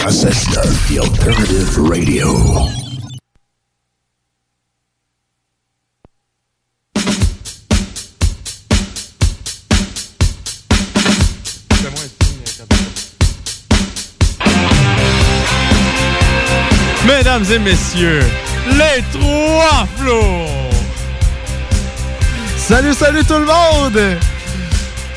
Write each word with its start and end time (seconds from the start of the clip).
The 0.00 0.98
Alternative 0.98 1.76
Radio. 1.78 2.26
Mesdames 17.06 17.44
et 17.52 17.58
messieurs, 17.58 18.22
les 18.72 19.02
trois 19.12 19.86
flots! 19.96 20.46
Salut, 22.56 22.94
salut 22.94 23.24
tout 23.24 23.34
le 23.34 23.44
monde! 23.44 24.18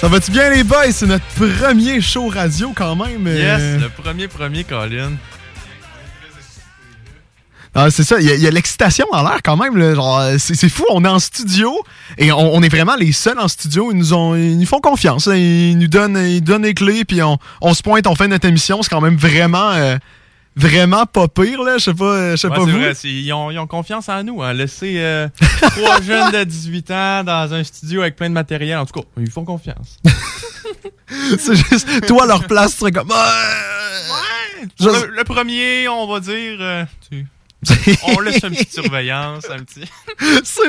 Ça 0.04 0.10
va-tu 0.10 0.32
bien 0.32 0.50
les 0.50 0.66
boys? 0.66 0.92
C'est 0.92 1.06
notre 1.06 1.24
premier 1.28 2.02
show 2.02 2.28
radio 2.28 2.74
quand 2.76 2.94
même. 2.94 3.26
euh. 3.26 3.38
Yes, 3.38 3.82
le 3.82 3.88
premier 3.88 4.28
premier 4.28 4.66
Colin. 4.66 5.14
Ah, 7.74 7.90
c'est 7.90 8.04
ça, 8.04 8.20
il 8.20 8.26
y 8.28 8.46
a, 8.46 8.52
l'excitation 8.52 9.06
dans 9.14 9.24
l'air 9.24 9.40
quand 9.42 9.56
même. 9.56 9.78
là. 9.78 9.96
Genre, 9.96 10.20
euh, 10.20 10.36
c'est, 10.40 10.68
fou, 10.68 10.84
on 10.92 11.06
est 11.06 11.08
en 11.08 11.20
studio 11.20 11.74
et 12.18 12.34
on, 12.34 12.54
on 12.54 12.62
est 12.62 12.68
vraiment 12.68 12.98
les 12.98 13.14
seuls 13.14 13.40
en 13.40 13.48
studio. 13.48 13.94
Ils 13.94 13.98
nous, 13.98 14.14
ont, 14.14 14.36
ils 14.36 14.60
nous 14.60 14.66
font 14.66 14.82
confiance. 14.82 15.26
là. 15.26 15.38
Ils 15.38 15.78
nous 15.78 15.88
donnent, 15.88 16.18
ils 16.18 16.42
donnent 16.44 16.64
les 16.64 16.74
clés 16.74 17.06
puis 17.06 17.24
on, 17.24 17.38
on 17.62 17.74
se 17.74 17.82
pointe, 17.82 18.06
on 18.06 18.16
fait 18.16 18.28
notre 18.28 18.46
émission. 18.46 18.82
C'est 18.84 18.90
quand 18.90 19.00
même 19.00 19.16
vraiment, 19.16 19.70
euh, 19.72 19.96
vraiment 20.56 21.06
pas 21.06 21.28
pire. 21.28 21.62
Là. 21.64 21.78
Je 21.78 21.84
sais 21.86 21.94
pas, 21.94 22.06
euh, 22.06 22.32
je 22.32 22.38
sais 22.38 22.48
Ouais, 22.48 22.56
pas 22.56 22.62
vous. 22.64 22.72
vrai, 22.72 22.94
ils, 23.04 23.34
ont, 23.34 23.52
ils 23.52 23.60
ont 23.60 23.68
confiance 23.68 24.10
en 24.10 24.24
nous. 24.24 24.42
Hein. 24.42 24.54
Laisser 24.54 24.96
euh, 24.98 25.28
trois 25.62 26.02
jeunes 26.02 26.32
de 26.32 26.44
18 26.44 26.92
ans 26.92 27.24
dans 27.24 27.54
un 27.54 27.64
studio 27.64 28.02
avec 28.02 28.16
plein 28.16 28.30
de 28.30 28.34
matériel, 28.34 28.78
en 28.78 28.86
tout 28.86 29.00
cas, 29.00 29.08
ils 29.18 29.30
font 29.32 29.46
confiance. 29.46 29.98
c'est 31.38 31.56
juste, 31.56 32.06
toi, 32.08 32.26
leur 32.26 32.46
place, 32.48 32.74
tu 32.74 32.78
serais 32.80 32.92
comme. 32.92 33.08
Pour 34.78 34.88
le, 34.88 35.08
le 35.18 35.24
premier, 35.26 35.88
on 35.90 36.08
va 36.08 36.20
dire, 36.22 36.58
euh, 36.62 36.86
tu- 37.10 37.26
on 38.04 38.20
laisse 38.20 38.44
une 38.44 38.52
petite 38.52 38.74
surveillance, 38.74 39.44
un 39.50 39.60
petit. 39.64 39.82
c'est. 40.44 40.64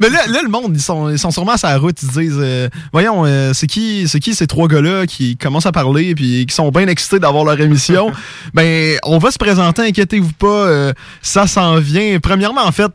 Mais 0.00 0.08
là, 0.10 0.26
là, 0.26 0.40
le 0.42 0.48
monde, 0.48 0.72
ils 0.74 0.80
sont, 0.82 1.10
ils 1.10 1.18
sont 1.18 1.30
sûrement 1.30 1.56
sur 1.56 1.68
la 1.68 1.78
route. 1.78 1.96
Ils 2.02 2.08
se 2.10 2.18
disent 2.20 2.38
euh, 2.38 2.68
Voyons, 2.92 3.24
euh, 3.26 3.52
c'est 3.52 3.66
qui, 3.66 4.06
c'est 4.08 4.20
qui 4.20 4.34
ces 4.34 4.46
trois 4.46 4.68
gars-là 4.68 5.06
qui 5.06 5.36
commencent 5.36 5.66
à 5.66 5.72
parler 5.72 6.14
puis 6.14 6.46
qui 6.46 6.54
sont 6.54 6.70
bien 6.70 6.86
excités 6.88 7.18
d'avoir 7.18 7.44
leur 7.44 7.60
émission? 7.60 8.12
Ben, 8.54 8.98
on 9.04 9.18
va 9.18 9.30
se 9.30 9.38
présenter, 9.38 9.82
inquiétez-vous 9.82 10.32
pas. 10.32 10.46
euh, 10.46 10.92
ça 11.22 11.46
s'en 11.46 11.76
vient. 11.78 12.18
Premièrement, 12.20 12.62
en 12.64 12.72
fait, 12.72 12.90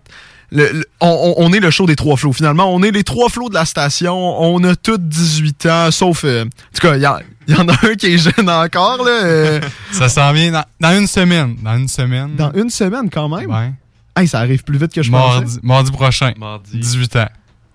le- 0.51 0.71
le- 0.71 0.85
on, 1.01 1.33
on- 1.37 1.53
est 1.53 1.59
le 1.59 1.69
show 1.69 1.85
des 1.85 1.95
trois 1.95 2.17
flots. 2.17 2.33
Finalement, 2.33 2.73
on 2.73 2.81
est 2.83 2.91
les 2.91 3.03
trois 3.03 3.29
flots 3.29 3.49
de 3.49 3.53
la 3.53 3.65
station. 3.65 4.15
On 4.41 4.63
a 4.63 4.75
tous 4.75 4.97
18 4.97 5.65
ans, 5.67 5.91
sauf. 5.91 6.23
euh, 6.23 6.43
en 6.45 6.45
tout 6.45 6.87
cas, 6.87 6.95
il 6.95 7.01
y, 7.01 7.05
il 7.49 7.55
y 7.55 7.59
en 7.59 7.67
a 7.67 7.73
un 7.73 7.95
qui 7.95 8.07
est 8.13 8.17
jeune 8.17 8.49
encore. 8.49 9.03
Là, 9.03 9.23
euh, 9.23 9.59
Ça 9.91 10.07
s'en 10.07 10.31
vient 10.31 10.51
dans, 10.51 10.63
dans 10.79 10.97
une 10.97 11.07
semaine. 11.07 11.55
Dans 11.63 11.75
une 11.77 11.87
semaine. 11.87 12.35
dans 12.35 12.51
une 12.53 12.69
semaine 12.69 13.09
quand 13.11 13.27
même? 13.29 13.49
Ouais. 13.49 13.71
Hey, 14.15 14.27
ça 14.27 14.39
arrive 14.39 14.63
plus 14.63 14.77
vite 14.77 14.93
que 14.93 15.01
je 15.03 15.11
pensais. 15.11 15.39
Mardi, 15.39 15.59
mardi 15.63 15.91
prochain. 15.91 16.31
Mardi. 16.37 16.77
18 16.77 17.15
ans. 17.17 17.27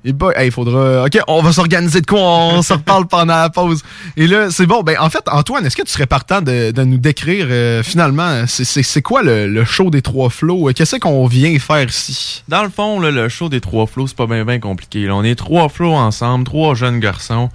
Et 0.07 0.13
bah, 0.13 0.33
il 0.45 0.51
faudra. 0.53 1.05
Ok, 1.05 1.19
on 1.29 1.41
va 1.41 1.51
s'organiser 1.51 2.03
de 2.03 2.07
quoi, 2.07 2.21
on 2.21 2.61
se 2.61 2.75
reparle 2.75 3.07
pendant 3.07 3.35
la 3.37 3.49
pause. 3.49 3.83
Et 4.19 4.27
là, 4.27 4.51
c'est 4.51 4.67
bon. 4.67 4.83
Ben, 4.83 4.97
en 5.01 5.09
fait, 5.09 5.23
Antoine, 5.33 5.65
est-ce 5.65 5.77
que 5.77 5.83
tu 5.83 5.91
serais 5.91 6.05
partant 6.05 6.43
de, 6.43 6.73
de 6.73 6.85
nous 6.85 6.99
décrire 6.99 7.47
euh, 7.49 7.83
finalement, 7.83 8.45
c'est- 8.47 8.65
c'est 8.65 8.83
c'est 8.83 9.01
quoi 9.01 9.23
le, 9.23 9.47
le 9.49 9.65
show 9.65 9.89
des 9.89 10.03
trois 10.03 10.29
flots? 10.29 10.69
Euh, 10.69 10.73
Qu'est-ce 10.75 10.97
qu'on 10.97 11.27
vient 11.27 11.59
faire 11.59 11.89
ici? 11.89 12.45
Dans 12.49 12.63
le 12.63 12.69
fond, 12.69 13.01
là, 13.01 13.11
le 13.11 13.31
show 13.31 13.49
des 13.49 13.63
trois 13.63 13.87
flots, 13.87 14.07
c'est 14.07 14.17
pas 14.17 14.27
bien 14.27 14.45
bien 14.45 14.59
compliqué. 14.61 15.07
là. 15.07 15.15
On 15.17 15.25
est 15.25 15.37
trois 15.37 15.71
flots 15.71 15.95
ensemble, 15.95 16.45
trois 16.45 16.75
jeunes 16.75 17.01
garçons, 17.01 17.49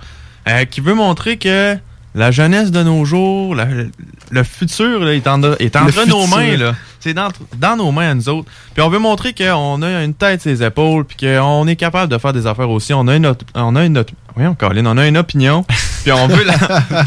euh, 0.47 0.66
qui 0.66 0.81
veut 0.81 0.96
montrer 0.96 1.38
que 1.38 1.75
la 2.16 2.31
jeunesse 2.31 2.72
de 2.72 2.81
nos 2.84 3.06
jours, 3.06 3.56
la- 3.56 3.68
le 4.31 4.44
futur 4.44 5.00
là, 5.00 5.14
est, 5.14 5.28
en, 5.28 5.42
est 5.44 5.75
entre 5.75 6.06
nos 6.08 6.22
futur. 6.24 6.38
mains. 6.38 6.58
là. 6.58 6.75
C'est 7.00 7.14
dans, 7.14 7.30
dans 7.58 7.78
nos 7.78 7.92
mains 7.92 8.12
à 8.12 8.14
nous 8.14 8.28
autres. 8.30 8.50
Puis 8.74 8.81
on 8.84 8.90
veut 8.90 9.00
montrer 9.00 9.34
qu'on 9.34 9.81
a 9.81 10.03
une 10.03 10.14
tête 10.14 10.42
sur 10.42 10.52
les 10.52 10.64
épaules, 10.64 11.06
puis 11.06 11.18
qu'on 11.18 11.68
est 11.68 11.75
capable 11.75 12.12
de 12.12 12.18
faire 12.18 12.34
des 12.34 12.46
affaires 12.46 12.69
aussi. 12.69 12.94
On 12.94 13.08
a 13.08 13.16
une, 13.16 13.34
on 13.56 13.75
a 13.75 13.86
une, 13.86 13.98
autre- 14.00 14.14
voyons, 14.36 14.53
Colin, 14.56 14.86
on 14.86 14.98
a 14.98 15.08
une 15.08 15.18
opinion, 15.18 15.64
puis 16.03 16.12
on 16.12 16.28
veut 16.28 16.44
la, 16.44 16.56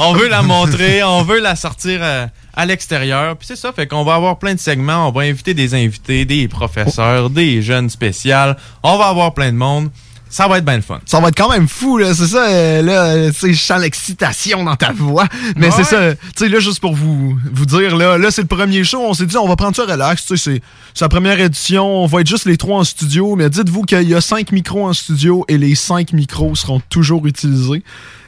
on 0.00 0.14
veut 0.14 0.28
la 0.28 0.42
montrer, 0.42 1.02
on 1.02 1.22
veut 1.22 1.40
la 1.40 1.56
sortir 1.56 2.00
euh, 2.02 2.26
à 2.54 2.64
l'extérieur. 2.64 3.36
Puis 3.36 3.48
c'est 3.48 3.56
ça, 3.56 3.72
fait 3.72 3.86
qu'on 3.86 4.04
va 4.04 4.14
avoir 4.14 4.38
plein 4.38 4.54
de 4.54 4.60
segments. 4.60 5.08
On 5.08 5.12
va 5.12 5.22
inviter 5.22 5.52
des 5.52 5.74
invités, 5.74 6.24
des 6.24 6.48
professeurs, 6.48 7.28
des 7.28 7.60
jeunes 7.60 7.90
spéciales. 7.90 8.56
On 8.82 8.96
va 8.96 9.06
avoir 9.08 9.34
plein 9.34 9.52
de 9.52 9.56
monde. 9.58 9.90
Ça 10.34 10.48
va 10.48 10.56
être 10.56 10.64
bien 10.64 10.76
le 10.76 10.82
fun. 10.82 10.98
Ça 11.04 11.20
va 11.20 11.28
être 11.28 11.36
quand 11.36 11.50
même 11.50 11.68
fou, 11.68 11.98
là. 11.98 12.14
C'est 12.14 12.26
ça, 12.26 12.46
euh, 12.48 12.80
là, 12.80 13.04
euh, 13.04 13.30
tu 13.32 13.38
sais, 13.38 13.52
je 13.52 13.60
sens 13.60 13.78
l'excitation 13.82 14.64
dans 14.64 14.76
ta 14.76 14.90
voix. 14.90 15.26
Mais 15.56 15.66
Ouais. 15.66 15.72
c'est 15.76 15.84
ça, 15.84 16.14
tu 16.14 16.18
sais, 16.36 16.48
là, 16.48 16.58
juste 16.58 16.80
pour 16.80 16.94
vous, 16.94 17.36
vous 17.52 17.66
dire, 17.66 17.94
là, 17.98 18.16
là, 18.16 18.30
c'est 18.30 18.40
le 18.40 18.48
premier 18.48 18.82
show. 18.82 19.02
On 19.02 19.12
s'est 19.12 19.26
dit, 19.26 19.36
on 19.36 19.46
va 19.46 19.56
prendre 19.56 19.76
ça 19.76 19.84
relax. 19.84 20.24
Tu 20.24 20.38
sais, 20.38 20.62
c'est 20.94 21.04
la 21.04 21.10
première 21.10 21.38
édition. 21.38 21.84
On 22.02 22.06
va 22.06 22.22
être 22.22 22.26
juste 22.28 22.46
les 22.46 22.56
trois 22.56 22.78
en 22.78 22.84
studio. 22.84 23.36
Mais 23.36 23.50
dites-vous 23.50 23.82
qu'il 23.82 24.08
y 24.08 24.14
a 24.14 24.22
cinq 24.22 24.52
micros 24.52 24.86
en 24.88 24.94
studio 24.94 25.44
et 25.48 25.58
les 25.58 25.74
cinq 25.74 26.14
micros 26.14 26.54
seront 26.54 26.80
toujours 26.88 27.26
utilisés. 27.26 27.82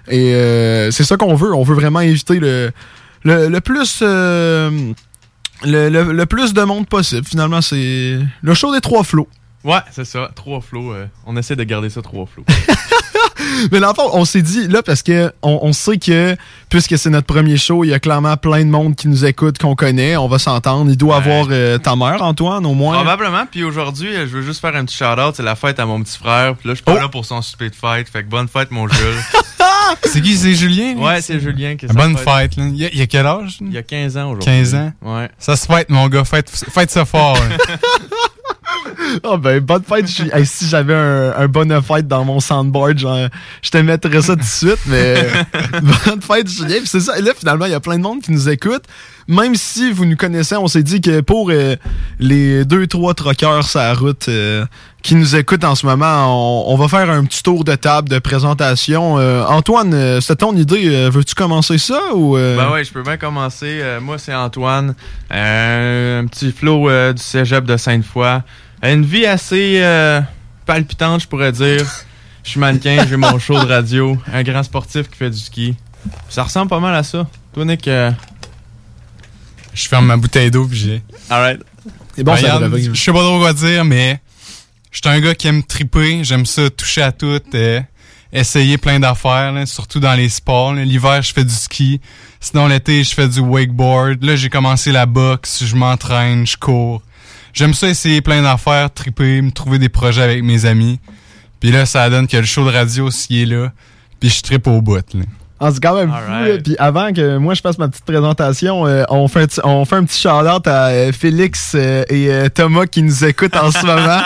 Et 0.09 0.35
euh, 0.35 0.91
c'est 0.91 1.05
ça 1.05 1.17
qu'on 1.17 1.35
veut. 1.35 1.55
On 1.55 1.63
veut 1.63 1.75
vraiment 1.75 2.01
éviter 2.01 2.39
le, 2.39 2.71
le, 3.23 3.49
le 3.49 3.61
plus. 3.63 4.01
euh, 4.03 4.71
le, 5.65 5.89
le- 5.89 6.13
le 6.13 6.27
plus 6.27 6.53
de 6.53 6.63
monde 6.63 6.87
possible. 6.87 7.27
Finalement, 7.27 7.63
c'est 7.63 8.19
le 8.43 8.55
show 8.55 8.75
des 8.75 8.83
trois 8.83 9.05
flots. 9.05 9.29
Ouais, 9.65 9.79
c'est 9.93 10.05
ça. 10.05 10.31
Trois 10.35 10.61
flots. 10.61 10.93
euh, 10.93 11.07
on 11.27 11.37
essaie 11.37 11.57
de 11.57 11.65
garder 11.65 11.89
ça 11.91 12.03
trois 12.03 12.27
flots. 12.27 12.45
Mais 13.73 13.81
dans 13.81 13.89
le 13.89 13.95
fond, 13.95 14.09
on 14.13 14.25
s'est 14.25 14.43
dit, 14.43 14.69
là, 14.69 14.83
parce 14.83 15.03
que 15.03 15.33
on, 15.43 15.59
on 15.63 15.73
sait 15.73 15.97
que, 15.99 16.37
puisque 16.69 16.97
c'est 16.99 17.11
notre 17.11 17.27
premier 17.27 17.57
show, 17.57 17.85
il 17.85 17.89
y 17.89 17.95
a 17.95 17.99
clairement 17.99 18.37
plein 18.37 18.61
de 18.65 18.71
monde 18.71 18.95
qui 18.97 19.09
nous 19.09 19.25
écoute, 19.25 19.59
qu'on 19.59 19.75
connaît, 19.75 20.17
on 20.17 20.29
va 20.29 20.39
s'entendre. 20.39 20.91
Il 20.91 20.97
doit 20.97 21.19
Ouais. 21.19 21.23
avoir 21.31 21.47
euh, 21.51 21.79
ta 21.79 21.95
mère, 21.97 22.23
Antoine, 22.23 22.65
au 22.67 22.75
moins. 22.75 22.95
Probablement. 22.97 23.45
Puis 23.51 23.63
aujourd'hui, 23.65 24.15
euh, 24.15 24.27
je 24.27 24.37
veux 24.37 24.43
juste 24.43 24.61
faire 24.61 24.75
un 24.77 24.85
petit 24.85 24.97
shout-out. 24.97 25.35
C'est 25.37 25.43
la 25.43 25.55
fête 25.57 25.79
à 25.79 25.87
mon 25.87 26.03
petit 26.03 26.19
frère. 26.19 26.55
Puis 26.57 26.69
là, 26.69 26.75
je 26.75 26.77
suis 26.77 26.85
pas 26.85 26.95
Oh. 26.97 27.01
là 27.01 27.09
pour 27.09 27.25
son 27.25 27.41
souper 27.43 27.71
de 27.71 27.75
fête. 27.75 28.09
Fait 28.09 28.23
que 28.25 28.29
bonne 28.29 28.49
fête, 28.49 28.71
mon 28.71 28.87
Jules. 28.89 28.99
C'est 30.05 30.21
qui? 30.23 30.35
C'est 30.37 30.55
Julien? 30.55 30.95
ouais, 30.97 31.21
c'est 31.21 31.39
Julien 31.39 31.77
qui 31.77 31.85
est 31.85 31.93
Bonne 31.93 32.17
fête. 32.17 32.57
Là. 32.57 32.65
Il, 32.69 32.77
y 32.77 32.87
a, 32.87 32.89
il 32.91 32.99
y 32.99 33.03
a 33.03 33.07
quel 33.07 33.27
âge? 33.27 33.59
Il 33.61 33.73
y 33.73 33.77
a 33.79 33.83
15 33.83 34.17
ans 34.17 34.31
aujourd'hui. 34.31 34.47
15 34.47 34.75
ans? 34.75 34.93
Ouais. 35.03 35.29
Ça 35.39 35.57
se 35.57 35.67
fête, 35.67 35.91
mon 35.91 36.09
gars. 36.09 36.25
Fête, 36.25 36.49
fête 36.51 36.91
ça 36.91 37.05
fort. 37.05 37.37
Oh 39.23 39.39
ben, 39.39 39.61
bonne 39.61 39.83
fête. 39.83 40.07
Hey, 40.33 40.47
si 40.47 40.69
j'avais 40.69 40.95
un, 40.95 41.33
un 41.37 41.49
bonne 41.49 41.83
fête 41.83 42.07
dans 42.07 42.25
mon 42.25 42.41
soundboard, 42.41 42.99
genre, 42.99 43.29
je 43.63 43.71
te 43.71 43.79
mettrais 43.79 44.23
ça 44.23 44.35
tout 44.35 44.43
de 44.43 44.45
suite, 44.45 44.81
mais 44.87 45.27
bonne 45.83 46.23
fête, 46.23 46.49
Julien. 46.49 46.79
Puis 46.79 46.89
c'est 46.89 47.01
ça. 47.01 47.19
Et 47.19 47.23
là, 47.23 47.33
finalement, 47.37 47.67
il 47.67 47.73
y 47.73 47.75
a 47.75 47.81
plein 47.81 47.97
de 47.97 48.03
monde 48.03 48.23
qui 48.23 48.33
nous 48.33 48.49
écoute. 48.49 48.85
Même 49.27 49.55
si 49.55 49.91
vous 49.91 50.05
nous 50.05 50.17
connaissez, 50.17 50.57
on 50.57 50.67
s'est 50.67 50.83
dit 50.83 51.01
que 51.01 51.21
pour 51.21 51.51
euh, 51.51 51.77
les 52.19 52.65
deux, 52.65 52.87
trois 52.87 53.15
troqueurs 53.15 53.67
sur 53.67 53.81
la 53.81 53.95
route 53.95 54.29
euh, 54.29 54.67
qui 55.03 55.15
nous 55.15 55.35
écoutent 55.35 55.65
en 55.65 55.75
ce 55.75 55.87
moment, 55.87 56.71
on, 56.71 56.77
va 56.77 56.89
faire 56.89 57.11
un 57.11 57.25
petit 57.25 57.43
tour 57.43 57.65
de 57.65 57.75
table 57.75 58.09
de 58.09 58.19
présentation. 58.19 59.19
Euh, 59.19 59.43
Antoine, 59.47 60.21
c'est 60.21 60.37
ton 60.37 60.55
idée. 60.55 61.09
Veux-tu 61.09 61.35
commencer 61.35 61.79
ça 61.79 62.15
ou... 62.15 62.37
Ben 62.37 62.71
ouais, 62.71 62.85
je 62.85 62.93
peux 62.93 63.03
bien 63.03 63.17
commencer. 63.17 63.83
Moi, 64.01 64.19
c'est 64.19 64.35
Antoine. 64.35 64.95
Un 65.31 66.27
petit 66.27 66.55
euh, 66.63 67.13
du 67.13 67.23
cégep 67.23 67.65
de 67.65 67.77
Sainte-Foy. 67.77 68.41
Une 68.83 69.05
vie 69.05 69.27
assez 69.27 69.83
palpitante, 70.67 71.23
je 71.23 71.29
pourrais 71.29 71.53
dire. 71.53 71.85
Je 72.43 72.51
suis 72.51 72.61
mannequin, 72.61 73.07
j'ai 73.09 73.17
mon 73.17 73.39
show 73.39 73.55
de 73.55 73.67
radio. 73.67 74.19
Un 74.33 74.43
grand 74.43 74.63
sportif 74.63 75.09
qui 75.09 75.17
fait 75.17 75.31
du 75.31 75.39
ski. 75.39 75.77
Ça 76.29 76.43
ressemble 76.43 76.69
pas 76.69 76.81
mal 76.81 76.95
à 76.95 77.03
ça. 77.03 77.27
Toi, 77.55 77.65
Nick, 77.65 77.89
Je 79.75 79.89
ferme 79.89 80.07
ma 80.07 80.17
bouteille 80.17 80.51
d'eau 80.51 80.67
puis 80.67 80.79
j'ai. 80.79 81.03
alright. 81.29 81.61
C'est 82.17 82.23
bon, 82.23 82.33
Regarde, 82.35 82.79
je 82.95 83.01
sais 83.01 83.13
pas 83.13 83.19
trop 83.19 83.39
quoi 83.41 83.53
dire, 83.53 83.85
mais 83.85 84.21
je 84.93 85.01
suis 85.03 85.09
un 85.09 85.21
gars 85.21 85.35
qui 85.35 85.49
aime 85.49 85.63
triper. 85.65 86.23
J'aime 86.23 86.47
ça 86.47 86.71
toucher 86.71 87.03
à 87.03 87.11
tout, 87.13 87.41
euh, 87.55 87.81
essayer 88.33 88.79
plein 88.79 89.01
d'affaires, 89.01 89.53
là, 89.53 89.67
surtout 89.67 89.99
dans 90.01 90.15
les 90.15 90.29
sports. 90.29 90.75
là. 90.75 90.85
L'hiver, 90.85 91.21
je 91.23 91.33
fais 91.33 91.45
du 91.45 91.53
ski. 91.55 92.01
Sinon, 92.41 92.69
l'été, 92.69 93.03
je 93.03 93.15
fais 93.15 93.29
du 93.29 93.41
wakeboard. 93.41 94.23
Là, 94.23 94.37
j'ai 94.37 94.49
commencé 94.49 94.93
la 94.93 95.07
boxe. 95.07 95.65
Je 95.65 95.75
m'entraîne, 95.75 96.47
je 96.47 96.57
cours. 96.57 97.03
J'aime 97.53 97.75
ça 97.75 97.89
essayer 97.89 98.21
plein 98.21 98.43
d'affaires, 98.43 98.93
triper, 98.93 99.41
me 99.43 99.51
trouver 99.51 99.79
des 99.79 99.89
projets 99.89 100.23
avec 100.23 100.43
mes 100.43 100.67
amis. 100.67 100.99
Puis 101.61 101.71
là, 101.73 101.87
ça 101.87 102.09
donne 102.11 102.27
que 102.29 102.37
le 102.37 102.45
show 102.45 102.65
de 102.65 102.71
radio 102.71 103.11
s'y 103.11 103.43
est 103.43 103.47
là. 103.47 103.73
Puis 104.21 104.31
je 104.31 104.41
tripe 104.43 104.67
au 104.67 104.81
bout. 104.83 104.97
Là. 105.15 105.25
Ah, 105.61 105.71
c'est 105.73 105.81
quand 105.81 105.95
même 105.95 106.11
fou. 106.11 106.15
Alright. 106.17 106.53
là. 106.57 106.59
Puis 106.63 106.77
avant 106.79 107.13
que 107.13 107.37
moi 107.39 107.55
je 107.55 107.61
fasse 107.61 107.79
ma 107.79 107.87
petite 107.89 108.05
présentation, 108.05 108.87
euh, 108.87 109.05
on, 109.09 109.29
fait 109.29 109.43
un 109.43 109.47
petit- 109.47 109.61
on 109.63 109.85
fait 109.85 109.95
un 109.97 110.05
petit 110.05 110.21
shout-out 110.21 110.67
à 110.67 110.87
euh, 110.89 111.13
Félix 111.13 111.73
euh, 111.77 112.03
et 112.09 112.29
euh, 112.29 112.49
Thomas 112.53 112.87
qui 112.87 113.03
nous 113.03 113.25
écoutent 113.25 113.57
en 113.57 113.71
ce 113.71 113.87
moment, 113.87 114.21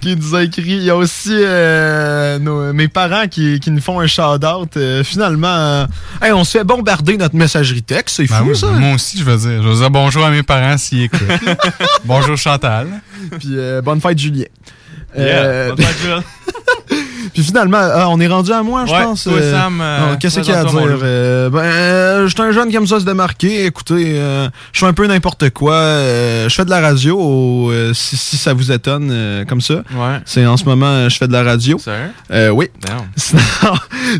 qui 0.00 0.16
nous 0.16 0.34
a 0.34 0.42
écrit. 0.42 0.62
Il 0.64 0.82
y 0.82 0.90
a 0.90 0.96
aussi 0.96 1.32
euh, 1.34 2.38
nos- 2.38 2.72
mes 2.72 2.88
parents 2.88 3.28
qui, 3.28 3.60
qui 3.60 3.70
nous 3.70 3.80
font 3.82 4.00
un 4.00 4.06
shout-out. 4.06 4.76
Euh, 4.78 5.04
finalement, 5.04 5.48
euh, 5.48 5.86
hey, 6.22 6.32
on 6.32 6.44
se 6.44 6.52
fait 6.58 6.64
bombarder 6.64 7.18
notre 7.18 7.36
messagerie 7.36 7.82
texte. 7.82 8.16
C'est 8.16 8.26
Ben 8.28 8.36
fou 8.38 8.44
oui, 8.48 8.56
ça. 8.56 8.68
Moi 8.68 8.94
aussi, 8.94 9.18
je 9.18 9.24
veux 9.24 9.36
dire. 9.36 9.62
Je 9.62 9.68
veux 9.68 9.76
dire 9.76 9.90
bonjour 9.90 10.24
à 10.24 10.30
mes 10.30 10.42
parents 10.42 10.78
s'ils 10.78 11.02
écoutent. 11.04 11.20
bonjour 12.06 12.36
Chantal. 12.38 12.88
Puis 13.38 13.50
euh, 13.58 13.82
bonne 13.82 14.00
fête 14.00 14.18
Julien. 14.18 14.46
Yeah, 15.16 15.24
Euh, 15.26 15.68
bonne 15.74 15.84
fête, 15.86 15.96
Jules. 16.02 16.96
puis 17.32 17.42
finalement, 17.42 17.78
ah, 17.80 18.08
on 18.08 18.20
est 18.20 18.26
rendu 18.26 18.52
à 18.52 18.62
moi, 18.62 18.84
je 18.86 18.92
Ouais, 18.92 19.02
pense. 19.04 19.24
toi, 19.24 19.32
euh, 19.34 19.52
Sam, 19.52 19.80
euh, 19.80 20.16
Qu'est-ce 20.18 20.40
qu'il 20.40 20.52
y 20.52 20.56
a 20.56 20.60
à 20.60 20.64
dire? 20.64 20.80
Euh, 21.02 21.50
ben, 21.50 21.58
euh, 21.60 22.26
je 22.28 22.34
suis 22.34 22.42
un 22.42 22.52
jeune 22.52 22.68
qui 22.70 22.76
aime 22.76 22.86
ça 22.86 23.00
se 23.00 23.04
démarquer. 23.04 23.66
Écoutez, 23.66 24.16
je 24.72 24.78
fais 24.78 24.86
un 24.86 24.92
peu 24.92 25.06
n'importe 25.06 25.50
quoi. 25.50 25.74
Je 25.74 26.52
fais 26.54 26.64
de 26.64 26.70
la 26.70 26.80
radio, 26.80 27.72
si, 27.92 28.16
si 28.16 28.36
ça 28.36 28.52
vous 28.54 28.72
étonne, 28.72 29.44
comme 29.48 29.60
ça. 29.60 29.74
Ouais. 29.94 30.18
C'est 30.24 30.46
en 30.46 30.56
ce 30.56 30.64
moment, 30.64 31.08
je 31.08 31.16
fais 31.16 31.28
de 31.28 31.32
la 31.32 31.42
radio. 31.42 31.78
Sérieux? 31.78 32.50
Oui. 32.52 32.68
Damn. 32.80 32.98
Sinon, 33.16 33.42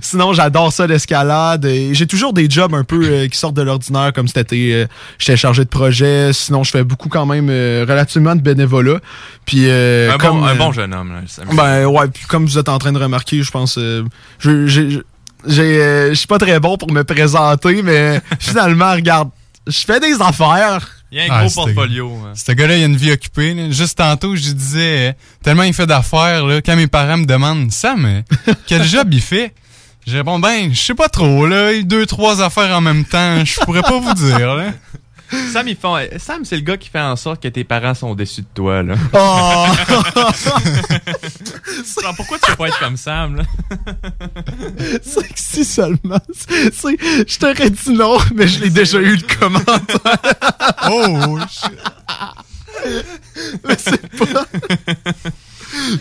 sinon, 0.02 0.32
j'adore 0.32 0.72
ça, 0.72 0.86
l'escalade. 0.86 1.66
J'ai 1.92 2.06
toujours 2.06 2.32
des 2.32 2.48
jobs 2.48 2.74
un 2.74 2.84
peu 2.84 3.26
qui 3.30 3.38
sortent 3.38 3.56
de 3.56 3.62
l'ordinaire, 3.62 4.12
comme 4.14 4.28
cet 4.28 4.52
été. 4.52 4.86
J'étais 5.18 5.36
chargé 5.36 5.64
de 5.64 5.68
projet. 5.68 6.32
Sinon, 6.32 6.62
je 6.64 6.70
fais 6.70 6.84
beaucoup 6.84 7.08
quand 7.08 7.26
même 7.26 7.48
relativement 7.48 8.36
de 8.36 8.40
bénévolat. 8.40 8.98
Puis, 9.46 9.68
un, 9.70 10.16
comme, 10.18 10.40
bon, 10.40 10.46
un 10.46 10.54
bon 10.54 10.72
jeune 10.72 10.94
homme. 10.94 11.12
Là, 11.12 11.44
ben 11.54 11.86
ouais, 11.86 12.08
puis 12.08 12.24
comme 12.26 12.46
vous 12.46 12.58
êtes 12.58 12.68
en 12.68 12.78
train 12.78 12.92
de 12.92 12.98
remarquer, 13.00 13.42
je 13.42 13.50
pense, 13.50 13.76
euh, 13.78 14.04
je 14.38 14.66
j'ai- 14.66 15.00
j'ai, 15.46 15.82
euh, 15.82 16.08
je 16.10 16.14
suis 16.14 16.26
pas 16.26 16.38
très 16.38 16.60
bon 16.60 16.76
pour 16.76 16.92
me 16.92 17.02
présenter, 17.02 17.82
mais 17.82 18.20
finalement, 18.40 18.92
regarde, 18.92 19.30
je 19.66 19.78
fais 19.80 20.00
des 20.00 20.20
affaires. 20.20 20.88
Il 21.12 21.18
y 21.18 21.20
a 21.20 21.24
un 21.24 21.36
Ah, 21.38 21.44
gros 21.44 21.50
portfolio. 21.64 22.12
hein. 22.24 22.32
Ce 22.36 22.52
gars-là, 22.52 22.76
il 22.76 22.82
a 22.82 22.86
une 22.86 22.96
vie 22.96 23.10
occupée. 23.10 23.52
là. 23.54 23.70
Juste 23.70 23.98
tantôt, 23.98 24.36
je 24.36 24.52
disais, 24.52 25.08
euh, 25.08 25.12
tellement 25.42 25.64
il 25.64 25.74
fait 25.74 25.86
d'affaires, 25.86 26.46
là, 26.46 26.60
quand 26.62 26.76
mes 26.76 26.86
parents 26.86 27.16
me 27.16 27.24
demandent, 27.26 27.72
Sam, 27.72 28.04
euh, 28.04 28.52
quel 28.66 28.84
job 28.84 29.08
il 29.12 29.20
fait? 29.20 29.52
Je 30.06 30.16
réponds, 30.16 30.38
ben, 30.38 30.72
je 30.72 30.80
sais 30.80 30.94
pas 30.94 31.08
trop, 31.08 31.46
là, 31.46 31.72
deux, 31.82 32.06
trois 32.06 32.40
affaires 32.42 32.76
en 32.76 32.80
même 32.80 33.04
temps, 33.04 33.44
je 33.44 33.58
pourrais 33.64 33.82
pas 33.82 33.98
vous 33.98 34.14
dire, 34.14 34.54
là. 34.54 34.72
Sam, 35.52 35.68
ils 35.68 35.76
font- 35.76 35.96
Sam, 36.18 36.44
c'est 36.44 36.56
le 36.56 36.62
gars 36.62 36.76
qui 36.76 36.88
fait 36.88 37.00
en 37.00 37.16
sorte 37.16 37.42
que 37.42 37.48
tes 37.48 37.64
parents 37.64 37.94
sont 37.94 38.14
déçus 38.14 38.42
de 38.42 38.46
toi. 38.54 38.82
Là. 38.82 38.94
Oh! 39.12 39.66
Pourquoi 42.16 42.38
tu 42.38 42.50
peux 42.50 42.56
pas 42.56 42.68
être 42.68 42.78
comme 42.78 42.96
Sam? 42.96 43.36
Là? 43.36 43.42
c'est 45.02 45.28
que 45.28 45.34
si 45.38 45.64
seulement, 45.64 46.20
je 46.28 47.38
t'aurais 47.38 47.70
dit 47.70 47.90
non, 47.92 48.18
mais 48.34 48.48
je 48.48 48.62
l'ai 48.62 48.70
déjà 48.70 48.98
eu 48.98 49.16
le 49.16 49.36
commentaire. 49.38 50.34
Oh, 50.90 51.38
shit. 51.48 51.78
Mais 53.68 53.76
c'est 53.78 54.00
pas. 54.16 54.46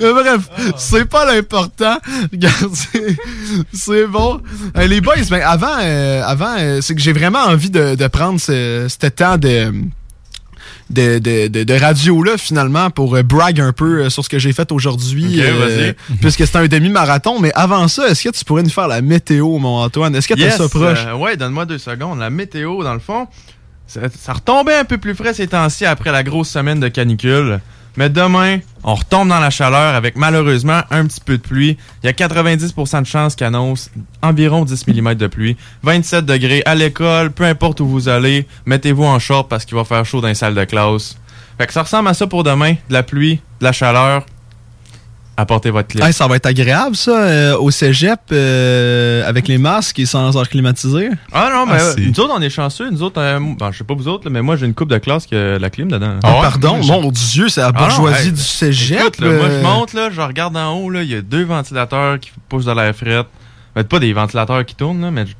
Mais 0.01 0.13
bref, 0.13 0.50
c'est 0.77 1.06
pas 1.06 1.25
l'important. 1.31 1.97
Regarde, 2.31 2.74
c'est- 3.74 4.06
bon. 4.07 4.41
Euh, 4.77 4.88
les 4.88 5.01
boys, 5.01 5.15
ben 5.30 5.41
avant, 5.44 5.77
euh, 5.81 6.21
avant 6.25 6.56
euh, 6.59 6.80
c'est 6.81 6.95
que 6.95 7.01
j'ai 7.01 7.13
vraiment 7.13 7.39
envie 7.44 7.69
de, 7.69 7.95
de 7.95 8.07
prendre 8.07 8.39
ce, 8.39 8.88
ce 8.89 9.07
temps 9.07 9.38
de. 9.38 9.71
De, 10.89 11.19
de, 11.19 11.47
de, 11.50 11.63
de 11.63 11.74
radio-là, 11.75 12.36
finalement, 12.39 12.89
pour 12.89 13.15
euh, 13.15 13.21
brag 13.21 13.62
un 13.62 13.74
peu 13.74 14.00
euh, 14.06 14.09
sur 14.09 14.24
ce 14.24 14.30
que 14.30 14.39
j'ai 14.39 14.53
fait 14.53 14.71
aujourd'hui. 14.71 15.39
Puisque 16.21 16.47
c'est 16.47 16.56
un 16.56 16.65
demi-marathon. 16.68 17.39
Mais 17.39 17.51
avant 17.53 17.88
ça, 17.88 18.07
est-ce 18.07 18.24
que 18.27 18.30
tu 18.35 18.44
pourrais 18.44 18.63
nous 18.63 18.71
faire 18.71 18.88
la 18.88 19.01
météo, 19.01 19.59
mon 19.59 19.81
Antoine? 19.83 20.15
Est-ce 20.15 20.27
que 20.27 20.33
t'as 20.33 20.39
Yes, 20.39 20.57
ça 20.57 20.68
proche? 20.68 21.06
ouais, 21.19 21.38
donne-moi 21.38 21.65
deux 21.68 21.77
secondes. 21.77 22.18
La 22.18 22.31
météo, 22.31 22.83
dans 22.83 22.95
le 22.95 23.00
fond, 23.00 23.27
ça, 23.85 24.01
ça 24.19 24.33
retombait 24.33 24.77
un 24.77 24.83
peu 24.83 24.97
plus 24.97 25.13
frais 25.13 25.35
ces 25.35 25.47
temps-ci 25.47 25.85
après 25.85 26.12
la 26.12 26.24
grosse 26.24 26.50
semaine 26.50 26.80
de 26.80 26.88
canicule. 26.88 27.59
Mais 28.00 28.10
demain, 28.10 28.60
on 28.86 28.96
retombe 28.96 29.28
dans 29.28 29.42
la 29.42 29.50
chaleur 29.50 29.94
avec 29.94 30.16
malheureusement 30.16 30.84
un 30.90 31.06
petit 31.06 31.19
peu 31.19 31.38
de 31.38 31.42
pluie. 31.42 31.75
Il 32.01 32.06
y 32.06 32.10
a 32.10 32.13
90% 32.13 33.01
de 33.01 33.06
chances 33.06 33.36
qu'il 33.36 33.46
annonce 33.46 33.92
environ 34.22 34.63
10 34.63 34.88
mm 34.88 35.16
de 35.16 35.28
pluie. 35.28 35.57
27 35.84 36.25
degrés 36.25 36.63
à 36.66 36.75
l'école, 36.75 37.30
peu 37.30 37.44
importe 37.44 37.81
où 37.81 37.86
vous 37.86 38.07
allez, 38.07 38.48
mettez-vous 38.66 39.04
en 39.04 39.19
short 39.19 39.50
parce 39.50 39.66
qu'il 39.66 39.75
va 39.75 39.84
faire 39.84 40.06
chaud 40.06 40.22
dans 40.22 40.30
les 40.30 40.34
salles 40.34 40.56
de 40.56 40.63
classe. 40.63 41.18
Fait 41.57 41.68
que 41.68 41.74
ça 41.74 41.84
ressemble 41.84 42.07
à 42.07 42.13
ça 42.13 42.25
pour 42.25 42.46
demain. 42.46 42.75
De 42.88 42.94
la 42.94 43.04
pluie, 43.04 43.42
de 43.60 43.66
la 43.66 43.74
chaleur. 43.74 44.25
Apportez 45.41 45.69
votre 45.69 45.88
clé. 45.88 46.03
Hey, 46.03 46.12
ça 46.12 46.27
va 46.27 46.36
être 46.36 46.45
agréable, 46.47 46.95
ça, 46.97 47.12
euh, 47.24 47.57
au 47.57 47.71
cégep, 47.71 48.19
euh, 48.31 49.24
avec 49.25 49.47
les 49.47 49.57
masques 49.57 49.97
et 50.00 50.06
sans 50.06 50.36
air 50.38 50.50
climatisé. 50.50 51.09
Ah 51.31 51.50
non, 51.53 51.65
mais 51.65 51.77
Ah, 51.80 51.83
euh, 51.86 51.94
nous 51.97 52.19
autres, 52.19 52.33
on 52.38 52.41
est 52.41 52.50
chanceux. 52.50 52.90
Nous 52.90 53.02
autres, 53.04 53.21
euh, 53.21 53.40
bon, 53.40 53.71
je 53.71 53.78
sais 53.78 53.83
pas 53.85 53.94
vous 53.94 54.07
autres, 54.09 54.25
là, 54.25 54.31
mais 54.31 54.42
moi, 54.42 54.57
j'ai 54.57 54.66
une 54.66 54.73
coupe 54.73 54.90
de 54.90 54.97
classe 54.97 55.25
qui 55.25 55.35
a 55.35 55.57
la 55.57 55.69
clim 55.69 55.87
dedans. 55.90 56.16
Ah 56.23 56.33
ouais? 56.35 56.42
Pardon, 56.42 56.78
mon 56.83 57.09
Dieu, 57.11 57.47
c'est 57.47 57.61
la 57.61 57.68
Ah 57.68 57.71
non, 57.71 57.78
bourgeoisie 57.87 58.28
hey, 58.28 58.33
du 58.33 58.42
cégep. 58.42 58.99
Écoute, 58.99 59.19
là, 59.21 59.31
moi, 59.31 59.45
je 59.49 59.64
monte, 59.64 59.94
là, 59.94 60.09
je 60.11 60.19
regarde 60.21 60.57
en 60.57 60.73
haut, 60.73 60.90
là, 60.90 61.04
il 61.04 61.09
y 61.09 61.16
a 61.16 61.21
deux 61.21 61.45
ventilateurs 61.45 62.19
qui 62.19 62.31
poussent 62.49 62.66
de 62.66 62.71
l'air 62.73 62.94
fret. 62.94 63.23
Mais 63.75 63.83
pas 63.85 63.99
des 63.99 64.11
ventilateurs 64.11 64.66
qui 64.66 64.75
tournent, 64.75 65.02
là, 65.02 65.09
mais 65.11 65.25
je- 65.25 65.33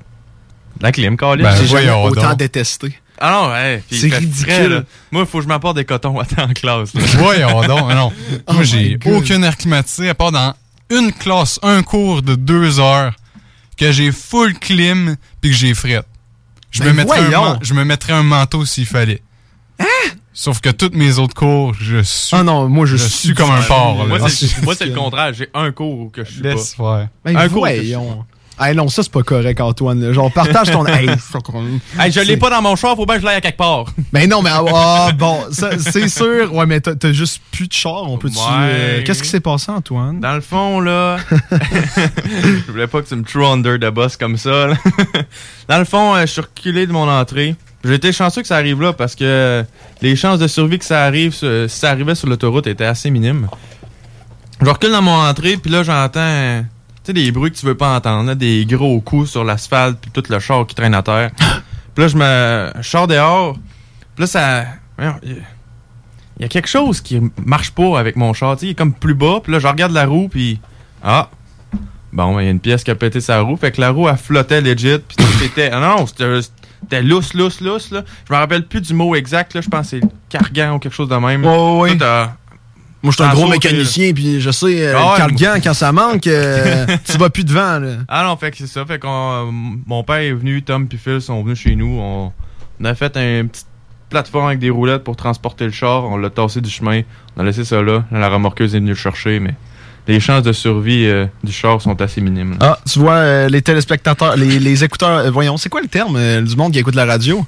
la 0.82 0.94
clim, 0.94 1.18
câlisse. 1.18 1.44
Ben, 1.46 1.56
J'ai 1.60 1.68
jamais 1.68 1.92
autant 1.92 2.30
donc. 2.30 2.38
détesté. 2.38 2.98
Ah 3.20 3.32
non, 3.32 3.52
ouais. 3.52 3.84
C'est 3.92 4.14
ridicule. 4.14 4.46
frais, 4.46 4.70
là. 4.70 4.84
Moi, 5.12 5.24
il 5.24 5.28
faut 5.28 5.40
que 5.40 5.44
je 5.44 5.48
m'apporte 5.50 5.76
des 5.76 5.86
cotons 5.86 6.20
à 6.20 6.26
temps 6.26 6.44
en 6.44 6.54
classe. 6.54 6.90
Voyons 6.94 7.62
donc, 7.62 7.92
non. 7.94 8.12
Oh 8.48 8.54
Moi, 8.54 8.64
j'ai 8.64 8.96
God. 8.98 9.14
aucun 9.14 9.42
air 9.44 9.58
climatisé, 9.58 10.10
à 10.10 10.16
part 10.16 10.32
dans 10.32 10.54
une 10.90 11.12
classe, 11.12 11.60
un 11.62 11.84
cours 11.84 12.22
de 12.22 12.36
deux 12.36 12.80
heures, 12.80 13.14
que 13.78 13.92
j'ai 13.92 14.12
full 14.12 14.58
clim, 14.58 15.16
puis 15.42 15.52
que 15.52 15.58
j'ai 15.58 15.74
fret. 15.74 16.02
Je, 16.72 16.84
Ben 16.84 16.90
me 16.90 16.94
mettrais 16.94 17.34
un, 17.34 17.60
je 17.62 17.74
me 17.74 17.84
mettrais 17.84 18.14
un 18.14 18.24
manteau 18.24 18.66
s'il 18.66 18.86
fallait. 18.86 19.22
Sauf 20.34 20.62
que 20.62 20.70
toutes 20.70 20.96
mes 20.96 21.20
autres 21.20 21.34
cours, 21.34 21.74
je 21.74 22.02
suis... 22.02 22.30
Ah 22.34 22.44
non, 22.44 22.70
moi, 22.70 22.86
je, 22.86 22.96
Je 22.96 23.04
suis 23.04 23.34
comme 23.34 23.52
un 23.52 23.62
porc, 23.62 23.98
là. 24.00 24.06
Moi, 24.06 24.20
Ah, 24.24 24.30
c'est 24.30 24.62
moi, 24.64 24.74
c'est 24.74 24.86
le 24.86 24.96
contraire. 24.96 25.34
J'ai 25.34 25.50
un 25.54 25.72
cours 25.74 26.12
que 26.14 26.24
je 26.24 26.32
suis 26.32 26.42
pas. 26.42 26.50
Laisse 26.54 26.76
faire. 26.76 27.10
Ben, 27.26 27.36
Un 27.36 27.48
voyons. 27.48 28.26
Hey, 28.60 28.76
non, 28.76 28.90
ça, 28.90 29.04
c'est 29.04 29.12
pas 29.12 29.24
correct, 29.24 29.62
Antoine. 29.62 30.12
Genre, 30.12 30.32
partage 30.34 30.70
ton... 30.72 30.86
hey, 30.88 31.08
fuck. 31.18 31.48
Hey, 31.98 32.12
je 32.12 32.20
l'ai 32.20 32.36
pas 32.36 32.50
dans 32.50 32.62
mon 32.62 32.76
char, 32.76 32.96
faut 32.96 33.06
bien 33.06 33.16
que 33.16 33.22
je 33.22 33.26
l'aille 33.26 33.38
à 33.38 33.42
quelque 33.42 33.58
part. 33.58 33.86
Ben 34.12 34.28
non, 34.30 34.42
mais 34.42 34.50
ah, 34.52 35.12
bon, 35.18 35.46
ça, 35.52 35.70
c'est 35.80 36.10
sûr. 36.10 36.54
Ouais, 36.54 36.66
mais 36.66 36.82
t'as 36.82 37.12
juste 37.14 37.42
plus 37.52 37.68
de 37.68 37.74
char. 37.74 38.04
On 38.10 38.18
peut-tu... 38.18 38.38
Ouais. 38.38 38.44
euh, 38.50 39.04
Qu'est-ce 39.06 39.24
qui 39.24 39.30
s'est 39.30 39.40
passé, 39.40 39.72
Antoine? 39.72 40.20
Dans 40.20 40.34
le 40.34 40.42
fond, 40.42 40.80
là, 40.80 41.18
je 41.52 42.72
voulais 42.72 42.88
pas 42.88 43.02
que 43.02 43.08
tu 43.08 43.16
me 43.16 43.24
throw 43.24 43.46
under 43.46 43.80
the 43.80 43.94
bus 43.94 44.18
comme 44.18 44.36
ça. 44.38 44.68
là. 44.68 44.76
Dans 45.68 45.78
le 45.78 45.86
fond, 45.86 46.16
euh, 46.16 46.22
je 46.22 46.26
suis 46.28 46.42
reculé 46.42 46.86
de 46.88 46.92
mon 46.92 47.08
entrée. 47.10 47.56
Été 47.88 48.12
chanceux 48.12 48.42
que 48.42 48.48
ça 48.48 48.58
arrive 48.58 48.82
là 48.82 48.92
parce 48.92 49.16
que 49.16 49.64
les 50.02 50.16
chances 50.18 50.40
de 50.40 50.48
survie 50.48 50.80
que 50.80 50.86
ça 50.86 51.04
arrive, 51.06 51.34
si 51.34 51.46
ça 51.70 51.92
arrivait 51.92 52.16
sur 52.16 52.28
l'autoroute, 52.28 52.68
étaient 52.68 52.84
assez 52.86 53.10
minimes. 53.10 53.48
Je 54.62 54.70
recule 54.70 54.92
dans 54.92 55.02
mon 55.02 55.16
entrée, 55.16 55.56
puis 55.56 55.72
là, 55.72 55.84
j'entends, 55.84 56.66
sais, 57.10 57.14
des 57.14 57.32
bruits 57.32 57.52
que 57.52 57.58
tu 57.58 57.66
veux 57.66 57.76
pas 57.76 57.96
entendre, 57.96 58.28
là, 58.28 58.36
des 58.36 58.66
gros 58.66 59.00
coups 59.02 59.30
sur 59.30 59.44
l'asphalte, 59.44 60.00
puis 60.00 60.12
tout 60.12 60.24
le 60.30 60.40
char 60.40 60.66
qui 60.66 60.76
traîne 60.76 60.94
à 60.94 61.04
terre. 61.04 61.32
puis 61.96 62.04
là, 62.04 62.08
je 62.08 62.18
me 62.18 62.72
je 62.82 62.88
sors 62.88 63.08
dehors, 63.08 63.54
puis 64.16 64.24
là, 64.24 64.28
ça... 64.28 64.66
Il 65.22 66.44
y 66.44 66.46
a 66.46 66.48
quelque 66.48 66.70
chose 66.70 67.02
qui 67.02 67.22
marche 67.46 67.72
pas 67.72 68.00
avec 68.00 68.16
mon 68.16 68.34
char. 68.34 68.56
Tu 68.56 68.62
sais, 68.62 68.66
il 68.68 68.70
est 68.72 68.76
comme 68.76 68.94
plus 68.94 69.14
bas, 69.14 69.42
puis 69.44 69.52
là, 69.52 69.60
je 69.60 69.68
regarde 69.68 69.92
la 69.92 70.06
roue, 70.06 70.30
puis 70.30 70.60
ah, 71.04 71.30
bon, 72.14 72.36
ben, 72.36 72.42
il 72.42 72.46
y 72.46 72.48
a 72.48 72.52
une 72.52 72.60
pièce 72.60 72.84
qui 72.84 72.92
a 72.92 72.96
pété 72.96 73.20
sa 73.20 73.42
roue, 73.42 73.58
fait 73.58 73.72
que 73.72 73.82
la 73.82 73.92
roue, 73.92 74.08
elle 74.08 74.18
flottait 74.18 74.62
legit, 74.62 75.00
puis 75.00 75.18
c'était, 75.40 75.70
ah 75.72 75.80
non, 75.80 76.06
c'était 76.06 76.40
c'était 76.82 77.02
lousse, 77.02 77.34
lousse, 77.34 77.62
lousse, 77.62 77.92
là. 77.92 78.04
Je 78.28 78.34
me 78.34 78.38
rappelle 78.38 78.66
plus 78.66 78.82
du 78.82 78.94
mot 78.94 79.16
exact, 79.16 79.54
là. 79.54 79.62
Je 79.62 79.70
pense 79.70 79.92
que 79.92 80.00
c'est 80.00 80.08
cargan 80.30 80.76
ou 80.76 80.80
quelque 80.80 80.96
chose 80.96 81.10
de 81.10 81.16
même. 81.16 81.46
Ouais, 81.46 81.80
ouais, 81.80 81.98
Moi, 83.02 83.12
je 83.12 83.16
suis 83.16 83.24
un 83.24 83.34
gros 83.34 83.48
mécanicien, 83.48 84.12
puis 84.14 84.42
je 84.42 84.52
sais, 84.52 84.88
euh, 84.88 84.94
Ah 84.98 85.06
ouais, 85.06 85.12
le 85.14 85.18
cargan, 85.38 85.62
quand 85.64 85.74
ça 85.74 85.92
manque, 85.94 86.28
euh, 86.28 86.86
tu 87.06 87.18
vas 87.18 87.30
plus 87.30 87.46
devant, 87.46 87.80
là. 87.80 87.94
Ah 88.10 88.24
non, 88.26 88.36
fait 88.36 88.52
que 88.52 88.58
c'est 88.58 88.68
ça. 88.68 88.86
Fait 88.86 89.00
qu'on, 89.00 89.08
euh, 89.10 89.52
mon 89.86 90.04
père 90.04 90.18
est 90.18 90.34
venu, 90.34 90.62
Tom 90.64 90.88
puis 90.88 90.98
Phil 90.98 91.22
sont 91.22 91.42
venus 91.44 91.60
chez 91.60 91.76
nous. 91.76 91.98
On, 92.00 92.34
on 92.82 92.86
a 92.86 92.96
fait 92.96 93.16
une 93.16 93.48
petite 93.48 93.68
plateforme 94.10 94.48
avec 94.48 94.60
des 94.60 94.70
roulettes 94.70 95.04
pour 95.06 95.16
transporter 95.16 95.66
le 95.66 95.72
char. 95.72 96.04
On 96.06 96.18
l'a 96.18 96.30
tassé 96.30 96.60
du 96.62 96.70
chemin. 96.70 97.02
On 97.38 97.42
a 97.42 97.46
laissé 97.46 97.64
ça 97.64 97.82
là. 97.82 98.04
La 98.12 98.28
remorqueuse 98.28 98.76
est 98.76 98.80
venue 98.80 98.90
le 98.90 98.96
chercher, 98.96 99.40
mais 99.40 99.54
les 100.08 100.20
chances 100.20 100.44
de 100.44 100.52
survie 100.52 101.06
euh, 101.06 101.28
du 101.44 101.52
char 101.54 101.82
sont 101.82 102.02
assez 102.02 102.20
minimes. 102.20 102.58
là. 102.60 102.78
Ah, 102.78 102.80
tu 102.92 103.00
vois, 103.00 103.14
euh, 103.14 103.48
les 103.50 103.62
téléspectateurs, 103.62 104.36
les, 104.36 104.60
les 104.60 104.84
écouteurs, 104.84 105.20
euh, 105.20 105.30
voyons, 105.32 105.56
c'est 105.58 105.70
quoi 105.70 105.82
le 105.82 105.88
terme 105.88 106.16
euh, 106.18 106.42
du 106.42 106.56
monde 106.56 106.74
qui 106.74 106.80
écoute 106.80 106.96
la 106.96 107.06
radio? 107.06 107.46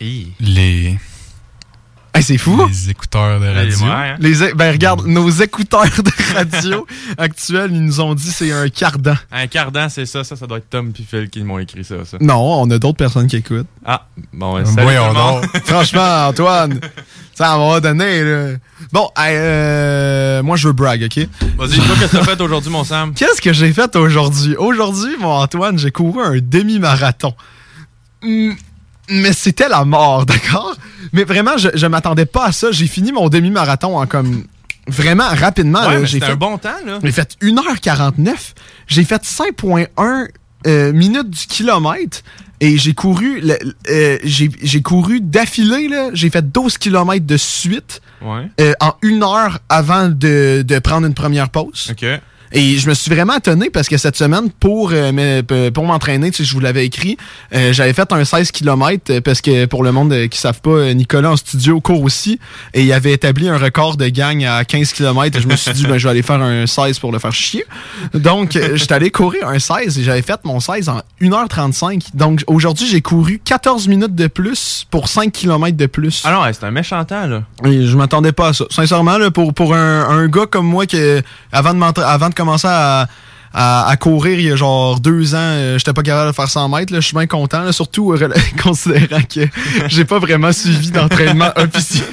Les, 0.00 0.98
Hey, 2.16 2.22
c'est 2.22 2.38
fou! 2.38 2.64
les 2.68 2.90
écouteurs 2.90 3.40
de 3.40 3.46
radio. 3.46 3.76
ouais, 3.86 3.90
hein? 3.90 4.16
Les, 4.20 4.52
ben 4.54 4.70
regarde, 4.70 5.04
nos 5.04 5.28
écouteurs 5.30 5.84
de 5.84 6.34
radio 6.34 6.86
actuels, 7.18 7.72
ils 7.72 7.84
nous 7.84 8.00
ont 8.00 8.14
dit 8.14 8.30
c'est 8.30 8.52
un 8.52 8.68
cardan. 8.68 9.16
Un 9.32 9.48
cardan, 9.48 9.88
c'est 9.88 10.06
ça. 10.06 10.22
Ça, 10.22 10.36
ça 10.36 10.46
doit 10.46 10.58
être 10.58 10.70
Tom 10.70 10.92
puis 10.92 11.04
Phil 11.08 11.28
qui 11.28 11.42
m'ont 11.42 11.58
écrit 11.58 11.82
ça. 11.82 12.04
ça. 12.04 12.16
Non, 12.20 12.62
on 12.62 12.70
a 12.70 12.78
d'autres 12.78 12.98
personnes 12.98 13.26
qui 13.26 13.34
écoutent. 13.36 13.66
Ah, 13.84 14.06
bon, 14.32 14.54
ouais, 14.54 14.64
salut 14.64 14.82
Voyons 14.82 15.08
tout 15.08 15.14
le 15.14 15.20
monde. 15.20 15.42
donc. 15.42 15.62
Franchement, 15.66 16.28
Antoine, 16.28 16.80
ça 17.34 17.58
va 17.58 17.80
donner, 17.80 18.22
là. 18.22 18.46
Bon, 18.92 19.10
hey, 19.16 19.34
euh, 19.36 20.42
moi, 20.44 20.56
je 20.56 20.68
veux 20.68 20.72
brag, 20.72 21.02
OK? 21.02 21.26
Vas-y, 21.58 21.78
toi, 21.78 21.96
qu'est-ce 21.98 22.12
que 22.12 22.16
t'as 22.18 22.24
fait 22.24 22.40
aujourd'hui, 22.40 22.70
mon 22.70 22.84
Sam? 22.84 23.12
Qu'est-ce 23.12 23.42
que 23.42 23.52
j'ai 23.52 23.72
fait 23.72 23.96
aujourd'hui? 23.96 24.54
Aujourd'hui, 24.54 25.16
mon 25.18 25.32
Antoine, 25.32 25.80
j'ai 25.80 25.90
couru 25.90 26.22
un 26.22 26.38
demi-marathon. 26.40 27.34
Mais 28.22 29.32
c'était 29.32 29.68
la 29.68 29.84
mort, 29.84 30.24
d'accord? 30.26 30.76
Mais 31.12 31.24
vraiment, 31.24 31.56
je, 31.56 31.68
je 31.74 31.86
m'attendais 31.86 32.26
pas 32.26 32.46
à 32.46 32.52
ça. 32.52 32.72
J'ai 32.72 32.86
fini 32.86 33.12
mon 33.12 33.28
demi-marathon 33.28 33.98
en 33.98 34.06
comme... 34.06 34.44
Vraiment 34.86 35.28
rapidement. 35.28 35.86
Ouais, 35.88 36.00
j'ai 36.04 36.14
c'était 36.18 36.26
fait, 36.26 36.32
un 36.32 36.36
bon 36.36 36.58
temps, 36.58 36.68
là. 36.84 36.98
j'ai 37.02 37.12
fait 37.12 37.36
1h49. 37.40 38.32
J'ai 38.86 39.04
fait 39.04 39.22
5.1 39.22 40.28
euh, 40.66 40.92
minutes 40.92 41.30
du 41.30 41.46
kilomètre. 41.46 42.22
Et 42.60 42.76
j'ai 42.78 42.94
couru, 42.94 43.42
euh, 43.90 44.18
j'ai 44.24 44.82
couru 44.82 45.20
d'affilée, 45.20 45.88
là. 45.88 46.10
J'ai 46.12 46.30
fait 46.30 46.50
12 46.52 46.78
km 46.78 47.24
de 47.26 47.36
suite 47.36 48.00
Ouais. 48.22 48.48
euh, 48.60 48.72
en 48.80 48.94
une 49.02 49.22
heure 49.22 49.58
avant 49.68 50.08
de, 50.08 50.62
de 50.66 50.78
prendre 50.78 51.06
une 51.06 51.12
première 51.14 51.50
pause. 51.50 51.88
OK. 51.90 52.06
Et 52.56 52.78
je 52.78 52.88
me 52.88 52.94
suis 52.94 53.10
vraiment 53.10 53.34
étonné 53.34 53.68
parce 53.68 53.88
que 53.88 53.96
cette 53.96 54.16
semaine, 54.16 54.48
pour, 54.48 54.90
euh, 54.92 55.42
pour 55.72 55.84
m'entraîner, 55.84 56.30
tu 56.30 56.36
sais, 56.36 56.44
je 56.44 56.54
vous 56.54 56.60
l'avais 56.60 56.86
écrit, 56.86 57.16
euh, 57.52 57.72
j'avais 57.72 57.92
fait 57.92 58.12
un 58.12 58.24
16 58.24 58.52
km 58.52 59.18
parce 59.18 59.40
que 59.40 59.64
pour 59.64 59.82
le 59.82 59.90
monde 59.90 60.12
euh, 60.12 60.28
qui 60.28 60.38
savent 60.38 60.60
pas, 60.60 60.70
euh, 60.70 60.92
Nicolas 60.92 61.32
en 61.32 61.36
studio 61.36 61.80
court 61.80 62.00
aussi 62.00 62.38
et 62.72 62.84
il 62.84 62.92
avait 62.92 63.10
établi 63.10 63.48
un 63.48 63.58
record 63.58 63.96
de 63.96 64.06
gagne 64.06 64.46
à 64.46 64.64
15 64.64 64.92
km 64.92 65.36
et 65.36 65.40
je 65.40 65.48
me 65.48 65.56
suis 65.56 65.72
dit, 65.72 65.84
ben, 65.84 65.98
je 65.98 66.04
vais 66.04 66.10
aller 66.10 66.22
faire 66.22 66.40
un 66.40 66.64
16 66.64 67.00
pour 67.00 67.10
le 67.10 67.18
faire 67.18 67.32
chier. 67.32 67.64
Donc, 68.14 68.54
euh, 68.54 68.76
j'étais 68.76 68.94
allé 68.94 69.10
courir 69.10 69.48
un 69.48 69.58
16 69.58 69.98
et 69.98 70.04
j'avais 70.04 70.22
fait 70.22 70.38
mon 70.44 70.60
16 70.60 70.88
en 70.90 71.00
1h35. 71.20 72.10
Donc, 72.14 72.44
aujourd'hui, 72.46 72.86
j'ai 72.86 73.00
couru 73.00 73.40
14 73.44 73.88
minutes 73.88 74.14
de 74.14 74.28
plus 74.28 74.86
pour 74.92 75.08
5 75.08 75.32
km 75.32 75.76
de 75.76 75.86
plus. 75.86 76.22
Ah 76.24 76.30
non, 76.30 76.42
c'est 76.52 76.64
un 76.64 76.70
méchant 76.70 77.04
temps, 77.04 77.26
là. 77.26 77.42
Et 77.64 77.84
je 77.84 77.96
m'attendais 77.96 78.30
pas 78.30 78.50
à 78.50 78.52
ça. 78.52 78.64
Sincèrement, 78.70 79.18
là, 79.18 79.32
pour, 79.32 79.52
pour 79.52 79.74
un, 79.74 80.08
un 80.08 80.28
gars 80.28 80.46
comme 80.46 80.66
moi 80.66 80.86
que 80.86 81.20
avant 81.50 81.74
de, 81.74 82.00
avant 82.00 82.28
de 82.28 82.34
commencer 82.34 82.43
à, 82.64 83.06
à, 83.52 83.88
à 83.88 83.96
courir 83.96 84.38
il 84.38 84.46
y 84.46 84.50
a 84.50 84.56
genre 84.56 84.98
deux 85.00 85.34
ans, 85.34 85.38
euh, 85.38 85.78
j'étais 85.78 85.92
pas 85.92 86.02
capable 86.02 86.30
de 86.30 86.34
faire 86.34 86.48
100 86.48 86.68
mètres. 86.68 86.94
Je 86.94 87.00
suis 87.00 87.14
bien 87.14 87.26
content, 87.26 87.62
là, 87.62 87.72
surtout 87.72 88.12
euh, 88.12 88.28
considérant 88.62 89.22
que 89.22 89.40
j'ai 89.88 90.04
pas 90.04 90.18
vraiment 90.18 90.52
suivi 90.52 90.90
d'entraînement 90.90 91.50
officiel. 91.56 92.04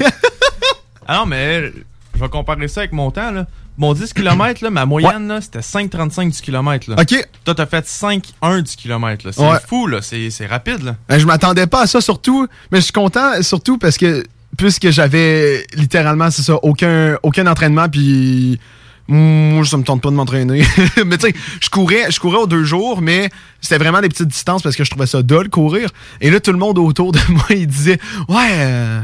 Ah 1.07 1.17
non, 1.17 1.25
mais 1.25 1.71
je 2.15 2.19
vais 2.19 2.29
comparer 2.29 2.67
ça 2.67 2.81
avec 2.81 2.93
mon 2.93 3.11
temps, 3.11 3.31
là. 3.31 3.45
Mon 3.77 3.93
10 3.93 4.13
km, 4.13 4.63
là, 4.63 4.69
ma 4.69 4.85
moyenne, 4.85 5.39
c'était 5.41 5.59
5,35 5.59 6.35
du 6.35 6.41
kilomètre, 6.41 6.89
là. 6.91 6.97
OK. 7.01 7.27
Toi, 7.45 7.55
t'as 7.55 7.65
fait 7.65 7.85
5,1 7.87 8.61
du 8.61 8.75
kilomètre, 8.75 9.25
là. 9.25 9.31
C'est 9.31 9.41
Ouais. 9.41 9.57
fou, 9.65 9.87
là. 9.87 9.99
C'est 10.01 10.45
rapide, 10.45 10.83
là. 10.83 10.95
Ben, 11.09 11.17
je 11.17 11.25
m'attendais 11.25 11.65
pas 11.67 11.83
à 11.83 11.87
ça, 11.87 12.01
surtout. 12.01 12.47
Mais 12.71 12.77
je 12.79 12.83
suis 12.83 12.93
content, 12.93 13.41
surtout 13.41 13.77
parce 13.79 13.97
que, 13.97 14.23
puisque 14.57 14.89
j'avais 14.91 15.65
littéralement, 15.73 16.29
c'est 16.29 16.43
ça, 16.43 16.55
aucun, 16.61 17.17
aucun 17.23 17.47
entraînement, 17.47 17.89
puis. 17.89 18.59
Moi, 19.07 19.65
ça 19.65 19.77
me 19.77 19.83
tente 19.83 20.01
pas 20.01 20.09
de 20.09 20.15
m'entraîner. 20.15 20.63
mais 21.05 21.17
tu 21.17 21.27
sais, 21.27 21.33
je 21.59 21.69
courais, 21.69 22.11
je 22.11 22.19
courais 22.19 22.37
aux 22.37 22.47
deux 22.47 22.63
jours, 22.63 23.01
mais 23.01 23.29
c'était 23.59 23.77
vraiment 23.77 24.01
des 24.01 24.09
petites 24.09 24.27
distances 24.27 24.61
parce 24.61 24.75
que 24.75 24.83
je 24.83 24.89
trouvais 24.89 25.07
ça 25.07 25.21
dole 25.21 25.49
courir. 25.49 25.89
Et 26.21 26.31
là, 26.31 26.39
tout 26.39 26.51
le 26.51 26.57
monde 26.57 26.77
autour 26.77 27.11
de 27.11 27.19
moi, 27.29 27.45
il 27.49 27.67
disait 27.67 27.99
Ouais, 28.29 28.49
euh, 28.51 29.01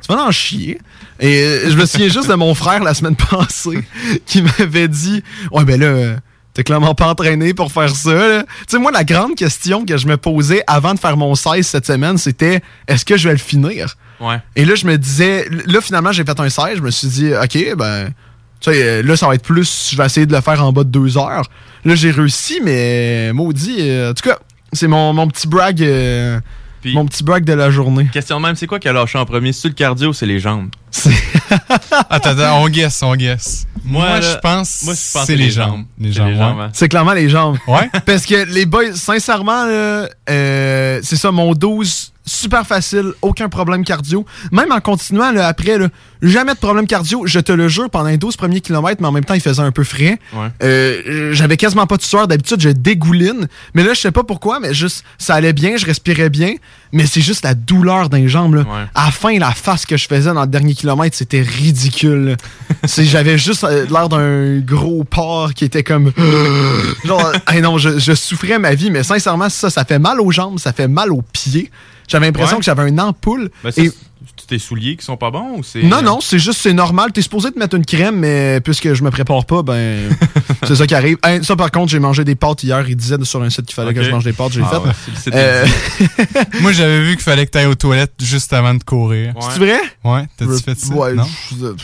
tu 0.00 0.12
vas 0.12 0.24
en 0.24 0.30
chier. 0.30 0.78
Et 1.18 1.42
euh, 1.42 1.70
je 1.70 1.76
me 1.76 1.84
souviens 1.84 2.08
juste 2.08 2.28
de 2.28 2.34
mon 2.34 2.54
frère 2.54 2.82
la 2.82 2.94
semaine 2.94 3.16
passée 3.30 3.84
qui 4.26 4.42
m'avait 4.42 4.88
dit 4.88 5.22
Ouais, 5.52 5.64
ben 5.64 5.80
là. 5.80 6.16
T'es 6.52 6.64
clairement 6.64 6.96
pas 6.96 7.06
entraîné 7.06 7.54
pour 7.54 7.70
faire 7.70 7.94
ça. 7.94 8.42
Tu 8.42 8.64
sais, 8.66 8.78
moi, 8.78 8.90
la 8.90 9.04
grande 9.04 9.36
question 9.36 9.86
que 9.86 9.96
je 9.96 10.08
me 10.08 10.16
posais 10.16 10.64
avant 10.66 10.94
de 10.94 10.98
faire 10.98 11.16
mon 11.16 11.36
16 11.36 11.64
cette 11.64 11.86
semaine, 11.86 12.18
c'était 12.18 12.60
est-ce 12.88 13.04
que 13.04 13.16
je 13.16 13.28
vais 13.28 13.34
le 13.34 13.38
finir? 13.38 13.96
Ouais. 14.18 14.40
Et 14.56 14.64
là, 14.64 14.74
je 14.74 14.84
me 14.84 14.98
disais, 14.98 15.48
là, 15.66 15.80
finalement, 15.80 16.10
j'ai 16.10 16.24
fait 16.24 16.38
un 16.40 16.48
16. 16.48 16.78
Je 16.78 16.82
me 16.82 16.90
suis 16.90 17.06
dit, 17.06 17.32
OK, 17.32 17.76
ben, 17.76 18.12
tu 18.60 18.70
sais, 18.72 18.82
euh, 18.82 19.02
là, 19.02 19.16
ça 19.16 19.26
va 19.26 19.34
être 19.34 19.42
plus, 19.42 19.88
je 19.92 19.96
vais 19.96 20.04
essayer 20.06 20.26
de 20.26 20.34
le 20.34 20.40
faire 20.40 20.62
en 20.64 20.72
bas 20.72 20.84
de 20.84 20.90
deux 20.90 21.16
heures. 21.18 21.44
Là, 21.84 21.94
j'ai 21.94 22.10
réussi, 22.10 22.60
mais 22.62 23.32
maudit. 23.32 23.76
euh, 23.80 24.10
en 24.10 24.14
tout 24.14 24.28
cas, 24.28 24.38
c'est 24.72 24.86
mon, 24.88 25.12
mon 25.14 25.26
petit 25.28 25.48
brag, 25.48 25.82
euh, 25.82 26.38
Puis, 26.82 26.92
mon 26.94 27.06
petit 27.06 27.24
brag 27.24 27.44
de 27.44 27.52
la 27.54 27.70
journée. 27.70 28.08
question 28.12 28.38
de 28.38 28.46
même, 28.46 28.54
c'est 28.56 28.66
quoi 28.66 28.78
qui 28.78 28.88
a 28.88 28.92
lâché 28.92 29.18
en 29.18 29.24
premier? 29.24 29.52
C'est 29.52 29.68
le 29.68 29.74
cardio 29.74 30.10
ou 30.10 30.12
c'est 30.12 30.26
les 30.26 30.38
jambes? 30.40 30.68
Attends, 32.10 32.30
attends, 32.30 32.62
on 32.62 32.68
guess, 32.68 33.02
on 33.02 33.14
guess. 33.16 33.66
Moi, 33.84 34.20
je 34.20 34.36
pense 34.42 34.82
Moi, 34.84 34.94
je 34.94 35.12
pense 35.12 35.26
c'est 35.26 35.36
les 35.36 35.50
jambes. 35.50 35.84
Les 35.98 36.08
C'est 36.12 36.18
jambes, 36.18 36.26
les 36.28 36.32
ouais. 36.34 36.38
jambes, 36.38 36.60
hein. 36.60 36.70
C'est 36.72 36.88
clairement 36.88 37.12
les 37.12 37.28
jambes. 37.28 37.56
Ouais? 37.66 37.88
Parce 38.06 38.26
que 38.26 38.44
les 38.52 38.66
boys, 38.66 38.94
sincèrement, 38.94 39.64
euh, 39.66 41.00
c'est 41.02 41.16
ça, 41.16 41.32
mon 41.32 41.52
12, 41.54 42.09
super 42.26 42.66
facile, 42.66 43.12
aucun 43.22 43.48
problème 43.48 43.84
cardio. 43.84 44.24
Même 44.52 44.72
en 44.72 44.80
continuant, 44.80 45.32
là, 45.32 45.48
après, 45.48 45.78
là, 45.78 45.88
jamais 46.22 46.54
de 46.54 46.58
problème 46.58 46.86
cardio, 46.86 47.22
je 47.26 47.40
te 47.40 47.52
le 47.52 47.68
jure, 47.68 47.90
pendant 47.90 48.08
les 48.08 48.18
12 48.18 48.36
premiers 48.36 48.60
kilomètres, 48.60 49.00
mais 49.00 49.08
en 49.08 49.12
même 49.12 49.24
temps, 49.24 49.34
il 49.34 49.40
faisait 49.40 49.62
un 49.62 49.72
peu 49.72 49.84
frais. 49.84 50.18
Ouais. 50.32 50.48
Euh, 50.62 51.32
J'avais 51.32 51.56
quasiment 51.56 51.86
pas 51.86 51.96
de 51.96 52.02
sueur. 52.02 52.28
D'habitude, 52.28 52.60
je 52.60 52.68
dégouline. 52.68 53.48
Mais 53.74 53.82
là, 53.82 53.94
je 53.94 54.00
sais 54.00 54.12
pas 54.12 54.22
pourquoi, 54.24 54.60
mais 54.60 54.74
juste, 54.74 55.04
ça 55.18 55.34
allait 55.34 55.52
bien, 55.52 55.76
je 55.76 55.86
respirais 55.86 56.30
bien. 56.30 56.54
Mais 56.92 57.06
c'est 57.06 57.20
juste 57.20 57.44
la 57.44 57.54
douleur 57.54 58.08
les 58.12 58.28
jambes. 58.28 58.54
Là. 58.54 58.62
Ouais. 58.62 58.86
À 58.94 59.06
la 59.06 59.10
fin, 59.12 59.38
la 59.38 59.52
face 59.52 59.86
que 59.86 59.96
je 59.96 60.06
faisais 60.06 60.32
dans 60.32 60.42
le 60.42 60.46
dernier 60.46 60.74
kilomètre, 60.74 61.16
c'était 61.16 61.42
ridicule. 61.42 62.36
J'avais 62.98 63.38
juste 63.38 63.64
euh, 63.64 63.86
l'air 63.90 64.08
d'un 64.08 64.58
gros 64.58 65.04
porc 65.04 65.54
qui 65.54 65.64
était 65.64 65.82
comme... 65.84 66.12
Genre, 67.04 67.32
hey 67.48 67.60
non, 67.60 67.78
je, 67.78 67.98
je 67.98 68.12
souffrais 68.14 68.58
ma 68.58 68.74
vie, 68.74 68.90
mais 68.90 69.02
sincèrement, 69.02 69.48
ça, 69.48 69.70
ça 69.70 69.84
fait 69.84 69.98
mal 69.98 70.20
aux 70.20 70.30
jambes, 70.30 70.58
ça 70.58 70.72
fait 70.72 70.88
mal 70.88 71.12
aux 71.12 71.22
pieds. 71.22 71.70
J'avais 72.10 72.26
l'impression 72.26 72.56
Ouais. 72.56 72.60
que 72.60 72.64
j'avais 72.64 72.88
une 72.88 73.00
ampoule. 73.00 73.50
Ben, 73.62 73.72
Et- 73.76 73.92
tes 74.50 74.58
souliers 74.58 74.96
qui 74.96 75.04
sont 75.04 75.16
pas 75.16 75.30
bons 75.30 75.58
ou 75.58 75.62
c'est. 75.62 75.82
non, 75.82 76.02
non, 76.02 76.20
c'est 76.20 76.38
juste, 76.38 76.60
c'est 76.60 76.72
normal. 76.72 77.12
T'es 77.12 77.22
supposé 77.22 77.50
te 77.50 77.58
mettre 77.58 77.76
une 77.76 77.84
crème, 77.86 78.16
mais 78.16 78.60
puisque 78.60 78.92
je 78.92 79.02
me 79.02 79.10
prépare 79.10 79.44
pas, 79.46 79.62
ben, 79.62 80.10
c'est 80.66 80.76
ça 80.76 80.86
qui 80.86 80.94
arrive. 80.94 81.16
Hein, 81.22 81.42
ça, 81.42 81.56
par 81.56 81.70
contre, 81.70 81.90
j'ai 81.90 81.98
mangé 81.98 82.24
des 82.24 82.34
pâtes 82.34 82.62
hier. 82.62 82.84
Il 82.88 82.96
disait 82.96 83.16
sur 83.22 83.42
un 83.42 83.48
site 83.50 83.66
qu'il 83.66 83.74
fallait 83.74 83.94
que 83.94 84.02
je 84.02 84.10
mange 84.10 84.24
des 84.24 84.32
pâtes. 84.32 84.52
J'ai 84.52 84.62
Ah 84.64 84.80
fait. 85.24 85.30
ouais, 85.30 85.36
Euh, 85.36 85.66
Moi, 86.60 86.72
j'avais 86.72 87.00
vu 87.02 87.14
qu'il 87.14 87.22
fallait 87.22 87.46
que 87.46 87.50
tu 87.52 87.58
ailles 87.58 87.66
aux 87.66 87.74
toilettes 87.74 88.12
juste 88.20 88.52
avant 88.52 88.74
de 88.74 88.82
courir. 88.82 89.34
Ouais. 89.36 89.42
C'est 89.52 89.58
vrai? 89.58 89.80
Ouais, 90.04 90.24
t'as-tu 90.36 90.62
fait 90.62 90.78
ça? 90.78 90.94
Ouais, 90.94 91.14
non? 91.14 91.24
euh, 91.62 91.74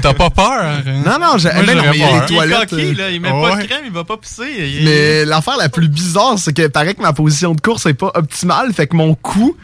t'as- 0.00 0.14
pas 0.14 0.30
peur? 0.30 0.64
hein? 0.64 0.82
Non, 1.06 1.18
non, 1.20 1.38
j'ai- 1.38 1.48
ben 1.50 1.60
non, 1.66 1.72
j'aurais 1.74 1.90
mais 1.90 1.96
il 1.98 2.02
peur. 2.02 2.10
les 2.12 2.16
est 2.16 2.26
toilettes. 2.26 2.70
coquille, 2.70 2.84
euh, 2.86 2.94
là. 2.94 3.10
Il 3.10 3.20
met 3.20 3.30
pas 3.30 3.56
de 3.56 3.62
crème, 3.66 3.82
il 3.86 3.92
va 3.92 4.04
pas 4.04 4.16
pisser. 4.16 4.44
Il- 4.80 4.84
Mais 4.84 5.24
l'affaire 5.24 5.56
la 5.56 5.68
plus 5.68 5.88
bizarre, 5.88 6.38
c'est 6.38 6.52
que 6.52 6.66
paraît 6.66 6.94
que 6.94 7.02
ma 7.02 7.12
position 7.12 7.54
de 7.54 7.60
course 7.60 7.86
est 7.86 7.94
pas 7.94 8.10
optimale. 8.14 8.72
Fait 8.72 8.86
que 8.86 8.96
mon 8.96 9.14
cou, 9.14 9.56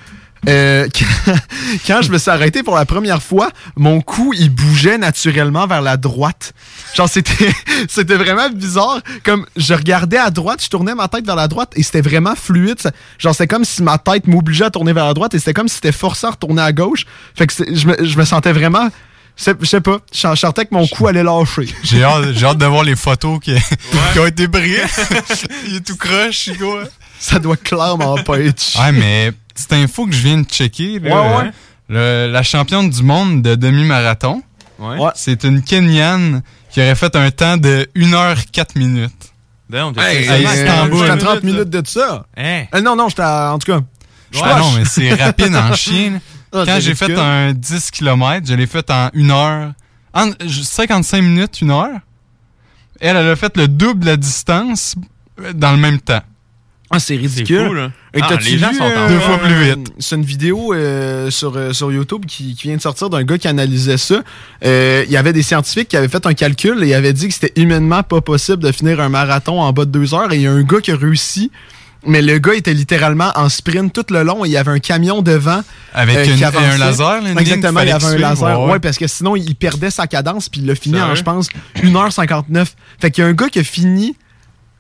euh, 0.49 0.89
quand, 0.95 1.35
quand 1.87 2.03
je 2.03 2.11
me 2.11 2.19
suis 2.19 2.31
arrêté 2.31 2.63
pour 2.63 2.75
la 2.77 2.85
première 2.87 3.23
fois, 3.23 3.51
mon 3.77 4.01
cou, 4.01 4.33
il 4.37 4.51
bougeait 4.51 4.99
naturellement 4.99 5.67
vers 5.67 5.83
la 5.83 5.97
droite. 5.97 6.53
Genre, 6.95 7.09
c'était, 7.09 7.53
c'était 7.89 8.17
vraiment 8.17 8.49
bizarre. 8.51 9.01
Comme, 9.25 9.47
je 9.57 9.75
regardais 9.75 10.17
à 10.19 10.31
droite, 10.31 10.63
je 10.65 10.69
tournais 10.69 10.95
ma 10.95 11.09
tête 11.09 11.27
vers 11.27 11.37
la 11.37 11.49
droite 11.49 11.73
et 11.77 11.83
c'était 11.83 12.01
vraiment 12.01 12.35
fluide. 12.35 12.79
Genre, 13.19 13.35
c'était 13.35 13.47
comme 13.49 13.65
si 13.65 13.83
ma 13.83 13.99
tête 13.99 14.27
m'obligeait 14.27 14.65
à 14.65 14.71
tourner 14.71 14.93
vers 14.93 15.07
la 15.07 15.15
droite 15.15 15.35
et 15.35 15.39
c'était 15.39 15.55
comme 15.55 15.69
si 15.69 15.77
c'était 15.77 15.93
forcé 15.93 16.27
à 16.27 16.31
retourner 16.31 16.63
à 16.63 16.73
gauche. 16.73 17.05
Fait 17.35 17.47
que 17.47 17.53
c'est- 17.53 17.75
je 17.75 17.87
me, 17.87 17.97
je 18.05 18.17
me 18.19 18.25
sentais 18.25 18.53
vraiment, 18.53 18.89
je 19.37 19.53
sais 19.65 19.81
pas, 19.81 19.99
je 20.13 20.35
sentais 20.37 20.65
que 20.67 20.75
mon 20.75 20.87
cou 20.87 21.07
allait 21.07 21.23
lâcher. 21.23 21.69
J'ai 21.83 22.03
hâte, 22.03 22.33
j'ai 22.35 22.47
hâte 22.47 22.59
de 22.59 22.67
voir 22.67 22.83
les 22.85 22.97
photos 22.97 23.39
qui, 23.41 23.55
qui 24.13 24.19
ont 24.19 24.27
été 24.27 24.49
prises. 24.49 24.81
Il 25.69 25.77
est 25.77 25.81
tout 25.81 25.97
croche, 25.97 26.37
Chico. 26.37 26.79
Ça 27.23 27.39
doit 27.39 27.57
clairement 27.57 28.17
pas 28.25 28.41
être. 28.41 28.63
Ouais, 28.81 28.93
mais 28.93 29.33
petite 29.55 29.73
info 29.75 30.07
que 30.07 30.13
je 30.13 30.23
viens 30.23 30.39
de 30.39 30.47
checker. 30.49 30.99
Là, 31.01 31.15
Ouais, 31.23 31.37
ouais. 31.45 31.51
Le- 31.89 32.31
la 32.33 32.43
championne 32.43 32.89
du 32.89 33.03
monde 33.03 33.43
de 33.43 33.55
demi-marathon, 33.55 34.43
Ouais. 34.79 34.97
C'est 35.15 35.45
une 35.45 35.63
Kenyane 35.63 36.43
qui 36.71 36.81
aurait 36.81 36.95
fait 36.95 37.15
un 37.15 37.31
temps 37.31 37.59
de 37.59 37.87
1 37.95 38.15
heure 38.15 38.39
4 38.51 38.77
minutes. 38.77 39.13
Damn, 39.69 39.93
t'es 39.93 40.01
Hey, 40.01 40.25
fait 40.25 40.41
hey, 40.41 40.47
à 40.47 40.65
40 40.65 41.19
30 41.19 41.43
minutes 41.43 41.69
de 41.69 41.83
ça. 41.87 42.25
Hein? 42.37 42.65
Euh, 42.75 42.81
non, 42.81 42.97
non, 42.97 43.11
j'étais 43.11 43.21
à- 43.23 43.53
en 43.53 43.59
tout 43.59 43.71
cas. 43.71 43.81
Ah 44.43 44.59
non, 44.59 44.73
mais 44.73 44.85
c'est 44.87 45.13
rapide 45.13 45.55
en 45.55 45.75
chien. 45.75 46.13
là. 46.13 46.19
Ah, 46.53 46.63
Quand 46.65 46.75
c'est 46.77 46.81
j'ai 46.81 46.95
fait 46.95 47.15
un 47.19 47.53
10 47.53 47.91
km, 47.91 48.47
je 48.47 48.55
l'ai 48.55 48.67
fait 48.67 48.91
en 48.91 49.11
1 49.15 49.31
heure. 49.31 49.73
En 50.15 50.31
55 50.49 51.21
minutes, 51.21 51.59
1 51.63 51.69
heure. 51.71 52.01
Elle, 53.01 53.17
elle 53.17 53.29
a 53.29 53.37
fait 53.37 53.55
le 53.59 53.69
double 53.69 54.01
de 54.01 54.07
la 54.07 54.17
distance 54.17 54.95
euh, 55.41 55.53
dans 55.53 55.73
le 55.73 55.79
même 55.79 56.01
temps. 56.01 56.23
Ah, 56.93 56.99
c'est 56.99 57.15
C'est 57.15 57.21
ridicule. 57.21 57.67
fou, 57.69 57.73
là. 57.75 57.91
Et 58.15 58.21
Ah, 58.21 58.35
les 58.45 58.59
gens 58.59 58.71
vu, 58.71 58.77
sont 58.79 58.83
en 58.83 58.89
euh, 58.91 59.09
Deux 59.09 59.21
fois 59.21 59.39
plus 59.39 59.55
vite. 59.63 59.93
C'est 60.01 60.17
une 60.17 60.25
vidéo 60.25 60.75
euh, 60.75 61.31
sur, 61.31 61.57
euh, 61.57 61.73
sur 61.73 61.93
YouTube 61.93 62.25
qui, 62.27 62.57
qui 62.57 62.67
vient 62.67 62.77
de 62.77 62.83
sortir 62.83 63.09
d'un 63.11 63.23
gars 63.23 63.39
qui 63.39 63.47
analysait 63.47 63.97
ça. 63.97 64.23
Euh, 64.65 65.05
Il 65.07 65.13
y 65.13 65.17
avait 65.17 65.33
des 65.33 65.43
scientifiques 65.45 65.87
qui 65.89 65.97
avaient 65.97 66.09
fait 66.09 66.27
un 66.27 66.35
calcul 66.35 66.83
et 66.83 66.89
il 66.89 66.95
avait 66.95 67.13
dit 67.13 67.29
que 67.29 67.35
c'était 67.35 67.53
humainement 67.61 68.03
pas 68.03 68.21
possible 68.21 68.63
de 68.65 68.73
finir 68.73 69.01
un 69.01 69.09
marathon 69.09 69.61
en 69.61 69.73
bas 69.73 69.85
de 69.85 69.91
deux 69.91 70.15
heures. 70.15 70.33
Et 70.33 70.37
il 70.37 70.43
y 70.43 70.47
a 70.49 70.53
un 70.53 70.63
gars 70.63 70.81
qui 70.81 70.91
a 70.91 70.97
réussi, 70.97 71.53
mais 72.05 72.23
le 72.23 72.39
gars 72.39 72.55
était 72.55 72.75
littéralement 72.75 73.31
en 73.37 73.49
sprint 73.49 73.93
tout 73.93 74.13
le 74.13 74.25
long 74.25 74.45
et 74.45 74.49
il 74.49 74.53
y 74.53 74.57
avait 74.57 74.73
un 74.73 74.81
camion 74.81 75.23
devant. 75.23 75.63
Avec 75.95 76.17
euh, 76.17 76.25
une- 76.25 76.37
qui 76.39 76.45
un 76.45 76.77
laser, 76.77 77.23
là, 77.23 77.41
Exactement, 77.41 77.81
il 77.83 77.89
y 77.89 77.93
avait 77.93 78.05
un 78.05 78.17
laser. 78.19 78.61
Ouais, 78.63 78.73
Ouais, 78.73 78.79
parce 78.81 78.97
que 78.99 79.07
sinon, 79.07 79.37
il 79.37 79.55
perdait 79.55 79.91
sa 79.93 80.09
cadence 80.09 80.49
puis 80.49 80.61
il 80.61 80.67
l'a 80.67 80.75
fini 80.75 81.01
en, 81.01 81.15
je 81.15 81.23
pense, 81.23 81.49
1h59. 81.77 82.75
Fait 83.01 83.13
qu'il 83.13 83.23
y 83.23 83.27
a 83.27 83.31
un 83.31 83.35
gars 83.35 83.49
qui 83.49 83.61
a 83.61 83.65
fini 83.65 84.17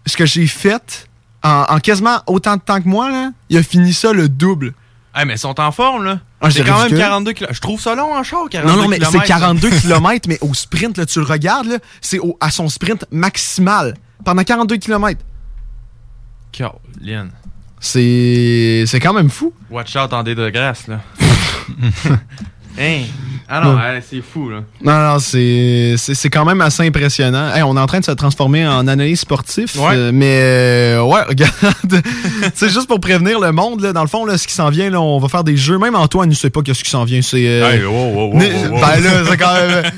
ce 0.06 0.16
que 0.16 0.26
j'ai 0.26 0.46
fait 0.48 1.06
en, 1.42 1.64
en 1.68 1.78
quasiment 1.78 2.18
autant 2.26 2.56
de 2.56 2.60
temps 2.62 2.80
que 2.80 2.88
moi, 2.88 3.10
là. 3.10 3.30
Il 3.48 3.56
a 3.58 3.62
fini 3.62 3.92
ça 3.94 4.12
le 4.12 4.28
double. 4.28 4.74
Hey, 5.14 5.24
mais 5.26 5.34
ils 5.34 5.38
sont 5.38 5.58
en 5.60 5.72
forme, 5.72 6.04
là. 6.04 6.20
Ah, 6.40 6.50
c'est 6.50 6.60
quand 6.62 6.72
même 6.74 6.82
ridicule. 6.84 6.98
42 7.00 7.32
km. 7.32 7.54
Je 7.54 7.60
trouve 7.60 7.80
ça 7.80 7.94
long 7.94 8.14
en 8.14 8.22
char, 8.22 8.48
42 8.48 8.76
Non, 8.76 8.82
non, 8.82 8.88
mais 8.88 8.96
c'est 9.00 9.06
kilomètres, 9.06 9.26
42 9.28 9.70
km, 9.70 10.28
mais 10.28 10.38
au 10.40 10.54
sprint, 10.54 10.96
là, 10.98 11.04
tu 11.06 11.18
le 11.18 11.24
regardes, 11.26 11.66
là, 11.66 11.78
c'est 12.00 12.18
au- 12.20 12.36
à 12.40 12.50
son 12.50 12.68
sprint 12.68 13.04
maximal. 13.10 13.94
Pendant 14.24 14.44
42 14.44 14.76
km. 14.76 15.20
Caroline. 16.52 17.30
C'est 17.80 18.84
c'est 18.86 19.00
quand 19.00 19.14
même 19.14 19.30
fou. 19.30 19.52
Watch 19.70 19.96
out 19.96 20.12
en 20.12 20.22
dé 20.22 20.34
de 20.34 20.50
grâce, 20.50 20.86
là. 20.86 21.00
hein? 22.78 23.02
Ah 23.52 23.60
non, 23.64 23.76
c'est 24.08 24.22
fou, 24.22 24.48
là. 24.48 24.58
Non, 24.82 25.14
non, 25.14 25.18
c'est 25.18 26.30
quand 26.30 26.44
même 26.44 26.60
assez 26.60 26.86
impressionnant. 26.86 27.52
Hey, 27.52 27.62
on 27.64 27.76
est 27.76 27.80
en 27.80 27.86
train 27.86 27.98
de 27.98 28.04
se 28.04 28.12
transformer 28.12 28.64
en 28.66 28.86
analyse 28.86 29.20
sportif. 29.20 29.74
Ouais. 29.76 29.96
euh, 29.96 30.10
mais 30.14 30.38
euh, 30.40 31.02
ouais, 31.02 31.22
regarde. 31.28 31.52
c'est 32.54 32.68
juste 32.68 32.86
pour 32.86 33.00
prévenir 33.00 33.40
le 33.40 33.50
monde, 33.50 33.80
là. 33.80 33.92
Dans 33.92 34.02
le 34.02 34.08
fond, 34.08 34.24
là, 34.24 34.38
ce 34.38 34.46
qui 34.46 34.54
s'en 34.54 34.70
vient, 34.70 34.88
là, 34.88 35.00
on 35.00 35.18
va 35.18 35.28
faire 35.28 35.42
des 35.42 35.56
jeux. 35.56 35.78
Même 35.78 35.96
Antoine, 35.96 36.28
ne 36.28 36.34
sait 36.34 36.50
pas 36.50 36.62
qu'est-ce 36.62 36.84
qui 36.84 36.90
s'en 36.90 37.04
vient. 37.04 37.22
C'est. 37.22 37.44
euh, 37.48 37.68
Hey, 37.72 37.84
wow, 37.84 37.90
wow, 37.92 38.32
wow, 38.32 38.38
Ni- 38.38 38.46
wow, 38.68 38.74
wow. 38.74 38.80
Ben 38.80 39.00
là, 39.02 39.10
c'est 39.28 39.36
quand 39.36 39.54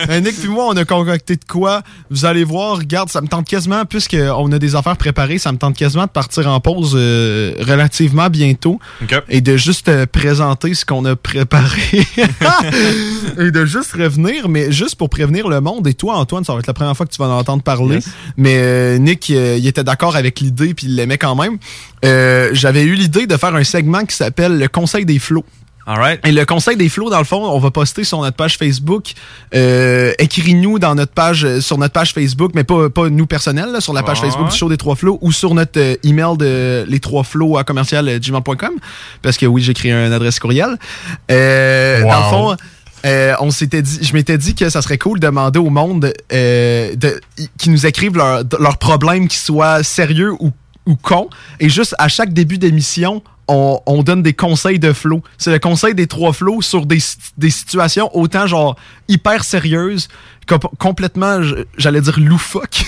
même. 0.09 0.23
Nick 0.25 0.39
puis 0.41 0.49
moi, 0.49 0.67
on 0.71 0.77
a 0.79 0.85
concocté 0.87 1.37
de 1.37 1.45
quoi. 1.47 1.83
Vous 2.11 2.25
allez 2.25 2.45
voir, 2.45 2.79
regarde, 2.79 3.11
ça 3.11 3.21
me 3.21 3.27
tente 3.29 3.47
quasiment, 3.47 3.85
puisqu'on 3.85 4.51
a 4.51 4.59
des 4.59 4.75
affaires 4.77 4.97
préparées, 4.97 5.37
ça 5.39 5.53
me 5.53 5.59
tente 5.59 5.77
quasiment 5.77 6.05
de 6.05 6.11
partir 6.11 6.49
en 6.49 6.59
pause 6.61 6.95
relativement 6.95 8.31
bientôt 8.31 8.79
Ok. 9.03 9.23
et 9.29 9.41
de 9.43 9.57
juste 9.59 10.07
présenter 10.07 10.73
ce 10.73 10.87
qu'on 10.87 11.05
a 11.05 11.17
préparé. 11.17 12.07
et 13.47 13.51
de 13.51 13.65
juste 13.65 13.93
revenir, 13.93 14.49
mais 14.49 14.73
juste 14.73 14.97
pour 14.97 15.11
prévenir 15.11 15.49
le 15.49 15.61
monde. 15.61 15.87
Et 15.87 15.95
toi, 15.95 16.17
Antoine, 16.17 16.45
ça 16.45 16.53
va 16.53 16.59
être 16.61 16.67
la 16.67 16.75
première 16.75 16.97
fois 16.97 17.07
que 17.07 17.13
tu 17.13 17.19
vas 17.19 17.29
en 17.29 17.39
entendre 17.39 17.63
parler. 17.63 17.97
Yes. 17.97 18.09
Mais 18.37 18.57
euh, 18.59 18.99
Nick, 18.99 19.31
euh, 19.31 19.57
il 19.59 19.67
était 19.67 19.85
d'accord 19.85 20.17
avec 20.17 20.41
l'idée, 20.41 20.75
puis 20.75 20.87
il 20.87 20.97
l'aimait 20.97 21.19
quand 21.19 21.35
même. 21.35 21.59
Euh, 22.05 22.51
J'avais 22.53 22.83
eu 22.83 22.95
l'idée 22.95 23.27
de 23.27 23.37
faire 23.37 23.55
un 23.55 23.65
segment 23.65 24.05
qui 24.05 24.17
s'appelle 24.17 24.59
le 24.59 24.69
Conseil 24.69 25.05
des 25.05 25.19
flots. 25.19 25.45
Alright. 25.85 26.25
Et 26.25 26.31
le 26.31 26.45
conseil 26.47 26.77
des 26.77 26.89
flots, 26.89 27.11
dans 27.11 27.19
le 27.19 27.25
fond, 27.25 27.45
on 27.45 27.59
va 27.59 27.73
poster 27.73 28.05
sur 28.05 28.21
notre 28.21 28.37
page 28.37 28.57
Facebook. 28.57 29.15
Euh, 29.53 30.13
Écris-nous 30.21 30.79
dans 30.79 30.95
notre 30.95 31.11
page, 31.13 31.59
sur 31.59 31.77
notre 31.77 31.93
page 31.93 32.13
Facebook, 32.15 32.53
mais 32.55 32.63
pas, 32.63 32.89
pas 32.89 33.09
nous 33.09 33.27
personnels, 33.27 33.73
là, 33.73 33.81
sur 33.81 33.93
la 33.93 34.05
page 34.05 34.21
Ouais. 34.21 34.29
Facebook 34.29 34.49
du 34.49 34.57
show 34.57 34.69
des 34.69 34.77
trois 34.77 34.95
flots 34.95 35.19
ou 35.23 35.33
sur 35.33 35.55
notre 35.57 35.81
euh, 35.81 35.97
email 36.05 36.37
de 36.39 36.85
les 36.87 37.01
trois 37.01 37.25
flots 37.25 37.59
à 37.59 37.65
commercial 37.65 38.07
gmail.com. 38.21 38.75
Parce 39.23 39.37
que 39.37 39.45
oui, 39.47 39.61
j'ai 39.61 39.75
créé 39.75 39.91
une 39.91 40.13
adresse 40.13 40.39
courriel. 40.39 40.79
Euh, 41.33 42.03
Wow. 42.03 42.09
Dans 42.11 42.19
le 42.19 42.31
fond, 42.31 42.57
euh, 43.05 43.35
on 43.41 43.51
s'était 43.51 43.83
dit, 43.83 43.99
je 44.03 44.13
m'étais 44.15 44.39
dit 44.39 44.55
que 44.55 44.69
ça 44.71 44.81
serait 44.83 44.99
cool 44.99 45.19
de 45.21 45.27
demander 45.27 45.59
au 45.59 45.71
monde 45.71 46.13
euh, 46.33 46.95
de, 46.95 47.21
qui 47.59 47.71
nous 47.71 47.87
écrivent 47.87 48.17
leurs 48.17 48.45
leurs 48.59 48.79
problèmes 48.79 49.29
qui 49.29 49.39
soient 49.39 49.83
sérieux 49.83 50.33
ou, 50.41 50.53
ou 50.87 50.97
cons. 50.97 51.29
Et 51.61 51.69
juste 51.69 51.95
à 51.99 52.09
chaque 52.09 52.33
début 52.33 52.59
d'émission, 52.59 53.23
on, 53.49 53.81
on 53.87 54.03
donne 54.03 54.23
des 54.23 54.35
conseils 54.35 54.79
de 54.79 54.93
flow. 54.93 55.23
C'est 55.37 55.51
le 55.51 55.59
conseil 55.59 55.95
des 55.95 56.07
trois 56.07 56.33
flows 56.33 56.63
sur 56.63 56.87
des, 56.87 56.99
des 57.37 57.51
situations 57.51 58.09
autant 58.17 58.47
genre 58.47 58.77
hyper 59.09 59.43
sérieuses, 59.45 60.09
com- 60.47 60.61
complètement, 60.79 61.41
j'allais 61.77 62.01
dire 62.01 62.19
loufoque. 62.21 62.85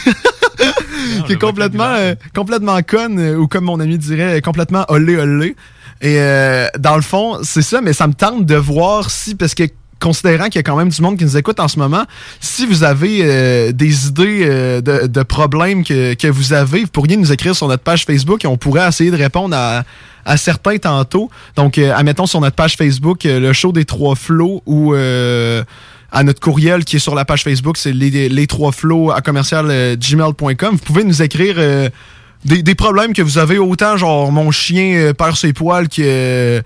qui 1.27 1.33
est 1.33 1.41
complètement, 1.41 1.93
euh, 1.97 2.15
complètement 2.35 2.81
conne, 2.83 3.19
euh, 3.19 3.37
ou 3.37 3.49
comme 3.49 3.65
mon 3.65 3.81
ami 3.81 3.99
dirait, 3.99 4.41
complètement 4.41 4.85
olé 4.89 5.17
olé. 5.17 5.57
Et 6.01 6.19
euh, 6.21 6.69
dans 6.79 6.97
le 6.97 7.03
fond, 7.03 7.39
c'est 7.43 7.63
ça, 7.63 7.81
mais 7.81 7.93
ça 7.93 8.07
me 8.07 8.15
tente 8.15 8.47
de 8.47 8.55
voir 8.55 9.11
si, 9.11 9.35
parce 9.35 9.55
que 9.55 9.65
considérant 10.05 10.45
qu'il 10.45 10.57
y 10.57 10.59
a 10.59 10.63
quand 10.63 10.77
même 10.77 10.91
du 10.91 11.01
monde 11.01 11.17
qui 11.17 11.25
nous 11.25 11.37
écoute 11.39 11.59
en 11.61 11.69
ce 11.69 11.79
moment, 11.79 12.05
si 12.39 12.67
vous 12.67 12.85
avez 12.85 13.21
euh, 13.23 13.73
des 13.73 14.09
idées 14.09 14.43
euh, 14.43 14.81
de, 14.83 15.07
de 15.07 15.23
problèmes 15.23 15.83
que, 15.83 16.13
que 16.13 16.29
vous 16.29 16.53
avez, 16.53 16.83
vous 16.83 16.89
pourriez 16.89 17.17
nous 17.17 17.33
écrire 17.33 17.57
sur 17.57 17.69
notre 17.69 17.83
page 17.83 18.05
Facebook 18.05 18.45
et 18.45 18.49
on 18.49 18.59
pourrait 18.59 18.87
essayer 18.87 19.11
de 19.11 19.17
répondre 19.17 19.57
à, 19.57 19.83
à 20.27 20.37
certains 20.37 20.77
tantôt. 20.77 21.31
Donc, 21.57 21.79
euh, 21.79 21.95
admettons 21.95 22.27
sur 22.27 22.41
notre 22.41 22.55
page 22.55 22.77
Facebook, 22.77 23.25
euh, 23.25 23.41
le 23.41 23.55
show 23.55 23.73
des 23.73 23.87
trois 23.87 24.15
flots 24.15 24.63
ou 24.67 24.95
euh, 24.95 25.65
à 26.13 26.23
notre 26.23 26.41
courriel 26.41 26.85
qui 26.85 26.97
est 26.97 27.01
sur 27.01 27.15
la 27.15 27.25
page 27.25 27.43
Facebook, 27.43 27.79
c'est 27.79 27.93
les, 27.93 28.29
les 28.29 28.47
trois 28.47 28.73
flots 28.73 29.11
à 29.11 29.23
commercial 29.23 29.67
euh, 29.71 29.97
gmail.com. 29.97 30.73
Vous 30.73 30.85
pouvez 30.85 31.05
nous 31.05 31.23
écrire 31.23 31.57
des, 32.45 32.63
des 32.63 32.75
problèmes 32.75 33.15
que 33.15 33.23
vous 33.23 33.39
avez, 33.39 33.59
autant 33.59 33.97
genre 33.97 34.31
mon 34.31 34.51
chien 34.51 35.13
perd 35.17 35.37
ses 35.37 35.55
poils 35.55 35.89
que... 35.89 36.63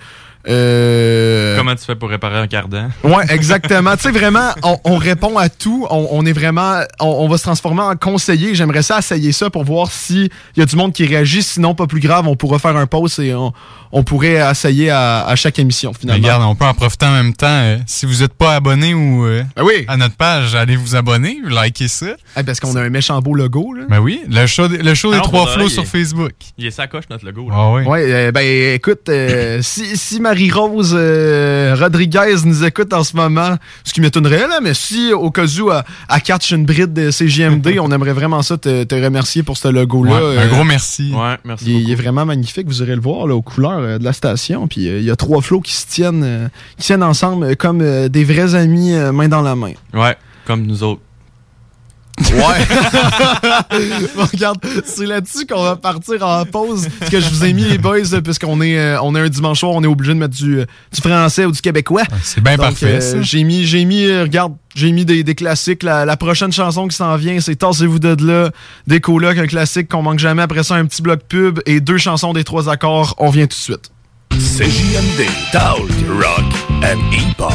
euh, 0.48 1.56
Comment 1.56 1.74
tu 1.74 1.84
fais 1.84 1.94
pour 1.94 2.08
réparer 2.08 2.38
un 2.38 2.46
cardan? 2.46 2.90
Ouais, 3.04 3.24
exactement. 3.30 3.96
tu 3.96 4.02
sais, 4.02 4.10
vraiment, 4.10 4.50
on, 4.62 4.78
on 4.84 4.96
répond 4.96 5.36
à 5.36 5.48
tout. 5.48 5.86
On, 5.90 6.08
on 6.10 6.26
est 6.26 6.32
vraiment. 6.32 6.82
On, 7.00 7.06
on 7.06 7.28
va 7.28 7.36
se 7.38 7.42
transformer 7.42 7.82
en 7.82 7.96
conseiller. 7.96 8.54
J'aimerais 8.54 8.82
ça 8.82 8.98
essayer 8.98 9.32
ça 9.32 9.50
pour 9.50 9.64
voir 9.64 9.90
s'il 9.90 10.30
y 10.56 10.62
a 10.62 10.66
du 10.66 10.76
monde 10.76 10.92
qui 10.92 11.06
réagit. 11.06 11.42
Sinon, 11.42 11.74
pas 11.74 11.86
plus 11.86 12.00
grave, 12.00 12.26
on 12.26 12.36
pourra 12.36 12.58
faire 12.58 12.76
un 12.76 12.86
post 12.86 13.18
et 13.18 13.34
on, 13.34 13.52
on 13.92 14.02
pourrait 14.02 14.34
essayer 14.50 14.90
à, 14.90 15.26
à 15.26 15.36
chaque 15.36 15.58
émission, 15.58 15.92
finalement. 15.92 16.22
Regarde, 16.22 16.42
on 16.44 16.54
peut 16.54 16.64
en 16.64 16.74
profiter 16.74 17.06
en 17.06 17.12
même 17.12 17.34
temps. 17.34 17.46
euh, 17.48 17.78
si 17.86 18.06
vous 18.06 18.20
n'êtes 18.22 18.34
pas 18.34 18.54
abonné 18.56 18.94
ou 18.94 19.24
euh, 19.24 19.42
Ben 19.56 19.62
oui, 19.64 19.84
à 19.88 19.96
notre 19.96 20.16
page, 20.16 20.54
allez 20.54 20.76
vous 20.76 20.94
abonner, 20.96 21.38
likez 21.48 21.88
ça. 21.88 22.06
Hey, 22.36 22.44
parce 22.44 22.60
qu'on 22.60 22.74
a 22.76 22.82
un 22.82 22.90
méchant 22.90 23.20
beau 23.20 23.34
logo, 23.34 23.72
là. 23.74 23.84
Ben 23.88 23.98
oui, 24.00 24.20
le 24.28 24.46
show, 24.46 24.68
des- 24.68 24.78
le 24.78 24.94
show 24.94 25.08
des 25.10 25.14
Alors, 25.16 25.26
trois 25.28 25.46
flots 25.46 25.68
sur 25.68 25.82
est- 25.82 25.86
Facebook. 25.86 26.32
Il 26.58 26.66
est 26.66 26.70
sacoche, 26.70 27.04
notre 27.10 27.24
logo, 27.24 27.48
là. 27.48 27.54
Ah 27.58 27.72
oui. 27.72 27.82
Ouais, 27.84 28.12
euh, 28.12 28.32
ben 28.32 28.74
écoute, 28.74 29.08
euh, 29.08 29.58
si, 29.62 29.96
si 29.96 30.20
Marie-Rose 30.20 30.94
euh, 30.96 31.74
Rodriguez 31.78 32.36
nous 32.44 32.64
écoute 32.64 32.92
en 32.92 33.04
ce 33.04 33.16
moment, 33.16 33.56
ce 33.84 33.92
qui 33.92 34.00
m'étonnerait, 34.00 34.48
là, 34.48 34.60
mais 34.62 34.74
si 34.74 35.12
au 35.12 35.30
cas 35.30 35.46
où 35.60 35.70
à, 35.70 35.84
à 36.08 36.20
catch 36.20 36.50
une 36.52 36.64
bride 36.66 36.92
de 36.92 37.10
CGMD, 37.10 37.78
on 37.80 37.90
aimerait 37.90 38.12
vraiment 38.12 38.42
ça 38.42 38.56
te, 38.58 38.84
te 38.84 38.94
remercier 38.94 39.42
pour 39.42 39.56
ce 39.56 39.68
logo-là. 39.68 40.12
Ouais, 40.12 40.18
Euh, 40.38 40.44
un 40.44 40.48
gros 40.48 40.64
merci. 40.64 41.12
Ouais, 41.14 41.36
merci 41.44 41.64
Il, 41.66 41.76
est- 41.76 41.82
il 41.82 41.90
est 41.92 41.94
vraiment 41.94 42.24
magnifique, 42.26 42.66
vous 42.66 42.82
irez 42.82 42.94
le 42.94 43.00
voir 43.00 43.26
là, 43.26 43.34
aux 43.34 43.42
couleurs 43.42 43.77
de 43.80 44.04
la 44.04 44.12
station. 44.12 44.68
Puis 44.68 44.88
euh, 44.88 44.98
il 44.98 45.04
y 45.04 45.10
a 45.10 45.16
trois 45.16 45.40
flots 45.42 45.60
qui 45.60 45.72
se 45.72 45.86
tiennent, 45.86 46.24
euh, 46.24 46.48
qui 46.76 46.86
tiennent 46.86 47.02
ensemble 47.02 47.44
euh, 47.46 47.54
comme 47.54 47.80
euh, 47.80 48.08
des 48.08 48.24
vrais 48.24 48.54
amis 48.54 48.94
euh, 48.94 49.12
main 49.12 49.28
dans 49.28 49.42
la 49.42 49.54
main. 49.54 49.72
Ouais, 49.94 50.16
comme 50.46 50.66
nous 50.66 50.82
autres. 50.82 51.00
Ouais. 52.32 52.66
Bon, 54.16 54.24
regarde, 54.32 54.58
c'est 54.84 55.06
là-dessus 55.06 55.46
qu'on 55.46 55.62
va 55.62 55.76
partir 55.76 56.22
en 56.26 56.44
pause. 56.44 56.88
Parce 56.98 57.10
que 57.10 57.20
je 57.20 57.28
vous 57.28 57.44
ai 57.44 57.52
mis 57.52 57.64
les 57.64 57.78
boys, 57.78 57.98
puisqu'on 58.24 58.60
est, 58.60 58.78
euh, 58.78 59.00
on 59.02 59.14
est 59.14 59.20
un 59.20 59.28
dimanche 59.28 59.60
soir, 59.60 59.72
on 59.72 59.82
est 59.82 59.86
obligé 59.86 60.14
de 60.14 60.18
mettre 60.18 60.34
du, 60.34 60.60
euh, 60.60 60.66
du 60.92 61.00
français 61.00 61.44
ou 61.44 61.52
du 61.52 61.60
québécois. 61.60 62.02
C'est 62.22 62.40
bien 62.42 62.56
Donc, 62.56 62.66
parfait, 62.66 62.98
euh. 63.02 63.22
J'ai 63.22 63.44
mis, 63.44 63.64
j'ai 63.64 63.84
mis, 63.84 64.04
euh, 64.04 64.22
regarde, 64.22 64.54
j'ai 64.74 64.92
mis 64.92 65.04
des, 65.04 65.22
des 65.24 65.34
classiques. 65.34 65.82
La, 65.82 66.04
la 66.04 66.16
prochaine 66.16 66.52
chanson 66.52 66.88
qui 66.88 66.96
s'en 66.96 67.16
vient, 67.16 67.40
c'est 67.40 67.56
Tassez-vous 67.56 67.98
de 67.98 68.16
là, 68.24 68.50
des 68.86 69.00
colocs, 69.00 69.38
un 69.38 69.46
classique 69.46 69.88
qu'on 69.88 70.02
manque 70.02 70.18
jamais. 70.18 70.42
Après 70.42 70.62
ça, 70.62 70.74
un 70.76 70.86
petit 70.86 71.02
bloc 71.02 71.20
pub 71.28 71.60
et 71.66 71.80
deux 71.80 71.98
chansons 71.98 72.32
des 72.32 72.44
trois 72.44 72.68
accords. 72.68 73.14
On 73.18 73.30
vient 73.30 73.46
tout 73.46 73.56
de 73.56 73.62
suite. 73.62 73.90
CJMD, 74.30 75.26
Talk, 75.52 75.78
Rock 76.08 76.44
and 76.82 77.00
Hip-Hop. 77.12 77.52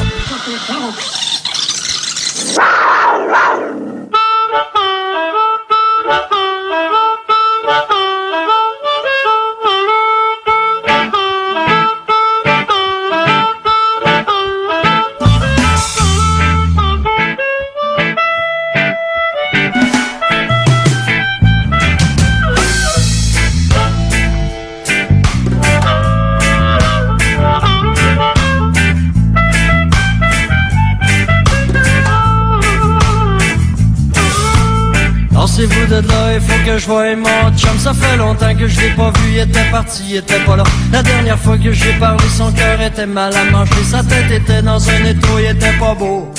Je 36.77 36.85
voie 36.85 37.15
mon 37.15 37.57
chum. 37.57 37.77
Ça 37.77 37.93
fait 37.93 38.17
longtemps 38.17 38.55
que 38.55 38.67
je 38.67 38.79
l'ai 38.79 38.89
pas 38.91 39.11
vu, 39.11 39.33
il 39.33 39.39
était 39.39 39.69
parti, 39.71 40.03
il 40.09 40.15
était 40.17 40.39
pas 40.39 40.55
là. 40.55 40.63
La 40.91 41.03
dernière 41.03 41.39
fois 41.39 41.57
que 41.57 41.71
j'ai 41.71 41.93
parlé, 41.93 42.23
son 42.35 42.51
cœur 42.51 42.79
était 42.81 43.05
mal 43.05 43.33
à 43.35 43.51
manger. 43.51 43.83
Sa 43.83 44.03
tête 44.03 44.31
était 44.31 44.61
dans 44.61 44.89
un 44.89 45.05
étau, 45.05 45.39
il 45.39 45.45
était 45.45 45.77
pas 45.79 45.93
beau. 45.93 46.31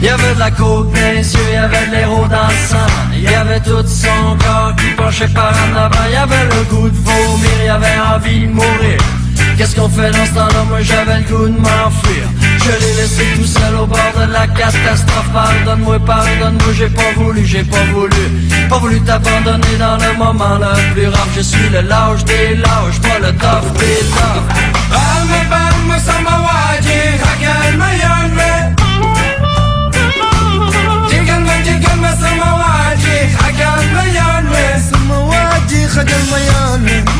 Il 0.00 0.06
y 0.06 0.08
avait 0.08 0.34
de 0.34 0.38
la 0.38 0.50
côte 0.50 0.92
dans 0.92 1.12
les 1.12 1.34
il 1.34 1.52
y 1.52 1.56
avait 1.56 1.86
de 1.86 1.96
l'héros 1.96 2.26
dans 2.28 2.46
le 2.46 2.68
sang. 2.68 2.92
Il 3.12 3.22
y 3.22 3.34
avait 3.34 3.60
tout 3.60 3.84
son 3.86 4.36
corps 4.38 4.72
qui 4.76 4.94
penchait 4.96 5.28
par 5.28 5.52
en 5.52 5.76
avant. 5.76 6.04
Il 6.08 6.14
y 6.14 6.16
avait 6.16 6.44
le 6.44 6.62
goût 6.70 6.88
de 6.88 6.96
vomir, 6.96 7.50
il 7.60 7.66
y 7.66 7.68
avait 7.68 7.98
envie 8.14 8.46
de 8.46 8.52
mourir. 8.52 8.98
Qu'est-ce 9.56 9.74
qu'on 9.74 9.88
fait 9.88 10.12
dans 10.12 10.24
ce 10.24 10.34
temps-là? 10.34 10.64
Moi 10.68 10.82
j'avais 10.82 11.18
le 11.18 11.24
goût 11.24 11.48
de 11.48 11.58
m'enfuir. 11.58 12.24
Je 12.64 12.70
l'ai 12.70 12.94
laissé 13.00 13.24
tout 13.36 13.46
seul 13.46 13.74
au 13.76 13.86
bord 13.86 14.12
de 14.16 14.32
la 14.32 14.46
catastrophe. 14.46 15.30
Pardonne-moi, 15.32 15.98
pardonne-moi, 16.00 16.72
j'ai 16.76 16.88
pas 16.88 17.12
voulu, 17.16 17.44
j'ai 17.44 17.64
pas 17.64 17.84
voulu. 17.92 18.24
Pas 18.68 18.78
voulu 18.78 19.00
t'abandonner 19.00 19.76
dans 19.78 19.96
le 19.96 20.16
moment 20.18 20.58
le 20.58 20.92
plus 20.94 21.08
rare. 21.08 21.28
Je 21.36 21.40
suis 21.40 21.68
le 21.70 21.80
lâche 21.80 22.24
des 22.24 22.56
lâches, 22.56 23.00
pas 23.00 23.18
le 23.20 23.32
tough 23.32 23.72
des 23.78 24.04
tough. 24.14 24.78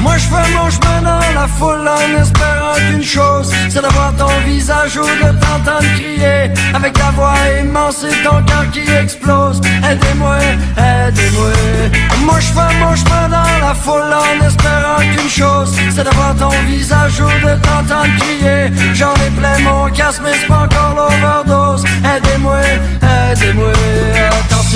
Moi 0.02 0.16
je 0.16 0.24
fais 0.24 0.54
mon 0.54 0.70
chemin 0.70 1.02
dans 1.02 1.40
la 1.40 1.48
foule 1.48 1.88
en 1.88 2.20
espérant 2.20 2.74
qu'une 2.74 3.02
chose, 3.02 3.52
c'est 3.68 3.82
d'avoir 3.82 4.14
ton 4.16 4.28
visage 4.46 4.96
ou 4.96 5.02
de 5.02 5.30
t'entendre 5.40 5.94
crier 5.96 6.52
avec 6.72 6.92
ta 6.92 7.10
voix 7.10 7.34
immense 7.60 8.04
et 8.04 8.22
ton 8.22 8.42
cœur 8.44 8.70
qui 8.72 8.88
explose. 8.90 9.60
Aidez-moi, 9.82 10.38
aidez-moi. 10.76 11.50
Moi 12.24 12.38
je 12.38 12.46
fais 12.46 12.78
mon 12.78 12.94
chemin 12.94 13.28
dans 13.28 13.66
la 13.66 13.74
foule 13.74 14.12
en 14.12 14.46
espérant 14.46 14.98
qu'une 14.98 15.28
chose, 15.28 15.74
c'est 15.94 16.04
d'avoir 16.04 16.36
ton 16.36 16.50
visage 16.66 17.20
ou 17.20 17.46
de 17.46 17.54
t'entendre 17.60 18.16
crier. 18.18 18.70
J'en 18.94 19.14
ai 19.14 19.30
plein 19.38 19.58
mon 19.58 19.90
casque 19.90 20.20
mais 20.22 20.34
c'est 20.40 20.46
pas 20.46 20.66
encore 20.66 20.94
l'overdose. 20.94 21.84
Aidez-moi, 22.04 22.60
aidez-moi. 23.32 23.72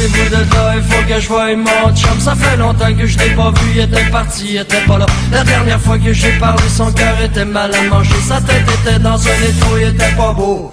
Il 0.05 0.83
faut 0.83 1.09
que 1.09 1.21
je 1.21 1.29
voie 1.29 1.55
mon 1.55 1.95
chum. 1.95 2.19
Ça 2.19 2.35
fait 2.35 2.57
longtemps 2.57 2.93
que 2.93 3.07
je 3.07 3.19
l'ai 3.19 3.31
pas 3.31 3.51
vu, 3.51 3.73
il 3.75 3.81
était 3.81 4.11
parti, 4.11 4.47
il 4.51 4.57
était 4.57 4.81
pas 4.87 4.99
là. 4.99 5.07
La 5.31 5.45
dernière 5.45 5.81
fois 5.81 5.99
que 5.99 6.12
j'ai 6.12 6.33
parlé, 6.38 6.62
son 6.69 6.91
cœur 6.93 7.15
était 7.23 7.45
mal 7.45 7.71
à 7.75 7.83
manger. 7.83 8.15
Sa 8.27 8.41
tête 8.41 8.67
était 8.81 8.99
dans 8.99 9.17
un 9.17 9.35
étau, 9.49 9.79
il 9.79 9.88
était 9.88 10.15
pas 10.17 10.33
beau. 10.33 10.73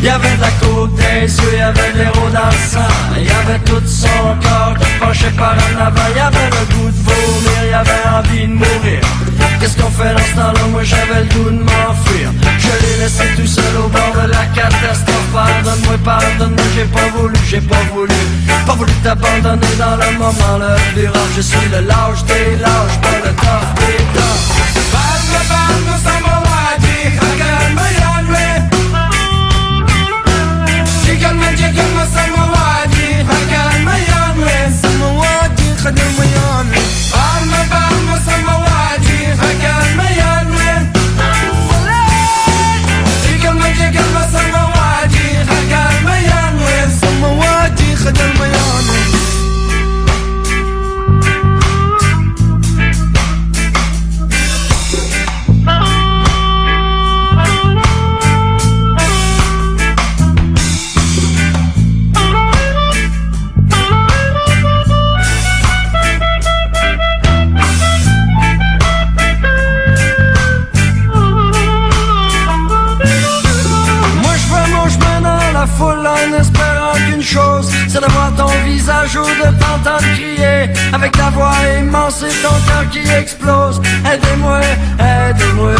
Il 0.00 0.06
y 0.06 0.08
avait 0.08 0.36
de 0.36 0.40
la 0.40 0.48
des 0.48 1.32
il 1.32 1.58
y 1.58 1.60
avait 1.60 1.92
de 1.92 1.98
l'héros 1.98 2.30
dans. 2.32 3.18
Il 3.18 3.26
y 3.26 3.30
avait 3.30 3.58
tout 3.60 3.86
son 3.86 4.08
corps 4.42 4.74
qui 4.80 4.98
penchait 4.98 5.30
par 5.36 5.54
en 5.54 5.86
avant. 5.86 6.08
Il 6.10 6.16
y 6.16 6.20
avait 6.20 6.50
le 6.50 6.74
goût 6.74 6.90
de 6.90 7.02
vomir, 7.04 7.58
il 7.64 7.70
y 7.70 7.74
avait 7.74 8.08
envie 8.08 8.46
de 8.48 8.52
mourir. 8.52 9.21
Qu'est-ce 9.62 9.76
qu'on 9.80 9.90
fait 9.90 10.12
dans 10.12 10.18
ce 10.18 10.34
temps-là? 10.34 10.66
Moi 10.72 10.82
j'avais 10.82 11.20
le 11.20 11.28
goût 11.34 11.50
de 11.50 11.62
m'enfuir. 11.62 12.32
Je 12.58 12.72
l'ai 12.82 12.96
laissé 13.04 13.22
tout 13.36 13.46
seul 13.46 13.76
au 13.78 13.88
bord 13.88 14.12
de 14.12 14.28
la 14.28 14.44
catastrophe. 14.46 15.30
Pardonne-moi, 15.32 15.98
pardonne-moi, 16.04 16.64
j'ai 16.74 16.84
pas 16.86 17.08
voulu, 17.16 17.36
j'ai 17.48 17.60
pas 17.60 17.84
voulu. 17.94 18.12
Pas 18.66 18.74
voulu 18.74 18.92
t'abandonner 19.04 19.74
dans 19.78 19.96
le 20.02 20.18
moment 20.18 20.58
le 20.58 20.74
plus. 20.94 21.08
Je 21.36 21.42
suis 21.42 21.68
le 21.70 21.86
lâche 21.86 22.24
des 22.24 22.56
lâches, 22.56 22.98
pas 23.00 23.18
le 23.24 23.32
tough 23.36 23.74
des 23.76 24.02
toughs. 24.14 24.62
C'est 78.02 78.08
d'avoir 78.08 78.34
ton 78.34 78.52
visage 78.64 79.16
ou 79.16 79.24
de 79.24 79.58
t'entendre 79.58 80.02
crier. 80.14 80.68
Avec 80.92 81.12
ta 81.12 81.30
voix 81.30 81.52
immense 81.78 82.22
et 82.22 82.42
ton 82.42 82.54
cœur 82.66 82.88
qui 82.90 83.08
explose. 83.08 83.80
Aidez-moi, 84.04 84.60
aidez-moi. 84.98 85.72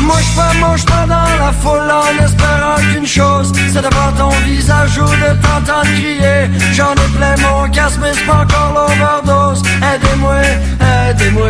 Moi 0.00 0.16
je 0.18 0.40
fais 0.40 0.58
mon 0.60 0.76
chemin 0.76 1.06
dans 1.06 1.44
la 1.44 1.52
foule 1.52 1.90
en 1.90 2.24
espérant 2.24 2.76
qu'une 2.92 3.06
chose 3.06 3.52
C'est 3.72 3.82
d'avoir 3.82 4.14
ton 4.14 4.30
visage 4.44 4.98
ou 4.98 5.04
de 5.04 5.30
t'entendre 5.42 5.82
crier. 5.82 6.48
J'en 6.74 6.92
ai 6.92 7.08
plein 7.16 7.34
mon 7.42 7.68
casque 7.70 7.98
mais 8.00 8.12
c'est 8.14 8.24
pas 8.24 8.44
encore 8.44 8.72
l'overdose. 8.74 9.62
Aidez-moi, 9.82 10.36
aidez-moi 10.36 10.87
Attendez-vous 11.08 11.40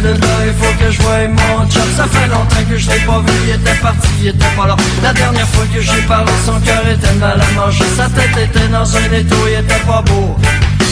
de 0.00 0.08
là, 0.08 0.34
il 0.46 0.52
faut 0.54 0.72
que 0.78 0.92
je 0.92 1.02
voie 1.02 1.26
mon 1.26 1.68
chum 1.68 1.82
Ça 1.96 2.06
fait 2.06 2.28
longtemps 2.28 2.70
que 2.70 2.76
je 2.76 2.88
l'ai 2.88 3.00
pas 3.00 3.18
vu, 3.18 3.32
il 3.48 3.54
était 3.54 3.80
parti, 3.80 4.08
il 4.20 4.28
était 4.28 4.54
pas 4.56 4.66
là. 4.68 4.76
La 5.02 5.12
dernière 5.12 5.48
fois 5.48 5.64
que 5.74 5.80
j'ai 5.80 6.02
parlé, 6.02 6.30
son 6.46 6.60
cœur 6.60 6.86
était 6.88 7.14
mal 7.14 7.40
à 7.40 7.60
manger. 7.60 7.84
Sa 7.96 8.08
tête 8.10 8.36
était 8.48 8.68
dans 8.68 8.96
un 8.96 9.12
étau, 9.12 9.36
il 9.48 9.64
était 9.64 9.84
pas 9.86 10.02
beau. 10.02 10.36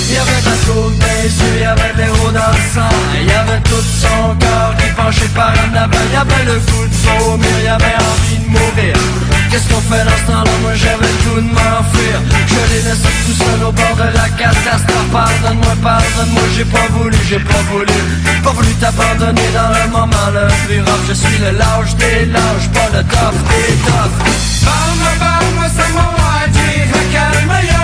Il 0.08 0.14
y 0.14 0.18
avait 0.18 0.40
de 0.40 0.46
la 0.46 1.22
les 1.22 1.28
yeux, 1.28 1.54
il 1.54 1.62
y 1.62 1.64
avait 1.64 1.92
de 1.92 1.98
l'héros 1.98 2.32
dans 2.32 2.50
le 2.50 3.20
Il 3.20 3.26
y 3.26 3.32
avait 3.32 3.60
tout 3.60 3.86
son 4.02 4.34
corps 4.34 4.74
qui 4.76 4.90
penchait 4.96 5.28
par 5.34 5.52
en 5.52 5.76
avant. 5.76 6.04
Il 6.06 6.12
y 6.12 6.16
avait 6.16 6.44
le 6.46 6.58
goût 6.58 6.86
de 6.86 7.22
vomir, 7.22 7.48
il 7.60 7.64
y 7.64 7.68
avait 7.68 7.94
envie 7.94 8.38
de 8.38 8.50
mourir 8.50 9.29
Qu'est-ce 9.50 9.68
qu'on 9.68 9.80
fait 9.80 10.04
dans 10.04 10.16
ce 10.16 10.26
temps-là, 10.30 10.52
moi 10.62 10.74
j'avais 10.74 11.12
goût 11.24 11.40
de 11.40 11.50
m'enfuir. 11.50 12.16
Je 12.46 12.60
l'ai 12.70 12.82
laissé 12.86 13.10
tout 13.26 13.34
seul 13.34 13.64
au 13.66 13.72
bord 13.72 13.96
de 13.96 14.16
la 14.16 14.28
catastrophe 14.38 15.10
Pardonne-moi, 15.10 15.74
pardonne-moi, 15.82 16.42
j'ai 16.56 16.64
pas 16.64 16.86
voulu, 16.92 17.16
j'ai 17.28 17.40
pas 17.40 17.62
voulu. 17.70 17.98
Pas 18.44 18.52
voulu 18.52 18.72
t'abandonner 18.74 19.50
dans 19.52 19.70
le 19.74 19.90
moment 19.90 20.30
le 20.32 20.46
plus 20.66 20.80
rare 20.80 21.02
Je 21.08 21.14
suis 21.14 21.38
le 21.38 21.50
lâche 21.58 21.94
des 21.96 22.26
lâches, 22.26 22.68
pas 22.72 22.96
le 22.96 23.02
top 23.02 23.34
des 23.50 23.74
tops 23.86 24.18
Balme, 24.64 25.18
balme, 25.18 25.70
c'est 25.74 25.92
waji, 25.98 26.70
calme, 27.12 27.50
yalme 27.66 27.70
Jigalma, 27.70 27.79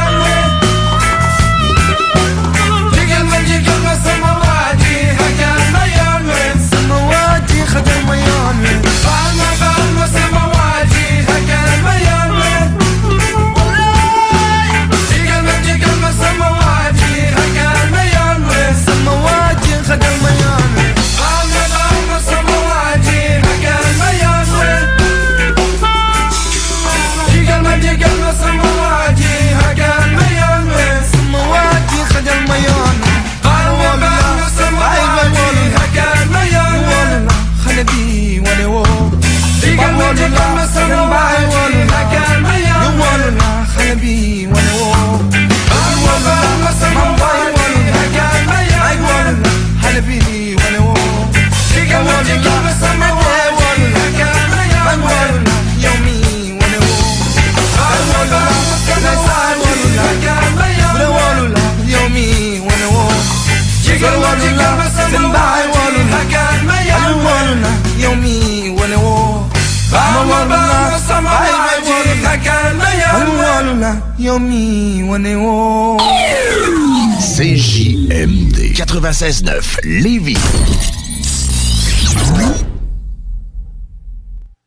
CJMD 77.19 78.75
96-9, 78.75 79.79
Lévis. 79.85 80.37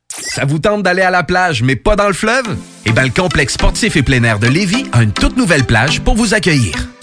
Ça 0.09 0.45
vous 0.45 0.57
tente 0.57 0.81
d'aller 0.81 1.03
à 1.03 1.11
la 1.11 1.21
plage, 1.21 1.61
mais 1.61 1.75
pas 1.75 1.95
dans 1.95 2.07
le 2.07 2.13
fleuve? 2.13 2.57
Eh 2.85 2.91
bien, 2.91 3.03
le 3.03 3.11
complexe 3.11 3.53
sportif 3.53 3.95
et 3.95 4.01
plein 4.01 4.23
air 4.23 4.39
de 4.39 4.47
Lévis 4.47 4.87
a 4.91 5.03
une 5.03 5.11
toute 5.11 5.37
nouvelle 5.37 5.65
plage 5.65 6.01
pour 6.01 6.15
vous 6.15 6.33
accueillir. 6.33 6.89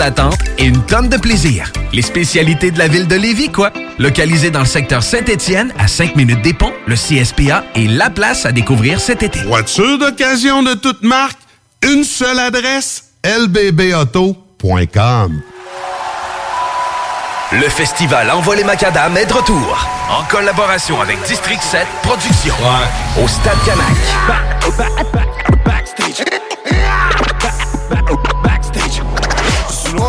d'attente 0.00 0.38
et 0.58 0.64
une 0.64 0.82
tonne 0.86 1.08
de 1.10 1.18
plaisir. 1.18 1.70
Les 1.92 2.00
spécialités 2.00 2.70
de 2.70 2.78
la 2.78 2.88
ville 2.88 3.06
de 3.06 3.16
Lévis, 3.16 3.50
quoi. 3.50 3.70
Localisé 3.98 4.50
dans 4.50 4.60
le 4.60 4.64
secteur 4.64 5.02
Saint-Étienne, 5.02 5.74
à 5.78 5.86
5 5.88 6.16
minutes 6.16 6.40
des 6.42 6.54
ponts, 6.54 6.72
le 6.86 6.94
CSPA 6.94 7.64
est 7.74 7.86
la 7.86 8.08
place 8.08 8.46
à 8.46 8.52
découvrir 8.52 8.98
cet 8.98 9.22
été. 9.22 9.40
Voiture 9.42 9.98
d'occasion 9.98 10.62
de 10.62 10.72
toute 10.72 11.02
marque, 11.02 11.38
une 11.86 12.04
seule 12.04 12.38
adresse, 12.38 13.10
lbbauto.com. 13.24 14.32
Le 17.52 17.68
festival 17.68 18.30
Envolé 18.30 18.64
Macadam 18.64 19.14
est 19.18 19.26
de 19.26 19.32
retour. 19.34 19.86
En 20.08 20.22
collaboration 20.24 21.00
avec 21.00 21.20
District 21.24 21.62
7 21.62 21.86
Productions. 22.02 22.54
Au 23.22 23.28
Stade 23.28 23.58
Canac. 23.66 23.96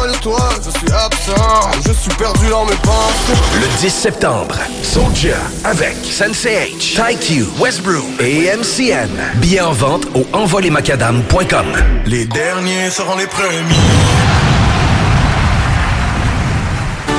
Loin 0.01 0.11
de 0.11 0.17
toi, 0.17 0.49
je 0.63 0.71
suis 0.71 0.91
absent, 0.91 1.71
je 1.85 1.93
suis 1.93 2.11
perdu 2.15 2.47
dans 2.49 2.65
mes 2.65 2.75
pensées. 2.77 3.39
Le 3.55 3.79
10 3.79 3.89
septembre, 3.89 4.55
Soldier 4.83 5.35
avec 5.63 5.95
Sensei 6.03 6.75
H, 6.75 6.95
TyQ, 6.95 7.45
Westbrook 7.59 8.03
et 8.19 8.49
MCN. 8.55 9.09
Billets 9.35 9.61
en 9.61 9.73
vente 9.73 10.05
au 10.15 10.25
envolemacadam.com. 10.33 11.65
Les 12.05 12.25
derniers 12.25 12.89
seront 12.89 13.17
les 13.17 13.27
premiers. 13.27 14.70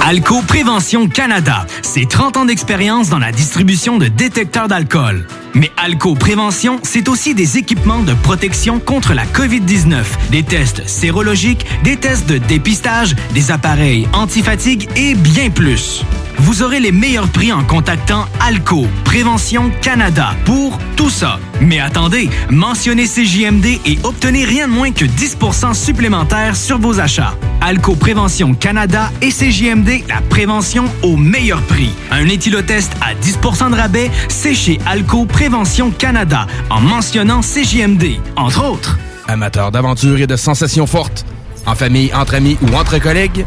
Alco 0.05 0.43
Prévention 0.43 1.07
Canada, 1.07 1.65
c'est 1.83 2.09
30 2.09 2.37
ans 2.37 2.45
d'expérience 2.45 3.09
dans 3.09 3.21
la 3.21 3.31
distribution 3.31 3.99
de 3.99 4.09
détecteurs 4.09 4.67
d'alcool. 4.67 5.29
Mais 5.55 5.71
Alco 5.77 6.17
Prévention, 6.17 6.81
c'est 6.83 7.09
aussi 7.09 7.37
des 7.37 7.57
équipements 7.57 8.03
de 8.03 8.13
protection 8.13 8.81
contre 8.81 9.15
la 9.15 9.25
COVID-19, 9.25 10.03
des 10.33 10.43
tests 10.43 10.89
sérologiques, 10.89 11.67
des 11.85 11.97
tests 11.97 12.29
de 12.29 12.39
dépistage, 12.39 13.15
des 13.33 13.53
appareils 13.53 14.09
antifatigue 14.13 14.89
et 14.97 15.15
bien 15.15 15.51
plus. 15.51 16.03
Vous 16.43 16.63
aurez 16.63 16.81
les 16.81 16.91
meilleurs 16.91 17.29
prix 17.29 17.53
en 17.53 17.63
contactant 17.63 18.27
Alco 18.41 18.89
Prévention 19.05 19.71
Canada 19.81 20.31
pour 20.45 20.77
tout 20.97 21.09
ça. 21.09 21.39
Mais 21.61 21.79
attendez, 21.79 22.31
mentionnez 22.51 23.07
CJMD 23.07 23.67
et 23.87 23.99
obtenez 24.03 24.45
rien 24.45 24.67
de 24.67 24.73
moins 24.73 24.91
que 24.91 25.05
10% 25.05 25.73
supplémentaire 25.73 26.57
sur 26.57 26.79
vos 26.79 26.99
achats. 26.99 27.37
Alco 27.61 27.95
Prévention 27.95 28.55
Canada 28.55 29.13
et 29.23 29.31
CJMD, 29.31 30.03
la 30.09 30.21
prévention 30.31 30.87
au 31.05 31.17
meilleur 31.17 31.63
prix. 31.63 31.95
Un 32.11 32.27
éthylotest 32.27 32.91
à 33.01 33.15
10% 33.15 33.71
de 33.71 33.77
rabais, 33.77 34.11
c'est 34.27 34.55
chez 34.55 34.81
Alco 34.85 35.27
Prévention 35.27 35.93
Canada 35.93 36.49
en 36.71 36.81
mentionnant 36.81 37.41
CJMD, 37.43 38.17
entre 38.35 38.69
autres. 38.69 38.99
Amateurs 39.29 39.71
d'aventure 39.71 40.19
et 40.19 40.27
de 40.27 40.35
sensations 40.35 40.89
fortes, 40.89 41.25
en 41.67 41.77
famille, 41.77 42.13
entre 42.13 42.35
amis 42.35 42.59
ou 42.63 42.75
entre 42.75 42.99
collègues, 42.99 43.47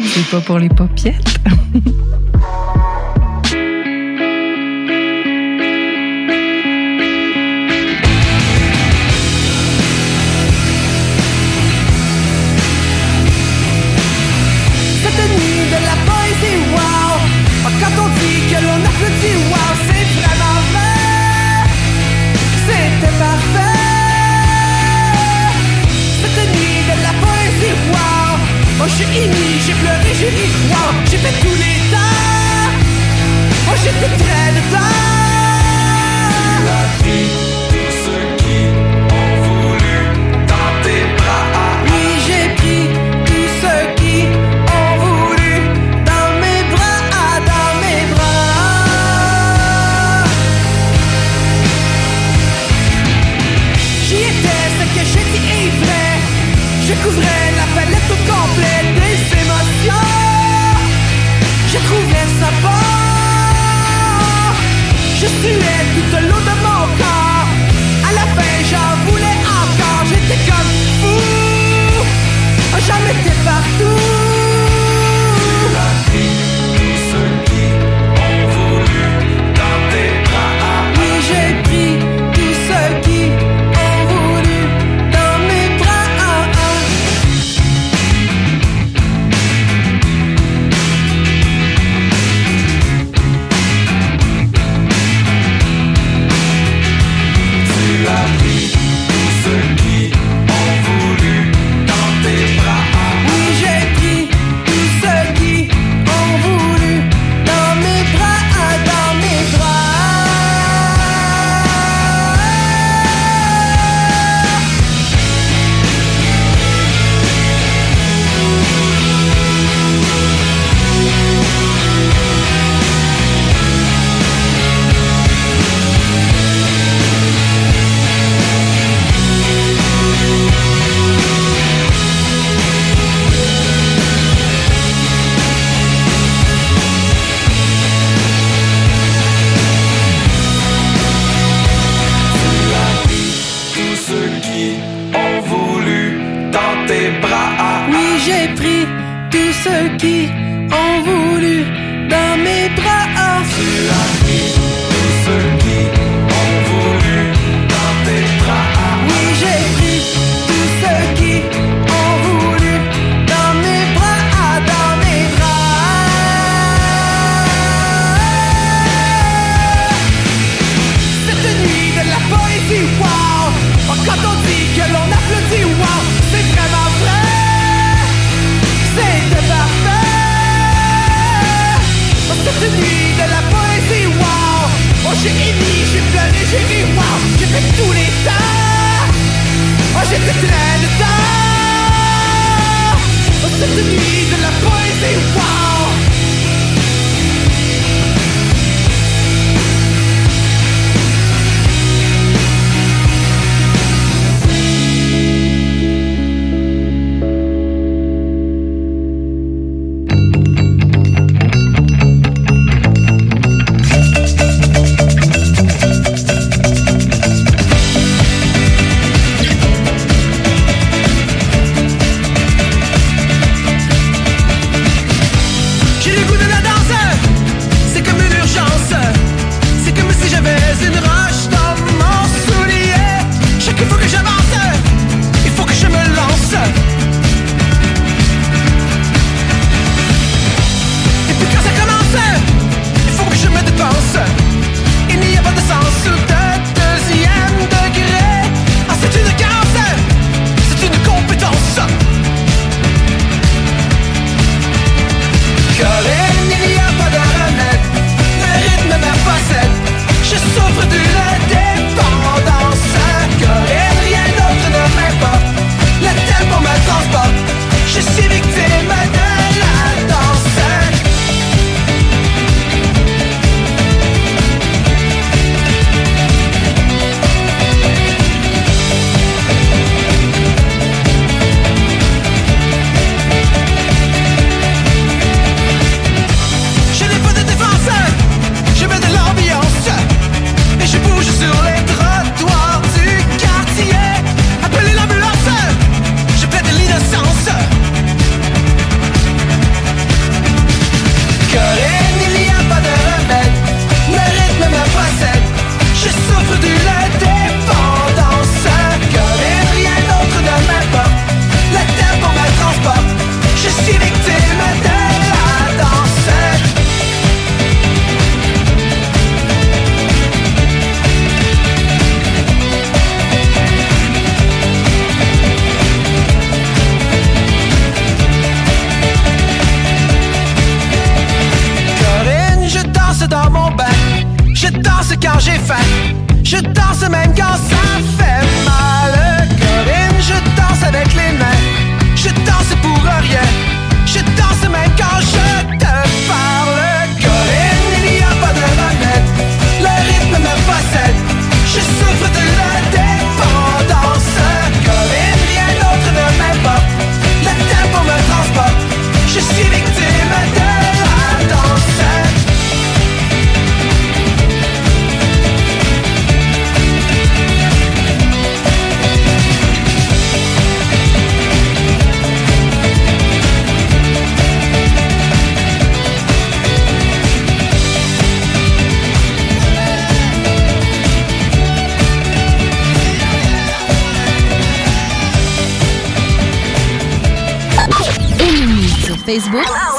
C'est 0.00 0.30
pas 0.30 0.40
pour 0.40 0.58
les 0.58 0.68
paupiètes. 0.68 1.38
j'ai 30.30 31.08
j'ai 31.10 31.18
fait 31.18 31.40
tous 31.40 31.54
les 31.54 31.90
temps 31.90 31.98
Oh, 33.68 33.74
j'étais 33.82 34.16
très 34.16 34.52
dedans 34.52 35.06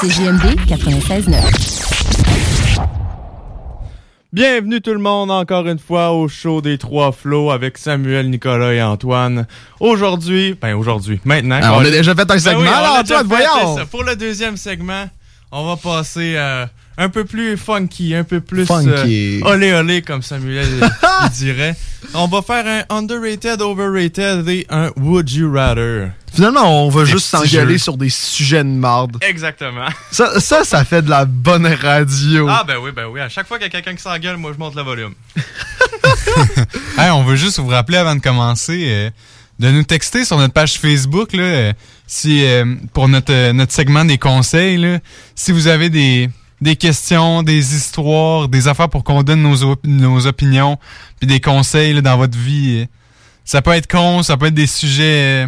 c'est 0.00 0.10
JMD 0.10 0.42
96.9. 0.66 2.78
Bienvenue 4.32 4.80
tout 4.80 4.92
le 4.92 4.98
monde 4.98 5.30
encore 5.30 5.66
une 5.66 5.78
fois 5.78 6.12
au 6.12 6.28
show 6.28 6.60
des 6.60 6.78
trois 6.78 7.12
flots 7.12 7.50
avec 7.50 7.78
Samuel, 7.78 8.30
Nicolas 8.30 8.74
et 8.74 8.82
Antoine. 8.82 9.46
Aujourd'hui, 9.80 10.56
ben 10.60 10.74
aujourd'hui, 10.74 11.20
maintenant. 11.24 11.60
Ah, 11.62 11.74
on 11.76 11.80
a 11.80 11.90
déjà 11.90 12.14
fait 12.14 12.30
un 12.30 12.38
segment, 12.38 12.60
Ben 12.60 12.66
oui, 12.66 12.68
on 12.68 12.82
là, 12.82 12.98
a 12.98 13.02
déjà 13.02 13.20
Antoine, 13.20 13.40
fait, 13.40 13.46
voyons. 13.48 13.86
Pour 13.86 14.04
le 14.04 14.16
deuxième 14.16 14.56
segment, 14.56 15.08
on 15.50 15.66
va 15.66 15.76
passer 15.76 16.34
euh, 16.36 16.66
un 16.98 17.08
peu 17.08 17.24
plus 17.24 17.56
funky, 17.56 18.14
un 18.14 18.24
peu 18.24 18.40
plus 18.40 18.66
Funky. 18.66 19.40
euh, 19.42 19.48
olé 19.48 19.72
olé 19.72 20.02
comme 20.02 20.20
Samuel 20.22 20.66
il 21.24 21.30
dirait. 21.30 21.76
On 22.12 22.26
va 22.26 22.42
faire 22.42 22.66
un 22.66 22.96
underrated, 22.96 23.62
overrated 23.62 24.48
et 24.48 24.66
un 24.68 24.90
would 24.96 25.30
you 25.30 25.50
rather. 25.50 26.10
Finalement, 26.34 26.84
on 26.86 26.90
va 26.90 27.04
Des 27.04 27.12
juste 27.12 27.26
s'engueuler 27.26 27.78
sur 27.78 27.96
des 27.96 28.10
sujets 28.10 28.62
de 28.64 28.68
marde. 28.68 29.16
Exactement. 29.22 29.86
Ça, 30.10 30.40
ça, 30.40 30.64
ça 30.64 30.84
fait 30.84 31.02
de 31.02 31.08
la 31.08 31.24
bonne 31.24 31.66
radio. 31.66 32.46
Ah 32.50 32.64
ben 32.66 32.76
oui, 32.82 32.90
ben 32.94 33.06
oui. 33.06 33.20
À 33.20 33.28
chaque 33.28 33.46
fois 33.46 33.58
qu'il 33.58 33.66
y 33.66 33.68
a 33.68 33.70
quelqu'un 33.70 33.94
qui 33.94 34.02
s'engueule, 34.02 34.36
moi 34.36 34.52
je 34.52 34.58
monte 34.58 34.74
le 34.74 34.82
volume. 34.82 35.14
Hey, 36.98 37.10
on 37.10 37.22
veut 37.24 37.36
juste 37.36 37.58
vous 37.58 37.68
rappeler 37.68 37.96
avant 37.96 38.14
de 38.16 38.20
commencer 38.20 38.86
euh, 38.88 39.10
de 39.58 39.70
nous 39.70 39.82
texter 39.84 40.24
sur 40.24 40.36
notre 40.36 40.52
page 40.52 40.74
Facebook 40.78 41.32
là, 41.32 41.42
euh, 41.42 41.72
si 42.06 42.44
euh, 42.44 42.64
pour 42.92 43.08
notre, 43.08 43.32
euh, 43.32 43.52
notre 43.52 43.72
segment 43.72 44.04
des 44.04 44.18
conseils. 44.18 44.76
Là, 44.78 44.98
si 45.34 45.52
vous 45.52 45.66
avez 45.66 45.90
des, 45.90 46.28
des 46.60 46.76
questions, 46.76 47.42
des 47.42 47.76
histoires, 47.76 48.48
des 48.48 48.68
affaires 48.68 48.88
pour 48.88 49.04
qu'on 49.04 49.22
donne 49.22 49.42
nos, 49.42 49.76
nos 49.84 50.26
opinions, 50.26 50.78
puis 51.18 51.26
des 51.26 51.40
conseils 51.40 52.00
dans 52.02 52.16
votre 52.16 52.36
vie. 52.36 52.86
ça 53.44 53.62
peut 53.62 53.72
être 53.72 53.90
con, 53.90 54.22
ça 54.22 54.36
peut 54.36 54.46
être 54.46 54.54
des 54.54 54.66
sujets 54.66 55.46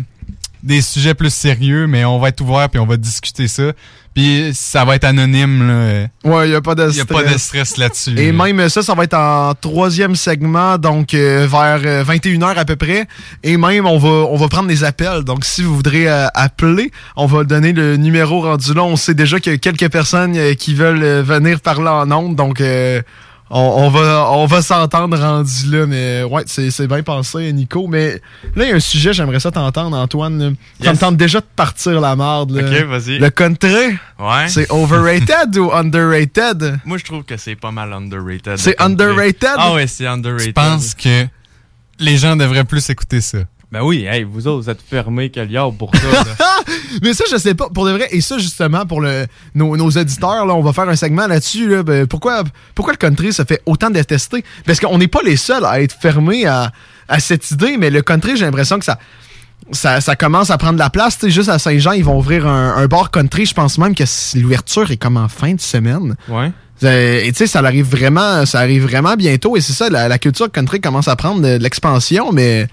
des 0.62 0.82
sujets 0.82 1.14
plus 1.14 1.32
sérieux, 1.32 1.86
mais 1.86 2.04
on 2.04 2.18
va 2.18 2.28
être 2.28 2.40
ouvert 2.40 2.68
puis 2.68 2.78
on 2.78 2.86
va 2.86 2.96
discuter 2.96 3.48
ça. 3.48 3.72
Puis 4.14 4.50
ça 4.54 4.84
va 4.84 4.96
être 4.96 5.04
anonyme. 5.04 5.66
Là. 5.66 6.08
Ouais, 6.24 6.48
il 6.48 6.50
n'y 6.50 6.56
a 6.56 6.60
pas 6.60 6.74
de 6.74 6.90
Il 6.90 6.96
y 6.96 7.00
a 7.00 7.04
pas 7.04 7.22
de 7.22 7.38
stress 7.38 7.76
là-dessus. 7.76 8.18
Et 8.18 8.32
là. 8.32 8.44
même 8.52 8.68
ça, 8.68 8.82
ça 8.82 8.94
va 8.94 9.04
être 9.04 9.14
en 9.14 9.54
troisième 9.54 10.16
segment, 10.16 10.78
donc 10.78 11.14
euh, 11.14 11.46
vers 11.48 11.80
euh, 11.84 12.04
21h 12.04 12.56
à 12.56 12.64
peu 12.64 12.76
près. 12.76 13.06
Et 13.42 13.56
même, 13.56 13.86
on 13.86 13.98
va, 13.98 14.08
on 14.08 14.36
va 14.36 14.48
prendre 14.48 14.68
des 14.68 14.84
appels. 14.84 15.22
Donc, 15.22 15.44
si 15.44 15.62
vous 15.62 15.76
voudrez 15.76 16.08
euh, 16.08 16.26
appeler, 16.34 16.90
on 17.16 17.26
va 17.26 17.44
donner 17.44 17.72
le 17.72 17.96
numéro 17.96 18.40
rendu 18.40 18.74
là. 18.74 18.82
On 18.82 18.96
sait 18.96 19.14
déjà 19.14 19.38
qu'il 19.38 19.52
y 19.52 19.54
a 19.54 19.58
quelques 19.58 19.90
personnes 19.90 20.36
euh, 20.36 20.54
qui 20.54 20.74
veulent 20.74 21.02
euh, 21.02 21.22
venir 21.22 21.60
parler 21.60 21.88
en 21.88 22.10
ondes. 22.10 22.36
Donc, 22.36 22.60
euh, 22.60 23.02
on, 23.52 23.58
on 23.60 23.90
va, 23.90 24.30
on 24.30 24.46
va 24.46 24.62
s'entendre 24.62 25.18
rendu 25.18 25.66
là. 25.70 25.86
Mais 25.86 26.22
ouais, 26.22 26.42
c'est 26.46 26.70
c'est 26.70 26.86
bien 26.86 27.02
pensé, 27.02 27.52
Nico. 27.52 27.86
Mais 27.88 28.20
là, 28.54 28.64
il 28.64 28.68
y 28.68 28.72
a 28.72 28.76
un 28.76 28.80
sujet, 28.80 29.12
j'aimerais 29.12 29.40
ça 29.40 29.50
t'entendre, 29.50 29.96
Antoine. 29.96 30.38
là. 30.38 30.50
Ça 30.80 30.86
me 30.86 30.90
Yes. 30.92 30.98
tente 31.00 31.16
déjà 31.16 31.40
de 31.40 31.46
partir 31.56 32.00
la 32.00 32.14
marde. 32.16 32.52
là. 32.52 32.62
Ok, 32.62 32.86
vas-y. 32.88 33.18
Le 33.18 33.30
country, 33.30 33.96
Ouais. 34.18 34.48
c'est 34.48 34.70
overrated 34.70 35.56
ou 35.58 35.72
underrated? 35.72 36.78
Moi, 36.84 36.98
je 36.98 37.04
trouve 37.04 37.24
que 37.24 37.36
c'est 37.36 37.56
pas 37.56 37.70
mal 37.72 37.92
underrated. 37.92 38.56
C'est 38.56 38.80
underrated? 38.80 39.50
Ah 39.56 39.72
ouais, 39.74 39.86
c'est 39.86 40.06
underrated. 40.06 40.46
Je 40.46 40.52
pense 40.52 40.94
que 40.94 41.26
les 41.98 42.16
gens 42.16 42.36
devraient 42.36 42.64
plus 42.64 42.88
écouter 42.88 43.20
ça. 43.20 43.38
Ben 43.72 43.82
oui, 43.82 44.04
hey, 44.04 44.24
vous 44.24 44.48
autres, 44.48 44.64
vous 44.64 44.70
êtes 44.70 44.82
fermés 44.82 45.30
que 45.30 45.38
liard 45.38 45.72
pour 45.72 45.92
ça. 45.94 46.02
là. 46.10 46.46
Mais 47.02 47.14
ça, 47.14 47.24
je 47.30 47.36
sais 47.36 47.54
pas, 47.54 47.68
pour 47.72 47.86
de 47.86 47.92
vrai, 47.92 48.08
et 48.10 48.20
ça, 48.20 48.36
justement, 48.38 48.84
pour 48.84 49.00
le, 49.00 49.26
nos, 49.54 49.76
nos 49.76 49.90
auditeurs, 49.90 50.44
là, 50.44 50.54
on 50.54 50.60
va 50.62 50.72
faire 50.72 50.88
un 50.88 50.96
segment 50.96 51.28
là-dessus. 51.28 51.68
Là, 51.68 51.82
ben, 51.84 52.06
pourquoi, 52.08 52.42
pourquoi 52.74 52.92
le 52.94 52.98
country 52.98 53.32
se 53.32 53.44
fait 53.44 53.62
autant 53.66 53.90
détester? 53.90 54.44
Parce 54.66 54.80
qu'on 54.80 54.98
n'est 54.98 55.06
pas 55.08 55.20
les 55.24 55.36
seuls 55.36 55.64
à 55.64 55.80
être 55.80 55.94
fermés 56.00 56.46
à, 56.46 56.72
à 57.08 57.20
cette 57.20 57.48
idée, 57.52 57.76
mais 57.78 57.90
le 57.90 58.02
country, 58.02 58.36
j'ai 58.36 58.44
l'impression 58.44 58.78
que 58.80 58.84
ça, 58.84 58.98
ça, 59.70 60.00
ça 60.00 60.16
commence 60.16 60.50
à 60.50 60.58
prendre 60.58 60.78
la 60.78 60.90
place. 60.90 61.18
Juste 61.28 61.48
à 61.48 61.60
Saint-Jean, 61.60 61.92
ils 61.92 62.02
vont 62.04 62.18
ouvrir 62.18 62.48
un, 62.48 62.74
un 62.76 62.86
bar 62.86 63.12
country. 63.12 63.46
Je 63.46 63.54
pense 63.54 63.78
même 63.78 63.94
que 63.94 64.02
l'ouverture 64.36 64.90
est 64.90 64.96
comme 64.96 65.16
en 65.16 65.28
fin 65.28 65.54
de 65.54 65.60
semaine. 65.60 66.16
ouais. 66.28 66.50
Euh, 66.82 67.20
Et 67.22 67.30
tu 67.32 67.38
sais, 67.38 67.46
ça 67.46 67.58
arrive 67.60 67.84
vraiment, 67.84 68.46
ça 68.46 68.58
arrive 68.60 68.84
vraiment 68.84 69.14
bientôt. 69.14 69.54
Et 69.56 69.60
c'est 69.60 69.74
ça, 69.74 69.90
la, 69.90 70.08
la 70.08 70.18
culture 70.18 70.50
country 70.50 70.80
commence 70.80 71.08
à 71.08 71.14
prendre 71.14 71.42
de, 71.42 71.58
de 71.58 71.62
l'expansion, 71.62 72.32
mais 72.32 72.68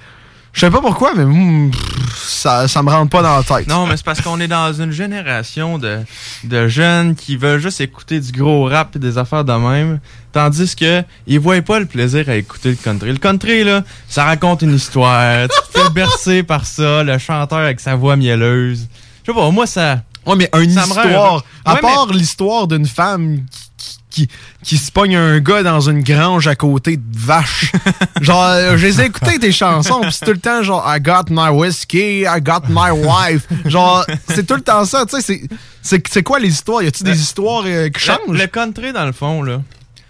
je 0.58 0.62
sais 0.66 0.72
pas 0.72 0.82
pourquoi, 0.82 1.14
mais 1.16 1.24
mm, 1.24 1.72
ça, 2.16 2.68
ça 2.68 2.82
me 2.82 2.90
rentre 2.90 3.12
pas 3.12 3.22
dans 3.22 3.38
la 3.38 3.44
tête. 3.44 3.68
Non, 3.68 3.86
mais 3.86 3.96
c'est 3.96 4.04
parce 4.06 4.22
qu'on 4.22 4.40
est 4.40 4.48
dans 4.48 4.74
une 4.74 4.92
génération 4.92 5.78
de, 5.78 6.00
de 6.44 6.68
jeunes 6.68 7.14
qui 7.16 7.38
veulent 7.38 7.60
juste 7.60 7.80
écouter 7.80 8.20
du 8.20 8.32
gros 8.32 8.66
rap 8.66 8.96
et 8.96 9.00
des 9.00 9.20
affaires 9.20 9.46
de 9.46 9.54
même. 9.54 10.00
Tandis 10.34 10.76
que 10.76 11.04
ils 11.28 11.40
voient 11.40 11.62
pas 11.62 11.80
le 11.80 11.86
plaisir 11.86 12.28
à 12.28 12.36
écouter 12.36 12.70
le 12.70 12.76
country. 12.76 13.12
Le 13.12 13.18
country, 13.20 13.64
là, 13.64 13.84
ça 14.10 14.24
raconte 14.26 14.64
une 14.64 14.74
histoire. 14.76 15.48
tu 15.48 15.74
te 15.74 15.80
fais 15.80 15.90
bercer 15.92 16.42
par 16.44 16.66
ça, 16.66 17.04
le 17.04 17.18
chanteur 17.20 17.60
avec 17.60 17.80
sa 17.80 17.96
voix 17.96 18.16
mielleuse. 18.16 18.88
Je 19.26 19.32
sais 19.32 19.38
pas, 19.38 19.50
moi, 19.52 19.68
ça. 19.68 20.02
Ouais, 20.26 20.36
mais 20.36 20.50
une 20.60 20.72
Ça 20.72 20.88
me 20.88 20.94
rend 20.94 21.04
histoire. 21.04 21.34
heureux. 21.34 21.42
À 21.66 21.74
Ouais, 21.76 21.82
part 21.82 22.08
l'histoire 22.12 22.68
d'une 22.68 22.86
femme 22.88 23.42
qui, 23.78 23.97
qui, 24.18 24.30
qui 24.64 24.78
se 24.78 24.92
pogne 24.92 25.16
un 25.16 25.40
gars 25.40 25.62
dans 25.62 25.80
une 25.82 26.02
grange 26.02 26.48
à 26.48 26.56
côté 26.56 26.98
de 26.98 27.04
vaches. 27.18 27.72
genre, 28.22 28.44
euh, 28.44 28.78
je 28.78 28.88
les 28.88 29.02
ai 29.02 29.06
écoutées 29.06 29.38
tes 29.38 29.52
chansons, 29.52 30.02
pis 30.02 30.12
c'est 30.12 30.26
tout 30.26 30.32
le 30.32 30.40
temps 30.40 30.64
genre 30.64 30.84
I 30.88 31.00
got 31.00 31.26
my 31.30 31.50
whiskey, 31.50 32.22
I 32.22 32.42
got 32.42 32.62
my 32.68 32.90
wife. 32.92 33.48
Genre, 33.66 34.06
c'est 34.30 34.46
tout 34.48 34.56
le 34.56 34.62
temps 34.62 34.86
ça, 34.86 35.06
tu 35.06 35.22
sais. 35.22 35.42
c'est- 35.82 36.24
quoi 36.24 36.40
les 36.40 36.50
histoires? 36.50 36.82
Y 36.82 36.88
a-tu 36.88 37.04
des 37.04 37.20
histoires 37.20 37.64
euh, 37.66 37.90
qui 37.90 37.94
Le, 37.94 38.00
changent? 38.00 38.40
le 38.40 38.48
country, 38.48 38.92
dans 38.92 39.06
le 39.06 39.12
fond, 39.12 39.44
là, 39.44 39.62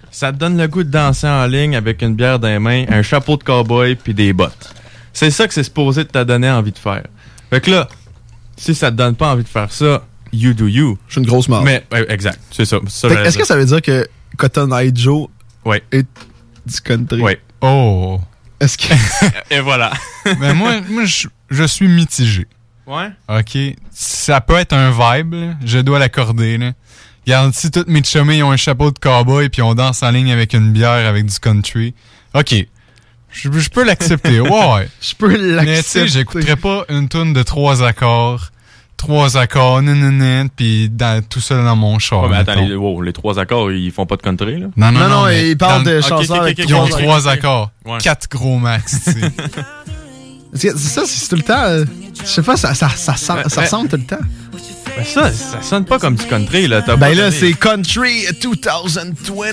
ça 0.10 0.32
te 0.32 0.38
donne 0.38 0.58
le 0.58 0.68
goût 0.68 0.84
de 0.84 0.90
danser 0.90 1.28
en 1.28 1.46
ligne 1.48 1.76
avec 1.76 2.02
une 2.02 2.16
bière 2.16 2.40
dans 2.40 2.48
les 2.48 2.60
mains, 2.60 2.86
un 2.90 3.02
chapeau 3.02 3.36
de 3.36 3.44
cowboy 3.44 3.96
puis 3.96 4.14
des 4.14 4.32
bottes. 4.32 4.74
C'est 5.12 5.32
ça 5.32 5.48
que 5.48 5.54
c'est 5.54 5.64
supposé 5.64 6.06
de 6.06 6.10
te 6.10 6.24
donner 6.24 6.50
envie 6.50 6.72
de 6.72 6.78
faire. 6.78 7.04
Fait 7.50 7.60
que 7.60 7.72
là, 7.72 7.88
si 8.56 8.74
ça 8.74 8.90
te 8.90 8.96
donne 8.96 9.16
pas 9.16 9.32
envie 9.34 9.44
de 9.44 9.50
faire 9.50 9.72
ça, 9.72 10.04
you 10.32 10.54
do 10.54 10.68
you. 10.68 10.98
Je 11.08 11.14
suis 11.14 11.22
une 11.22 11.28
grosse 11.28 11.48
marde. 11.50 11.66
Mais, 11.66 11.84
exact, 12.10 12.40
c'est 12.52 12.66
ça. 12.66 12.78
Est-ce 13.26 13.38
que 13.38 13.46
ça 13.46 13.56
veut 13.56 13.66
dire 13.66 13.82
que 13.82 14.08
Cotton 14.38 14.72
Eye 14.78 14.92
Joe 14.94 15.28
Ouais. 15.66 15.84
est 15.92 16.06
du 16.66 16.82
country? 16.82 17.22
Ouais. 17.22 17.40
Oh. 17.62 18.20
Est-ce 18.60 18.78
que. 18.78 18.94
Et 19.54 19.60
voilà. 19.60 19.92
Mais 20.40 20.54
moi, 20.56 20.82
moi 20.90 21.06
je, 21.06 21.28
je 21.50 21.64
suis 21.64 21.88
mitigé. 21.88 22.48
Ouais. 22.86 23.10
OK? 23.30 23.58
Ça 23.92 24.40
peut 24.42 24.56
être 24.56 24.74
un 24.74 24.92
vibe, 24.92 25.34
là. 25.34 25.54
je 25.66 25.80
dois 25.80 26.00
l'accorder. 26.00 26.58
là. 26.58 26.72
Regarde, 27.26 27.54
si 27.54 27.70
tous 27.70 27.84
mes 27.88 28.02
chumés 28.04 28.42
ont 28.44 28.52
un 28.52 28.58
chapeau 28.58 28.90
de 28.92 28.98
cowboy 29.00 29.50
puis 29.50 29.62
on 29.62 29.74
danse 29.76 30.02
en 30.04 30.12
ligne 30.12 30.32
avec 30.32 30.54
une 30.54 30.72
bière 30.72 31.06
avec 31.08 31.26
du 31.26 31.38
country, 31.40 31.94
OK. 32.34 32.56
Je, 33.30 33.52
je 33.52 33.70
peux 33.70 33.84
l'accepter. 33.84 34.40
Ouais. 34.40 34.88
Je 35.02 35.14
peux 35.16 35.28
Mais 35.28 35.36
tu 35.38 35.52
l'accepter. 35.56 35.82
sais, 35.84 36.08
j'écouterais 36.08 36.56
pas 36.56 36.86
une 36.90 37.10
tune 37.10 37.34
de 37.34 37.44
trois 37.44 37.84
accords, 37.84 38.52
trois 38.98 39.38
accords, 39.38 39.82
nan, 39.84 40.50
puis 40.56 40.90
dans, 40.90 41.24
tout 41.24 41.40
ça 41.40 41.62
dans 41.64 41.76
mon 41.76 42.00
char. 42.00 42.24
Ouais, 42.24 42.30
mais 42.30 42.38
attends, 42.38 42.66
les, 42.68 42.76
wow, 42.76 43.02
les 43.02 43.14
trois 43.14 43.40
accords, 43.40 43.72
ils 43.72 43.92
font 43.92 44.06
pas 44.06 44.18
de 44.18 44.22
country, 44.24 44.60
là? 44.60 44.68
Non, 44.76 44.92
non, 44.92 45.00
Non, 45.00 45.00
non. 45.00 45.10
non, 45.22 45.26
mais 45.28 45.50
il 45.52 45.58
parle 45.58 45.84
dans- 45.84 45.92
de 45.92 46.02
chansons 46.02 46.34
ok, 46.34 46.40
avec 46.42 46.60
ok, 46.60 46.66
Qui 46.66 46.74
ont 46.74 46.88
trois 46.88 47.28
accords. 47.28 47.72
Ouais. 47.86 48.00
Quatre 48.00 48.28
gros 48.30 48.58
max, 48.58 49.10
C'est 50.54 50.72
c'est 50.72 50.78
ça, 50.90 51.04
c'est 51.06 51.28
tout 51.30 51.36
le 51.36 51.42
temps. 51.44 51.64
euh, 51.64 51.86
Je 52.24 52.26
sais 52.30 52.42
pas, 52.42 52.58
ça, 52.58 52.74
ça, 52.74 52.90
ça, 52.90 53.16
ça 53.16 53.36
Ben, 53.36 53.44
ressemble 53.62 53.90
tout 53.90 53.98
le 53.98 54.04
temps. 54.04 54.18
Ben 54.96 55.06
ça, 55.06 55.32
ça 55.32 55.62
sonne 55.62 55.86
pas 55.86 56.00
comme 56.00 56.16
du 56.16 56.26
country, 56.26 56.68
là. 56.68 56.82
Ben 56.82 57.14
là, 57.16 57.30
c'est 57.32 57.54
Country 57.54 58.26
2020. 58.42 59.44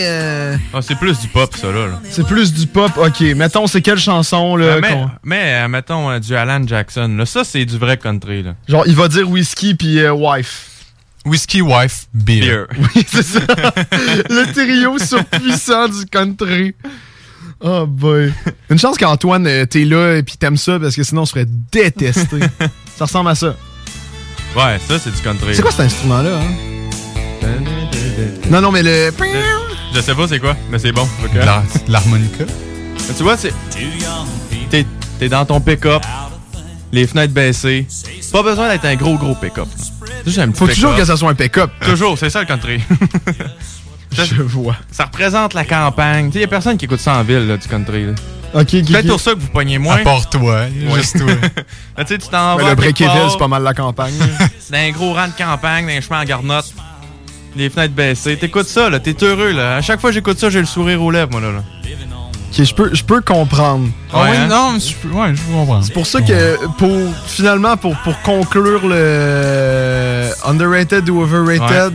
euh, 0.00 0.56
Ah, 0.74 0.80
c'est 0.82 0.96
plus 0.98 1.20
du 1.20 1.28
pop, 1.28 1.54
ça, 1.56 1.68
là. 1.68 1.86
là. 1.86 2.00
c'est 2.10 2.26
plus 2.26 2.52
du 2.52 2.66
pop. 2.66 2.90
Ok, 2.96 3.20
mettons, 3.36 3.68
c'est 3.68 3.80
quelle 3.82 3.98
chanson, 4.00 4.56
là? 4.56 4.64
Euh, 4.64 4.80
mais, 4.82 5.04
mais 5.22 5.52
euh, 5.64 5.68
mettons 5.68 6.10
euh, 6.10 6.18
du 6.18 6.34
Alan 6.34 6.66
Jackson, 6.66 7.14
là. 7.16 7.26
Ça, 7.26 7.44
c'est 7.44 7.64
du 7.64 7.78
vrai 7.78 7.96
country, 7.96 8.42
là. 8.42 8.54
Genre, 8.68 8.84
il 8.88 8.96
va 8.96 9.06
dire 9.06 9.28
whisky 9.30 9.74
puis 9.74 10.00
euh, 10.00 10.12
wife. 10.12 10.64
Whiskey, 11.24 11.60
wife, 11.60 12.06
beer. 12.14 12.40
Beer. 12.40 12.66
Oui, 12.96 13.06
c'est 13.08 13.22
ça. 13.22 13.40
Le 14.30 14.52
trio 14.52 14.98
surpuissant 14.98 15.86
du 15.88 16.06
country. 16.06 16.74
Oh 17.60 17.86
boy. 17.86 18.32
Une 18.70 18.78
chance 18.78 18.96
qu'Antoine, 18.98 19.46
euh, 19.46 19.66
t'es 19.66 19.84
là 19.84 20.16
et 20.16 20.22
puis 20.22 20.36
t'aimes 20.36 20.56
ça 20.56 20.78
parce 20.78 20.94
que 20.94 21.02
sinon 21.02 21.22
on 21.22 21.26
se 21.26 21.32
ferait 21.32 21.46
détester. 21.72 22.40
ça 22.96 23.04
ressemble 23.04 23.30
à 23.30 23.34
ça. 23.34 23.56
Ouais, 24.56 24.78
ça, 24.86 24.98
c'est 24.98 25.14
du 25.14 25.20
country. 25.20 25.54
C'est 25.54 25.62
quoi 25.62 25.70
cet 25.70 25.80
instrument-là? 25.80 26.38
Hein? 26.38 26.68
Non, 28.50 28.60
non, 28.60 28.72
mais 28.72 28.82
le. 28.82 29.12
Je 29.94 30.00
sais 30.00 30.14
pas 30.14 30.28
c'est 30.28 30.38
quoi, 30.38 30.56
mais 30.70 30.78
c'est 30.78 30.92
bon. 30.92 31.06
L'harmonica? 31.88 32.44
Tu 33.16 33.22
vois, 33.22 33.36
c'est. 33.36 33.52
T'es, 34.70 34.86
t'es 35.18 35.28
dans 35.28 35.44
ton 35.44 35.60
pick-up, 35.60 36.02
les 36.92 37.06
fenêtres 37.06 37.32
baissées. 37.32 37.86
Pas 38.32 38.42
besoin 38.42 38.68
d'être 38.68 38.84
un 38.84 38.96
gros, 38.96 39.16
gros 39.16 39.34
pick-up. 39.34 39.68
Faut 40.54 40.66
toujours 40.66 40.94
que 40.96 41.04
ça 41.04 41.16
soit 41.16 41.30
un 41.30 41.34
pick-up. 41.34 41.70
Toujours, 41.84 42.18
c'est 42.18 42.30
ça 42.30 42.40
le 42.40 42.46
country. 42.46 42.80
Ça, 44.14 44.24
Je 44.24 44.42
vois. 44.42 44.76
ça 44.90 45.04
représente 45.04 45.54
la 45.54 45.64
campagne. 45.64 46.28
Tu 46.28 46.34
sais, 46.34 46.40
y 46.40 46.44
a 46.44 46.48
personne 46.48 46.76
qui 46.76 46.86
écoute 46.86 47.00
ça 47.00 47.14
en 47.14 47.22
ville, 47.22 47.46
là, 47.46 47.56
du 47.56 47.68
country. 47.68 48.06
là. 48.06 48.12
Ok, 48.54 48.60
ok. 48.74 48.86
Peut-être 48.86 49.08
pour 49.08 49.20
ça 49.20 49.32
que 49.34 49.40
vous 49.40 49.48
pognez 49.48 49.78
moins. 49.78 49.96
À 49.96 49.98
part 49.98 50.28
toi, 50.30 50.62
juste 50.96 51.18
toi. 51.18 51.26
Mais 51.98 52.04
tu 52.06 52.14
sais, 52.14 52.18
tu 52.18 52.28
t'en 52.28 52.56
vas. 52.56 52.70
le 52.70 52.74
Breakéville, 52.74 53.28
c'est 53.30 53.38
pas 53.38 53.48
mal 53.48 53.62
la 53.62 53.74
campagne. 53.74 54.14
Dans 54.70 54.78
un 54.78 54.90
gros 54.90 55.12
rang 55.12 55.26
de 55.28 55.32
campagne, 55.32 55.86
dans 55.86 55.92
un 55.92 56.00
chemin 56.00 56.20
en 56.22 56.24
garnotte. 56.24 56.72
Les 57.56 57.68
fenêtres 57.70 57.94
baissées. 57.94 58.36
T'écoutes 58.38 58.66
ça, 58.68 58.88
là. 58.88 59.00
T'es 59.00 59.16
heureux, 59.22 59.52
là. 59.52 59.76
À 59.76 59.80
chaque 59.82 60.00
fois 60.00 60.10
que 60.10 60.14
j'écoute 60.14 60.38
ça, 60.38 60.48
j'ai 60.50 60.60
le 60.60 60.66
sourire 60.66 61.02
aux 61.02 61.10
lèvres, 61.10 61.30
moi, 61.32 61.40
là. 61.40 61.48
là. 61.52 61.62
ok, 62.52 62.64
je 62.64 62.74
peux, 62.74 62.94
je 62.94 63.02
peux 63.04 63.20
comprendre. 63.20 63.88
Ah 64.12 64.22
Ouais, 64.22 64.30
oui, 64.30 64.36
hein? 64.38 64.46
non, 64.48 64.72
mais 64.74 64.80
je 64.80 64.94
peux, 64.94 65.08
ouais, 65.08 65.34
je 65.34 65.42
peux 65.42 65.52
comprendre. 65.52 65.84
C'est 65.84 65.92
pour 65.92 66.06
ça 66.06 66.20
que, 66.22 66.66
pour 66.78 66.90
finalement, 67.26 67.76
pour, 67.76 67.96
pour 67.98 68.18
conclure 68.22 68.86
le 68.86 70.30
underrated 70.46 71.08
ou 71.10 71.20
overrated, 71.22 71.94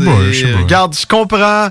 sais 0.00 0.04
pas, 0.04 0.18
je 0.32 0.40
sais 0.46 0.52
pas. 0.52 0.58
Regarde, 0.58 0.96
je 0.98 1.06
comprends. 1.06 1.68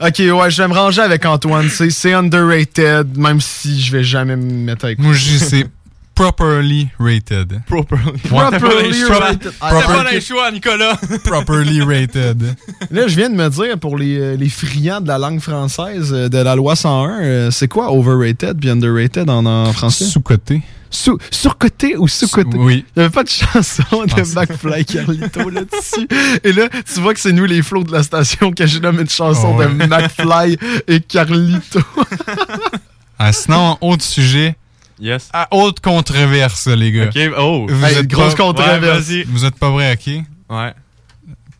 Ok, 0.00 0.18
ouais, 0.18 0.50
je 0.50 0.60
vais 0.62 0.68
me 0.68 0.74
ranger 0.74 1.02
avec 1.02 1.24
Antoine. 1.24 1.68
C'est 1.68 2.12
underrated, 2.12 3.16
même 3.16 3.40
si 3.40 3.80
je 3.80 3.92
vais 3.92 4.04
jamais 4.04 4.36
me 4.36 4.42
mettre 4.52 4.86
avec 4.86 4.98
Moi, 4.98 5.12
je 5.12 5.38
c'est 5.38 5.66
properly 6.14 6.88
rated. 6.98 7.60
Properly. 7.66 8.18
Properly 8.28 9.04
rated. 9.04 9.52
Ah, 9.60 9.70
proper- 9.70 9.86
pas 10.04 10.10
les 10.12 10.20
choix, 10.20 10.50
Nicolas. 10.50 10.96
properly 11.24 11.80
rated. 11.82 12.54
Là, 12.90 13.08
je 13.08 13.16
viens 13.16 13.30
de 13.30 13.34
me 13.34 13.48
dire, 13.48 13.78
pour 13.78 13.96
les, 13.98 14.18
euh, 14.18 14.36
les 14.36 14.48
friands 14.48 15.00
de 15.00 15.08
la 15.08 15.18
langue 15.18 15.40
française 15.40 16.12
euh, 16.12 16.28
de 16.28 16.38
la 16.38 16.54
loi 16.54 16.76
101, 16.76 17.20
euh, 17.22 17.50
c'est 17.50 17.68
quoi 17.68 17.92
overrated 17.92 18.58
puis 18.60 18.70
underrated 18.70 19.28
en, 19.28 19.44
en 19.46 19.72
français? 19.72 20.04
Sous-côté. 20.04 20.62
Sous, 20.94 21.18
surcoté 21.30 21.96
ou 21.96 22.06
sous-côté? 22.06 22.56
Oui. 22.56 22.84
Il 22.94 23.00
n'y 23.00 23.04
avait 23.06 23.12
pas 23.12 23.24
de 23.24 23.28
chanson 23.28 23.82
de 24.06 24.12
pense- 24.14 24.34
McFly 24.36 24.84
Carlito 24.84 25.50
là-dessus. 25.50 26.06
Et 26.44 26.52
là, 26.52 26.68
tu 26.70 27.00
vois 27.00 27.12
que 27.14 27.18
c'est 27.20 27.32
nous 27.32 27.46
les 27.46 27.62
flots 27.62 27.82
de 27.82 27.90
la 27.90 28.04
station 28.04 28.52
que 28.52 28.64
j'ai 28.64 28.78
nommé 28.78 29.02
une 29.02 29.08
chanson 29.10 29.54
Oh, 29.54 29.58
ouais. 29.58 29.66
de 29.66 29.72
McFly 29.86 30.56
et 30.86 31.00
Carlito. 31.00 31.80
Ah, 33.18 33.32
sinon, 33.32 33.78
autre 33.80 34.02
sujet. 34.02 34.56
Yes. 35.00 35.28
Ah, 35.32 35.46
autre 35.52 35.80
controverse, 35.80 36.66
les 36.66 36.90
gars. 36.92 37.06
Ok, 37.14 37.18
oh. 37.38 37.66
Vous 37.68 37.84
Hey, 37.84 37.96
êtes 37.98 38.08
grosse 38.08 38.34
pas- 38.34 38.42
controverse. 38.44 39.08
Ouais. 39.08 39.24
Vous 39.28 39.44
êtes 39.44 39.54
pas 39.56 39.70
vrai, 39.70 39.92
ok? 39.94 40.24
Ouais. 40.50 40.74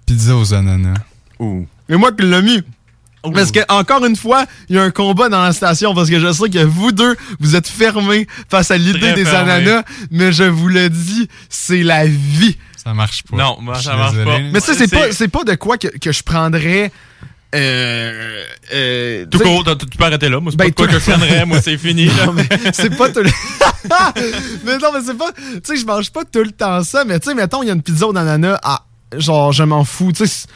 Pizza 0.05 0.37
aux 0.37 0.53
ananas. 0.53 0.95
Ouh. 1.39 1.66
Mais 1.89 1.97
moi 1.97 2.11
qui 2.12 2.24
l'ai 2.24 2.43
mis. 2.43 2.61
Parce 3.33 3.51
que, 3.53 3.61
encore 3.68 4.05
une 4.05 4.16
fois, 4.16 4.45
il 4.68 4.77
y 4.77 4.79
a 4.79 4.83
un 4.83 4.91
combat 4.91 5.29
dans 5.29 5.43
la 5.43 5.53
station 5.53 5.95
parce 5.95 6.11
que 6.11 6.20
je 6.20 6.33
sais 6.33 6.51
que 6.51 6.64
vous 6.64 6.93
deux, 6.93 7.16
vous 7.41 7.57
êtes 7.57 7.68
fermés 7.68 8.27
face 8.51 8.70
à 8.70 8.77
l'idée 8.77 9.12
des 9.14 9.27
ananas, 9.29 9.83
mais 10.11 10.33
je 10.33 10.45
vous 10.45 10.68
le 10.68 10.91
dis, 10.91 11.29
c'est 11.49 11.83
la 11.83 12.07
vie. 12.07 12.57
Ça 12.83 12.93
marche 12.93 13.22
pas. 13.22 13.37
Non, 13.37 13.57
moi, 13.61 13.81
ça 13.81 13.97
marche 13.97 14.12
désolé. 14.12 14.31
pas. 14.31 14.39
Mais 14.53 14.61
ça, 14.61 14.75
c'est 14.75 14.87
C'est- 14.89 14.97
pas, 14.97 15.12
c'est 15.12 15.29
pas 15.29 15.45
de 15.45 15.55
quoi 15.55 15.79
que, 15.79 15.89
que 15.89 16.12
je 16.12 16.22
prendrais. 16.22 16.93
Euh, 17.55 18.43
euh, 18.75 19.27
Tout 19.31 19.39
tu 19.39 19.45
court, 19.45 19.64
peux 19.64 20.05
arrêter 20.05 20.29
là. 20.29 20.41
Moi, 20.41 20.51
c'est 20.53 20.57
Ben, 20.59 20.64
pas 20.64 20.70
de 20.70 20.75
quoi 20.75 20.87
que 20.89 21.05
je 21.05 21.11
prendrais. 21.11 21.47
Moi, 21.47 21.61
c'est 21.62 21.79
fini. 21.79 22.07
là. 22.07 22.27
Non, 22.27 22.33
mais 22.33 22.49
c'est 22.72 22.95
pas 22.97 23.09
tout 23.11 23.20
le... 23.20 23.31
mais 24.64 24.79
non, 24.79 24.89
mais 24.93 25.01
c'est 25.07 25.16
pas... 25.16 25.31
Tu 25.33 25.61
sais, 25.62 25.77
je 25.77 25.87
mange 25.87 26.11
pas 26.11 26.25
tout 26.25 26.43
le 26.43 26.51
temps 26.53 26.83
ça, 26.83 27.05
mais 27.05 27.18
tu 27.20 27.29
sais, 27.29 27.35
mettons, 27.35 27.62
il 27.62 27.66
y 27.68 27.70
a 27.70 27.75
une 27.75 27.83
pizza 27.83 28.07
aux 28.09 28.16
ananas, 28.16 28.59
ah, 28.64 28.85
genre, 29.16 29.53
je 29.53 29.62
m'en 29.62 29.85
fous. 29.85 30.12
Tu 30.12 30.27
sais, 30.27 30.47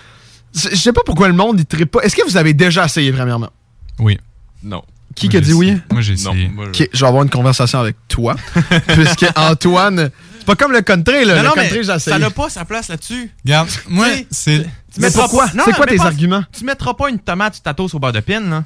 je 0.54 0.74
sais 0.76 0.92
pas 0.92 1.02
pourquoi 1.04 1.28
le 1.28 1.34
monde, 1.34 1.58
il 1.60 1.66
tripe 1.66 1.90
pas. 1.90 2.00
Est-ce 2.00 2.16
que 2.16 2.24
vous 2.28 2.36
avez 2.36 2.54
déjà 2.54 2.84
essayé, 2.84 3.12
premièrement? 3.12 3.50
Oui. 3.98 4.18
Non. 4.62 4.82
Qui 5.14 5.28
qui 5.28 5.36
a 5.36 5.40
dit 5.40 5.52
oui? 5.52 5.76
Moi, 5.90 6.00
j'ai 6.00 6.12
essayé. 6.14 6.50
je- 6.56 6.68
Ok, 6.68 6.88
je 6.92 7.00
vais 7.00 7.06
avoir 7.06 7.22
une 7.24 7.30
conversation 7.30 7.80
avec 7.80 7.96
toi. 8.08 8.36
puisque 8.88 9.26
Antoine... 9.36 10.10
C'est 10.38 10.44
pas 10.46 10.56
comme 10.56 10.72
le 10.72 10.80
country, 10.80 11.24
là. 11.26 11.34
Non, 11.36 11.42
le 11.42 11.48
non, 11.48 11.54
country, 11.54 11.78
mais 11.78 11.84
j'ai 11.84 11.92
essayé. 11.92 12.12
ça 12.14 12.18
n'a 12.18 12.30
pas 12.30 12.48
sa 12.48 12.64
place 12.64 12.88
là-dessus. 12.88 13.30
Regarde, 13.44 13.68
moi, 13.88 14.06
Tu 14.16 14.26
c'est. 14.30 14.62
Tu 14.62 15.00
Mais 15.00 15.08
mettras 15.08 15.26
non, 15.54 15.62
C'est 15.66 15.72
quoi 15.74 15.86
tes 15.86 15.96
pas- 15.96 16.06
arguments? 16.06 16.42
Tu 16.52 16.64
mettras 16.64 16.94
pas 16.94 17.10
une 17.10 17.18
tomate 17.18 17.54
sur 17.54 17.62
ta 17.64 17.74
toast 17.74 17.94
au 17.94 17.98
beurre 17.98 18.12
de 18.12 18.20
pin, 18.20 18.40
là. 18.40 18.64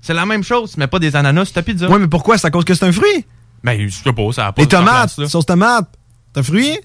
C'est 0.00 0.14
la 0.14 0.24
même 0.24 0.42
chose. 0.42 0.72
Tu 0.72 0.80
mets 0.80 0.86
pas 0.86 0.98
des 0.98 1.14
ananas 1.14 1.46
sur 1.46 1.54
ta 1.54 1.62
pizza. 1.62 1.88
Ouais, 1.90 1.98
mais 1.98 2.08
pourquoi? 2.08 2.38
C'est 2.38 2.46
à 2.46 2.50
cause 2.50 2.64
que 2.64 2.72
c'est 2.74 2.86
un 2.86 2.92
fruit? 2.92 3.26
Ben, 3.62 3.78
je 3.86 3.94
sais 3.94 4.12
pas, 4.12 4.32
ça 4.32 4.46
a 4.46 4.52
pas 4.52 4.62
Les 4.62 4.68
tomates, 4.68 5.14
place, 5.16 5.28
sauce 5.30 5.44
tomate, 5.44 5.88
c'est 6.32 6.40
un 6.40 6.42
fruit? 6.42 6.78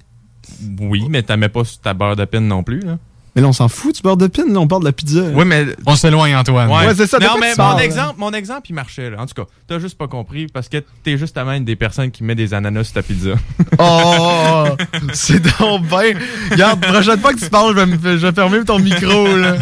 Oui, 0.80 1.05
mais 1.09 1.24
t'en 1.24 1.38
mets 1.38 1.47
pas 1.49 1.63
sur 1.63 1.80
ta 1.80 1.93
beurre 1.93 2.15
de 2.17 2.26
pin 2.26 2.39
non 2.41 2.63
plus, 2.63 2.80
là. 2.82 2.97
Mais 3.39 3.43
là, 3.43 3.47
on 3.47 3.53
s'en 3.53 3.69
fout 3.69 3.95
du 3.95 4.01
beurre 4.01 4.17
de 4.17 4.27
pin, 4.27 4.43
là, 4.47 4.59
on 4.59 4.67
parle 4.67 4.81
de 4.81 4.87
la 4.87 4.91
pizza. 4.91 5.21
Oui, 5.33 5.45
mais. 5.45 5.65
On 5.85 5.95
s'éloigne, 5.95 6.35
Antoine. 6.35 6.69
Ouais, 6.69 6.93
c'est 6.95 7.07
ça, 7.07 7.19
Non, 7.19 7.37
mais 7.39 7.51
mon 7.51 7.55
parles, 7.55 7.81
exemple, 7.81 8.15
mon 8.17 8.31
exemple, 8.33 8.67
il 8.69 8.73
marchait, 8.73 9.09
là. 9.09 9.17
En 9.21 9.25
tout 9.25 9.33
cas, 9.33 9.49
t'as 9.67 9.79
juste 9.79 9.97
pas 9.97 10.07
compris 10.07 10.47
parce 10.47 10.67
que 10.67 10.83
t'es 11.03 11.17
justement 11.17 11.53
une 11.53 11.63
des 11.65 11.75
personnes 11.75 12.11
qui 12.11 12.23
met 12.23 12.35
des 12.35 12.53
ananas 12.53 12.85
sur 12.85 12.93
ta 12.95 13.01
pizza. 13.03 13.31
Oh, 13.79 14.65
c'est 15.13 15.41
donc 15.59 15.83
bien. 15.87 16.13
Regarde, 16.51 16.81
prochaine 16.81 17.19
fois 17.19 17.33
que 17.33 17.39
tu 17.39 17.49
parles, 17.49 17.73
je 17.75 17.79
vais, 17.79 17.85
me- 17.85 18.17
je 18.17 18.27
vais 18.27 18.33
fermer 18.33 18.63
ton 18.65 18.77
micro, 18.79 19.27
là. 19.37 19.55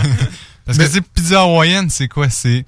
Parce 0.65 0.77
que 0.77 0.87
c'est 0.87 1.01
pizza 1.01 1.41
hawaïenne, 1.41 1.89
c'est 1.89 2.07
quoi? 2.07 2.29
C'est. 2.29 2.65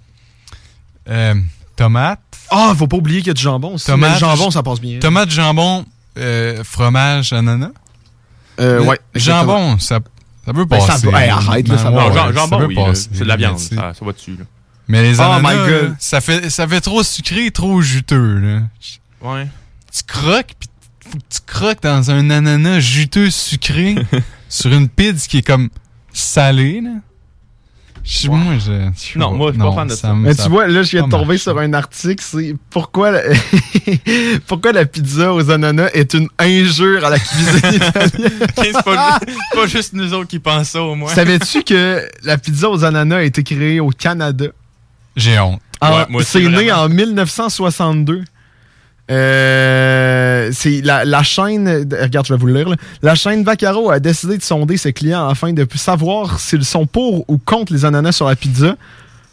Euh, 1.10 1.34
tomate. 1.76 2.20
Ah, 2.52 2.74
faut 2.78 2.88
pas 2.88 2.98
oublier 2.98 3.20
qu'il 3.20 3.28
y 3.28 3.32
a 3.32 3.34
du 3.34 3.42
jambon 3.42 3.74
aussi. 3.76 3.86
Tomate, 3.88 4.10
mais 4.10 4.16
le 4.16 4.20
jambon, 4.20 4.52
ça 4.52 4.64
passe 4.64 4.80
bien. 4.80 5.00
Tomate, 5.00 5.30
jambon, 5.32 5.86
euh, 6.18 6.64
fromage, 6.64 7.34
ananas. 7.34 7.70
Euh, 8.60 8.82
Mais 8.82 8.88
ouais. 8.88 9.00
Jambon, 9.16 9.80
ça, 9.80 10.00
ça 10.50 10.54
peut 10.54 10.66
Ben, 10.66 10.80
ça 10.80 10.88
passer. 10.94 11.08
va- 11.12 11.24
hey, 11.24 11.30
arrête, 11.30 11.68
là, 11.68 11.78
ça 11.78 11.92
Ouais, 11.92 11.96
va. 11.98 12.10
Non, 12.10 12.14
ça 12.16 12.32
jambon, 12.34 12.58
peut 12.58 12.66
oui, 12.66 12.76
c'est 12.94 13.20
de 13.20 13.24
la 13.26 13.36
viande, 13.38 13.60
ça, 13.60 13.94
ça 13.94 14.04
va 14.06 14.12
dessus, 14.12 14.32
là. 14.38 14.46
Mais 14.88 15.04
les 15.04 15.20
Oh 15.20 15.24
ananas, 15.24 15.40
my 15.52 15.56
là, 15.72 15.82
God. 15.82 15.96
ça 16.00 16.20
fait, 16.22 16.50
ça 16.50 16.68
fait 16.68 16.82
trop 16.82 17.04
sucré, 17.04 17.52
trop 17.52 17.80
juteux, 17.82 18.40
là. 18.40 18.62
Ouais. 19.22 19.48
Tu 19.96 20.02
croques, 20.08 20.54
que 20.60 21.18
tu 21.18 21.40
croques 21.46 21.82
dans 21.84 22.10
un 22.10 22.30
ananas 22.32 22.80
juteux 22.80 23.30
sucré 23.30 23.96
sur 24.50 24.74
une 24.74 24.90
pizza 24.90 25.28
qui 25.28 25.38
est 25.40 25.42
comme 25.48 25.70
salée, 26.12 26.82
là. 26.82 26.90
Moi, 28.28 28.40
je. 28.60 28.90
je- 29.14 29.20
Non, 29.20 29.32
moi, 29.34 29.48
je 29.52 29.54
suis 29.54 29.62
pas 29.62 29.72
fan 29.76 29.88
de 29.88 29.94
ça. 29.94 30.14
Mais 30.14 30.34
tu 30.36 30.50
vois, 30.50 30.68
là, 30.68 30.82
je 30.84 30.92
viens 30.92 31.06
de 31.06 31.12
tomber 31.12 31.38
sur 31.38 31.58
un 31.60 31.74
article, 31.74 32.24
c'est 32.26 32.56
pourquoi 32.70 33.12
la... 33.12 33.22
pourquoi 34.48 34.72
la 34.72 34.86
pizza 34.86 35.34
aux 35.34 35.50
ananas 35.52 35.90
est 35.94 36.14
une 36.14 36.28
injure 36.40 37.06
à 37.06 37.10
la 37.10 37.20
cuisine 37.20 37.58
italienne? 37.76 38.32
c'est 38.58 38.84
pas, 38.84 39.20
pas 39.54 39.68
juste 39.68 39.94
nous 39.94 40.14
autres 40.14 40.28
qui 40.30 40.40
pensent 40.40 40.70
ça, 40.70 40.82
au 40.84 40.96
moins. 40.96 41.14
Savais-tu 41.14 41.64
que 41.64 42.08
la 42.24 42.38
pizza 42.38 42.70
aux 42.70 42.84
ananas 42.84 43.18
a 43.18 43.24
été 43.24 43.44
créée 43.44 43.80
au 43.80 43.90
Canada? 43.90 44.46
J'ai 45.16 45.40
honte. 45.40 45.60
Ouais, 45.82 46.24
c'est 46.24 46.40
né 46.50 46.72
en 46.72 46.90
1962. 46.90 48.24
Euh, 49.10 50.50
c'est 50.54 50.82
la, 50.82 51.24
chaîne, 51.24 51.86
de- 51.86 51.98
regarde, 51.98 52.26
je 52.28 52.34
vais 52.34 52.40
vous 52.40 52.48
le 52.48 52.54
lire. 52.54 52.70
là. 52.70 52.76
La 53.02 53.16
chaîne 53.16 53.44
Vaccaro 53.44 53.90
a 53.92 54.00
décidé 54.00 54.38
de 54.38 54.44
sonder 54.44 54.78
ses 54.78 54.94
clients 54.94 55.28
afin 55.28 55.52
de 55.54 55.68
savoir 55.76 56.40
s'ils 56.40 56.66
sont 56.66 56.86
pour 56.86 57.26
ou 57.28 57.38
contre 57.38 57.74
les 57.74 57.86
ananas 57.86 58.12
sur 58.14 58.28
la 58.28 58.36
pizza. 58.36 58.76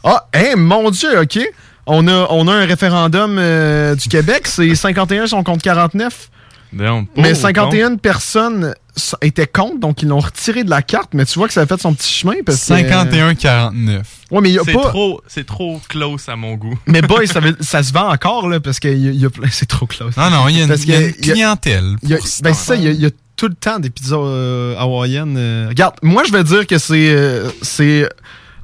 Ah, 0.04 0.26
hein, 0.34 0.54
mon 0.56 0.90
Dieu, 0.90 1.20
ok. 1.20 1.38
On 1.86 2.08
a, 2.08 2.26
on 2.30 2.48
a 2.48 2.52
un 2.52 2.64
référendum 2.66 3.36
euh, 3.38 3.94
du 3.94 4.08
Québec, 4.08 4.46
c'est 4.46 4.74
51 4.74 5.28
sont 5.28 5.42
contre 5.44 5.62
49. 5.62 6.30
Non, 6.76 7.06
Mais 7.16 7.32
au 7.32 7.34
51 7.34 7.96
personnes 7.96 8.74
étaient 9.22 9.46
contre, 9.46 9.78
donc 9.80 10.02
ils 10.02 10.08
l'ont 10.08 10.20
retiré 10.20 10.64
de 10.64 10.70
la 10.70 10.82
carte. 10.82 11.10
Mais 11.14 11.24
tu 11.24 11.38
vois 11.38 11.48
que 11.48 11.54
ça 11.54 11.62
a 11.62 11.66
fait 11.66 11.80
son 11.80 11.92
petit 11.94 12.12
chemin. 12.12 12.34
Parce 12.44 12.58
que- 12.66 12.74
51-49. 12.74 14.02
Ouais, 14.30 14.40
mais 14.40 14.50
y 14.50 14.58
a 14.58 14.62
C'est 14.64 14.72
pas. 14.72 14.88
trop, 14.88 15.20
c'est 15.26 15.46
trop 15.46 15.80
close 15.88 16.28
à 16.28 16.36
mon 16.36 16.54
goût. 16.54 16.78
Mais 16.86 17.02
boy, 17.02 17.26
ça, 17.28 17.40
veut- 17.40 17.56
ça 17.60 17.82
se 17.82 17.92
vend 17.92 18.10
encore, 18.12 18.48
là, 18.48 18.58
parce 18.60 18.80
que 18.80 18.88
y 18.88 19.08
a- 19.08 19.12
y 19.12 19.24
a 19.24 19.30
plein- 19.30 19.48
c'est 19.50 19.66
trop 19.68 19.86
close. 19.86 20.16
Non, 20.16 20.30
non, 20.30 20.48
il 20.48 20.58
y 20.58 20.60
a 20.60 20.64
une, 20.64 20.70
y 20.70 20.92
a 20.94 21.12
clientèle. 21.12 21.96
a- 22.04 22.08
ben, 22.08 22.18
c'est 22.22 22.54
ça, 22.54 22.74
il 22.76 22.82
y, 22.84 22.88
a- 22.88 22.90
il 22.92 23.00
y 23.00 23.06
a 23.06 23.10
tout 23.36 23.48
le 23.48 23.54
temps 23.54 23.78
des 23.78 23.90
pizzas 23.90 24.16
euh, 24.16 24.74
hawaïennes. 24.78 25.36
euh. 25.36 25.66
Regarde, 25.68 25.94
moi, 26.02 26.24
je 26.26 26.32
vais 26.32 26.42
dire 26.42 26.66
que 26.66 26.78
c'est 26.78 27.10
euh, 27.10 27.50
c'est 27.62 28.08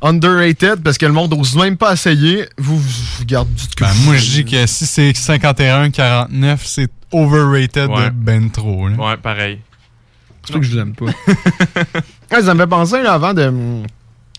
underrated 0.02 0.82
parce 0.82 0.98
que 0.98 1.06
le 1.06 1.12
monde 1.12 1.34
n'ose 1.36 1.56
même 1.56 1.76
pas 1.76 1.92
essayer. 1.94 2.46
Vous, 2.58 2.78
vous 2.78 3.18
regarde 3.20 3.52
du 3.54 3.66
tout. 3.68 3.84
Ben, 3.84 3.90
moi, 4.04 4.16
je 4.16 4.30
dis 4.30 4.44
que 4.44 4.66
si 4.66 4.84
c'est 4.86 5.12
51-49, 5.12 6.58
c'est 6.64 6.88
overrated 7.12 7.88
Ouais. 7.90 8.06
de 8.06 8.10
ben 8.10 8.50
trop. 8.50 8.88
là. 8.88 8.96
Ouais, 8.96 9.16
pareil. 9.16 9.58
C'est 10.44 10.54
pas 10.54 10.58
que 10.58 10.64
je 10.64 10.76
l'aime 10.76 10.94
pas. 10.94 11.04
Ouais, 11.06 12.42
ça 12.42 12.54
me 12.54 12.60
fait 12.60 12.66
penser, 12.66 13.02
là, 13.02 13.12
avant 13.14 13.32
de. 13.32 13.52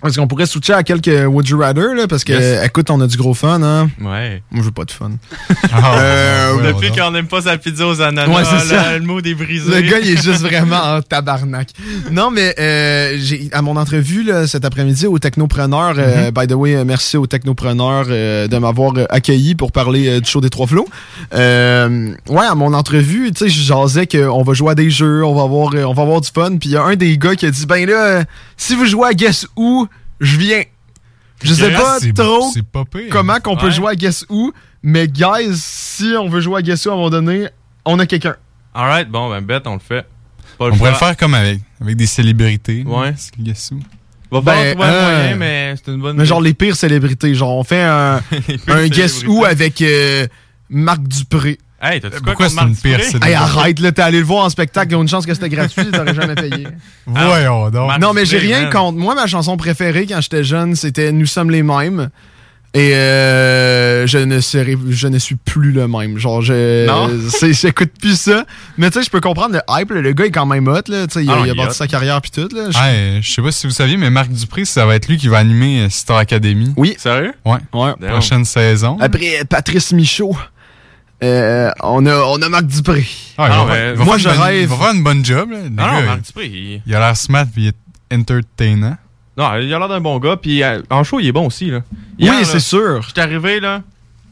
Est-ce 0.06 0.20
qu'on 0.20 0.28
pourrait 0.28 0.46
switcher 0.46 0.74
à 0.74 0.84
quelques 0.84 1.08
Would 1.28 1.48
You 1.48 1.60
Rather, 1.60 1.94
là, 1.96 2.08
parce 2.08 2.24
que, 2.24 2.34
Yes. 2.34 2.66
écoute, 2.66 2.90
on 2.90 3.00
a 3.02 3.08
du 3.08 3.16
gros 3.18 3.34
fun, 3.34 3.62
hein. 3.64 3.90
Ouais. 4.02 4.42
Moi, 4.52 4.60
je 4.62 4.62
veux 4.64 4.72
pas 4.72 4.84
de 4.86 4.92
fun. 4.92 5.12
Ah, 5.72 5.98
Euh, 5.98 6.56
ouais, 6.58 6.68
Depuis 6.74 6.92
qu'on 6.92 7.12
n'aime 7.12 7.28
pas 7.28 7.42
sa 7.42 7.58
pizza 7.58 7.88
aux 7.88 8.02
ananas, 8.02 8.28
Ouais, 8.36 8.44
c'est 8.44 8.74
là, 8.76 8.84
ça. 8.84 8.98
le 8.98 9.06
mot 9.06 9.20
est 9.20 9.34
brisé. 9.34 9.82
Le 9.82 9.90
gars, 9.90 10.00
il 10.00 10.12
est 10.12 10.22
juste 10.22 10.42
vraiment 10.42 10.78
en 10.82 11.02
tabarnak. 11.02 11.70
Non, 12.12 12.32
mais 12.32 12.54
euh, 12.60 13.16
j'ai 13.18 13.50
à 13.54 13.62
mon 13.62 13.76
entrevue 13.78 14.24
là, 14.24 14.46
cet 14.48 14.66
après-midi 14.66 15.08
au 15.08 15.20
Technopreneur, 15.20 15.96
euh, 15.98 16.32
by 16.32 16.48
the 16.48 16.54
way, 16.54 16.76
euh, 16.76 16.84
merci 16.86 17.18
au 17.18 17.26
Technopreneur 17.28 18.06
euh, 18.10 18.48
de 18.48 18.58
m'avoir 18.58 18.94
accueilli 19.10 19.56
pour 19.56 19.72
parler 19.72 20.08
euh, 20.08 20.20
du 20.20 20.30
show 20.30 20.42
des 20.42 20.50
Trois 20.50 20.68
Flots. 20.68 20.88
Euh, 21.34 22.10
ouais, 22.30 22.46
à 22.46 22.56
mon 22.56 22.74
entrevue, 22.74 23.32
tu 23.32 23.46
sais, 23.46 23.50
je 23.50 23.62
jasais 23.64 24.06
qu'on 24.08 24.44
va 24.44 24.54
jouer 24.54 24.72
à 24.72 24.76
des 24.76 24.90
jeux, 24.90 25.24
on 25.26 25.34
va 25.34 25.44
avoir, 25.44 25.74
on 25.90 25.94
va 25.94 26.02
avoir 26.04 26.22
du 26.22 26.30
fun. 26.34 26.58
Puis 26.58 26.70
il 26.70 26.74
y 26.74 26.78
a 26.78 26.84
un 26.84 26.96
des 26.96 27.18
gars 27.18 27.36
qui 27.36 27.46
a 27.46 27.52
dit, 27.52 27.66
ben 27.66 27.88
là, 27.90 28.24
si 28.58 28.76
vous 28.76 28.86
jouez 28.86 29.08
à 29.10 29.14
Guess 29.14 29.48
Who, 29.56 29.88
je 30.24 30.38
viens. 30.38 30.64
Je 31.44 31.54
sais 31.54 31.72
pas 31.72 32.00
trop 32.16 32.50
C'est 32.54 32.64
pas 32.66 32.86
pire. 32.86 33.10
comment 33.12 33.40
qu'on 33.40 33.58
peut 33.58 33.66
Ouais. 33.66 33.72
jouer 33.72 33.92
à 33.92 33.96
Guess 33.96 34.26
Who, 34.30 34.54
mais 34.82 35.08
guys, 35.08 35.52
si 35.56 36.14
on 36.18 36.30
veut 36.30 36.40
jouer 36.42 36.60
à 36.60 36.62
Guess 36.62 36.86
Who 36.86 36.92
à 36.92 36.94
un 36.94 36.98
moment 36.98 37.10
donné, 37.10 37.50
on 37.86 38.00
a 38.00 38.06
quelqu'un. 38.06 38.36
Alright, 38.74 39.10
bon, 39.10 39.30
ben, 39.30 39.42
bête, 39.42 39.68
on 39.68 39.74
le 39.74 39.80
fait. 39.80 40.06
Pas 40.58 40.66
On 40.68 40.76
pourrait 40.78 40.92
le 40.92 40.98
faire 40.98 41.18
comme 41.18 41.34
avec, 41.34 41.60
avec 41.82 41.96
des 41.98 42.06
célébrités. 42.08 42.84
Ouais. 42.86 43.14
Guess 43.40 43.72
who. 43.72 43.80
Va 44.32 44.42
Ben, 44.42 44.52
falloir 44.54 44.74
trouver 44.74 44.88
un 44.88 44.92
euh, 44.94 45.20
moyen, 45.22 45.36
mais 45.36 45.76
c'est 45.76 45.92
une 45.92 46.02
bonne 46.02 46.18
Mais 46.18 46.26
genre 46.26 46.42
les 46.42 46.54
pires 46.54 46.76
célébrités. 46.76 47.36
Genre, 47.36 47.56
on 47.56 47.64
fait 47.64 47.82
un, 47.84 48.22
Guess. 48.88 49.24
Who 49.26 49.44
avec 49.46 49.82
euh, 49.82 50.26
Marc 50.70 51.04
Dupré. 51.04 51.58
Hey, 51.84 52.00
t'as-tu 52.00 52.16
quoi 52.22 52.26
Pourquoi 52.34 52.50
c'est 52.50 52.62
une 52.62 52.76
pire? 52.78 53.00
Hey, 53.22 53.34
arrête, 53.34 53.80
là, 53.80 53.92
t'es 53.92 54.02
allé 54.02 54.20
le 54.20 54.24
voir 54.26 54.46
en 54.46 54.50
spectacle. 54.50 54.90
Il 54.92 54.96
y 54.96 54.98
a 54.98 55.02
une 55.02 55.08
chance 55.10 55.26
que 55.26 55.34
c'était 55.34 55.50
gratuit, 55.50 55.86
t'aurais 55.92 56.14
jamais 56.16 56.36
payé. 56.36 56.66
Voyons 57.06 57.70
donc. 57.70 57.88
Marc 57.88 58.00
non, 58.02 58.14
mais 58.14 58.26
j'ai 58.26 58.38
rien 58.38 58.70
contre. 58.70 58.98
Moi, 58.98 59.16
ma 59.16 59.28
chanson 59.28 59.58
préférée 59.58 60.06
quand 60.08 60.22
j'étais 60.22 60.44
jeune, 60.44 60.76
c'était 60.76 61.12
Nous 61.12 61.26
sommes 61.26 61.52
les 61.52 61.62
mêmes. 61.64 62.10
Et 62.76 62.96
euh, 62.96 64.08
je 64.08 64.18
ne 64.18 64.40
serai, 64.40 64.76
je 64.90 65.08
ne 65.08 65.20
suis 65.20 65.36
plus 65.36 65.72
le 65.72 65.88
même. 65.88 66.18
Genre, 66.18 66.42
je, 66.42 66.88
Non? 66.88 67.08
c'est- 67.30 67.54
j'écoute 67.54 67.92
plus 68.02 68.20
ça. 68.20 68.46
Mais 68.80 68.90
tu 68.90 68.98
sais, 68.98 69.06
je 69.06 69.12
peux 69.12 69.22
comprendre 69.22 69.54
le 69.54 69.62
hype. 69.70 69.92
là. 69.92 70.02
Le 70.02 70.12
gars 70.14 70.26
est 70.26 70.32
quand 70.32 70.48
même 70.48 70.68
hot. 70.68 70.80
Là. 70.88 71.06
Tu 71.06 71.14
sais, 71.14 71.24
il 71.24 71.30
a, 71.30 71.34
Ah 71.34 71.38
il 71.38 71.44
a 71.44 71.46
il 71.46 71.52
est 71.52 71.64
bâti 71.66 71.78
sa 71.78 71.86
carrière 71.86 72.20
puis 72.20 72.32
tout. 72.32 72.50
Là. 72.52 72.72
Je- 72.72 72.78
Hey, 72.80 73.22
je 73.22 73.32
sais 73.32 73.44
pas 73.44 73.52
si 73.52 73.68
vous 73.68 73.74
saviez, 73.74 73.96
mais 73.98 74.10
Marc 74.10 74.32
Dupré, 74.32 74.66
ça 74.66 74.88
va 74.88 74.96
être 74.96 75.08
lui 75.08 75.18
qui 75.18 75.28
va 75.28 75.38
animer 75.38 75.82
euh, 75.82 75.90
Star 75.92 76.18
Academy. 76.18 76.74
Oui. 76.76 76.96
Sérieux? 76.98 77.34
Ouais. 77.46 77.58
Ouais. 77.74 77.92
Prochaine 78.10 78.44
saison. 78.44 78.98
Après 79.00 79.44
Patrice 79.48 79.92
Michaud, 79.92 80.36
euh, 81.24 81.72
on, 81.82 82.06
a, 82.06 82.16
on 82.16 82.42
a 82.42 82.50
Marc 82.50 82.66
Dupré. 82.66 83.06
Ah, 83.38 83.66
Ah, 83.70 83.94
Moi, 84.04 84.18
je 84.18 84.30
rêve. 84.30 84.62
Il 84.64 84.68
va 84.68 84.76
faire 84.78 84.94
une 84.94 85.04
bonne 85.04 85.24
job. 85.26 85.52
Là. 85.52 85.58
Le 85.64 85.70
Non, 85.70 85.84
non, 85.88 85.94
gars, 86.00 86.02
Marc 86.06 86.22
Dupré, 86.22 86.46
il... 86.48 86.82
il 86.86 86.96
a 86.96 87.00
l'air 87.00 87.18
smart 87.18 87.44
et 87.46 87.60
il 87.62 87.68
est 87.68 87.76
entertainant. 88.16 88.98
Non, 89.38 89.56
il 89.58 89.74
a 89.74 89.80
l'air 89.80 89.88
d'un 89.90 90.00
bon 90.02 90.20
gars, 90.20 90.38
puis 90.38 90.62
euh, 90.62 90.82
en 90.92 91.04
show, 91.04 91.20
il 91.20 91.28
est 91.28 91.32
bon 91.32 91.48
aussi, 91.48 91.72
là. 91.72 91.80
Oui, 92.20 92.26
Hier, 92.26 92.46
c'est 92.46 92.60
sûr. 92.60 93.02
J'étais 93.08 93.22
arrivé, 93.22 93.60
là, 93.60 93.82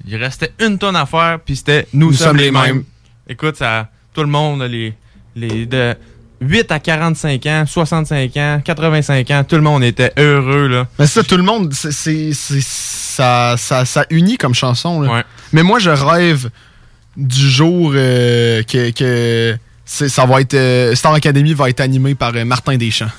il 0.06 0.16
restait 0.16 0.52
une 0.60 0.78
tonne 0.78 0.96
à 0.96 1.06
faire, 1.08 1.40
puis 1.44 1.56
c'était 1.56 1.88
«Nous, 1.94 2.08
Nous 2.08 2.14
sommes, 2.14 2.28
sommes 2.28 2.38
les 2.38 2.52
mêmes 2.52 2.62
mêmes.». 2.62 2.84
Écoute, 3.28 3.56
ça, 3.58 3.90
tout 4.14 4.22
le 4.22 4.28
monde, 4.28 4.62
les, 4.62 4.94
les 5.36 5.66
de 5.66 5.96
8 6.42 6.72
à 6.72 6.80
45 6.80 7.46
ans, 7.48 7.64
65 7.66 8.38
ans, 8.38 8.62
85 8.64 9.32
ans, 9.32 9.44
tout 9.48 9.56
le 9.56 9.62
monde 9.64 9.84
était 9.84 10.12
heureux, 10.18 10.68
là. 10.68 10.88
Mais 11.00 11.08
ça, 11.08 11.24
tout 11.24 11.38
le 11.38 11.44
monde, 11.44 11.74
c'est, 11.74 12.34
ça, 12.34 13.56
ça, 13.58 13.86
ça 13.86 14.06
unit 14.12 14.38
comme 14.38 14.54
chanson. 14.54 15.02
là. 15.02 15.12
Ouais. 15.14 15.24
Mais 15.54 15.64
moi, 15.64 15.80
je 15.80 15.90
rêve 15.90 16.50
du 17.18 17.50
jour 17.50 17.92
euh, 17.96 18.64
que, 18.64 19.58
ça 19.86 20.26
va 20.26 20.42
être. 20.42 20.54
euh, 20.54 20.96
Star 20.96 21.14
Academy 21.14 21.54
va 21.54 21.70
être 21.70 21.80
animé 21.82 22.16
par 22.16 22.32
euh, 22.36 22.46
Martin 22.46 22.78
Deschamps. 22.78 23.12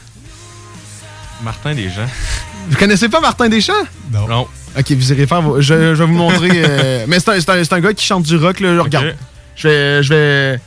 Martin 1.43 1.74
Desjans. 1.74 2.07
Vous 2.70 2.76
connaissez 2.76 3.09
pas 3.09 3.20
Martin 3.20 3.49
Deschamps? 3.49 3.72
Non. 4.12 4.47
Ok, 4.78 4.93
vous 4.93 5.12
irez 5.12 5.26
faire. 5.26 5.43
vos- 5.43 5.61
Je, 5.61 5.95
je 5.95 6.03
vais 6.03 6.07
vous 6.07 6.14
montrer. 6.14 6.51
euh, 6.55 7.05
mais 7.09 7.18
c'est 7.18 7.72
un, 7.72 7.80
gars 7.80 7.93
qui 7.93 8.07
chante 8.07 8.22
du 8.22 8.36
rock, 8.36 8.61
là. 8.61 8.80
Regarde. 8.80 9.16
Je 9.57 9.68
vais. 9.68 10.03
Je 10.03 10.14
vais. 10.14 10.61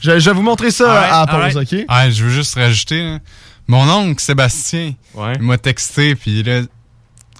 Je, 0.00 0.18
je 0.18 0.30
vais 0.30 0.34
vous 0.36 0.42
montrer 0.42 0.70
ça 0.70 1.00
à 1.00 1.26
la 1.26 1.48
pause, 1.50 1.56
ok? 1.56 1.84
Ah, 1.88 2.10
je 2.10 2.24
veux 2.24 2.30
juste 2.30 2.54
rajouter, 2.56 3.02
là, 3.02 3.18
mon 3.66 3.88
oncle 3.88 4.22
Sébastien, 4.22 4.92
il 5.36 5.42
m'a 5.42 5.58
texté, 5.58 6.14
puis 6.14 6.42
là, 6.42 6.60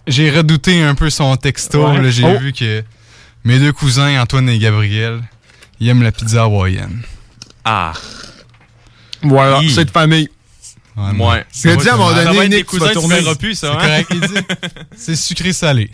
j'ai 0.07 0.31
redouté 0.31 0.83
un 0.83 0.95
peu 0.95 1.11
son 1.11 1.37
texto. 1.37 1.89
Ouais. 1.89 2.01
là, 2.03 2.11
J'ai 2.11 2.25
Oh. 2.25 2.39
vu 2.41 2.53
que 2.53 2.83
mes 3.49 3.59
deux 3.59 3.73
cousins, 3.73 4.21
Antoine 4.21 4.47
et 4.51 4.59
Gabriel, 4.59 5.21
ils 5.81 5.89
aiment 5.89 6.03
la 6.03 6.13
pizza 6.13 6.43
hawaïenne. 6.43 7.01
Ah. 7.65 7.95
Voilà, 9.23 9.61
c'est 9.71 9.87
de 9.87 9.91
famille. 9.91 10.29
Ouais. 10.97 11.45
Je 11.55 11.71
te 11.71 11.81
dis 11.81 11.89
à 11.89 11.95
un 11.95 11.97
moment 11.97 12.13
donné, 12.13 12.49
Nick, 12.51 12.67
tu 12.67 12.79
vas 12.79 12.93
tourner. 12.93 13.23
C'est 13.55 13.67
correct, 13.67 14.09
il 14.13 14.21
dit. 14.21 14.35
C'est 14.97 15.17
sucré-salé. 15.17 15.91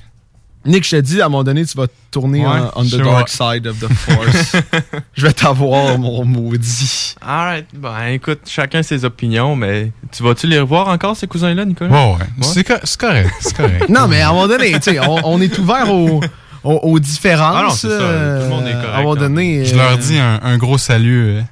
Nick, 0.66 0.82
je 0.84 0.96
te 0.96 1.00
dis, 1.00 1.20
à 1.20 1.26
un 1.26 1.28
moment 1.28 1.44
donné, 1.44 1.64
tu 1.64 1.76
vas 1.76 1.86
tourner 2.10 2.40
Ouais, 2.40 2.46
en- 2.46 2.70
on 2.76 2.84
the 2.84 2.96
dark 2.96 3.28
side 3.28 3.66
of 3.68 3.78
the 3.78 3.92
force. 3.92 4.56
je 5.14 5.26
vais 5.26 5.32
t'avoir, 5.32 5.96
mon 5.98 6.24
maudit. 6.24 7.14
Alright. 7.20 7.66
Ben, 7.74 8.06
écoute, 8.08 8.40
chacun 8.48 8.82
ses 8.82 9.04
opinions, 9.04 9.54
mais 9.54 9.92
tu 10.10 10.22
vas-tu 10.24 10.46
les 10.48 10.58
revoir 10.58 10.88
encore, 10.88 11.16
ces 11.16 11.26
cousins-là, 11.28 11.66
Nicolas? 11.66 11.90
Ouais, 11.90 12.14
ouais. 12.18 12.26
C'est 12.40 12.64
co- 12.64 12.80
c'est 12.82 12.98
correct. 12.98 13.30
C'est 13.40 13.54
correct. 13.56 13.88
Non, 13.90 14.08
mais 14.08 14.22
à 14.22 14.30
un 14.30 14.32
moment 14.32 14.48
donné, 14.48 14.72
tu 14.72 14.80
sais, 14.80 14.98
on, 15.06 15.20
on 15.24 15.40
est 15.40 15.56
ouvert 15.58 15.92
aux, 15.92 16.20
aux, 16.64 16.80
aux 16.82 16.98
différences. 16.98 17.56
Ah 17.58 17.62
non, 17.64 17.70
c'est 17.70 17.88
ça. 17.88 17.94
euh, 17.94 18.38
Tout 18.38 18.44
le 18.44 18.50
monde 18.50 18.66
est 18.66 18.72
correct, 18.72 18.86
À 18.94 18.98
un 18.98 19.02
moment 19.02 19.16
donné. 19.16 19.64
Je 19.64 19.74
euh, 19.74 19.78
leur 19.78 19.98
dis 19.98 20.18
un, 20.18 20.40
un 20.42 20.56
gros 20.58 20.78
salut 20.78 21.28
euh, 21.36 21.42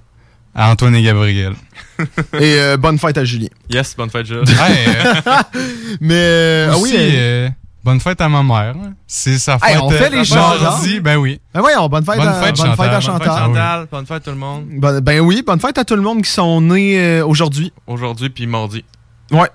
à 0.54 0.70
Antoine 0.70 0.94
et 0.96 1.02
Gabriel. 1.02 1.52
Et 2.38 2.58
euh, 2.58 2.76
bonne 2.76 2.98
fête 2.98 3.16
à 3.18 3.24
Julien. 3.24 3.48
Yes, 3.70 3.94
bonne 3.96 4.10
fête. 4.10 4.26
Hey, 4.30 4.36
euh, 4.36 5.32
Mais, 6.00 6.14
euh, 6.14 6.68
ah 6.72 6.76
oui. 6.78 6.90
aussi, 6.90 6.96
euh, 6.96 7.46
euh, 7.46 7.48
bonne 7.84 8.00
fête 8.00 8.20
à 8.20 8.28
ma 8.28 8.42
mère. 8.42 8.74
hein. 8.76 8.92
C'est 9.06 9.38
sa 9.38 9.58
fête. 9.58 9.70
Hey, 9.70 9.76
on 9.78 9.88
fait 9.90 10.10
les 10.10 10.16
mardi. 10.16 10.26
choses. 10.32 11.00
Ben 11.02 11.16
oui. 11.18 11.40
Ben 11.54 11.60
voyons, 11.60 11.88
bonne 11.88 12.04
fête, 12.04 12.16
Bonne 12.16 12.28
à, 12.28 12.32
fête, 12.34 12.56
bonne 12.56 12.66
Chantal. 12.66 12.76
fête 12.76 12.86
à 12.86 12.90
Bonne 12.92 13.00
fête, 13.02 13.26
Chantal. 13.26 13.38
Chantal, 13.46 13.86
bonne 13.92 14.06
fête 14.06 14.22
tout 14.24 14.30
le 14.30 14.36
monde. 14.36 14.64
Ben, 14.78 15.00
ben 15.00 15.20
oui, 15.20 15.42
bonne 15.46 15.60
fête 15.60 15.78
à 15.78 15.84
tout 15.84 15.96
le 15.96 16.02
monde 16.02 16.22
qui 16.22 16.30
sont 16.30 16.60
nés 16.60 17.20
aujourd'hui. 17.22 17.72
Aujourd'hui 17.86 18.30
puis 18.30 18.46
mardi. 18.46 18.84
Ouais. 19.30 19.48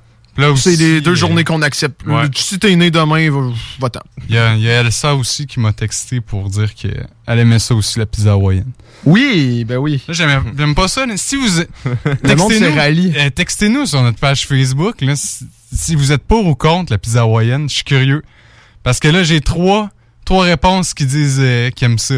C'est 0.55 0.75
les 0.75 1.01
deux 1.01 1.11
euh, 1.11 1.15
journées 1.15 1.43
qu'on 1.43 1.61
accepte. 1.61 2.05
ouais. 2.05 2.25
Si 2.35 2.59
t'es 2.59 2.75
né 2.75 2.91
demain, 2.91 3.29
va- 3.31 3.51
va-t'en. 3.79 4.01
Il 4.29 4.35
y 4.35 4.37
a, 4.37 4.55
y 4.55 4.69
a 4.69 4.81
Elsa 4.81 5.15
aussi 5.15 5.47
qui 5.47 5.59
m'a 5.59 5.73
texté 5.73 6.21
pour 6.21 6.49
dire 6.49 6.73
qu'elle 6.75 7.07
aimait 7.27 7.59
ça 7.59 7.73
aussi, 7.75 7.97
la 7.99 8.05
pizza 8.05 8.31
hawaïenne. 8.33 8.71
Oui, 9.05 9.63
ben 9.65 9.77
oui. 9.77 10.01
Là, 10.07 10.13
j'aime 10.13 10.75
pas 10.75 10.87
ça. 10.87 11.05
Si 11.15 11.35
vous. 11.35 11.47
Rallie. 12.75 13.13
euh, 13.17 13.29
Textez-nous 13.29 13.85
sur 13.85 14.01
notre 14.01 14.19
page 14.19 14.45
Facebook. 14.47 15.01
Là, 15.01 15.15
si, 15.15 15.45
si 15.73 15.95
vous 15.95 16.11
êtes 16.11 16.23
pour 16.23 16.45
ou 16.45 16.55
contre 16.55 16.91
la 16.91 16.97
pizza 16.97 17.21
hawaïenne, 17.21 17.69
je 17.69 17.75
suis 17.75 17.83
curieux. 17.83 18.23
Parce 18.83 18.99
que 18.99 19.07
là, 19.07 19.23
j'ai 19.23 19.41
trois, 19.41 19.89
trois 20.25 20.43
réponses 20.45 20.93
qui 20.93 21.05
disent 21.05 21.39
euh, 21.39 21.69
qu'ils 21.71 21.85
aiment 21.85 21.97
ça. 21.99 22.15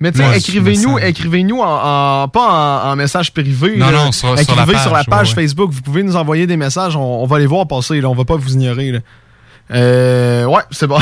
Mais 0.00 0.12
tu 0.12 0.18
sais, 0.18 0.36
écrivez-nous, 0.36 0.98
écrivez-nous 0.98 1.60
en, 1.60 2.22
en- 2.24 2.28
pas 2.28 2.84
en, 2.84 2.92
en 2.92 2.96
message 2.96 3.32
privé. 3.32 3.76
Non, 3.78 3.86
là. 3.90 4.04
non, 4.06 4.12
sur- 4.12 4.38
sur 4.38 4.40
écrivez 4.40 4.74
la 4.74 5.04
page, 5.04 5.28
ouais, 5.32 5.36
ouais. 5.36 5.42
Facebook. 5.42 5.70
Vous 5.72 5.80
pouvez 5.80 6.02
nous 6.02 6.16
envoyer 6.16 6.46
des 6.46 6.56
messages. 6.58 6.96
On, 6.96 7.22
on 7.22 7.26
va 7.26 7.38
les 7.38 7.46
voir 7.46 7.66
passer. 7.66 8.00
Là. 8.00 8.08
On 8.10 8.14
va 8.14 8.24
pas 8.24 8.36
vous 8.36 8.52
ignorer. 8.52 8.92
Là. 8.92 8.98
Euh, 9.72 10.44
ouais, 10.44 10.62
c'est 10.70 10.86
bon. 10.86 10.98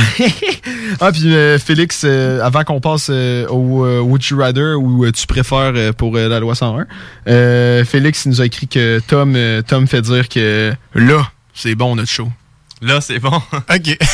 ah, 1.00 1.12
puis 1.12 1.34
euh, 1.34 1.58
Félix, 1.58 2.02
euh, 2.04 2.40
avant 2.42 2.64
qu'on 2.64 2.80
passe 2.80 3.08
euh, 3.10 3.46
au 3.48 3.84
euh, 3.84 4.00
Would 4.00 4.24
You 4.24 4.38
Rather 4.38 4.76
ou 4.80 5.04
euh, 5.04 5.12
tu 5.12 5.26
préfères 5.26 5.72
euh, 5.74 5.92
pour 5.92 6.16
euh, 6.16 6.28
la 6.28 6.40
loi 6.40 6.54
101, 6.54 6.86
euh, 7.28 7.84
Félix 7.84 8.24
il 8.24 8.30
nous 8.30 8.40
a 8.40 8.46
écrit 8.46 8.66
que 8.66 9.00
Tom, 9.06 9.34
euh, 9.36 9.60
Tom 9.60 9.86
fait 9.86 10.00
dire 10.00 10.30
que 10.30 10.72
là, 10.94 11.28
c'est 11.52 11.74
bon 11.74 11.94
notre 11.96 12.08
show. 12.08 12.28
Là, 12.84 13.00
c'est 13.00 13.18
bon. 13.18 13.34
OK. 13.52 13.98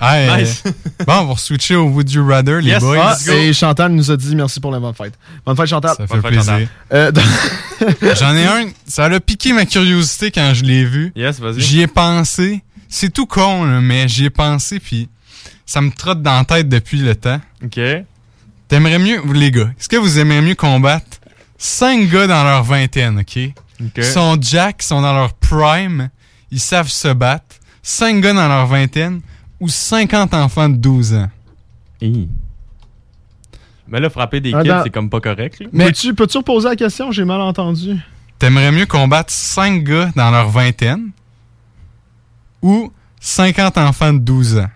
Nice. 0.00 0.62
euh, 0.66 0.70
bon, 1.06 1.12
on 1.20 1.24
va 1.26 1.36
switcher 1.36 1.76
au 1.76 1.84
Would 1.88 2.10
You 2.10 2.26
Rather, 2.26 2.60
les 2.62 2.70
Yes, 2.70 2.82
boys. 2.82 2.98
ah, 3.28 3.32
et 3.34 3.52
Chantal 3.52 3.92
nous 3.92 4.10
a 4.10 4.16
dit 4.16 4.34
merci 4.34 4.58
pour 4.58 4.70
la 4.72 4.80
bonne 4.80 4.94
fête. 4.94 5.12
Bonne 5.44 5.56
fête, 5.56 5.66
Chantal. 5.66 5.94
Ça 5.96 6.06
fait 6.06 6.20
plaisir. 6.22 6.68
Euh, 6.92 7.12
J'en 8.18 8.34
ai 8.34 8.46
un, 8.46 8.68
ça 8.86 9.04
a 9.04 9.20
piqué 9.20 9.52
ma 9.52 9.66
curiosité 9.66 10.30
quand 10.30 10.52
je 10.54 10.62
l'ai 10.64 10.84
vu. 10.84 11.12
Yes, 11.14 11.38
vas-y. 11.38 11.60
J'y 11.60 11.80
ai 11.82 11.86
pensé. 11.86 12.62
C'est 12.88 13.12
tout 13.12 13.26
con, 13.26 13.64
là, 13.64 13.80
mais 13.80 14.08
j'y 14.08 14.24
ai 14.26 14.30
pensé, 14.30 14.80
puis 14.80 15.08
ça 15.66 15.80
me 15.82 15.90
trotte 15.90 16.22
dans 16.22 16.38
la 16.38 16.44
tête 16.44 16.68
depuis 16.68 16.98
le 17.00 17.14
temps. 17.14 17.40
OK. 17.62 17.78
T'aimerais 18.68 18.98
mieux, 18.98 19.20
vous, 19.22 19.32
les 19.34 19.50
gars, 19.50 19.68
est-ce 19.78 19.88
que 19.88 19.96
vous 19.96 20.18
aimeriez 20.18 20.40
mieux 20.40 20.54
combattre 20.54 21.18
cinq 21.58 22.08
gars 22.08 22.26
dans 22.26 22.44
leur 22.44 22.62
vingtaine, 22.64 23.18
OK? 23.20 23.36
Ils 23.36 24.04
sont 24.04 24.38
Jack, 24.40 24.76
ils 24.82 24.86
sont 24.86 25.02
dans 25.02 25.12
leur 25.12 25.34
prime, 25.34 26.08
ils 26.50 26.60
savent 26.60 26.88
se 26.88 27.08
battre. 27.12 27.44
Cinq 27.86 28.22
gars 28.22 28.32
dans 28.32 28.48
leur 28.48 28.66
vingtaine 28.66 29.20
ou 29.60 29.68
50 29.68 30.32
enfants 30.32 30.70
de 30.70 30.76
12 30.76 31.14
ans. 31.14 31.28
Mais 33.86 34.00
là, 34.00 34.08
frapper 34.08 34.40
des 34.40 34.50
kids, 34.52 34.56
Attends. 34.70 34.82
c'est 34.84 34.90
comme 34.90 35.10
pas 35.10 35.20
correct. 35.20 35.60
là. 35.60 35.66
Mais 35.70 35.86
peux-tu 35.86 36.14
peux-tu 36.14 36.38
reposer 36.38 36.68
la 36.70 36.76
question? 36.76 37.12
J'ai 37.12 37.24
mal 37.26 37.40
entendu. 37.42 37.96
T'aimerais 38.38 38.72
mieux 38.72 38.86
combattre 38.86 39.30
5 39.30 39.84
gars 39.84 40.10
dans 40.16 40.30
leur 40.30 40.48
vingtaine 40.48 41.10
ou 42.62 42.90
50 43.20 43.76
enfants 43.78 44.14
de 44.14 44.18
12 44.18 44.58
ans? 44.58 44.70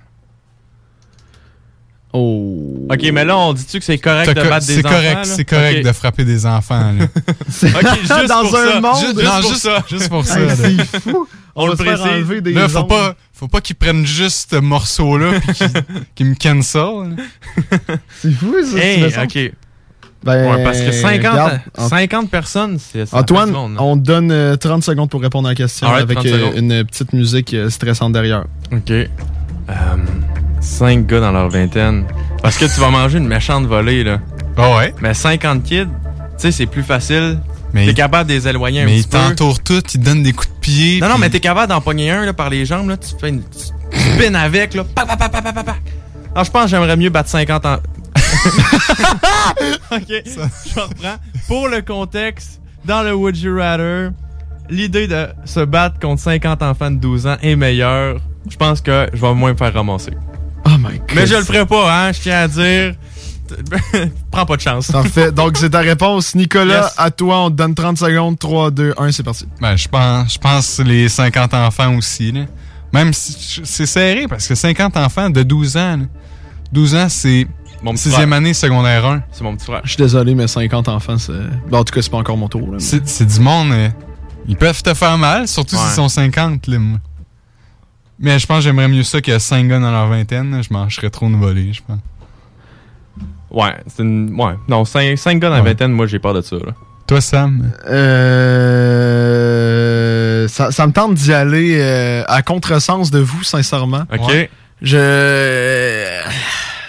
Oh. 2.12 2.86
OK, 2.90 3.02
mais 3.12 3.24
là, 3.24 3.36
on 3.36 3.52
dit-tu 3.52 3.78
que 3.78 3.84
c'est 3.84 3.98
correct 3.98 4.34
de 4.34 4.40
co- 4.42 4.48
battre 4.48 4.66
des 4.66 4.74
C'est 4.74 4.86
enfants? 4.86 4.94
correct, 4.96 5.14
là? 5.16 5.24
c'est 5.24 5.44
correct 5.44 5.84
de 5.84 5.92
frapper 5.92 6.24
des 6.24 6.46
enfants. 6.46 6.92
là. 6.98 7.04
OK, 7.26 8.00
juste 8.00 8.28
Dans 8.28 8.42
pour 8.48 8.56
un 8.58 8.72
ça. 8.72 8.80
monde- 8.80 8.96
Juste, 9.00 9.22
non, 9.22 9.30
pour 9.40 9.50
juste, 9.50 9.62
ça. 9.62 9.84
juste 9.88 10.08
pour 10.08 10.24
ça. 10.24 10.38
Là. 10.40 10.56
c'est 10.56 11.00
fou. 11.00 11.28
On 11.54 11.64
va 11.66 11.72
le 11.72 11.76
précise. 11.76 12.00
enlever 12.00 12.40
des 12.40 12.52
Là, 12.54 12.68
faut 12.68 12.84
pas, 12.84 13.14
faut 13.34 13.48
pas 13.48 13.60
qu'ils 13.60 13.76
prennent 13.76 14.06
juste 14.06 14.50
ce 14.52 14.56
morceau-là 14.56 15.40
puis 15.40 15.52
qu'ils 15.54 15.70
qu'ils 16.14 16.26
me 16.26 16.34
cancel. 16.34 17.16
C'est 18.20 18.32
fou, 18.32 18.54
ça. 18.64 18.78
Hey. 18.78 19.04
OK. 19.04 19.52
Ben, 20.24 20.50
Ouais, 20.50 20.64
parce 20.64 20.80
que 20.80 20.90
50, 20.90 21.12
regarde, 21.30 21.60
Ant- 21.76 21.88
50 21.88 22.30
personnes, 22.30 22.78
c'est 22.80 23.12
Antoine, 23.14 23.50
monde, 23.52 23.74
là. 23.74 23.82
on 23.82 23.96
te 23.96 24.02
donne 24.02 24.32
euh, 24.32 24.56
30 24.56 24.82
secondes 24.82 25.08
pour 25.10 25.20
répondre 25.22 25.46
à 25.46 25.52
la 25.52 25.54
question 25.54 25.86
avec 25.88 26.18
30 26.18 26.26
euh, 26.26 26.52
une 26.56 26.84
petite 26.84 27.12
musique 27.12 27.54
euh, 27.54 27.70
stressante 27.70 28.12
derrière. 28.14 28.44
OK. 28.72 28.92
5 30.68 31.06
gars 31.06 31.20
dans 31.20 31.32
leur 31.32 31.48
vingtaine. 31.48 32.04
Parce 32.42 32.56
que 32.56 32.66
tu 32.66 32.80
vas 32.80 32.90
manger 32.90 33.18
une 33.18 33.26
méchante 33.26 33.66
volée, 33.66 34.04
là. 34.04 34.18
Ah 34.56 34.76
ouais? 34.76 34.94
Mais 35.00 35.14
50 35.14 35.62
kids, 35.62 35.86
tu 35.86 35.88
sais, 36.38 36.52
c'est 36.52 36.66
plus 36.66 36.82
facile. 36.82 37.40
Mais 37.72 37.86
T'es 37.86 37.94
capable 37.94 38.28
de 38.30 38.34
les 38.34 38.48
éloigner 38.48 38.82
un 38.82 38.86
Mais 38.86 38.92
petit 38.96 39.00
ils 39.00 39.08
peu. 39.08 39.18
t'entourent 39.18 39.60
tout, 39.62 39.82
ils 39.94 39.98
te 40.00 40.04
donnent 40.04 40.22
des 40.22 40.32
coups 40.32 40.48
de 40.48 40.60
pied. 40.60 41.00
Non, 41.00 41.08
non, 41.08 41.18
mais 41.18 41.28
t'es 41.30 41.40
capable 41.40 41.68
d'en 41.68 41.80
pogner 41.80 42.10
un 42.10 42.24
là, 42.24 42.32
par 42.32 42.48
les 42.50 42.64
jambes, 42.64 42.88
là. 42.88 42.96
Tu 42.96 43.08
fais 43.20 43.28
une. 43.30 43.42
Tu 43.42 44.36
avec, 44.36 44.74
là. 44.74 44.84
Pa, 44.94 45.04
pa, 45.04 45.16
pa, 45.16 45.28
pa, 45.28 45.42
pa, 45.42 45.52
pa, 45.52 45.64
pa. 45.64 45.76
Alors, 46.34 46.44
je 46.44 46.50
pense 46.50 46.64
que 46.64 46.70
j'aimerais 46.70 46.96
mieux 46.96 47.10
battre 47.10 47.28
50 47.30 47.66
ans. 47.66 47.78
ok, 49.92 50.08
je 50.08 50.80
reprends. 50.80 51.16
Pour 51.46 51.68
le 51.68 51.82
contexte, 51.82 52.60
dans 52.84 53.02
le 53.02 53.14
Would 53.14 53.36
You 53.36 53.56
Rather, 53.58 54.10
l'idée 54.70 55.08
de 55.08 55.26
se 55.44 55.60
battre 55.60 55.98
contre 55.98 56.20
50 56.22 56.62
enfants 56.62 56.90
de 56.90 56.96
12 56.96 57.26
ans 57.26 57.36
est 57.42 57.56
meilleure. 57.56 58.20
Je 58.50 58.56
pense 58.56 58.80
que 58.80 59.08
je 59.12 59.20
vais 59.20 59.34
moins 59.34 59.52
me 59.52 59.56
faire 59.56 59.74
ramasser. 59.74 60.12
My 60.88 60.98
god. 60.98 61.06
Mais 61.14 61.26
je 61.26 61.34
le 61.36 61.44
ferai 61.44 61.66
pas, 61.66 61.92
hein, 62.08 62.12
je 62.12 62.20
tiens 62.20 62.38
à 62.40 62.48
dire. 62.48 62.94
Prends 64.30 64.44
pas 64.46 64.56
de 64.56 64.60
chance. 64.60 64.90
Parfait. 64.90 65.32
Donc, 65.32 65.56
c'est 65.56 65.70
ta 65.70 65.78
réponse. 65.80 66.34
Nicolas, 66.34 66.82
Yes. 66.84 66.94
à 66.98 67.10
toi, 67.10 67.44
on 67.44 67.50
te 67.50 67.56
donne 67.56 67.74
30 67.74 67.96
secondes. 67.98 68.38
3, 68.38 68.70
2, 68.70 68.94
1, 68.98 69.10
c'est 69.12 69.22
parti. 69.22 69.46
Ben, 69.60 69.74
je 69.76 69.88
pense, 69.88 70.34
je 70.34 70.38
pense 70.38 70.78
les 70.80 71.08
50 71.08 71.54
enfants 71.54 71.96
aussi. 71.96 72.30
Là. 72.32 72.42
Même 72.92 73.12
si 73.14 73.60
c'est 73.64 73.86
serré 73.86 74.26
parce 74.28 74.46
que 74.46 74.54
50 74.54 74.96
enfants 74.98 75.30
de 75.30 75.42
12 75.42 75.76
ans. 75.76 75.96
là. 75.96 76.04
12 76.72 76.94
ans, 76.94 77.06
c'est 77.08 77.46
Mon 77.82 77.92
petit 77.92 78.02
sixième 78.04 78.28
frère. 78.28 78.36
année 78.38 78.52
secondaire 78.54 79.06
1. 79.06 79.22
C'est 79.32 79.42
mon 79.44 79.56
petit 79.56 79.64
frère. 79.66 79.80
Je 79.84 79.88
suis 79.88 79.96
désolé, 79.96 80.34
mais 80.34 80.46
50 80.46 80.88
enfants, 80.88 81.16
c'est. 81.16 81.32
Ben, 81.70 81.78
en 81.78 81.84
tout 81.84 81.94
cas, 81.94 82.02
c'est 82.02 82.10
pas 82.10 82.18
encore 82.18 82.36
mon 82.36 82.48
tour. 82.48 82.62
là, 82.70 82.78
mais- 82.78 83.00
C'est 83.04 83.26
du 83.26 83.40
monde. 83.40 83.72
euh, 83.72 83.88
ils 84.46 84.56
peuvent 84.56 84.82
te 84.82 84.92
faire 84.92 85.16
mal, 85.16 85.48
surtout 85.48 85.76
Ouais. 85.76 85.82
s'ils 85.82 85.92
sont 85.94 86.08
50. 86.10 86.66
Là, 86.66 86.78
moi. 86.78 86.98
Mais 88.20 88.38
je 88.38 88.46
pense 88.46 88.58
que 88.58 88.64
j'aimerais 88.64 88.88
mieux 88.88 89.02
ça 89.04 89.20
que 89.20 89.38
5 89.38 89.68
gars 89.68 89.78
dans 89.78 89.92
leur 89.92 90.08
vingtaine. 90.08 90.62
Je 90.62 90.72
mangerais 90.72 91.10
trop 91.10 91.26
une 91.26 91.38
volée, 91.38 91.72
je 91.72 91.82
pense. 91.86 92.00
Ouais, 93.50 93.74
c'est 93.86 94.02
une. 94.02 94.34
Ouais. 94.38 94.54
Non, 94.68 94.84
5, 94.84 95.16
gars 95.38 95.48
dans 95.48 95.56
la 95.56 95.62
vingtaine, 95.62 95.92
moi, 95.92 96.06
j'ai 96.06 96.18
peur 96.18 96.34
de 96.34 96.42
ça, 96.42 96.56
là. 96.56 96.74
Toi, 97.06 97.20
Sam? 97.22 97.70
Euh, 97.86 98.98
ça, 100.48 100.70
ça 100.70 100.86
me 100.86 100.92
tente 100.92 101.14
d'y 101.14 101.32
aller 101.32 101.78
euh, 101.78 102.22
à 102.26 102.42
contresens 102.42 103.10
de 103.10 103.18
vous, 103.18 103.42
sincèrement. 103.44 104.02
OK. 104.12 104.28
Ouais. 104.28 104.50
Je. 104.82 106.20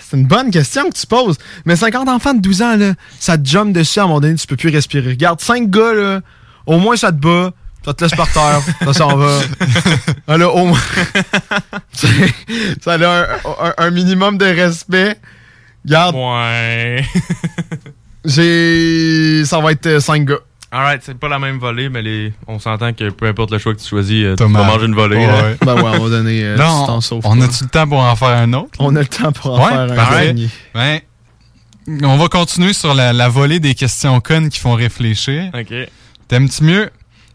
C'est 0.02 0.18
une 0.18 0.26
bonne 0.26 0.52
question 0.52 0.90
que 0.90 0.96
tu 0.96 1.08
poses. 1.08 1.38
Mais 1.66 1.76
50 1.76 2.10
enfants 2.10 2.34
de 2.34 2.42
12 2.42 2.62
ans, 2.64 2.76
là, 2.76 2.94
ça 3.20 3.38
te 3.38 3.48
jump 3.48 3.72
dessus 3.72 4.00
à 4.00 4.04
un 4.04 4.08
moment 4.08 4.20
donné, 4.20 4.36
tu 4.36 4.48
peux 4.48 4.56
plus 4.56 4.70
respirer. 4.70 5.12
Regarde, 5.12 5.40
5 5.40 5.70
gars, 5.70 5.94
là, 5.94 6.22
au 6.66 6.80
moins 6.80 6.96
ça 6.96 7.12
te 7.12 7.18
bat, 7.18 7.52
ça 7.86 7.94
te 7.94 8.04
laisse 8.04 8.14
par 8.16 8.32
terre, 8.32 8.62
ça 8.84 8.94
s'en 8.94 9.16
va. 9.16 9.40
Ah, 10.28 10.38
là, 10.38 10.50
au 10.50 10.66
moins. 10.66 10.80
ça 12.82 12.94
a 12.94 12.98
un, 12.98 13.24
un- 13.24 13.74
un 13.78 13.90
minimum 13.92 14.38
de 14.38 14.46
respect. 14.46 15.18
Regarde, 15.86 16.16
Ouais. 16.16 17.04
j'ai. 18.26 19.44
Ça 19.46 19.60
va 19.60 19.72
être 19.72 20.00
5 20.00 20.26
gars. 20.26 20.36
Alright, 20.72 21.02
c'est 21.04 21.18
pas 21.18 21.30
la 21.30 21.40
même 21.40 21.58
volée, 21.58 21.90
mais 21.90 22.04
les... 22.04 22.32
on 22.46 22.60
s'entend 22.60 22.94
que 22.94 23.10
peu 23.10 23.26
importe 23.26 23.50
le 23.50 23.58
choix 23.58 23.74
que 23.74 23.80
tu 23.80 23.88
choisis, 23.88 24.24
euh, 24.24 24.36
tu 24.36 24.44
vas 24.44 24.50
manger 24.50 24.86
une 24.86 24.94
volée. 24.94 25.16
Ouais, 25.18 25.26
ouais. 25.26 25.58
Ben 25.66 25.74
ouais, 25.76 25.82
on 25.98 26.04
va 26.04 26.10
donner. 26.10 26.44
euh, 26.44 26.58
si 26.58 26.62
on, 26.64 27.02
sauves 27.02 27.22
on 27.24 27.42
a-tu 27.42 27.64
le 27.64 27.70
temps 27.72 27.88
pour 27.88 28.00
en 28.02 28.16
faire 28.16 28.28
un 28.38 28.54
autre? 28.54 28.70
On 28.78 28.96
a 28.96 29.00
le 29.00 29.08
temps 29.08 29.32
pour 29.32 29.60
en 29.60 29.64
Ouais, 29.64 29.70
faire 29.96 30.12
un 30.12 30.22
dernier. 30.22 30.50
Ben, 30.76 31.00
on 32.04 32.18
va 32.18 32.28
continuer 32.28 32.74
sur 32.74 32.94
la, 32.94 33.14
la 33.14 33.30
volée 33.30 33.60
des 33.60 33.74
questions 33.74 34.20
connes 34.20 34.50
qui 34.50 34.60
font 34.60 34.76
réfléchir. 34.76 35.50
Ok. 35.56 35.74
T'aimes-tu 36.28 36.64
mieux 36.64 36.92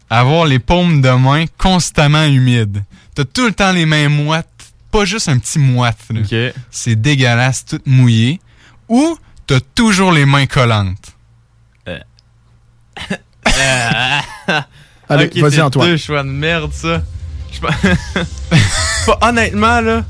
avoir 0.09 0.45
les 0.45 0.59
paumes 0.59 1.01
de 1.01 1.09
main 1.09 1.45
constamment 1.57 2.23
humides? 2.25 2.83
T'as 3.15 3.25
tout 3.25 3.45
le 3.47 3.53
temps 3.53 3.71
les 3.71 3.85
mains 3.85 4.09
moites, 4.09 4.47
pas 4.91 5.05
juste 5.05 5.27
un 5.29 5.37
petit 5.37 5.59
moite. 5.59 5.97
là. 6.09 6.51
C'est 6.71 6.95
dégueulasse, 6.95 7.65
tout 7.65 7.79
mouillé. 7.85 8.39
Ou 8.89 9.17
t'as 9.47 9.59
toujours 9.73 10.11
les 10.11 10.25
mains 10.25 10.45
collantes? 10.45 11.11
Allez, 15.07 15.25
Ok, 15.27 15.37
vas-y, 15.37 15.61
Antoine. 15.61 15.87
deux 15.89 15.97
choix 15.97 16.23
de 16.23 16.29
merde, 16.29 16.71
ça. 16.73 17.01
Honnêtement, 19.21 19.79
là, 19.81 20.03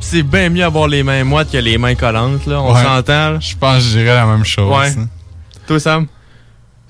c'est 0.00 0.22
bien 0.22 0.50
mieux 0.50 0.64
avoir 0.64 0.88
les 0.88 1.02
mains 1.02 1.24
moites 1.24 1.50
que 1.50 1.56
les 1.56 1.78
mains 1.78 1.94
collantes, 1.94 2.44
là. 2.46 2.60
On 2.60 2.74
Ouais. 2.74 2.82
s'entend, 2.82 3.30
là. 3.30 3.40
Je 3.40 3.54
pense 3.56 3.76
que 3.76 3.82
je 3.84 3.98
dirais 3.98 4.14
la 4.14 4.26
même 4.26 4.44
chose. 4.44 4.76
Ouais. 4.76 4.92
Toi, 5.66 5.80
Sam? 5.80 6.06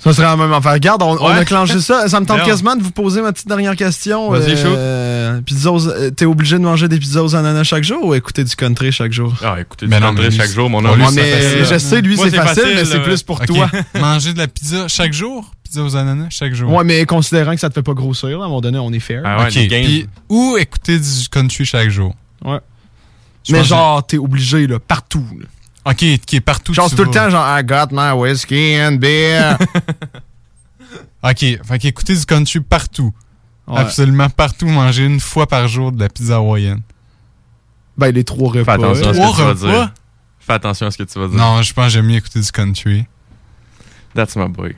Ça 0.05 0.13
serait 0.13 0.27
la 0.27 0.37
même 0.37 0.53
affaire. 0.53 0.73
Regarde, 0.73 1.03
on, 1.03 1.17
a 1.27 1.45
clenché 1.45 1.81
ça. 1.81 2.09
Ça 2.09 2.21
me 2.21 2.27
tente 2.27 2.37
Bien. 2.37 2.47
quasiment 2.47 2.77
de 2.77 2.83
vous 2.83 2.91
poser 2.91 3.23
ma 3.23 3.33
petite 3.33 3.49
dernière 3.49 3.75
question. 3.75 4.31
Vas-y, 4.31 4.55
Euh, 4.67 5.41
pizza 5.41 5.73
aux- 5.73 5.89
euh, 5.89 6.11
T'es 6.11 6.27
obligé 6.27 6.59
de 6.59 6.63
manger 6.63 6.89
des 6.89 6.99
pizzas 6.99 7.23
aux 7.23 7.35
ananas 7.35 7.65
chaque 7.65 7.85
jour 7.85 8.05
ou 8.05 8.15
écouter 8.15 8.45
du 8.45 8.55
country 8.55 8.93
chaque 8.93 9.13
jour? 9.13 9.33
Ah, 9.43 9.57
écoutez, 9.59 9.87
Mais 9.87 9.97
du 9.97 10.03
non, 10.03 10.09
country 10.11 10.29
lui, 10.29 10.37
chaque 10.37 10.51
jour, 10.51 10.69
mon 10.69 10.85
homme. 10.85 11.01
je 11.03 11.79
sais, 11.79 12.01
lui, 12.03 12.17
Moi, 12.17 12.27
c'est 12.31 12.37
facile, 12.37 12.65
mais 12.75 12.85
c'est 12.85 13.01
plus 13.03 13.23
pour 13.23 13.41
Ok. 13.41 13.47
toi. 13.47 13.71
Manger 14.01 14.35
de 14.35 14.39
la 14.39 14.47
pizza 14.49 14.87
chaque 14.89 15.13
jour? 15.15 15.51
Pizza 15.63 15.83
aux 15.83 15.97
ananas 15.97 16.27
chaque 16.31 16.55
jour? 16.55 16.71
Ouais, 16.71 16.85
mais 16.85 17.05
considérant 17.07 17.55
que 17.55 17.61
ça 17.61 17.71
te 17.71 17.75
fait 17.75 17.83
pas 17.83 17.95
grossir, 17.95 18.29
là, 18.29 18.35
à 18.35 18.39
un 18.47 18.49
moment 18.49 18.61
donné, 18.61 18.79
on 18.79 18.93
est 18.93 19.01
fair. 19.01 19.23
Ah 19.25 19.45
ouais, 19.45 19.49
puis- 19.49 20.07
ou 20.29 20.57
écouter 20.59 20.99
du 20.99 21.29
country 21.31 21.65
chaque 21.65 21.89
jour? 21.89 22.15
Ouais. 22.45 22.59
Je 23.49 23.53
Mais 23.53 23.65
genre, 23.65 24.07
t'es 24.07 24.19
obligé, 24.19 24.67
là, 24.67 24.79
partout. 24.79 25.25
là. 25.39 25.47
Ok, 25.87 25.97
qui 25.97 26.37
est 26.37 26.41
partout. 26.41 26.73
C'est 26.75 26.97
tout 26.97 27.05
le 27.05 27.11
temps, 27.11 27.29
genre, 27.31 27.47
I 27.59 27.63
got 27.63 27.89
my 27.93 28.13
whiskey 28.13 28.83
and 28.83 28.93
beer. 28.97 29.57
Ok, 31.23 31.39
fait 31.39 31.79
qu'écouter 31.81 32.15
du 32.15 32.27
country 32.27 32.61
partout. 32.61 33.13
Ouais. 33.67 33.79
Absolument 33.81 34.29
partout, 34.29 34.67
manger 34.67 35.05
une 35.07 35.21
fois 35.21 35.47
par 35.47 35.67
jour 35.69 35.91
de 35.91 35.99
la 35.99 36.11
pizza 36.11 36.37
hawaïenne. 36.37 36.83
ben, 37.97 38.11
les 38.15 38.25
trois 38.25 38.53
Fais 38.53 38.59
repas. 38.59 38.75
attention 38.75 39.09
à 39.09 39.15
ce 39.15 39.19
Trois 39.19 39.31
que 39.31 39.37
tu 39.37 39.43
vas 39.43 39.49
repas? 39.49 39.55
dire. 39.85 39.93
Fais 40.41 40.53
attention 40.53 40.87
à 40.87 40.91
ce 40.91 40.99
que 40.99 41.03
tu 41.05 41.19
vas 41.19 41.29
dire. 41.29 41.39
Non, 41.39 41.63
je 41.63 41.73
pense 41.73 41.87
que 41.87 41.91
j'aime 41.93 42.05
mieux 42.07 42.17
écouter 42.17 42.41
du 42.41 42.53
country. 42.53 43.07
That's 44.15 44.37
my 44.37 44.49
boy. 44.49 44.77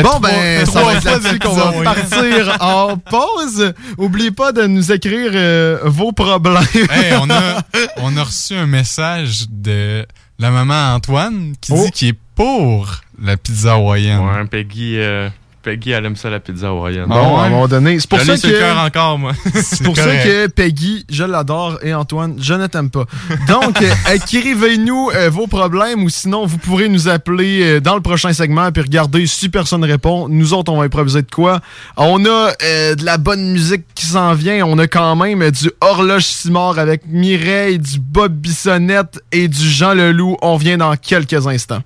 Bon, 0.00 0.20
ben, 0.20 0.64
ça 0.66 0.84
va 0.84 0.94
être 0.94 1.04
là-dessus 1.04 1.38
qu'on 1.40 1.54
va 1.54 1.72
partir 1.82 2.56
en 2.60 2.96
pause. 2.96 3.72
Oubliez 3.98 4.30
pas 4.30 4.52
de 4.52 4.66
nous 4.68 4.92
écrire 4.92 5.32
euh, 5.34 5.80
vos 5.86 6.12
problèmes. 6.12 6.62
Hey, 6.90 7.16
on 7.20 7.28
a, 7.30 7.62
on 7.96 8.16
a 8.16 8.22
reçu 8.22 8.54
un 8.54 8.66
message 8.66 9.46
de 9.50 10.06
la 10.40 10.50
maman 10.50 10.94
Antoine 10.94 11.52
qui 11.60 11.72
Oh. 11.72 11.84
dit 11.84 11.90
qu'il 11.92 12.08
est 12.08 12.18
pour 12.34 13.00
la 13.22 13.36
pizza 13.36 13.74
hawaïenne. 13.74 14.20
Ouais, 14.20 14.44
Peggy, 14.46 14.94
euh, 14.98 15.28
Peggy, 15.62 15.90
elle 15.90 16.06
aime 16.06 16.16
ça, 16.16 16.30
la 16.30 16.40
pizza 16.40 16.68
hawaïenne. 16.68 17.06
Bon, 17.06 17.36
à 17.38 17.44
un 17.44 17.50
moment 17.50 17.68
donné, 17.68 17.98
c'est 18.00 18.08
pour 18.08 18.18
Je 18.18 18.36
ça 18.36 18.48
cœur 18.48 18.76
que... 18.76 18.86
encore, 18.86 19.18
moi. 19.18 19.32
C'est 19.54 19.82
pour 19.82 19.96
ça 19.96 20.16
que 20.16 20.46
Peggy, 20.46 21.04
je 21.10 21.24
l'adore, 21.24 21.78
et 21.82 21.92
Antoine, 21.92 22.36
je 22.40 22.54
ne 22.54 22.66
t'aime 22.66 22.90
pas. 22.90 23.04
Donc, 23.46 23.80
euh, 23.82 23.92
écrivez-nous 24.14 25.10
euh, 25.14 25.28
vos 25.30 25.46
problèmes 25.46 26.02
ou 26.02 26.08
sinon, 26.08 26.46
vous 26.46 26.58
pourrez 26.58 26.88
nous 26.88 27.08
appeler 27.08 27.62
euh, 27.62 27.80
dans 27.80 27.94
le 27.94 28.00
prochain 28.00 28.32
segment 28.32 28.70
puis 28.72 28.82
regarder 28.82 29.26
si 29.26 29.48
personne 29.48 29.84
répond. 29.84 30.28
Nous 30.28 30.54
autres, 30.54 30.72
on 30.72 30.78
va 30.78 30.84
improviser 30.84 31.22
de 31.22 31.30
quoi. 31.30 31.60
On 31.96 32.24
a 32.24 32.52
euh, 32.62 32.94
de 32.94 33.04
la 33.04 33.18
bonne 33.18 33.52
musique 33.52 33.84
qui 33.94 34.06
s'en 34.06 34.34
vient. 34.34 34.64
On 34.66 34.78
a 34.78 34.86
quand 34.86 35.16
même 35.16 35.50
du 35.50 35.70
Horloge 35.80 36.24
Simard 36.24 36.78
avec 36.78 37.02
Mireille, 37.06 37.78
du 37.78 37.98
Bob 37.98 38.32
Bissonnette 38.32 39.20
et 39.32 39.48
du 39.48 39.68
Jean 39.68 39.94
Leloup. 39.94 40.36
On 40.42 40.56
vient 40.56 40.78
dans 40.78 40.96
quelques 40.96 41.46
instants. 41.46 41.82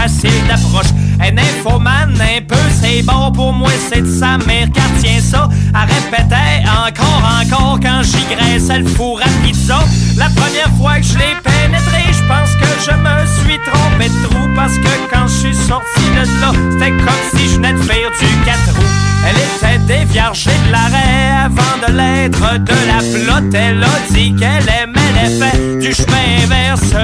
Facile 0.00 0.46
d'approche. 0.48 0.92
Un 1.20 1.36
infomane, 1.36 2.16
un 2.20 2.40
peu, 2.46 2.64
c'est 2.80 3.02
bon 3.02 3.30
pour 3.32 3.52
moi, 3.52 3.70
c'est 3.88 4.00
de 4.00 4.18
sa 4.20 4.38
mère 4.38 4.68
car 4.72 4.88
tient 5.00 5.20
ça. 5.20 5.48
Elle 5.74 5.88
répétait 5.94 6.62
encore, 6.86 7.24
encore 7.42 7.78
quand 7.82 8.02
j'y 8.02 8.24
graissais 8.34 8.78
le 8.78 8.86
four 8.86 9.20
à 9.20 9.28
pizza. 9.44 9.78
La 10.16 10.30
première 10.30 10.70
fois 10.78 10.96
que 10.96 11.02
je 11.02 11.18
l'ai 11.18 11.36
pénétré, 11.44 12.02
je 12.12 12.24
pense 12.26 12.52
que 12.60 12.70
je 12.86 12.94
me 12.96 13.14
suis 13.42 13.58
trompé 13.68 14.08
de 14.08 14.28
trou 14.28 14.48
parce 14.56 14.76
que 14.78 14.92
quand 15.12 15.26
je 15.28 15.48
suis 15.48 15.54
sorti 15.54 16.04
de 16.14 16.40
là, 16.40 16.52
c'était 16.72 16.90
comme 16.90 17.24
si 17.34 17.48
je 17.50 17.54
venais 17.56 17.74
de 17.74 17.82
faire 17.82 18.10
du 18.18 18.44
4 18.46 18.76
roues. 18.76 19.00
Elle 19.28 19.36
était 19.36 19.98
déviergée 19.98 20.50
de 20.66 20.72
l'arrêt 20.72 21.44
avant 21.44 21.76
de 21.86 21.92
l'être 21.92 22.58
de 22.58 22.78
la 22.88 23.00
flotte. 23.00 23.54
Elle 23.54 23.84
a 23.84 24.14
dit 24.14 24.34
qu'elle 24.34 24.66
aimait 24.82 25.12
l'effet 25.14 25.78
du 25.78 25.92
chemin 25.92 26.42
inverse 26.42 26.94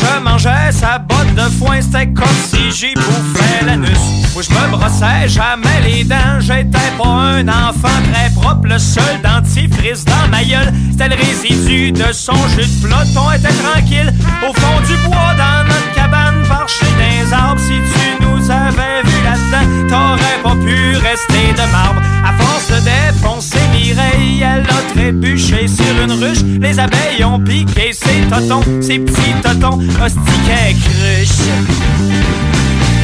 je 0.00 0.20
mangeais 0.20 0.72
sa 0.72 0.98
botte 0.98 1.34
de 1.34 1.48
foin, 1.58 1.80
c'était 1.80 2.08
comme 2.08 2.26
si 2.50 2.70
j'y 2.70 2.94
bouffais 2.94 3.64
l'anus. 3.66 3.98
Où 4.36 4.42
je 4.42 4.50
me 4.50 4.76
brossais 4.76 5.28
jamais 5.28 5.80
les 5.84 6.04
dents, 6.04 6.38
j'étais 6.40 6.92
pas 6.96 7.08
un 7.08 7.48
enfant 7.48 7.98
très 8.12 8.30
propre, 8.34 8.68
le 8.68 8.78
seul 8.78 9.20
dentifrice 9.22 10.04
dans 10.04 10.28
ma 10.30 10.44
gueule, 10.44 10.72
c'était 10.90 11.08
le 11.08 11.16
résidu 11.16 11.92
de 11.92 12.12
son 12.12 12.36
jus 12.54 12.66
de 12.66 12.82
peloton, 12.82 13.32
était 13.32 13.54
tranquille 13.62 14.12
au 14.48 14.52
fond 14.52 14.80
du 14.86 14.96
bois 15.08 15.34
dans 15.36 15.64
notre 15.64 15.92
cabane, 15.94 16.42
parché 16.48 16.86
des 16.98 17.32
arbres. 17.32 17.60
Si 17.60 17.74
tu 17.92 18.24
nous 18.24 18.50
avais 18.50 19.02
vu 19.04 19.16
là-dedans, 19.24 19.88
t'aurais 19.88 20.38
pas 20.42 20.56
pu 20.64 20.96
rester 20.96 21.52
de 21.52 21.72
marbre. 21.72 22.00
À 22.24 22.32
force 22.40 22.68
de 22.68 22.80
défoncer 22.84 23.57
Mireille, 23.78 24.42
elle 24.42 24.66
a 24.68 24.92
trébuché 24.92 25.68
sur 25.68 26.02
une 26.02 26.12
ruche. 26.12 26.42
Les 26.60 26.78
abeilles 26.78 27.24
ont 27.24 27.40
piqué 27.40 27.92
ses 27.92 28.22
totons, 28.28 28.62
ses 28.80 28.98
petits 28.98 29.34
totons, 29.42 29.78
hostiquets 30.04 30.74
cruches. 30.82 31.48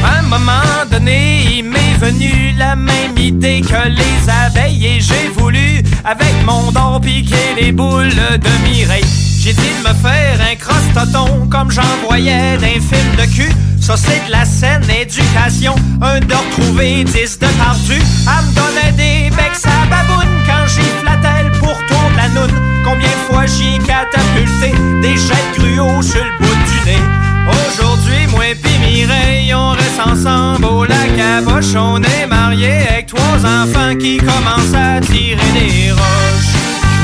À 0.03 0.19
un 0.19 0.23
moment 0.23 0.85
donné, 0.91 1.45
il 1.57 1.63
m'est 1.63 1.97
venu 1.99 2.53
la 2.57 2.75
même 2.75 3.17
idée 3.17 3.61
que 3.61 3.87
les 3.87 4.29
abeilles 4.29 4.85
et 4.85 4.99
j'ai 4.99 5.29
voulu, 5.37 5.81
avec 6.03 6.33
mon 6.45 6.71
don, 6.71 6.99
piquer 6.99 7.55
les 7.59 7.71
boules 7.71 8.09
de 8.09 8.69
Mireille. 8.69 9.05
J'ai 9.39 9.53
dit 9.53 9.61
de 9.61 9.87
me 9.87 9.93
faire 9.93 10.39
un 10.51 10.55
crosse-toton 10.55 11.47
comme 11.49 11.71
j'en 11.71 11.83
voyais 12.07 12.57
d'un 12.57 12.81
film 12.81 13.15
de 13.17 13.25
cul. 13.33 13.51
Ça, 13.79 13.95
c'est 13.95 14.25
de 14.27 14.31
la 14.31 14.43
scène 14.43 14.83
éducation. 14.89 15.75
Un 16.01 16.19
de 16.19 16.33
retrouver, 16.33 17.03
dix 17.03 17.37
de 17.39 17.45
tardu. 17.45 18.01
À 18.27 18.41
me 18.41 18.55
donner 18.55 18.91
des 18.97 19.29
becs 19.35 19.65
à 19.65 19.85
baboune 19.85 20.34
quand 20.65 20.71
j'y 20.71 20.89
flattais 21.01 21.43
le 21.43 21.51
pourtour 21.51 22.11
de 22.11 22.17
la 22.17 22.29
noune. 22.29 22.61
Combien 22.83 23.07
de 23.07 23.33
fois 23.33 23.45
j'y 23.45 23.77
catapulté 23.79 24.73
des 25.01 25.17
jets 25.17 25.33
de 25.57 25.75
gruau 25.75 26.01
sur 26.01 26.23
le 26.23 26.31
bout 26.39 26.55
du 26.55 26.89
nez. 26.89 27.01
Aujourd'hui, 27.47 28.27
moi 28.31 28.45
pis 28.61 28.77
Mireille, 28.79 29.53
on 29.53 29.71
reste 29.71 29.99
ensemble 30.03 30.65
au 30.65 30.85
lac 30.85 31.19
à 31.19 31.41
Boche. 31.41 31.75
On 31.75 32.01
est 32.01 32.27
mariés 32.27 32.87
avec 32.89 33.07
trois 33.07 33.39
enfants 33.45 33.95
qui 33.99 34.17
commencent 34.17 34.73
à 34.73 34.99
tirer 35.01 35.51
des 35.53 35.91
roches. 35.91 36.55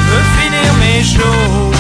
Je 0.06 0.12
veux 0.12 0.24
finir 0.38 0.74
mes 0.80 1.04
jours. 1.04 1.71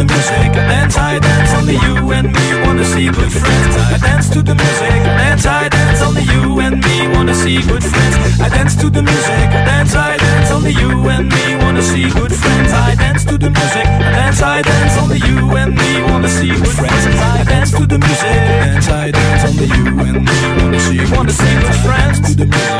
The 0.00 0.06
music, 0.14 0.32
I 0.32 0.48
dance, 0.72 0.96
I 0.96 1.18
dance, 1.18 1.52
only 1.60 1.74
you 1.74 2.12
and 2.12 2.32
me 2.32 2.46
wanna 2.64 2.84
see 2.84 3.10
good 3.10 3.32
friends. 3.32 3.76
I 3.76 3.98
dance 3.98 4.30
to 4.30 4.40
the 4.40 4.54
music, 4.54 4.88
I 4.88 5.04
dance, 5.20 5.44
I 5.46 5.68
dance, 5.68 6.00
only 6.00 6.22
you 6.22 6.60
and 6.60 6.82
me 6.84 7.08
wanna 7.14 7.34
see 7.34 7.60
good 7.60 7.84
friends. 7.84 8.16
I 8.40 8.48
dance 8.48 8.74
to 8.76 8.88
the 8.88 9.02
music, 9.02 9.28
I 9.28 9.64
dance, 9.68 9.94
I 9.94 10.16
dance, 10.16 10.50
only 10.52 10.72
you 10.72 11.06
and 11.08 11.28
me 11.28 11.56
wanna 11.62 11.82
see 11.82 12.08
good 12.08 12.32
friends. 12.32 12.72
I 12.72 12.94
dance 12.94 13.24
to 13.26 13.36
the 13.36 13.50
music, 13.50 13.86
I 13.86 14.12
dance, 14.16 14.40
I 14.42 14.62
dance, 14.62 14.96
only 15.02 15.18
you 15.28 15.56
and 15.60 15.74
me 15.76 16.02
wanna 16.08 16.28
see 16.28 16.48
good 16.48 16.74
friends. 16.80 17.06
I 17.20 17.44
dance 17.44 17.70
to 17.72 17.84
the 17.86 17.98
music, 17.98 18.24
I 18.24 18.64
dance, 18.64 18.88
I 18.88 19.10
dance, 19.10 19.44
only 19.50 19.66
you 19.76 19.84
and 20.08 20.24
me 20.24 20.38
wanna 20.62 20.80
see 20.80 21.04
wanna 21.14 21.32
see 21.32 21.54
good 21.64 21.76
friends. 21.84 22.20
To 22.26 22.32
the 22.40 22.46
music. 22.46 22.70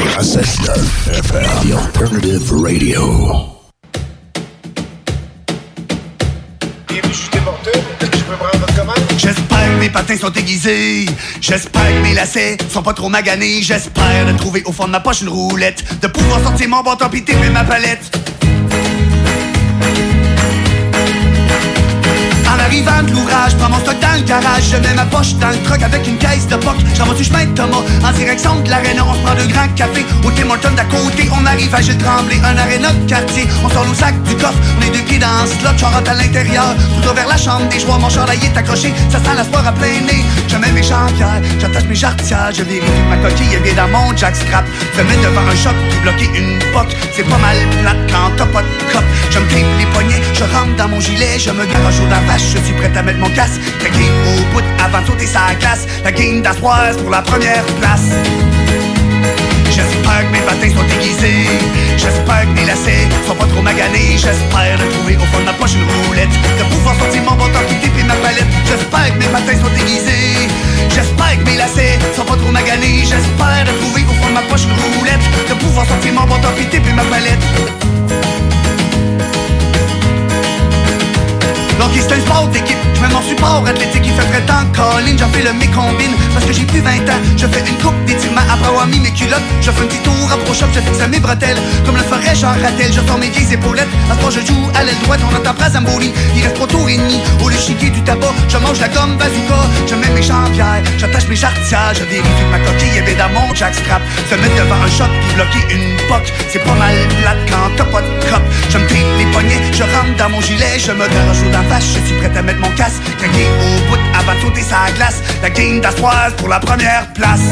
96.9 0.00 1.12
FM, 1.12 1.68
The 1.68 1.76
Alternative 1.76 2.52
Radio. 2.52 3.50
J'espère 9.18 9.66
que 9.66 9.78
mes 9.78 9.90
patins 9.90 10.16
sont 10.16 10.32
aiguisés. 10.32 11.06
J'espère 11.40 11.86
que 11.86 12.02
mes 12.02 12.14
lacets 12.14 12.56
sont 12.70 12.82
pas 12.82 12.94
trop 12.94 13.10
maganés. 13.10 13.60
J'espère 13.60 14.26
de 14.26 14.32
trouver 14.38 14.62
au 14.64 14.72
fond 14.72 14.86
de 14.86 14.92
ma 14.92 15.00
poche 15.00 15.20
une 15.20 15.28
roulette. 15.28 15.84
De 16.00 16.06
pouvoir 16.06 16.40
sortir 16.42 16.68
mon 16.70 16.82
bâton 16.82 17.08
pis 17.10 17.22
taper 17.22 17.50
ma 17.50 17.64
palette. 17.64 18.19
Arrivant 22.70 23.02
de 23.02 23.10
l'ouvrage, 23.10 23.56
prends 23.58 23.68
mon 23.68 23.80
stock 23.80 23.98
dans 24.00 24.14
le 24.14 24.22
garage, 24.22 24.70
je 24.70 24.76
mets 24.76 24.94
ma 24.94 25.04
poche 25.04 25.34
dans 25.34 25.50
le 25.50 25.58
truck 25.64 25.82
avec 25.82 26.06
une 26.06 26.18
caisse 26.18 26.46
de 26.46 26.54
poc. 26.54 26.76
J'envoie 26.94 27.16
du 27.16 27.24
chemin 27.24 27.44
de 27.44 27.54
Thomas 27.54 27.82
en 28.04 28.12
direction 28.12 28.54
de 28.60 28.70
l'aréna. 28.70 29.02
On 29.04 29.14
se 29.14 29.18
prend 29.20 29.34
deux 29.34 29.48
grands 29.48 29.68
cafés 29.74 30.06
au 30.24 30.30
Tim 30.30 30.48
Hortons 30.48 30.76
d'à 30.76 30.84
côté. 30.84 31.28
On 31.32 31.44
arrive 31.46 31.74
à 31.74 31.80
Gilles 31.80 31.98
Tremblay, 31.98 32.38
un 32.44 32.56
aréna 32.56 32.92
de 32.92 33.08
quartier. 33.08 33.48
On 33.64 33.68
sort 33.70 33.86
nos 33.86 33.94
sacs 33.94 34.22
du 34.22 34.36
coffre, 34.36 34.60
on 34.78 34.86
est 34.86 34.90
deux 34.90 35.02
pieds 35.02 35.18
dans 35.18 35.46
ce. 35.46 35.54
J'en 35.80 35.90
rentre 35.90 36.10
à 36.10 36.14
l'intérieur, 36.14 36.74
tout 37.02 37.14
vers 37.14 37.26
la 37.26 37.36
chambre 37.36 37.66
des 37.68 37.80
joueurs. 37.80 37.98
Mon 37.98 38.08
chandail 38.08 38.38
est 38.44 38.56
accroché, 38.56 38.92
ça 39.10 39.18
sent 39.18 39.34
la 39.36 39.44
sport 39.44 39.66
à 39.66 39.72
plein 39.72 40.00
nez. 40.06 40.22
Je 40.46 40.56
mets 40.56 40.70
mes 40.70 40.82
champières, 40.82 41.42
j'attache 41.58 41.84
mes 41.84 41.94
jarretières, 41.96 42.52
je 42.54 42.62
vérifie 42.62 43.02
ma 43.08 43.16
coquille 43.16 43.54
est 43.54 43.60
bien 43.60 43.74
dans 43.74 43.88
mon 43.88 44.16
jack 44.16 44.36
scrap. 44.36 44.64
Je 44.96 45.02
mets 45.02 45.16
devant 45.16 45.42
un 45.42 45.56
choc 45.56 45.74
pour 45.90 46.02
bloquer 46.02 46.30
une 46.38 46.58
poque. 46.72 46.94
C'est 47.16 47.24
pas 47.24 47.38
mal 47.38 47.56
plate 47.82 47.98
quand 48.12 48.30
t'as 48.36 48.46
pas 48.46 48.62
de 48.62 48.92
cop. 48.92 49.04
Je 49.30 49.38
me 49.38 49.78
les 49.78 49.86
poignets, 49.86 50.22
je 50.34 50.44
rentre 50.44 50.76
dans 50.76 50.88
mon 50.88 51.00
gilet, 51.00 51.38
je 51.38 51.50
me 51.50 51.64
garoche 51.64 52.00
au 52.00 52.06
vache, 52.26 52.59
je 52.60 52.66
suis 52.66 52.74
prêt 52.74 52.90
à 52.96 53.02
mettre 53.02 53.18
mon 53.18 53.30
casque. 53.30 53.60
Craqué 53.78 54.04
au 54.26 54.54
bout 54.54 54.64
avant 54.82 55.00
de 55.00 55.06
sauter 55.06 55.26
sa 55.26 55.54
glace. 55.58 55.86
La 56.04 56.12
game 56.12 56.42
d'Astroise 56.42 56.96
pour 56.98 57.10
la 57.10 57.22
première 57.22 57.64
place. 57.80 58.08
J'espère 59.70 60.26
que 60.26 60.32
mes 60.32 60.40
patins 60.40 60.70
sont 60.70 60.86
aiguisés. 60.96 61.46
J'espère 61.96 62.42
que 62.42 62.54
mes 62.58 62.66
lacets 62.66 63.08
sont 63.26 63.34
pas 63.34 63.46
trop 63.46 63.62
maganés. 63.62 64.16
J'espère 64.16 64.78
de 64.78 64.86
trouver 64.92 65.16
au 65.16 65.26
fond 65.32 65.40
de 65.40 65.46
ma 65.46 65.52
poche 65.52 65.74
une 65.74 65.86
roulette. 66.06 66.34
De 66.58 66.64
pouvoir 66.74 66.94
sortir 66.96 67.22
mon 67.22 67.36
bâton 67.36 67.60
qui 67.68 67.76
et 67.86 68.04
ma 68.04 68.14
palette. 68.14 68.50
J'espère 68.66 69.12
que 69.12 69.18
mes 69.18 69.30
patins 69.30 69.58
sont 69.60 69.74
aiguisés. 69.80 70.48
J'espère 70.88 71.38
que 71.38 71.44
mes 71.50 71.56
lacets 71.56 71.98
sont 72.16 72.24
pas 72.24 72.36
trop 72.36 72.50
maganés. 72.50 73.04
J'espère 73.04 73.64
de 73.64 73.72
trouver 73.80 74.04
au 74.08 74.14
fond 74.22 74.28
de 74.28 74.34
ma 74.34 74.42
poche 74.42 74.64
une 74.64 74.98
roulette. 74.98 75.24
De 75.48 75.54
pouvoir 75.54 75.86
sortir 75.86 76.12
mon 76.12 76.26
bâton 76.26 76.48
qui 76.58 76.76
et 76.76 76.92
ma 76.92 77.04
palette. 77.04 78.29
Donc 81.80 81.92
c'est 81.94 82.12
un 82.12 82.20
sport 82.20 82.46
d'équipe, 82.48 82.76
je 82.94 83.00
mets 83.00 83.08
mon 83.08 83.22
support 83.22 83.64
athlétique, 83.66 84.02
il 84.04 84.12
fait 84.12 84.28
très 84.28 84.42
temps 84.42 84.68
colline, 84.76 85.18
j'en 85.18 85.28
fais 85.28 85.42
le 85.42 85.54
mécombine 85.54 86.12
Parce 86.34 86.44
que 86.44 86.52
j'ai 86.52 86.64
plus 86.64 86.80
20 86.80 86.90
ans, 87.08 87.20
je 87.38 87.46
fais 87.46 87.60
une 87.60 87.78
coupe 87.78 87.96
d'étirement 88.04 88.42
après 88.52 88.68
avoir 88.68 88.86
mis 88.86 89.00
mes 89.00 89.10
culottes. 89.10 89.40
Je 89.62 89.70
fais 89.70 89.82
un 89.82 89.86
petit 89.86 89.98
tour 90.04 90.20
pro-shop, 90.44 90.66
je 90.74 90.80
fixe 90.80 91.00
mes 91.08 91.18
bretelles. 91.18 91.56
Comme 91.86 91.96
le 91.96 92.02
ferait 92.02 92.34
Jean 92.34 92.52
Rattel, 92.62 92.92
je 92.92 93.00
sors 93.00 93.18
mes 93.18 93.30
vieilles 93.30 93.54
épaulettes 93.54 93.88
À 94.10 94.14
ce 94.14 94.40
je 94.40 94.46
joue 94.46 94.68
à 94.74 94.84
l'aile 94.84 94.98
droite, 95.04 95.20
on 95.24 95.34
entend 95.34 95.54
phrase 95.54 95.72
Zamboni 95.72 96.12
Il 96.36 96.42
reste 96.42 96.56
trop 96.56 96.66
tour 96.66 96.86
et 96.88 96.98
demi, 96.98 97.18
au 97.42 97.48
lieu 97.48 97.56
chiquer 97.56 97.88
du 97.88 98.02
tabac 98.02 98.34
Je 98.48 98.58
mange 98.58 98.78
la 98.78 98.88
gomme 98.88 99.16
bazooka, 99.16 99.60
je 99.88 99.94
mets 99.94 100.10
mes 100.14 100.22
champières 100.22 100.82
J'attache 100.98 101.28
mes 101.28 101.36
jarretières, 101.36 101.94
je 101.94 102.04
vérifie 102.04 102.46
ma 102.50 102.58
coquille 102.58 102.98
est 102.98 103.16
dans 103.16 103.30
mon 103.30 103.54
jackstrap 103.54 104.02
Se 104.28 104.34
mettre 104.34 104.56
devant 104.56 104.76
un 104.76 104.90
shot 104.90 105.10
puis 105.20 105.34
bloquer 105.34 105.74
une 105.74 105.96
poque. 106.08 106.32
C'est 106.48 106.62
pas 106.62 106.74
mal 106.74 106.94
plate 107.20 107.42
quand 107.48 107.70
t'as 107.76 107.84
pas 107.84 108.02
de 108.02 108.12
cop 108.28 108.42
Je 108.68 108.78
me 108.78 109.18
les 109.18 109.26
poignets, 109.32 109.62
je 109.72 109.82
rentre 109.82 110.16
dans 110.18 110.28
mon 110.28 110.40
gilet 110.40 110.78
Je 110.78 110.92
me 110.92 111.06
garoche 111.08 111.42
au 111.46 111.50
je 111.78 112.06
suis 112.06 112.16
prêt 112.16 112.36
à 112.36 112.42
mettre 112.42 112.60
mon 112.60 112.70
casque 112.70 113.02
Craqué 113.18 113.46
au 113.46 113.90
bout 113.90 114.00
avant 114.18 114.34
de 114.34 114.40
sauter 114.40 114.62
sa 114.62 114.90
glace. 114.96 115.22
La 115.42 115.50
game 115.50 115.80
d'Astroise 115.80 116.34
pour 116.36 116.48
la 116.48 116.58
première 116.58 117.06
place. 117.14 117.46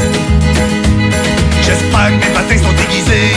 J'espère 1.63 2.09
que 2.09 2.25
mes 2.25 2.33
patins 2.33 2.59
sont 2.59 2.75
aiguisés 2.83 3.33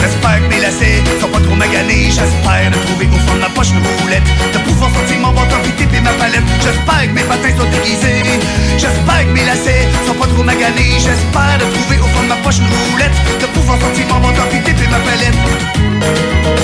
J'espère 0.00 0.40
que 0.42 0.54
mes 0.54 0.60
lacets 0.60 1.02
sont 1.20 1.28
pas 1.28 1.40
trop 1.40 1.54
maganés. 1.54 2.10
J'espère 2.10 2.70
de 2.70 2.78
trouver 2.86 3.06
au 3.06 3.18
fond 3.28 3.34
de 3.34 3.40
ma 3.40 3.48
poche 3.50 3.70
une 3.70 3.84
roulette. 4.00 4.26
De 4.52 4.58
pouvoir 4.58 4.90
sortir 4.90 5.18
mon 5.18 5.32
bâton 5.32 5.56
puis 5.62 5.72
taper 5.72 6.00
ma 6.00 6.12
palette. 6.12 6.44
J'espère 6.60 7.02
que 7.06 7.14
mes 7.14 7.22
patins 7.22 7.54
sont 7.56 7.70
aiguisés 7.78 8.22
J'espère 8.78 9.22
que 9.26 9.32
mes 9.32 9.44
lacets 9.44 9.88
sont 10.06 10.14
pas 10.14 10.26
trop 10.26 10.42
maganés. 10.42 10.98
J'espère 10.98 11.58
de 11.60 11.66
trouver 11.74 11.98
au 12.00 12.08
fond 12.10 12.22
de 12.22 12.28
ma 12.28 12.36
poche 12.36 12.58
une 12.58 12.72
roulette. 12.90 13.16
De 13.40 13.46
pouvoir 13.46 13.78
sortir 13.78 14.04
mon 14.10 14.20
bâton 14.20 14.42
puis 14.50 14.60
taper 14.60 14.88
ma 14.90 14.98
palette 15.00 16.55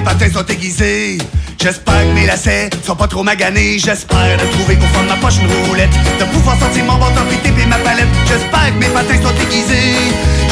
mes 0.00 0.04
patins 0.04 0.32
sont 0.32 0.46
aiguisés. 0.46 1.18
J'espère 1.62 2.02
que 2.02 2.14
mes 2.14 2.26
lacets 2.26 2.70
sont 2.84 2.96
pas 2.96 3.06
trop 3.06 3.22
maganés. 3.22 3.78
J'espère 3.78 4.38
de 4.38 4.46
trouver 4.52 4.76
au 4.76 4.94
fond 4.94 5.02
de 5.02 5.08
ma 5.08 5.16
poche 5.16 5.38
une 5.38 5.66
roulette. 5.66 5.90
De 6.18 6.24
pouvoir 6.24 6.58
sortir 6.58 6.84
mon 6.84 6.94
bâton 6.94 7.20
puis 7.28 7.38
taper 7.38 7.66
ma 7.66 7.76
palette. 7.76 8.08
J'espère 8.26 8.72
que 8.72 8.78
mes 8.78 8.88
patins 8.88 9.20
sont 9.22 9.34
aiguisés. 9.42 9.94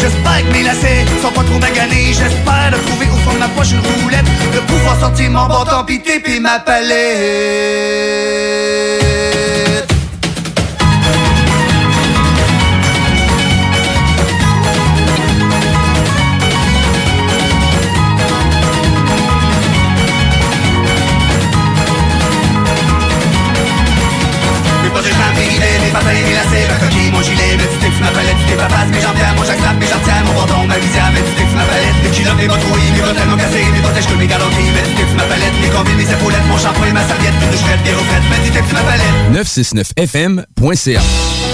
J'espère 0.01 0.47
que 0.47 0.53
mes 0.53 0.65
lacets 0.65 1.07
sont 1.23 1.33
pas 1.33 1.45
trop 1.45 1.59
maganés. 1.59 2.13
J'espère 2.13 2.71
de 2.73 2.77
trouver 2.87 3.07
au 3.07 3.17
fond 3.25 3.33
de 3.35 3.39
ma 3.39 3.49
poche 3.49 3.73
une 3.73 3.81
roulette. 4.03 4.27
De 4.55 4.61
pouvoir 4.61 5.01
sorti 5.01 5.29
mon 5.29 5.47
bâton 5.47 5.85
pité 5.85 6.21
pis 6.21 6.41
ma 6.41 6.59
palette 6.59 6.89
gilet, 27.99 27.99
mes 27.99 27.99
petits 27.99 27.99
textes, 27.99 28.01
ma 28.01 28.11
palette, 28.11 28.37
tes 28.47 28.55
papas, 28.55 28.87
mes 28.87 29.01
jambières, 29.01 29.35
mon 29.35 29.43
jack 29.45 29.59
mes 29.79 29.87
jarretières, 29.87 30.25
mon 30.25 30.35
bâton, 30.41 30.67
ma 30.67 30.79
visière, 30.79 31.11
mes 31.13 31.21
petits 31.21 31.35
textes, 31.35 31.55
ma 31.55 31.65
palette, 31.65 31.95
mes 32.03 32.11
culottes, 32.11 32.37
mes 32.37 32.49
bottes 32.49 32.65
rouillées, 32.71 32.91
mes 32.93 33.01
bottes, 33.01 33.27
mon 33.27 33.37
cassé, 33.37 33.65
mes 33.73 33.81
protèges 33.81 34.07
que 34.07 34.15
mes 34.15 34.27
galanteries, 34.27 34.73
mes 34.73 34.83
petits 34.83 34.95
textes, 34.95 35.17
ma 35.17 35.25
palette, 35.25 35.61
mes 35.61 35.69
combines, 35.69 35.97
mes 35.97 36.11
épaulettes, 36.11 36.47
mon 36.49 36.57
shampoing, 36.59 36.93
ma 36.93 37.03
serviette, 37.03 37.35
mes 37.41 37.47
douches 37.47 37.65
faites, 37.67 37.85
mes 37.85 37.95
refaites, 37.95 38.23
mes 38.31 38.39
petits 38.39 38.55
textes, 38.55 38.73
ma 38.73 38.83
palette. 38.83 39.15
969fm.ca. 39.35 41.48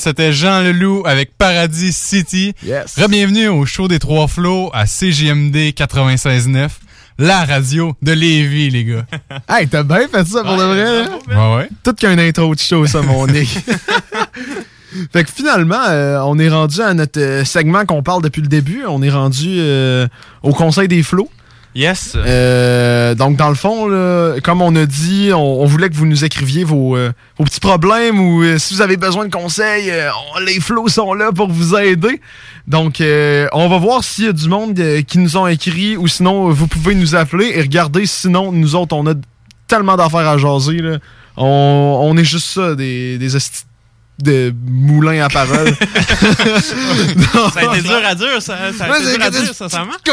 c'était 0.00 0.32
Jean 0.32 0.62
Leloup 0.62 1.02
avec 1.04 1.36
Paradis 1.36 1.92
City. 1.92 2.54
Yes. 2.64 2.98
Re-bienvenue 2.98 3.48
au 3.48 3.66
show 3.66 3.86
des 3.86 3.98
Trois 3.98 4.28
Flots 4.28 4.70
à 4.72 4.86
CGMD 4.86 5.74
96.9, 5.76 6.70
la 7.18 7.44
radio 7.44 7.94
de 8.00 8.12
Lévis, 8.12 8.70
les 8.70 8.84
gars. 8.84 9.04
Hey, 9.48 9.68
t'as 9.68 9.82
bien 9.82 10.08
fait 10.08 10.26
ça 10.26 10.42
pour 10.42 10.56
de 10.56 10.62
vrai, 10.62 11.02
hein? 11.02 11.18
Ouais, 11.28 11.56
ouais. 11.56 11.68
Tout 11.84 11.92
qu'un 11.92 12.18
intro 12.18 12.54
de 12.54 12.60
show, 12.60 12.86
ça, 12.86 13.02
mon 13.02 13.26
Nick. 13.26 13.50
fait 15.12 15.24
que 15.24 15.30
finalement, 15.30 15.84
euh, 15.88 16.20
on 16.24 16.38
est 16.38 16.48
rendu 16.48 16.80
à 16.80 16.94
notre 16.94 17.20
euh, 17.20 17.44
segment 17.44 17.84
qu'on 17.84 18.02
parle 18.02 18.22
depuis 18.22 18.42
le 18.42 18.48
début. 18.48 18.84
On 18.88 19.02
est 19.02 19.10
rendu 19.10 19.56
euh, 19.58 20.06
au 20.42 20.52
Conseil 20.52 20.88
des 20.88 21.02
flots. 21.02 21.30
Yes. 21.74 22.14
Euh, 22.16 23.14
donc, 23.14 23.36
dans 23.36 23.48
le 23.48 23.54
fond, 23.54 23.86
comme 24.42 24.60
on 24.60 24.74
a 24.74 24.86
dit, 24.86 25.30
on, 25.32 25.64
voulait 25.66 25.88
que 25.88 25.94
vous 25.94 26.06
nous 26.06 26.24
écriviez 26.24 26.64
vos, 26.64 26.96
euh, 26.96 27.12
petits 27.38 27.60
problèmes 27.60 28.18
ou 28.20 28.42
euh, 28.42 28.58
si 28.58 28.74
vous 28.74 28.82
avez 28.82 28.96
besoin 28.96 29.24
de 29.26 29.30
conseils, 29.30 29.92
on- 30.36 30.40
les 30.40 30.58
flots 30.58 30.88
sont 30.88 31.14
là 31.14 31.30
pour 31.32 31.48
vous 31.48 31.76
aider. 31.76 32.20
Donc, 32.66 32.96
on 33.00 33.68
va 33.68 33.78
voir 33.78 34.02
s'il 34.02 34.24
y 34.24 34.28
a 34.28 34.32
du 34.32 34.48
monde 34.48 34.80
qui 35.06 35.18
nous 35.18 35.36
ont 35.36 35.46
écrit 35.46 35.96
ou 35.96 36.08
sinon, 36.08 36.50
vous 36.50 36.66
pouvez 36.66 36.94
nous 36.94 37.14
appeler 37.14 37.52
et 37.54 37.60
regardez. 37.60 38.06
Sinon, 38.06 38.50
nous 38.52 38.74
autres, 38.74 38.96
on 38.96 39.06
a 39.06 39.14
tellement 39.68 39.96
d'affaires 39.96 40.28
à 40.28 40.38
jaser. 40.38 40.78
là. 40.78 40.98
On, 41.36 42.14
est 42.18 42.24
juste 42.24 42.48
ça, 42.48 42.74
des, 42.74 43.16
des 43.16 43.36
de 44.22 44.52
moulins 44.66 45.24
à 45.24 45.28
parole. 45.28 45.68
Ça 47.52 47.60
a 47.60 47.64
été 47.76 47.82
dur 47.82 48.00
à 48.04 48.14
dire, 48.14 48.40
ça. 48.42 48.56
Ça 48.76 48.84
a 48.84 48.98
été 48.98 49.16
dur 49.16 49.24
à 49.24 49.30
que- 49.30 49.44
dire, 49.44 49.54
sincèrement. 49.54 49.92
fait 50.04 50.10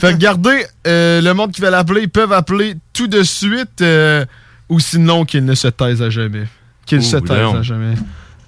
que 0.00 0.06
regardez, 0.06 0.66
euh, 0.86 1.20
le 1.20 1.34
monde 1.34 1.52
qui 1.52 1.60
va 1.60 1.70
l'appeler, 1.70 2.02
ils 2.02 2.10
peuvent 2.10 2.32
appeler 2.32 2.74
tout 2.92 3.06
de 3.06 3.22
suite 3.22 3.80
euh, 3.80 4.24
ou 4.68 4.80
sinon 4.80 5.24
qu'ils 5.24 5.44
ne 5.44 5.54
se 5.54 5.68
taisent 5.68 6.02
à 6.02 6.10
jamais. 6.10 6.44
Qu'ils 6.86 7.02
se 7.02 7.16
taisent 7.16 7.36
Léon. 7.36 7.58
à 7.58 7.62
jamais. 7.62 7.94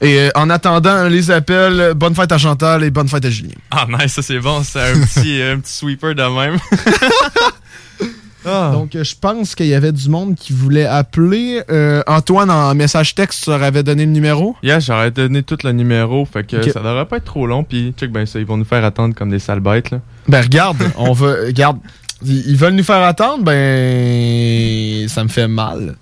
Et 0.00 0.18
euh, 0.18 0.30
en 0.34 0.50
attendant, 0.50 1.04
les 1.08 1.30
appels, 1.30 1.92
bonne 1.94 2.14
fête 2.14 2.32
à 2.32 2.38
Chantal 2.38 2.82
et 2.84 2.90
bonne 2.90 3.08
fête 3.08 3.24
à 3.24 3.30
Julien. 3.30 3.54
Ah, 3.70 3.86
nice, 3.88 4.12
ça 4.12 4.22
c'est 4.22 4.40
bon. 4.40 4.62
C'est 4.64 4.80
un 4.80 5.00
petit, 5.00 5.40
un 5.40 5.60
petit 5.60 5.72
sweeper 5.72 6.14
de 6.14 6.22
même. 6.22 6.58
Ah. 8.46 8.70
Donc, 8.72 8.94
euh, 8.94 9.04
je 9.04 9.14
pense 9.20 9.54
qu'il 9.54 9.66
y 9.66 9.74
avait 9.74 9.92
du 9.92 10.08
monde 10.08 10.34
qui 10.34 10.52
voulait 10.52 10.86
appeler. 10.86 11.62
Euh, 11.70 12.02
Antoine, 12.06 12.50
en 12.50 12.74
message 12.74 13.14
texte, 13.14 13.44
tu 13.44 13.50
leur 13.50 13.62
avais 13.62 13.82
donné 13.82 14.04
le 14.04 14.12
numéro. 14.12 14.54
Yes, 14.62 14.86
j'aurais 14.86 15.10
donné 15.10 15.42
tout 15.42 15.58
le 15.64 15.72
numéro, 15.72 16.24
fait 16.24 16.44
que 16.44 16.62
ça 16.70 16.80
devrait 16.80 17.06
pas 17.06 17.16
être 17.18 17.24
trop 17.24 17.46
long. 17.46 17.64
Puis, 17.64 17.94
check, 17.98 18.10
ben 18.12 18.26
ça, 18.26 18.38
ils 18.38 18.46
vont 18.46 18.56
nous 18.56 18.64
faire 18.64 18.84
attendre 18.84 19.14
comme 19.14 19.30
des 19.30 19.38
sales 19.38 19.60
bêtes, 19.60 19.90
là. 19.90 20.00
Ben, 20.28 20.42
regarde, 20.42 20.76
on 20.96 21.12
va. 21.12 21.34
Regarde, 21.46 21.78
ils 22.24 22.56
veulent 22.56 22.74
nous 22.74 22.84
faire 22.84 23.02
attendre, 23.02 23.44
ben. 23.44 25.08
Ça 25.08 25.22
me 25.24 25.28
fait 25.28 25.48
mal. 25.48 25.96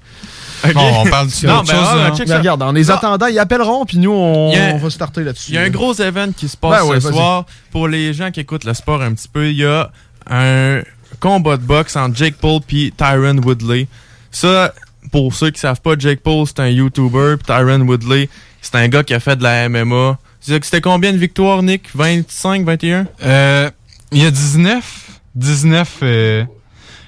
Bon, 0.75 0.81
on 1.05 1.07
parle 1.11 1.27
de 1.43 1.47
Non, 1.47 1.59
autre 1.59 1.67
ben, 1.67 1.75
chose. 1.75 1.87
ah, 2.23 2.27
ça. 2.27 2.39
Regarde, 2.39 2.63
en 2.63 2.73
les 2.73 2.91
attendant, 2.91 3.27
ils 3.27 3.39
appelleront, 3.39 3.85
puis 3.85 3.99
nous, 3.99 4.13
on, 4.13 4.53
a- 4.55 4.75
on 4.75 4.79
va 4.79 4.91
starter 4.91 5.25
là-dessus. 5.25 5.51
Il 5.53 5.55
y 5.55 5.59
a 5.59 5.63
un 5.63 5.71
gros 5.71 5.93
événement 5.95 6.33
qui 6.37 6.49
se 6.49 6.57
passe 6.57 6.83
Ben 6.83 6.89
ouais, 6.89 7.01
ce 7.01 7.11
soir. 7.11 7.47
Pour 7.73 7.89
les 7.89 8.13
gens 8.15 8.31
qui 8.31 8.41
écoutent 8.41 8.65
le 8.65 8.75
sport 8.75 9.03
un 9.03 9.13
petit 9.13 9.29
peu, 9.29 9.49
il 9.51 9.57
y 9.57 9.65
a 9.65 9.91
un 10.31 10.83
combat 11.23 11.57
de 11.57 11.63
boxe 11.63 11.95
entre 11.95 12.17
Jake 12.17 12.35
Paul 12.41 12.61
et 12.73 12.93
Tyron 12.97 13.39
Woodley. 13.39 13.87
Ça, 14.33 14.75
pour 15.13 15.33
ceux 15.35 15.51
qui 15.51 15.61
savent 15.61 15.81
pas, 15.81 15.95
Jake 15.97 16.21
Paul, 16.21 16.47
c'est 16.47 16.59
un 16.59 16.69
YouTuber, 16.69 17.37
puis 17.37 17.47
Tyron 17.47 17.81
Woodley, 17.83 18.29
c'est 18.61 18.75
un 18.75 18.89
gars 18.89 19.05
qui 19.05 19.15
a 19.15 19.21
fait 19.21 19.37
de 19.37 19.45
la 19.45 19.69
MMA. 19.69 20.19
C'était 20.41 20.81
combien 20.81 21.13
de 21.13 21.19
victoires, 21.19 21.63
Nick? 21.63 21.85
25, 21.95 22.65
21? 22.65 23.07
Euh, 23.23 23.71
il 24.11 24.23
y 24.23 24.27
a 24.27 24.31
19. 24.33 25.11
19. 25.37 25.99
euh, 26.03 26.45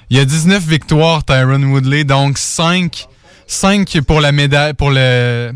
il 0.09 0.17
y 0.17 0.19
a 0.19 0.25
19 0.25 0.63
victoires, 0.63 1.25
Tyron 1.25 1.61
Woodley. 1.63 2.05
Donc 2.05 2.37
5. 2.37 3.07
5 3.47 3.99
pour 4.07 4.21
la 4.21 4.31
médaille. 4.31 4.73
Pour 4.73 4.91
le. 4.91 5.51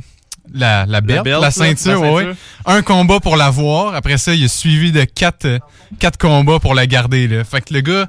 La, 0.51 0.87
la 0.87 0.99
belt, 1.01 1.27
la, 1.27 1.39
belt, 1.39 1.51
ceinture, 1.51 2.01
ouais. 2.01 2.27
Un 2.65 2.81
combat 2.81 3.19
pour 3.19 3.37
l'avoir. 3.37 3.93
Après 3.93 4.17
ça, 4.17 4.33
il 4.33 4.43
a 4.43 4.47
suivi 4.47 4.91
de 4.91 5.03
4 5.03 5.59
quatre 5.99 6.17
combats 6.17 6.59
pour 6.59 6.73
la 6.73 6.87
garder. 6.87 7.27
Là. 7.27 7.43
Fait 7.43 7.61
que 7.61 7.71
le 7.71 7.81
gars, 7.81 8.07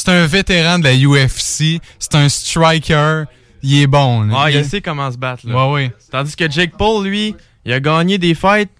c'est 0.00 0.10
un 0.10 0.26
vétéran 0.26 0.78
de 0.78 0.84
la 0.84 0.94
UFC. 0.94 1.80
C'est 1.98 2.14
un 2.14 2.28
striker. 2.28 3.24
Il 3.62 3.82
est 3.82 3.86
bon. 3.86 4.22
là. 4.22 4.34
Ah, 4.44 4.50
il 4.50 4.56
Il- 4.56 4.64
sait 4.64 4.80
comment 4.80 5.10
se 5.10 5.18
battre. 5.18 5.46
Là. 5.46 5.54
Ouais, 5.68 5.72
ouais. 5.72 5.92
Tandis 6.10 6.34
que 6.36 6.50
Jake 6.50 6.72
Paul, 6.78 7.06
lui, 7.06 7.34
il 7.64 7.72
a 7.72 7.80
gagné 7.80 8.16
des 8.18 8.34
fights, 8.34 8.70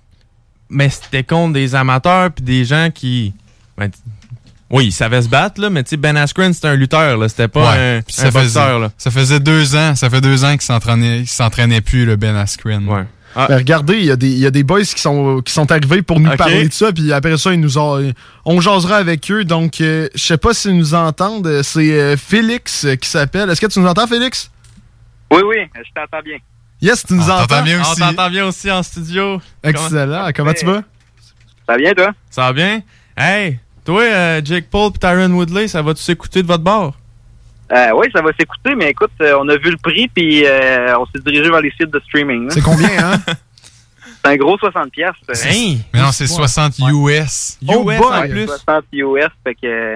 mais 0.71 0.89
c'était 0.89 1.23
contre 1.25 1.53
des 1.55 1.75
amateurs 1.75 2.31
puis 2.31 2.45
des 2.45 2.65
gens 2.65 2.89
qui. 2.95 3.35
ben, 3.77 3.91
oui, 4.71 4.87
il 4.87 4.93
savait 4.93 5.21
se 5.21 5.29
battre, 5.29 5.61
là, 5.61 5.69
mais 5.69 5.83
tu 5.83 5.91
sais, 5.91 5.97
Ben 5.97 6.17
Askren, 6.17 6.53
c'était 6.55 6.69
un 6.69 6.77
lutteur, 6.77 7.17
là. 7.19 7.29
C'était 7.29 7.49
pas 7.49 7.73
Ouais, 7.73 7.99
un, 7.99 8.03
ça, 8.07 8.31
boxeur, 8.31 8.43
faisait, 8.45 8.79
là. 8.79 8.93
ça 8.97 9.11
faisait 9.11 9.41
deux 9.41 9.75
ans. 9.75 9.97
Ça 9.97 10.09
fait 10.09 10.21
deux 10.21 10.45
ans 10.45 10.53
qu'il 10.53 10.61
s'entraînait, 10.63 11.19
qu'il 11.19 11.29
s'entraînait 11.29 11.81
plus, 11.81 12.05
le 12.07 12.15
Ben 12.17 12.37
Askren. 12.37 12.87
Ouais. 12.89 13.05
Ben, 13.35 13.57
regardez, 13.59 13.99
il 13.99 14.05
y, 14.07 14.11
a 14.11 14.17
des- 14.17 14.31
il 14.31 14.39
y 14.39 14.47
a 14.47 14.51
des 14.51 14.65
boys 14.65 14.83
qui 14.83 15.01
sont, 15.01 15.41
qui 15.41 15.53
sont 15.53 15.71
arrivés 15.71 16.03
pour 16.03 16.19
nous 16.19 16.31
parler 16.37 16.69
de 16.69 16.73
ça, 16.73 16.93
puis 16.93 17.13
après 17.13 17.37
ça, 17.39 17.53
ils 17.53 17.61
nous 17.61 17.79
ont, 17.79 18.13
on 18.45 18.61
jasera 18.61 18.97
avec 18.97 19.31
eux. 19.31 19.45
Donc, 19.45 19.81
euh, 19.81 20.09
je 20.15 20.25
sais 20.25 20.37
pas 20.37 20.53
s'ils 20.53 20.77
nous 20.77 20.95
entendent. 20.95 21.63
C'est 21.63 21.93
euh, 21.93 22.17
Félix 22.17 22.85
euh, 22.85 22.97
qui 22.97 23.09
s'appelle. 23.09 23.49
Est-ce 23.51 23.61
que 23.61 23.67
tu 23.69 23.79
nous 23.79 23.87
entends, 23.87 24.07
Félix? 24.09 24.51
Oui, 25.33 25.43
oui, 25.47 25.57
je 25.77 25.91
t'entends 25.95 26.23
bien. 26.25 26.39
Yes, 26.83 27.05
tu 27.07 27.15
nous 27.15 27.29
On 27.31 27.35
entends? 27.35 27.63
bien 27.63 27.81
aussi. 27.81 28.03
On 28.03 28.07
t'entend 28.07 28.31
bien 28.31 28.47
aussi 28.47 28.71
en 28.71 28.83
studio. 28.83 29.41
Excellent. 29.63 30.31
Comment, 30.35 30.53
tu 30.55 30.65
vas? 30.67 30.83
Ça 31.67 31.75
va 31.75 31.77
bien, 31.77 31.93
toi? 31.93 32.11
Ça 32.31 32.43
va 32.43 32.53
bien? 32.53 32.81
Hey, 33.17 33.61
toi, 33.85 34.03
euh, 34.03 34.41
Jake 34.45 34.67
Paul 34.71 34.91
et 34.95 34.99
Tyron 34.99 35.31
Woodley, 35.31 35.69
ça 35.69 35.83
va-tu 35.83 36.03
s'écouter 36.03 36.43
de 36.43 36.49
votre 36.49 36.65
bord? 36.65 36.97
Euh, 37.73 37.93
oui, 37.95 38.09
ça 38.13 38.21
va 38.21 38.31
s'écouter, 38.39 38.75
mais 38.75 38.91
écoute, 38.91 39.13
euh, 39.21 39.39
on 39.41 39.49
a 39.49 39.57
vu 39.57 39.71
le 39.71 39.77
prix, 39.77 40.09
puis 40.09 40.45
euh, 40.45 40.99
on 40.99 41.07
s'est 41.07 41.23
dirigé 41.25 41.49
vers 41.49 41.61
les 41.61 41.71
sites 41.71 41.91
de 41.91 42.01
streaming. 42.01 42.49
là. 42.49 42.51
C'est 42.51 42.63
combien, 42.63 42.89
hein? 42.99 43.17
C'est 44.23 44.33
un 44.33 44.37
gros 44.37 44.59
60 44.59 44.91
pièces. 44.91 45.15
Mais 45.95 46.01
non, 46.01 46.13
c'est 46.13 46.27
60 46.27 46.79
US. 46.79 47.59
Oh 47.67 47.91
US 47.91 47.99
boy! 47.99 48.03
en 48.03 48.29
plus. 48.29 48.47
60 48.47 48.85
US, 48.93 49.29
fait 49.43 49.55
que... 49.55 49.95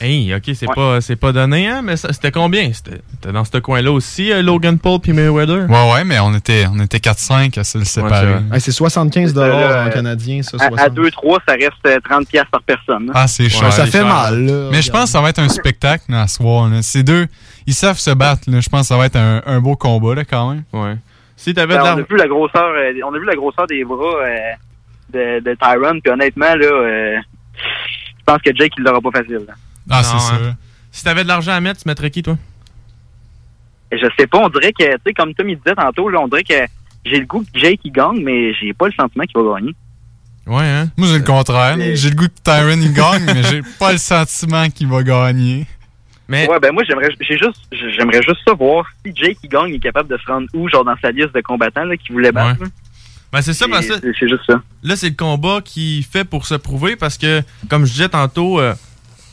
euh, 0.00 0.04
Hey, 0.04 0.34
ok, 0.34 0.42
c'est 0.54 0.68
Ouais. 0.68 0.74
pas, 0.74 1.00
c'est 1.00 1.16
pas 1.16 1.32
donné, 1.32 1.68
hein, 1.68 1.82
mais 1.82 1.96
ça- 1.96 2.12
c'était 2.12 2.30
combien? 2.30 2.70
C'était 2.72 3.00
dans 3.32 3.44
ce 3.44 3.58
coin-là 3.58 3.90
aussi, 3.92 4.30
euh, 4.32 4.42
Logan 4.42 4.78
Paul 4.78 5.00
puis 5.00 5.12
Mayweather? 5.12 5.68
Ouais, 5.68 5.92
ouais, 5.92 6.04
mais 6.04 6.18
on 6.20 6.34
était, 6.34 6.66
on 6.72 6.78
était 6.80 6.98
4-5 7.00 7.58
à 7.58 7.64
se 7.64 7.78
le 7.78 7.84
séparer. 7.84 8.34
Ouais, 8.34 8.40
Hey, 8.54 8.60
c'est 8.60 8.72
75 8.72 9.34
Euh, 9.36 9.86
en 9.86 9.90
canadien, 9.90 10.42
ça. 10.42 10.56
à, 10.60 10.68
60. 10.68 10.94
2-3, 10.94 11.38
ça 11.46 11.54
reste 11.54 11.72
euh, 11.86 11.98
30 12.08 12.28
pièces 12.28 12.44
par 12.50 12.62
personne. 12.62 13.06
là. 13.06 13.12
ah, 13.14 13.26
c'est 13.28 13.48
cher. 13.48 13.72
ça 13.72 13.84
c'est 13.86 13.90
fait 13.92 13.98
cher. 13.98 14.06
mal, 14.06 14.44
là. 14.46 14.68
Mais 14.72 14.82
je 14.82 14.90
pense 14.90 15.04
que 15.04 15.10
ça 15.10 15.20
va 15.20 15.30
être 15.30 15.38
un 15.40 15.48
spectacle 15.48 16.04
là, 16.08 16.22
à 16.22 16.26
soir. 16.28 16.68
Là. 16.68 16.82
Ces 16.82 17.02
deux, 17.02 17.26
ils 17.66 17.74
savent 17.74 17.98
se 17.98 18.10
battre. 18.10 18.42
Là. 18.50 18.60
Je 18.60 18.68
pense 18.68 18.82
que 18.82 18.86
ça 18.88 18.96
va 18.96 19.06
être 19.06 19.16
un, 19.16 19.42
un 19.46 19.60
beau 19.60 19.76
combat 19.76 20.14
là, 20.14 20.24
quand 20.24 20.50
même. 20.52 20.62
Ouais. 20.72 20.94
Si 21.36 21.52
Ben, 21.52 21.66
de 21.68 21.74
on, 21.74 21.78
a 21.84 21.94
vu 21.96 22.16
la 22.16 22.26
grosseur, 22.26 22.64
euh, 22.76 22.92
on 23.06 23.14
a 23.14 23.18
vu 23.18 23.24
la 23.24 23.36
grosseur 23.36 23.66
des 23.68 23.84
bras 23.84 23.96
euh, 24.24 24.36
de, 25.12 25.40
de 25.40 25.54
Tyron, 25.54 26.00
puis 26.00 26.12
honnêtement, 26.12 26.54
là, 26.54 26.66
euh, 26.66 27.16
je 27.56 28.24
pense 28.26 28.38
que 28.42 28.50
Jake, 28.54 28.72
il 28.76 28.82
l'aura 28.84 29.00
pas 29.00 29.10
facile. 29.12 29.44
là. 29.46 29.54
Ah, 29.90 30.02
c'est 30.02 30.14
hein. 30.16 30.18
sûr. 30.20 30.54
Si 30.92 31.04
t'avais 31.04 31.22
de 31.22 31.28
l'argent 31.28 31.52
à 31.52 31.60
mettre, 31.60 31.80
tu 31.82 31.88
mettrais 31.88 32.10
qui, 32.10 32.22
toi? 32.22 32.36
Je 33.90 34.06
sais 34.18 34.26
pas, 34.26 34.38
on 34.38 34.48
dirait 34.50 34.72
que, 34.72 34.84
tu 34.84 34.98
sais, 35.06 35.12
comme 35.14 35.32
Tom 35.34 35.48
il 35.48 35.56
disait 35.56 35.74
tantôt, 35.74 36.08
là, 36.10 36.20
on 36.20 36.28
dirait 36.28 36.44
que 36.44 36.54
j'ai 37.06 37.20
le 37.20 37.26
goût 37.26 37.40
que 37.42 37.58
Jake 37.58 37.80
il 37.84 37.92
gagne, 37.92 38.22
mais 38.22 38.52
j'ai 38.54 38.74
pas 38.74 38.86
le 38.86 38.92
sentiment 38.92 39.24
qu'il 39.24 39.40
va 39.42 39.54
gagner. 39.60 39.74
Ouais, 40.46 40.64
hein? 40.66 40.90
Moi, 40.96 41.08
j'ai 41.08 41.18
le 41.18 41.24
contraire. 41.24 41.76
là. 41.76 41.94
J'ai 41.94 42.10
le 42.10 42.16
goût 42.16 42.26
que 42.28 42.42
Tyron 42.42 42.80
il 42.80 42.92
gagne, 42.92 43.24
mais 43.24 43.42
j'ai 43.44 43.62
pas 43.78 43.92
le 43.92 43.98
sentiment 43.98 44.68
qu'il 44.68 44.88
va 44.88 45.02
gagner. 45.02 45.66
Mais 46.30 46.46
Ouais, 46.46 46.60
ben 46.60 46.72
moi 46.72 46.82
j'aimerais 46.86 47.08
j'ai 47.20 47.38
juste 47.38 47.56
j'aimerais 47.72 48.20
juste 48.22 48.40
savoir 48.46 48.84
si 49.02 49.12
Jake 49.16 49.38
il 49.42 49.48
gagne, 49.48 49.68
il 49.70 49.76
est 49.76 49.80
capable 49.80 50.10
de 50.10 50.18
se 50.18 50.26
rendre 50.30 50.46
où, 50.52 50.68
genre 50.68 50.84
dans 50.84 50.96
sa 51.00 51.10
liste 51.10 51.34
de 51.34 51.40
combattants 51.40 51.84
là, 51.84 51.96
qui 51.96 52.12
voulait 52.12 52.32
battre. 52.32 52.60
Ouais. 52.60 52.68
Ben, 53.32 53.40
c'est 53.40 53.54
ça, 53.54 53.66
parce 53.68 53.86
que 53.86 53.94
C'est 53.94 54.12
c'est 54.18 54.28
juste 54.28 54.44
ça. 54.46 54.60
là, 54.82 54.96
c'est 54.96 55.08
le 55.08 55.14
combat 55.14 55.60
qui 55.64 56.02
fait 56.02 56.24
pour 56.24 56.44
se 56.46 56.54
prouver 56.54 56.96
parce 56.96 57.16
que, 57.16 57.42
comme 57.70 57.86
je 57.86 57.92
disais 57.92 58.08
tantôt, 58.10 58.60
euh, 58.60 58.74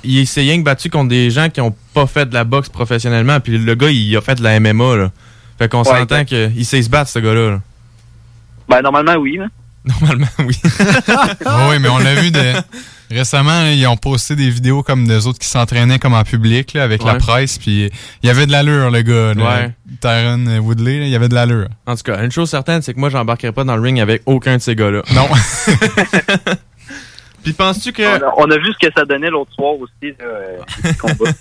il 0.03 0.27
s'est 0.27 0.41
rien 0.41 0.57
que 0.59 0.63
battu 0.63 0.89
contre 0.89 1.09
des 1.09 1.31
gens 1.31 1.49
qui 1.49 1.61
ont 1.61 1.75
pas 1.93 2.05
fait 2.07 2.25
de 2.27 2.33
la 2.33 2.43
boxe 2.43 2.69
professionnellement. 2.69 3.39
Puis 3.39 3.57
le 3.57 3.75
gars, 3.75 3.89
il 3.89 4.15
a 4.15 4.21
fait 4.21 4.35
de 4.35 4.43
la 4.43 4.59
MMA, 4.59 4.95
là. 4.95 5.11
Fait 5.57 5.69
qu'on 5.69 5.83
s'entend 5.83 6.25
qu'il 6.25 6.65
sait 6.65 6.81
se 6.81 6.89
battre, 6.89 7.09
ce 7.09 7.19
gars-là. 7.19 7.51
là. 7.51 7.61
Ben 8.67 8.81
normalement 8.81 9.15
oui. 9.15 9.37
Là. 9.37 9.47
Normalement, 9.85 10.27
oui. 10.39 10.59
Oui, 11.69 11.79
mais 11.79 11.89
on 11.89 11.99
l'a 11.99 12.15
vu 12.15 12.31
de... 12.31 12.41
récemment, 13.11 13.61
là, 13.61 13.71
ils 13.71 13.85
ont 13.85 13.95
posté 13.97 14.35
des 14.35 14.49
vidéos 14.49 14.81
comme 14.81 15.05
des 15.05 15.27
autres 15.27 15.37
qui 15.37 15.47
s'entraînaient 15.47 15.99
comme 15.99 16.15
en 16.15 16.23
public 16.23 16.73
là, 16.73 16.83
avec 16.83 17.03
la 17.03 17.15
presse. 17.15 17.59
Puis 17.59 17.91
il 18.23 18.27
y 18.27 18.29
avait 18.31 18.47
de 18.47 18.51
l'allure, 18.51 18.89
le 18.89 19.03
gars. 19.03 19.35
là. 19.35 19.43
Ouais. 19.59 19.71
Tyron 20.01 20.57
Woodley, 20.57 20.99
là, 21.01 21.05
il 21.05 21.11
y 21.11 21.15
avait 21.15 21.29
de 21.29 21.35
l'allure. 21.35 21.67
En 21.85 21.95
tout 21.95 22.01
cas, 22.01 22.23
une 22.23 22.31
chose 22.31 22.49
certaine, 22.49 22.81
c'est 22.81 22.95
que 22.95 22.99
moi, 22.99 23.09
j'embarquerai 23.09 23.51
pas 23.51 23.63
dans 23.63 23.75
le 23.75 23.81
ring 23.83 23.99
avec 23.99 24.23
aucun 24.25 24.57
de 24.57 24.61
ces 24.61 24.75
gars-là. 24.75 25.03
Non. 25.13 25.27
Puis 27.45 27.53
penses-tu 27.53 27.93
que. 27.93 28.01
On, 28.03 28.27
a, 28.27 28.33
on 28.47 28.51
a 28.51 28.57
vu 28.57 28.73
ce 28.73 28.87
que 28.87 28.91
ça 28.93 29.05
donnait 29.05 29.29
l'autre 29.29 29.53
soir 29.53 29.73
aussi, 29.79 30.13
euh, 30.21 30.57
le 30.83 30.93
combat. 30.99 31.31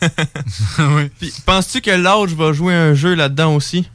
oui. 0.96 1.10
Puis 1.18 1.32
penses-tu 1.44 1.80
que 1.80 1.90
l'âge 1.90 2.32
va 2.34 2.52
jouer 2.52 2.74
un 2.74 2.94
jeu 2.94 3.14
là-dedans 3.14 3.54
aussi? 3.56 3.90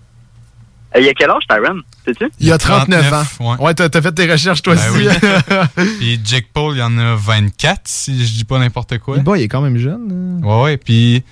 Euh, 0.96 1.00
Il 1.00 1.06
y 1.06 1.10
a 1.10 1.14
quel 1.14 1.30
âge, 1.30 1.44
Tyron? 1.48 1.80
Sais-tu? 2.06 2.26
Il 2.40 2.48
y 2.48 2.52
a 2.52 2.58
39, 2.58 3.08
39, 3.10 3.40
ans. 3.60 3.64
Ouais, 3.64 3.74
t'as 3.76 3.90
t'as 3.90 4.02
fait 4.02 4.12
tes 4.12 4.30
recherches, 4.30 4.64
toi 4.64 4.76
Ben 4.76 4.90
aussi. 4.92 5.08
oui. 5.08 5.86
Puis 6.00 6.20
Jake 6.26 6.48
Paul, 6.52 6.76
il 6.76 6.80
y 6.80 6.82
en 6.84 6.98
a 6.98 7.14
24, 7.16 7.82
si 7.86 8.26
je 8.26 8.34
dis 8.34 8.44
pas 8.44 8.58
n'importe 8.58 8.98
quoi. 8.98 9.18
Le 9.18 9.22
boy, 9.22 9.40
il 9.40 9.44
est 9.44 9.48
quand 9.48 9.62
même 9.62 9.78
jeune. 9.78 10.40
hein. 10.44 10.46
Ouais, 10.48 10.64
ouais. 10.64 10.78
Puis 10.78 11.24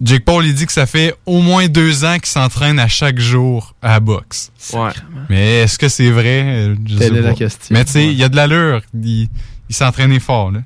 Jake 0.00 0.24
Paul, 0.24 0.46
il 0.46 0.54
dit 0.54 0.66
que 0.66 0.72
ça 0.72 0.86
fait 0.86 1.14
au 1.26 1.40
moins 1.40 1.66
deux 1.66 2.04
ans 2.04 2.14
qu'il 2.18 2.26
s'entraîne 2.26 2.78
à 2.78 2.86
chaque 2.86 3.18
jour 3.18 3.74
à 3.82 3.88
la 3.94 4.00
boxe. 4.00 4.52
Ouais. 4.72 4.90
Mais 5.28 5.62
est-ce 5.62 5.76
que 5.76 5.88
c'est 5.88 6.10
vrai? 6.10 6.74
Je 6.86 6.96
Telle 6.96 7.12
sais 7.14 7.18
est 7.18 7.22
la 7.22 7.34
question. 7.34 7.74
Mais 7.74 7.84
tu 7.84 7.92
sais, 7.92 8.04
il 8.06 8.14
y 8.14 8.22
a 8.22 8.28
de 8.28 8.36
l'allure. 8.36 8.80
Il, 8.94 9.28
il 9.68 9.74
s'entraînait 9.74 10.20
fort, 10.20 10.50
là. 10.52 10.60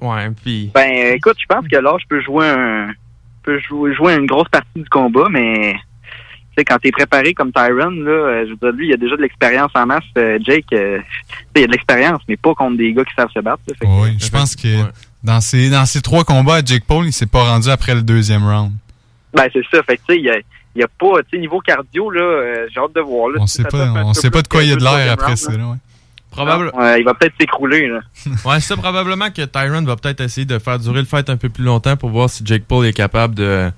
Ouais, 0.00 0.30
puis. 0.42 0.70
Ben 0.74 1.14
écoute, 1.14 1.36
je 1.40 1.46
pense 1.46 1.66
que 1.68 1.76
l'âge 1.76 2.02
peut 2.08 2.20
jouer 2.20 2.46
un 2.48 2.88
peut 3.42 3.58
jouer, 3.60 3.94
jouer 3.94 4.14
une 4.14 4.26
grosse 4.26 4.48
partie 4.48 4.68
du 4.74 4.88
combat, 4.88 5.28
mais 5.30 5.72
tu 5.72 5.78
sais, 6.58 6.64
quand 6.64 6.78
t'es 6.78 6.90
préparé 6.90 7.32
comme 7.32 7.52
Tyron, 7.52 7.90
là, 7.90 8.10
euh, 8.10 8.44
je 8.46 8.50
veux 8.50 8.56
dire, 8.56 8.72
lui, 8.72 8.88
il 8.88 8.92
a 8.94 8.96
déjà 8.96 9.16
de 9.16 9.22
l'expérience 9.22 9.70
en 9.74 9.86
masse. 9.86 10.02
euh, 10.18 10.38
Jake, 10.42 10.66
euh, 10.72 10.98
tu 10.98 11.04
sais, 11.36 11.44
il 11.56 11.62
a 11.64 11.66
de 11.68 11.72
l'expérience, 11.72 12.20
mais 12.28 12.36
pas 12.36 12.54
contre 12.54 12.76
des 12.76 12.92
gars 12.92 13.04
qui 13.04 13.14
savent 13.14 13.30
se 13.32 13.38
battre. 13.40 13.62
là. 13.68 13.74
Fait 13.78 13.86
que- 13.86 14.02
Oui, 14.02 14.16
je 14.18 14.28
pense 14.28 14.56
que 14.56 14.68
dans 15.22 15.40
ces, 15.40 15.70
dans 15.70 15.86
ces 15.86 16.02
trois 16.02 16.24
combats, 16.24 16.60
Jake 16.64 16.84
Paul, 16.86 17.06
il 17.06 17.12
s'est 17.12 17.26
pas 17.26 17.44
rendu 17.44 17.68
après 17.70 17.94
le 17.94 18.02
deuxième 18.02 18.44
round. 18.44 18.72
Ben 19.32 19.44
c'est 19.52 19.64
ça. 19.70 19.82
Fait 19.84 19.96
que 19.96 20.02
tu 20.08 20.14
sais, 20.14 20.18
il 20.18 20.24
y 20.24 20.30
a, 20.30 20.38
il 20.38 20.80
y 20.80 20.82
a 20.82 20.88
pas, 20.88 21.22
tu 21.22 21.30
sais, 21.30 21.38
niveau 21.38 21.60
cardio, 21.60 22.10
là, 22.10 22.20
euh, 22.20 22.66
j'ai 22.74 22.80
hâte 22.80 22.94
de 22.94 23.00
voir. 23.00 23.28
Là, 23.30 23.36
On 23.40 23.46
Si 23.46 23.58
sait 23.58 23.64
pas, 23.64 23.92
on 24.04 24.12
sait 24.12 24.30
pas 24.30 24.42
de 24.42 24.48
quoi 24.48 24.62
il 24.64 24.70
y 24.70 24.72
a 24.72 24.76
de 24.76 24.82
l'air 24.82 25.12
après 25.12 25.26
round, 25.26 25.38
ça, 25.38 25.52
là. 25.52 25.58
là, 25.58 25.66
ouais. 25.68 25.76
Probable... 26.36 26.70
Ouais, 26.74 27.00
il 27.00 27.04
va 27.04 27.14
peut-être 27.14 27.34
s'écrouler, 27.40 27.88
là. 27.88 28.00
Ouais, 28.44 28.60
c'est 28.60 28.68
ça, 28.68 28.76
probablement 28.76 29.30
que 29.30 29.42
Tyron 29.42 29.82
va 29.82 29.96
peut-être 29.96 30.20
essayer 30.20 30.44
de 30.44 30.58
faire 30.58 30.78
durer 30.78 31.00
le 31.00 31.06
fight 31.06 31.28
un 31.30 31.36
peu 31.36 31.48
plus 31.48 31.64
longtemps 31.64 31.96
pour 31.96 32.10
voir 32.10 32.30
si 32.30 32.42
Jake 32.44 32.64
Paul 32.66 32.86
est 32.86 32.92
capable 32.92 33.34
de, 33.34 33.70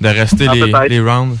de 0.00 0.08
rester 0.08 0.46
Ah, 0.48 0.86
les, 0.88 1.00
rounds. 1.00 1.38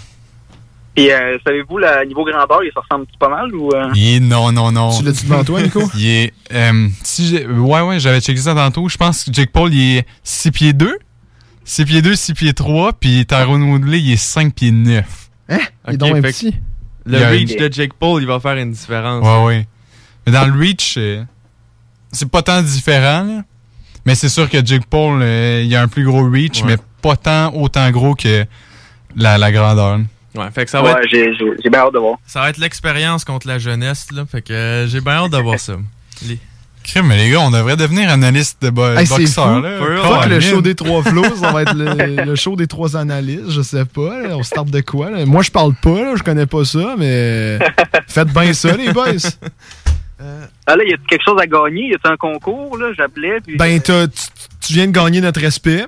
Et 0.96 1.12
euh, 1.12 1.38
savez-vous, 1.46 1.78
le 1.78 2.06
niveau 2.06 2.24
grandeur, 2.24 2.62
il 2.64 2.70
se 2.72 2.78
ressemble 2.78 3.06
pas 3.18 3.28
mal 3.28 3.54
ou 3.54 3.70
euh? 3.74 4.18
Non, 4.20 4.50
non, 4.52 4.72
non. 4.72 4.96
Tu 4.98 5.04
l'as-tu 5.04 5.24
devant 5.24 5.44
toi, 5.44 5.62
Nico? 5.62 5.82
Il 5.96 6.06
est, 6.06 6.32
euh, 6.52 6.88
si 7.02 7.26
j'ai- 7.28 7.46
ouais, 7.46 7.80
ouais, 7.80 8.00
j'avais 8.00 8.20
checké 8.20 8.40
ça 8.40 8.54
tantôt. 8.54 8.88
Je 8.88 8.96
pense 8.96 9.24
que 9.24 9.32
Jake 9.32 9.50
Paul, 9.52 9.72
il 9.72 9.98
est 9.98 10.06
6 10.24 10.50
pieds 10.50 10.72
2. 10.72 10.98
6 11.64 11.84
pieds 11.84 12.02
2, 12.02 12.14
6 12.16 12.34
pieds 12.34 12.52
3. 12.54 12.92
Puis 12.94 13.24
Tyrone 13.24 13.62
Woodley, 13.62 14.00
il 14.00 14.12
est 14.12 14.16
5 14.16 14.52
pieds 14.54 14.72
9. 14.72 15.04
Hein? 15.50 15.58
Il 15.88 15.94
est 15.94 15.96
donc 15.96 16.16
un 16.16 16.22
petit. 16.22 16.54
Le 17.06 17.18
reach 17.18 17.56
de 17.56 17.72
Jake 17.72 17.94
Paul, 17.98 18.20
il 18.20 18.26
va 18.26 18.40
faire 18.40 18.56
une 18.56 18.72
différence. 18.72 19.24
Ouais, 19.24 19.44
ouais. 19.46 19.66
Mais 20.30 20.38
dans 20.38 20.46
le 20.46 20.58
reach, 20.58 20.98
c'est 22.12 22.28
pas 22.30 22.42
tant 22.42 22.62
différent, 22.62 23.22
là. 23.22 23.42
Mais 24.06 24.14
c'est 24.14 24.28
sûr 24.30 24.48
que 24.48 24.64
Jake 24.64 24.86
Paul, 24.88 25.20
euh, 25.22 25.62
il 25.64 25.74
a 25.76 25.82
un 25.82 25.88
plus 25.88 26.04
gros 26.04 26.28
reach, 26.28 26.62
Ouais. 26.62 26.68
mais 26.68 26.76
pas 27.02 27.16
tant 27.16 27.52
autant 27.54 27.90
gros 27.90 28.14
que 28.14 28.46
la, 29.14 29.36
la 29.38 29.52
grandeur. 29.52 29.98
là. 29.98 30.04
Ouais, 30.36 30.50
fait 30.54 30.64
que 30.64 30.70
ça 30.70 30.80
va 30.80 30.94
Ouais, 30.94 31.00
être, 31.04 31.08
j'ai 31.62 31.68
bien 31.70 31.80
hâte 31.80 31.92
de 31.92 31.98
voir. 31.98 32.16
ça 32.26 32.40
va 32.40 32.50
être 32.50 32.58
l'expérience 32.58 33.24
contre 33.24 33.46
la 33.48 33.58
jeunesse, 33.58 34.06
là. 34.12 34.24
Fait 34.30 34.42
que 34.42 34.52
euh, 34.52 34.86
j'ai 34.88 35.00
bien 35.00 35.12
hâte 35.24 35.32
de 35.32 35.36
voir 35.38 35.58
ça. 35.58 35.74
Les- 36.26 36.38
Crime, 36.82 37.06
mais 37.08 37.18
les 37.18 37.28
gars, 37.30 37.40
on 37.40 37.50
devrait 37.50 37.76
devenir 37.76 38.08
analyste 38.08 38.62
de 38.62 38.70
bo 38.70 38.88
Hey, 38.96 39.06
c'est 39.06 39.18
boxeurs. 39.18 39.56
fou. 39.56 39.60
là. 39.60 39.76
Fuck 40.02 40.24
le 40.28 40.36
Colin. 40.36 40.40
show 40.40 40.62
des 40.62 40.74
trois 40.74 41.02
flots, 41.02 41.36
ça 41.36 41.52
va 41.52 41.60
être 41.62 41.74
le, 41.74 42.24
le 42.24 42.36
show 42.36 42.56
des 42.56 42.66
trois 42.66 42.96
analystes, 42.96 43.50
je 43.50 43.60
sais 43.60 43.84
pas. 43.84 44.18
là. 44.22 44.36
on 44.38 44.42
se 44.42 44.48
tape 44.50 44.70
de 44.70 44.80
quoi? 44.80 45.10
là? 45.10 45.26
Moi, 45.26 45.42
je 45.42 45.50
parle 45.50 45.74
pas, 45.74 45.90
là, 46.02 46.14
je 46.16 46.22
connais 46.22 46.46
pas 46.46 46.64
ça, 46.64 46.94
mais 46.96 47.58
faites 48.08 48.28
bien 48.32 48.54
ça, 48.54 48.74
les 48.78 48.92
boys. 48.94 49.12
Ah 50.66 50.76
là, 50.76 50.84
y 50.84 50.92
a 50.92 50.96
quelque 51.08 51.22
chose 51.24 51.38
à 51.40 51.46
gagner? 51.46 51.88
Y 51.90 51.94
a 51.94 52.10
un 52.12 52.16
concours, 52.16 52.76
là? 52.78 52.88
J'appelais. 52.96 53.38
puis- 53.44 53.56
Ben, 53.56 53.80
t'as- 53.80 54.06
tu, 54.08 54.22
tu 54.60 54.72
viens 54.74 54.86
de 54.86 54.92
gagner 54.92 55.20
notre 55.20 55.40
respect, 55.40 55.84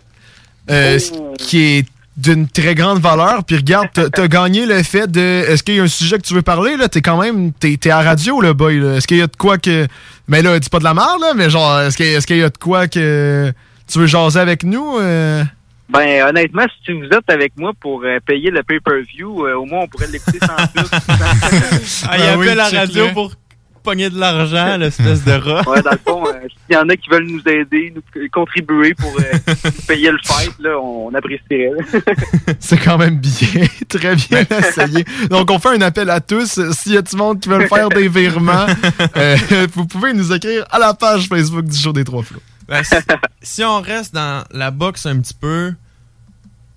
euh, 0.71 0.99
ce 0.99 1.13
qui 1.39 1.63
est 1.63 1.87
d'une 2.17 2.47
très 2.49 2.75
grande 2.75 3.01
valeur. 3.01 3.43
Puis 3.45 3.57
regarde, 3.57 3.89
t'as 3.93 4.23
as 4.23 4.29
gagné 4.29 4.67
le 4.67 4.83
fait 4.83 5.11
de. 5.11 5.21
Est-ce 5.21 5.63
qu'il 5.63 5.77
y 5.77 5.81
a 5.81 5.83
un 5.83 5.89
sujet 5.89 6.19
que 6.19 6.23
tu 6.23 6.35
veux 6.35 6.43
parler? 6.43 6.77
là? 6.77 6.89
T'es 6.89 7.01
quand 7.03 7.21
même. 7.21 7.53
T'es 7.53 7.79
es 7.85 7.91
à 7.91 8.01
radio, 8.03 8.41
le 8.41 8.53
boy. 8.53 8.79
là. 8.81 8.97
Est-ce 8.97 9.07
qu'il 9.07 9.17
y 9.19 9.23
a 9.23 9.27
de 9.27 9.37
quoi 9.37 9.59
que. 9.59 9.87
Mais 10.29 10.43
là, 10.43 10.59
dis 10.59 10.69
pas 10.69 10.79
de 10.79 10.85
la 10.85 10.95
merde, 10.95 11.21
là, 11.21 11.33
mais 11.35 11.49
genre, 11.51 11.81
est-ce 11.81 11.97
qu'il 11.97 12.07
est 12.07 12.25
qu'il 12.27 12.37
y 12.39 12.43
a 12.43 12.49
de 12.51 12.59
quoi 12.59 12.87
que. 12.89 13.53
Tu 13.91 13.99
veux 13.99 14.07
jaser 14.07 14.41
avec 14.41 14.63
nous? 14.65 14.99
euh? 14.99 15.43
Ben, 15.89 16.23
honnêtement, 16.27 16.65
si 16.87 16.93
vous 16.93 17.05
êtes 17.07 17.29
avec 17.29 17.53
moi 17.59 17.73
pour 17.79 18.03
euh, 18.05 18.19
payer 18.25 18.51
le 18.51 18.63
pay-per-view, 18.63 19.47
euh, 19.47 19.55
au 19.57 19.67
moins, 19.67 19.81
on 19.81 19.89
pourrait 19.89 20.07
l'écouter 20.07 20.39
sans 20.41 20.67
plus. 20.75 20.89
Ah, 22.09 22.17
il 22.17 22.23
appelle 22.23 22.57
la 22.57 22.69
radio 22.69 23.09
pour 23.13 23.33
pogner 23.83 24.11
de 24.11 24.19
l'argent, 24.19 24.77
l'espèce 24.77 25.25
de 25.25 25.33
rat. 25.33 25.69
Ouais, 25.69 25.83
dans 25.83 25.91
le 25.91 25.99
fond, 26.07 26.25
euh, 26.27 26.49
s'il 26.49 26.75
y 26.75 26.79
en 26.79 26.89
a 26.89 26.97
qui 26.97 27.09
veulent 27.11 27.27
nous 27.27 27.43
aider, 27.47 27.93
nous 27.95 28.29
contribuer 28.31 28.95
pour 28.95 29.15
euh, 29.19 29.55
payer 29.87 30.11
le 30.11 30.19
fight, 30.23 30.53
là, 30.61 30.79
on 30.79 31.13
apprécierait. 31.15 31.73
C'est 32.61 32.79
quand 32.79 32.99
même 32.99 33.19
bien. 33.19 33.67
Très 33.89 34.17
bien 34.17 34.45
essayé. 34.59 35.05
Donc, 35.29 35.51
on 35.51 35.59
fait 35.59 35.77
un 35.77 35.81
appel 35.83 36.11
à 36.11 36.21
tous. 36.21 36.61
S'il 36.73 36.93
y 36.93 36.97
a 36.97 37.03
du 37.03 37.17
monde 37.17 37.41
qui 37.41 37.49
veut 37.49 37.67
faire 37.67 37.89
des 37.89 38.09
virements, 38.09 38.67
euh, 39.17 39.37
vous 39.75 39.87
pouvez 39.87 40.13
nous 40.13 40.33
écrire 40.33 40.65
à 40.71 40.79
la 40.79 40.95
page 40.95 41.29
Facebook 41.29 41.65
du 41.65 41.77
show 41.77 41.93
des 41.93 42.05
trois 42.05 42.23
flots. 42.23 42.43
Ben, 42.69 42.83
si, 42.83 42.95
si 43.43 43.65
on 43.65 43.81
reste 43.81 44.15
dans 44.15 44.45
la 44.53 44.71
boxe 44.71 45.07
un 45.07 45.21
petit 45.21 45.35
peu, 45.35 45.75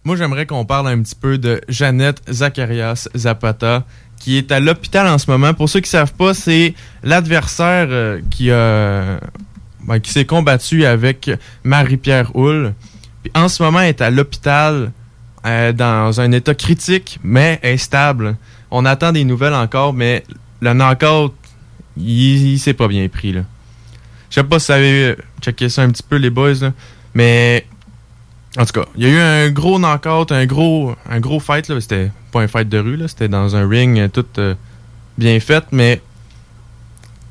moi 0.03 0.15
j'aimerais 0.15 0.45
qu'on 0.45 0.65
parle 0.65 0.87
un 0.87 1.01
petit 1.01 1.15
peu 1.15 1.37
de 1.37 1.61
Jeannette 1.67 2.21
Zacharias 2.29 3.07
Zapata, 3.15 3.83
qui 4.25 4.39
est 4.39 4.51
à 4.51 4.59
l'hôpital 4.59 5.05
en 5.05 5.19
ce 5.19 5.29
moment. 5.29 5.53
Pour 5.53 5.69
ceux 5.69 5.81
qui 5.81 5.89
savent 5.89 6.15
pas, 6.15 6.33
c'est 6.33 6.73
l'adversaire 7.03 7.85
euh, 7.91 8.19
qui 8.31 8.49
a 8.49 9.19
ben, 9.83 9.99
qui 9.99 10.11
s'est 10.11 10.25
combattu 10.25 10.83
avec 10.83 11.29
Marie-Pierre 11.63 12.35
Houle. 12.35 12.73
Puis 13.21 13.31
en 13.35 13.47
ce 13.47 13.61
moment, 13.61 13.81
elle 13.81 13.89
est 13.89 14.01
à 14.01 14.09
l'hôpital 14.09 14.91
euh, 15.45 15.73
dans 15.73 16.19
un 16.19 16.31
état 16.31 16.55
critique, 16.55 17.19
mais 17.23 17.59
elle 17.61 17.75
est 17.75 17.77
stable. 17.77 18.35
On 18.71 18.83
attend 18.85 19.11
des 19.11 19.25
nouvelles 19.25 19.53
encore, 19.53 19.93
mais 19.93 20.23
le 20.59 20.73
knockout, 20.73 21.35
il, 21.95 22.57
s'est 22.57 22.73
pas 22.73 22.87
bien 22.87 23.07
pris. 23.07 23.31
Là. 23.31 23.41
Je 24.31 24.35
sais 24.35 24.43
pas 24.43 24.57
si 24.57 24.71
vous 24.71 24.71
avez 24.71 25.15
checké 25.39 25.69
ça 25.69 25.83
un 25.83 25.91
petit 25.91 26.01
peu, 26.01 26.15
les 26.15 26.31
boys, 26.31 26.55
là, 26.61 26.73
mais 27.13 27.67
en 28.57 28.65
tout 28.65 28.73
cas, 28.73 28.87
il 28.95 29.03
y 29.03 29.05
a 29.05 29.09
eu 29.09 29.19
un 29.19 29.51
gros 29.51 29.77
knockout, 29.77 30.31
un 30.31 30.47
gros, 30.47 30.95
un 31.07 31.19
gros 31.19 31.39
fight. 31.39 31.71
C'était 31.79 32.09
pas 32.35 32.41
un 32.41 32.47
fight 32.49 32.67
de 32.67 32.77
rue, 32.79 32.97
là, 32.97 33.07
c'était 33.07 33.29
dans 33.29 33.55
un 33.55 33.67
ring 33.67 33.97
euh, 33.97 34.09
tout 34.09 34.25
euh, 34.39 34.55
bien 35.17 35.39
fait, 35.39 35.63
mais 35.71 36.01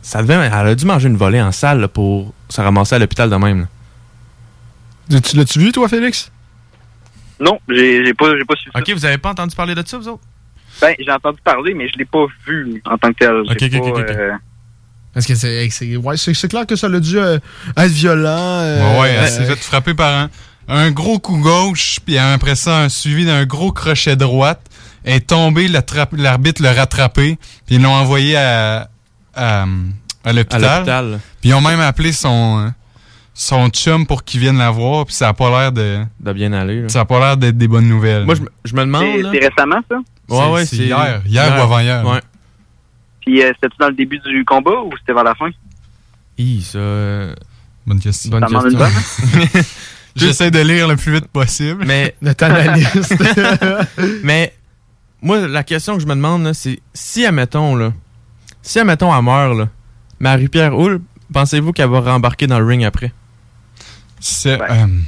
ça 0.00 0.22
devait, 0.22 0.34
elle 0.34 0.52
a 0.52 0.74
dû 0.74 0.86
manger 0.86 1.08
une 1.08 1.16
volée 1.18 1.42
en 1.42 1.52
salle 1.52 1.80
là, 1.80 1.88
pour 1.88 2.32
se 2.48 2.60
ramasser 2.62 2.94
à 2.94 2.98
l'hôpital 2.98 3.28
de 3.28 3.36
même. 3.36 3.66
Tu 5.22 5.36
l'as-tu 5.36 5.58
vu, 5.58 5.72
toi, 5.72 5.88
Félix? 5.88 6.30
non, 7.38 7.58
j'ai 7.68 8.14
pas, 8.14 8.34
j'ai 8.38 8.44
pas 8.44 8.54
su 8.56 8.70
ça. 8.72 8.78
Ok, 8.78 8.90
vous 8.92 9.04
avez 9.04 9.18
pas 9.18 9.30
entendu 9.30 9.54
parler 9.54 9.74
de 9.74 9.82
ça, 9.86 9.98
vous 9.98 10.08
autres? 10.08 10.22
Ben, 10.80 10.94
j'ai 10.98 11.10
entendu 11.10 11.38
parler, 11.44 11.74
mais 11.74 11.86
je 11.88 11.98
l'ai 11.98 12.04
pas 12.06 12.24
vu 12.46 12.80
en 12.86 12.96
tant 12.96 13.12
que 13.12 13.18
tel. 13.18 13.34
Ok, 13.40 13.48
ok, 13.50 13.70
pas, 13.70 14.00
ok, 14.00 14.10
euh, 14.10 14.32
Parce 15.12 15.26
que 15.26 15.34
c'est 15.34 15.68
c'est- 15.68 15.96
ouais, 15.96 16.16
c'est- 16.16 16.48
clair 16.48 16.66
que 16.66 16.76
ça 16.76 16.86
a 16.86 17.00
dû 17.00 17.18
euh, 17.18 17.38
être 17.76 17.92
violent. 17.92 18.30
euh, 18.62 18.94
Ouais, 18.94 19.00
ouais, 19.00 19.08
elle 19.10 19.28
s'est 19.28 19.44
fait 19.44 19.62
frapper 19.62 19.92
par 19.94 20.12
un, 20.14 20.30
un 20.68 20.90
gros 20.92 21.18
coup 21.18 21.36
gauche, 21.38 21.98
puis 22.06 22.16
après 22.16 22.54
ça, 22.54 22.78
un 22.84 22.88
suivi 22.88 23.26
d'un 23.26 23.44
gros 23.44 23.70
crochet 23.72 24.16
droite. 24.16 24.62
Est 25.04 25.30
l'attrape- 25.68 26.16
l'arbitre 26.16 26.62
l'a 26.62 26.72
rattrapé, 26.72 27.38
puis 27.66 27.76
ils 27.76 27.82
l'ont 27.82 27.92
envoyé 27.94 28.36
à, 28.36 28.88
à, 29.34 29.66
à 30.24 30.32
l'hôpital. 30.32 31.20
Puis 31.40 31.50
ils 31.50 31.54
ont 31.54 31.60
même 31.60 31.80
appelé 31.80 32.12
son, 32.12 32.72
son 33.34 33.68
chum 33.68 34.06
pour 34.06 34.24
qu'il 34.24 34.40
vienne 34.40 34.58
la 34.58 34.70
voir, 34.70 35.04
puis 35.06 35.14
ça 35.14 35.28
a 35.28 35.32
pas 35.34 35.50
l'air 35.50 35.72
de... 35.72 35.98
De 36.20 36.32
bien 36.32 36.52
aller. 36.52 36.82
là. 36.82 36.88
Ça 36.88 37.00
a 37.00 37.04
pas 37.04 37.20
l'air 37.20 37.36
d'être 37.36 37.58
des 37.58 37.68
bonnes 37.68 37.88
nouvelles. 37.88 38.24
Moi, 38.24 38.34
je, 38.34 38.40
me- 38.42 38.48
je 38.64 38.74
me 38.74 38.80
demande. 38.80 39.04
c'est 39.14 39.22
là- 39.22 39.30
c'est 39.32 39.48
récemment, 39.48 39.80
ça? 39.90 39.96
Ouais, 40.28 40.52
ouais, 40.52 40.64
c'est 40.66 40.76
hier. 40.76 41.20
Hier 41.26 41.54
ou 41.58 41.60
avant-hier. 41.60 42.06
Ouais. 42.06 42.20
Puis, 43.20 43.42
euh, 43.42 43.48
c'était-tu 43.54 43.76
dans 43.78 43.88
le 43.88 43.94
début 43.94 44.18
du 44.20 44.44
combat 44.46 44.80
ou 44.84 44.90
c'était 44.98 45.12
vers 45.12 45.24
la 45.24 45.34
fin? 45.34 45.50
Hi, 46.38 46.62
ça. 46.62 46.78
euh, 46.78 47.34
Bonne 47.86 48.00
question. 48.00 48.30
Bonne 48.30 48.46
question. 48.46 48.78
J'essaie 50.16 50.50
de 50.50 50.60
lire 50.60 50.88
le 50.88 50.96
plus 50.96 51.12
vite 51.12 51.26
possible. 51.26 51.84
Mais. 51.86 52.14
Notre 52.22 52.44
analyste. 52.46 53.14
Mais, 54.22 54.54
moi, 55.24 55.48
la 55.48 55.64
question 55.64 55.94
que 55.96 56.02
je 56.02 56.06
me 56.06 56.14
demande, 56.14 56.44
là, 56.44 56.52
c'est 56.52 56.80
si, 56.92 57.24
admettons, 57.24 57.74
là, 57.74 57.92
si, 58.62 58.78
admettons, 58.78 59.16
elle 59.16 59.24
meurt, 59.24 59.56
là, 59.56 59.68
Marie-Pierre 60.20 60.78
Houle, 60.78 61.00
pensez-vous 61.32 61.72
qu'elle 61.72 61.88
va 61.88 62.00
rembarquer 62.00 62.46
dans 62.46 62.60
le 62.60 62.66
ring 62.66 62.84
après? 62.84 63.10
C'est. 64.20 64.58
Ben, 64.58 64.70
euh, 64.70 65.00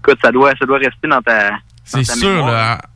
Écoute, 0.00 0.18
ça 0.22 0.32
doit, 0.32 0.52
ça 0.58 0.66
doit 0.66 0.78
rester 0.78 1.08
dans 1.08 1.22
ta. 1.22 1.52
C'est 1.84 2.04
sûr, 2.04 2.46
là. 2.46 2.78
Elle, 2.82 2.88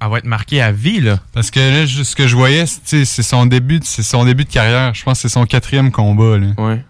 elle 0.00 0.10
va 0.10 0.18
être 0.18 0.24
marquée 0.24 0.62
à 0.62 0.72
vie, 0.72 1.00
là. 1.00 1.18
Parce 1.34 1.50
que 1.50 1.60
là, 1.60 1.86
ce 1.86 2.16
que 2.16 2.26
je 2.26 2.36
voyais, 2.36 2.64
c'est 2.66 3.04
son 3.04 3.44
début, 3.44 3.80
c'est 3.84 4.02
son 4.02 4.24
début 4.24 4.44
de 4.44 4.50
carrière. 4.50 4.94
Je 4.94 5.04
pense 5.04 5.18
que 5.18 5.28
c'est 5.28 5.32
son 5.32 5.44
quatrième 5.44 5.92
combat. 5.92 6.38
Là. 6.38 6.48
Ouais. 6.56 6.84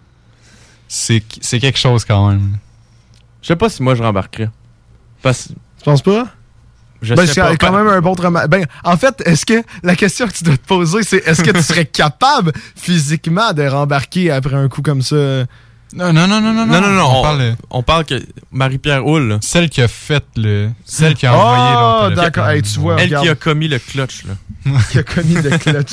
C'est, 0.87 1.25
c'est 1.41 1.59
quelque 1.59 1.79
chose 1.79 2.05
quand 2.05 2.29
même. 2.31 2.59
Je 3.43 3.49
sais 3.49 3.57
pas 3.57 3.69
si 3.69 3.83
moi 3.83 3.97
je 3.97 4.03
rembarquerais. 4.03 4.51
Parce 5.23 5.49
Tu 5.49 5.85
penses 5.85 6.03
pas? 6.03 6.29
Je 7.03 7.15
Ben, 7.15 7.27
sais 7.27 7.35
c'est 7.35 7.41
pas. 7.41 7.57
quand 7.57 7.73
même 7.73 7.89
un 7.89 8.01
bon 8.01 8.15
trauma. 8.15 8.47
Ben, 8.47 8.65
en 8.85 8.97
fait, 8.97 9.23
est-ce 9.27 9.45
que 9.47 9.63
la 9.83 9.95
question 9.97 10.27
que 10.27 10.33
tu 10.33 10.45
dois 10.45 10.57
te 10.57 10.67
poser, 10.67 11.03
c'est 11.03 11.27
est-ce 11.27 11.43
que 11.43 11.51
tu 11.51 11.63
serais 11.63 11.85
capable 12.03 12.53
physiquement 12.77 13.53
de 13.53 13.67
rembarquer 13.67 14.31
après 14.31 14.55
un 14.57 14.69
coup 14.69 14.83
comme 14.83 15.03
ça? 15.03 15.17
Non, 15.97 16.13
non, 16.13 16.27
non, 16.27 16.41
non, 16.41 16.53
non. 16.53 16.67
Non, 16.67 16.81
non, 16.81 16.91
non. 16.91 17.05
On, 17.07 17.19
On, 17.19 17.23
parle 17.23 17.57
on 17.71 17.83
parle 17.83 18.05
que 18.05 18.21
Marie-Pierre 18.51 19.07
Houle, 19.07 19.39
celle 19.43 19.71
qui 19.71 19.81
a 19.81 19.87
fait 19.89 20.25
le, 20.37 20.71
celle 20.85 21.15
qui 21.15 21.27
a 21.27 21.35
envoyé 21.37 21.63
Ah, 21.77 22.01
l'autre. 22.09 22.17
d'accord. 22.23 22.49
Hey, 22.49 22.63
tu 22.63 22.81
vois, 22.81 22.97
elle 22.99 23.07
regarde. 23.07 23.25
qui 23.27 23.31
a 23.31 23.35
commis 23.37 23.69
le 23.69 23.79
clutch, 23.79 24.25
là. 24.25 24.33
qui 24.91 24.99
a 24.99 25.03
commis 25.05 25.35
de 25.43 25.51
clutch. 25.57 25.93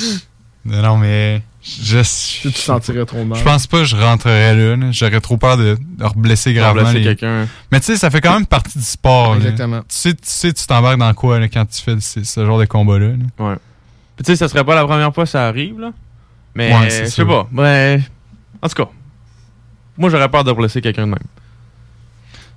Non, 0.64 0.82
non, 0.82 0.96
mais 0.96 1.42
je, 1.62 1.98
Tu 2.42 2.52
te 2.52 2.58
sentirais 2.58 3.04
trop 3.06 3.24
mal. 3.24 3.38
je 3.38 3.44
pense 3.44 3.66
pas 3.68 3.78
que 3.78 3.84
je 3.84 3.96
rentrerais 3.96 4.54
là. 4.54 4.76
là. 4.76 4.90
J'aurais 4.90 5.20
trop 5.20 5.36
peur 5.36 5.56
de, 5.56 5.78
de 5.80 6.04
reblesser 6.04 6.52
gravement. 6.54 6.90
Les- 6.90 7.02
quelqu'un. 7.02 7.46
Mais 7.70 7.78
tu 7.80 7.86
sais, 7.86 7.96
ça 7.96 8.10
fait 8.10 8.20
quand 8.20 8.34
même 8.34 8.46
partie 8.46 8.78
du 8.78 8.84
sport. 8.84 9.34
là. 9.34 9.40
Exactement. 9.40 9.80
Tu 9.82 9.86
sais, 9.88 10.12
tu 10.14 10.20
sais, 10.24 10.52
tu 10.52 10.66
t'embarques 10.66 10.98
dans 10.98 11.14
quoi 11.14 11.38
là, 11.38 11.48
quand 11.48 11.64
tu 11.66 11.80
fais 11.80 12.00
ce, 12.00 12.24
ce 12.24 12.44
genre 12.44 12.58
de 12.58 12.64
combat-là. 12.64 13.08
là? 13.10 13.14
Ouais. 13.50 13.56
Puis, 14.16 14.24
tu 14.24 14.32
sais, 14.32 14.36
ça 14.36 14.48
serait 14.48 14.64
pas 14.64 14.74
la 14.74 14.84
première 14.84 15.14
fois 15.14 15.24
que 15.24 15.30
ça 15.30 15.46
arrive, 15.46 15.78
là. 15.78 15.92
Mais, 16.54 16.74
Ouais, 16.74 16.90
c'est 16.90 17.04
je 17.06 17.10
sais 17.10 17.24
pas. 17.24 17.48
Ben, 17.52 18.02
en 18.60 18.68
tout 18.68 18.74
cas, 18.84 18.90
moi, 19.96 20.10
j'aurais 20.10 20.28
peur 20.28 20.44
de 20.44 20.52
blesser 20.52 20.80
quelqu'un 20.80 21.02
de 21.06 21.12
même. 21.12 21.18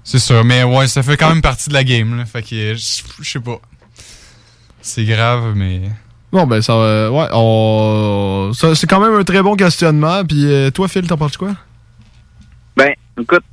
C'est 0.03 0.19
sûr, 0.19 0.43
mais 0.43 0.63
ouais, 0.63 0.87
ça 0.87 1.01
fait 1.03 1.15
quand 1.17 1.29
même 1.29 1.41
partie 1.41 1.69
de 1.69 1.73
la 1.73 1.83
game. 1.83 2.17
Là. 2.17 2.25
Fait 2.25 2.43
que 2.43 2.75
je 2.75 3.03
sais 3.23 3.39
pas. 3.39 3.59
C'est 4.81 5.05
grave, 5.05 5.53
mais. 5.55 5.81
Bon, 6.35 6.45
ben, 6.45 6.61
ça, 6.61 6.73
euh, 6.73 7.09
ouais, 7.09 7.27
on- 7.31 8.51
c'est 8.53 8.87
quand 8.89 8.99
même 8.99 9.13
un 9.13 9.23
très 9.23 9.41
bon 9.41 9.55
questionnement. 9.55 10.25
Puis 10.25 10.51
euh, 10.51 10.69
toi, 10.69 10.89
Phil, 10.89 11.07
t'en 11.07 11.15
penses 11.15 11.37
quoi? 11.37 11.51
Ben, 12.75 12.93
écoute, 13.17 13.45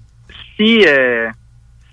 si, 0.56 0.84
euh, 0.84 1.28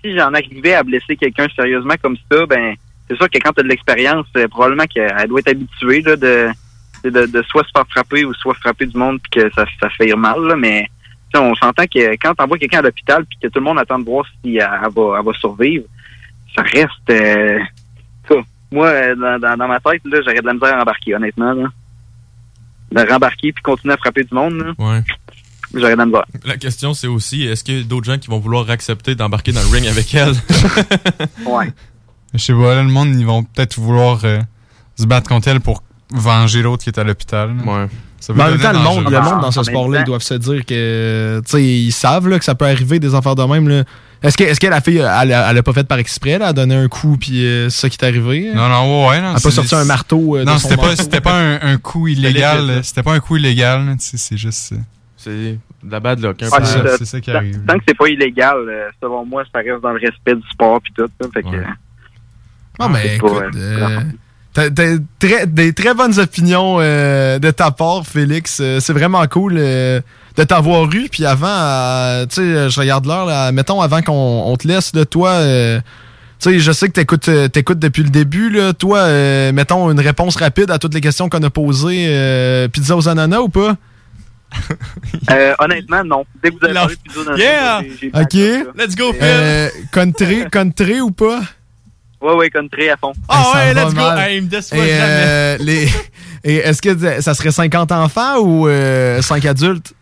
si 0.02 0.16
j'en 0.16 0.34
arrivais 0.34 0.74
à 0.74 0.82
blesser 0.82 1.14
quelqu'un 1.14 1.46
sérieusement 1.54 1.94
comme 2.02 2.16
ça, 2.28 2.44
ben, 2.44 2.74
c'est 3.08 3.16
sûr 3.16 3.30
que 3.30 3.38
quand 3.38 3.52
tu 3.52 3.60
as 3.60 3.62
de 3.62 3.68
l'expérience, 3.68 4.26
euh, 4.36 4.48
probablement 4.48 4.86
qu'elle 4.86 5.28
doit 5.28 5.38
être 5.38 5.50
habituée 5.50 6.02
là, 6.02 6.16
de, 6.16 6.48
de, 7.04 7.26
de 7.26 7.42
soit 7.42 7.62
se 7.62 7.70
faire 7.72 7.86
frapper 7.88 8.24
ou 8.24 8.34
soit 8.34 8.54
frapper 8.54 8.86
du 8.86 8.98
monde 8.98 9.20
puis 9.30 9.42
que 9.42 9.54
ça, 9.54 9.64
ça 9.80 9.88
fait 9.90 10.12
mal. 10.16 10.40
Là, 10.42 10.56
mais 10.56 10.88
on 11.36 11.54
s'entend 11.54 11.84
que 11.84 12.14
quand 12.16 12.34
tu 12.34 12.42
envoies 12.42 12.58
quelqu'un 12.58 12.80
à 12.80 12.82
l'hôpital 12.82 13.24
puis 13.26 13.38
que 13.40 13.46
tout 13.46 13.60
le 13.60 13.64
monde 13.64 13.78
attend 13.78 14.00
de 14.00 14.06
voir 14.06 14.24
si 14.42 14.56
elle, 14.56 14.66
va, 14.92 15.18
elle 15.20 15.24
va 15.24 15.32
survivre, 15.34 15.84
ça 16.56 16.62
reste... 16.62 17.70
Moi, 18.72 18.86
euh, 18.86 19.14
dans, 19.16 19.38
dans, 19.38 19.56
dans 19.56 19.68
ma 19.68 19.80
tête, 19.80 20.00
là, 20.04 20.18
j'aurais 20.24 20.40
de 20.40 20.46
la 20.46 20.54
misère 20.54 20.76
à 20.78 20.82
embarquer, 20.82 21.14
honnêtement. 21.14 21.52
Là. 21.52 21.68
De 22.92 23.10
rembarquer 23.12 23.52
puis 23.52 23.62
continuer 23.62 23.94
à 23.94 23.96
frapper 23.96 24.24
du 24.24 24.34
monde, 24.34 24.54
là, 24.54 24.72
Ouais. 24.78 25.02
j'aurais 25.74 25.92
de 25.92 25.98
la 25.98 26.06
misère. 26.06 26.24
La 26.44 26.56
question, 26.56 26.94
c'est 26.94 27.06
aussi, 27.06 27.42
est-ce 27.44 27.64
qu'il 27.64 27.78
y 27.78 27.80
a 27.80 27.84
d'autres 27.84 28.06
gens 28.06 28.18
qui 28.18 28.28
vont 28.28 28.38
vouloir 28.38 28.68
accepter 28.70 29.14
d'embarquer 29.14 29.52
dans 29.52 29.60
le 29.62 29.68
ring 29.68 29.86
avec 29.86 30.14
elle? 30.14 30.34
Ouais. 31.46 31.72
Je 32.34 32.38
sais 32.38 32.52
pas, 32.52 32.74
là, 32.76 32.82
le 32.82 32.88
monde, 32.90 33.08
ils 33.18 33.26
vont 33.26 33.42
peut-être 33.42 33.78
vouloir 33.78 34.20
euh, 34.24 34.38
se 34.96 35.04
battre 35.06 35.28
contre 35.28 35.48
elle 35.48 35.60
pour 35.60 35.82
venger 36.12 36.62
l'autre 36.62 36.84
qui 36.84 36.90
est 36.90 36.98
à 36.98 37.04
l'hôpital. 37.04 37.50
Ouais. 37.66 37.86
Ça 38.20 38.32
Mais 38.34 38.42
en 38.44 38.50
même 38.50 38.60
temps, 38.60 38.72
le 38.72 38.78
monde, 38.78 39.10
le 39.10 39.20
monde 39.20 39.40
dans 39.40 39.50
ce 39.50 39.62
sport-là, 39.64 40.00
ils 40.00 40.04
doivent 40.04 40.22
se 40.22 40.34
dire 40.34 40.64
que, 40.66 41.40
tu 41.44 41.50
sais, 41.50 41.64
ils 41.64 41.90
savent 41.92 42.28
là, 42.28 42.38
que 42.38 42.44
ça 42.44 42.54
peut 42.54 42.66
arriver 42.66 43.00
des 43.00 43.14
affaires 43.14 43.34
de 43.34 43.42
même. 43.44 43.68
Là. 43.68 43.84
Est-ce 44.22 44.36
que, 44.36 44.44
est-ce 44.44 44.60
que 44.60 44.66
la 44.66 44.80
fille, 44.82 44.98
elle, 44.98 45.32
a- 45.32 45.50
elle 45.50 45.58
a 45.58 45.62
pas 45.62 45.72
fait 45.72 45.86
par 45.88 45.98
exprès, 45.98 46.32
là, 46.32 46.36
elle 46.36 46.42
a 46.50 46.52
donné 46.52 46.74
un 46.74 46.88
coup, 46.88 47.16
puis 47.18 47.44
euh, 47.46 47.70
c'est 47.70 47.80
ça 47.80 47.88
qui 47.88 47.96
est 47.96 48.04
arrivé? 48.06 48.52
Non, 48.54 48.68
non, 48.68 49.08
ouais, 49.08 49.20
non. 49.20 49.30
Elle 49.30 49.36
a 49.36 49.40
pas 49.40 49.50
sorti 49.50 49.74
un 49.74 49.84
marteau 49.86 50.36
euh, 50.36 50.44
Non, 50.44 50.58
c'était 50.58 50.76
pas, 50.76 50.94
c'était 50.94 51.20
pas 51.22 51.34
un, 51.38 51.60
un 51.62 51.76
coup 51.78 52.06
illégal. 52.06 52.80
C'était 52.84 53.02
pas 53.02 53.12
un 53.14 53.20
coup 53.20 53.36
illégal. 53.36 53.86
là, 53.86 53.92
tu 53.94 54.00
sais, 54.04 54.16
C'est 54.18 54.36
juste. 54.36 54.72
euh, 54.72 54.76
C'est 55.16 55.30
de 55.82 55.90
la 55.90 56.00
bad 56.00 56.20
luck. 56.20 56.36
Ah, 56.52 56.58
peu. 56.60 56.64
c'est 56.98 57.04
ça. 57.06 57.20
Tant- 57.20 57.32
Tant 57.66 57.78
que 57.78 57.84
c'est 57.88 57.96
pas 57.96 58.08
illégal, 58.08 58.56
euh, 58.68 58.88
selon 59.02 59.24
moi, 59.24 59.42
ça 59.50 59.60
reste 59.60 59.80
dans 59.82 59.92
le 59.92 60.00
respect 60.00 60.34
du 60.34 60.46
sport 60.50 60.80
puis 60.82 60.92
tout. 60.94 61.02
là. 61.02 61.28
Fait 61.32 61.42
que, 61.42 61.48
euh, 61.48 61.62
Non, 62.78 62.88
mais 62.90 63.02
c'est 63.02 63.18
pas, 63.20 63.26
écoute, 63.26 63.42
euh, 63.56 63.88
euh, 63.88 64.00
t'as- 64.54 64.70
très- 65.18 65.46
des 65.46 65.72
très 65.72 65.94
bonnes 65.94 66.18
opinions 66.18 66.78
euh, 66.80 67.38
de 67.38 67.50
ta 67.50 67.70
part, 67.70 68.06
Félix. 68.06 68.58
Euh, 68.60 68.80
c'est 68.80 68.92
vraiment 68.92 69.26
cool 69.26 69.54
euh, 69.58 70.00
de 70.36 70.44
t'avoir 70.44 70.92
eu. 70.92 71.08
Puis 71.10 71.24
avant, 71.26 71.46
euh, 71.48 72.26
tu 72.26 72.36
sais, 72.36 72.70
je 72.70 72.80
regarde 72.80 73.06
l'heure, 73.06 73.26
là, 73.26 73.52
mettons, 73.52 73.80
avant 73.80 74.02
qu'on 74.02 74.42
on 74.46 74.56
te 74.56 74.66
laisse, 74.68 74.94
là, 74.94 75.04
toi, 75.04 75.40
tu 75.42 76.50
sais, 76.50 76.58
je 76.58 76.72
sais 76.72 76.88
que 76.88 76.92
t'écoutes, 76.94 77.30
t'écoutes 77.52 77.78
depuis 77.78 78.02
le 78.02 78.10
début, 78.10 78.50
là. 78.50 78.72
Toi, 78.72 79.52
mettons, 79.52 79.90
une 79.90 80.00
réponse 80.00 80.36
rapide 80.36 80.70
à 80.70 80.78
toutes 80.78 80.94
les 80.94 81.00
questions 81.00 81.28
qu'on 81.28 81.42
a 81.42 81.50
posées. 81.50 82.68
pizza 82.72 82.96
aux 82.96 83.08
ananas 83.08 83.40
ou 83.40 83.48
pas? 83.48 83.76
euh, 85.30 85.54
honnêtement, 85.60 86.02
non. 86.04 86.24
Dès 86.42 86.50
que 86.50 86.56
vous 86.58 86.64
avez 86.64 86.74
parlé 86.74 86.94
de 86.96 87.00
pizza 87.00 87.24
dans 87.24 87.32
le 87.32 87.38
Yeah! 87.38 87.82
j'ai- 87.82 88.10
j'ai- 88.12 88.62
OK. 88.64 88.74
Let's 88.76 88.96
go, 88.96 89.12
Euh, 89.22 89.68
country, 89.92 90.44
country 90.50 91.00
ou 91.00 91.10
pas? 91.12 91.40
Ouais, 92.20 92.34
ouais, 92.34 92.50
country 92.50 92.88
à 92.90 92.96
fond. 92.96 93.12
Ah 93.28 93.52
ouais, 93.54 93.74
let's 93.74 93.94
go. 93.94 94.00
Hey, 94.18 94.36
il 94.38 94.42
me 94.44 94.48
déçoit 94.48 94.78
Et, 94.78 94.88
jamais. 94.88 95.00
euh, 95.02 95.56
les- 95.60 95.88
et 96.44 96.56
est-ce 96.56 96.82
que 96.82 97.20
ça 97.20 97.34
serait 97.34 97.50
50 97.50 97.92
enfants 97.92 98.38
ou 98.40 98.68
5 99.20 99.44
adultes? 99.46 99.94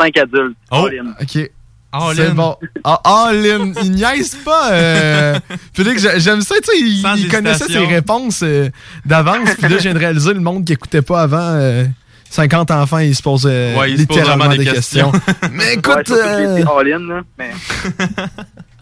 5 0.00 0.16
adultes. 0.18 0.56
Oh. 0.70 0.86
all 0.86 0.98
in. 0.98 1.14
OK. 1.20 1.50
All 1.96 2.16
C'est 2.16 2.26
in. 2.26 2.34
bon. 2.34 2.56
Ah, 2.82 3.00
all 3.04 3.36
in. 3.46 3.72
Il 3.84 3.92
niaise 3.92 4.36
pas. 4.44 4.72
Euh... 4.72 5.38
Félix, 5.72 6.02
j'ai- 6.02 6.18
j'aime 6.18 6.40
ça. 6.40 6.56
Tu 6.56 6.72
sais, 6.72 6.80
il, 6.80 7.00
Sans 7.02 7.14
il 7.14 7.28
connaissait 7.28 7.66
ses 7.68 7.86
réponses 7.86 8.40
euh, 8.42 8.68
d'avance. 9.06 9.50
Puis 9.54 9.68
là, 9.70 9.76
je 9.78 9.82
viens 9.82 9.94
de 9.94 9.98
réaliser 10.00 10.34
le 10.34 10.40
monde 10.40 10.64
qui 10.64 10.72
écoutait 10.72 11.02
pas 11.02 11.22
avant. 11.22 11.38
euh, 11.54 11.84
50 12.30 12.72
enfants, 12.72 12.98
ils 12.98 13.14
se 13.14 13.22
posent 13.22 13.46
euh, 13.48 13.76
Ouais, 13.78 13.92
ils 13.92 14.00
se 14.00 14.06
posent 14.06 14.16
littéralement 14.16 14.46
vraiment 14.46 14.58
des, 14.58 14.64
des 14.68 14.72
questions. 14.74 15.12
questions. 15.12 15.34
Mais 15.52 15.66
Ouais, 15.66 15.74
écoute, 15.74 16.10
euh, 16.10 16.56
été 16.58 16.68
all-in, 16.68 16.98
là. 17.06 17.20
Mais... 17.38 17.50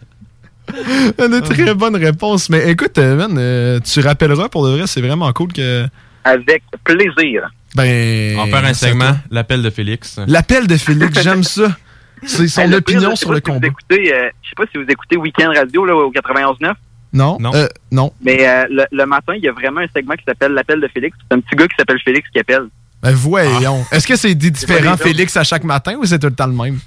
une 1.18 1.40
très 1.42 1.74
bonne 1.74 1.96
réponse. 1.96 2.48
Mais 2.50 2.70
écoute, 2.70 2.98
euh, 2.98 3.16
man, 3.16 3.36
euh, 3.38 3.80
tu 3.80 4.00
rappelleras 4.00 4.48
pour 4.48 4.66
de 4.66 4.72
vrai, 4.76 4.86
c'est 4.86 5.00
vraiment 5.00 5.32
cool 5.32 5.52
que. 5.52 5.86
Avec 6.24 6.62
plaisir. 6.84 7.50
Ben. 7.74 8.36
On 8.38 8.46
va 8.46 8.58
faire 8.58 8.68
un 8.68 8.74
segment, 8.74 9.16
l'appel 9.30 9.62
de 9.62 9.70
Félix. 9.70 10.20
L'appel 10.26 10.66
de 10.66 10.76
Félix, 10.76 11.22
j'aime 11.22 11.42
ça. 11.42 11.76
C'est 12.24 12.48
son 12.48 12.68
pire, 12.68 12.78
opinion 12.78 13.16
sur 13.16 13.30
le 13.30 13.38
si 13.38 13.42
combat. 13.42 13.66
écoutez, 13.66 14.14
euh, 14.14 14.30
je 14.42 14.48
sais 14.48 14.54
pas 14.56 14.64
si 14.70 14.78
vous 14.78 14.88
écoutez 14.88 15.16
Weekend 15.16 15.56
Radio 15.56 15.84
là, 15.84 15.96
au 15.96 16.12
91.9. 16.12 16.72
Non? 17.12 17.36
Non. 17.40 17.50
Euh, 17.54 17.66
non. 17.90 18.12
Mais 18.22 18.48
euh, 18.48 18.64
le, 18.70 18.84
le 18.90 19.06
matin, 19.06 19.34
il 19.36 19.42
y 19.42 19.48
a 19.48 19.52
vraiment 19.52 19.80
un 19.80 19.88
segment 19.94 20.14
qui 20.14 20.24
s'appelle 20.24 20.52
l'appel 20.52 20.80
de 20.80 20.88
Félix. 20.88 21.16
C'est 21.20 21.36
un 21.36 21.40
petit 21.40 21.56
gars 21.56 21.66
qui 21.66 21.76
s'appelle 21.76 21.98
Félix 22.04 22.28
qui 22.30 22.38
appelle. 22.38 22.68
Ben 23.02 23.12
voyons. 23.12 23.84
Est-ce 23.90 24.06
que 24.06 24.14
c'est 24.14 24.34
autres. 24.34 25.02
Félix 25.02 25.36
à 25.36 25.42
chaque 25.42 25.64
matin 25.64 25.96
ou 25.98 26.04
c'est 26.04 26.20
tout 26.20 26.28
le 26.28 26.34
temps 26.34 26.46
le 26.46 26.52
même? 26.52 26.78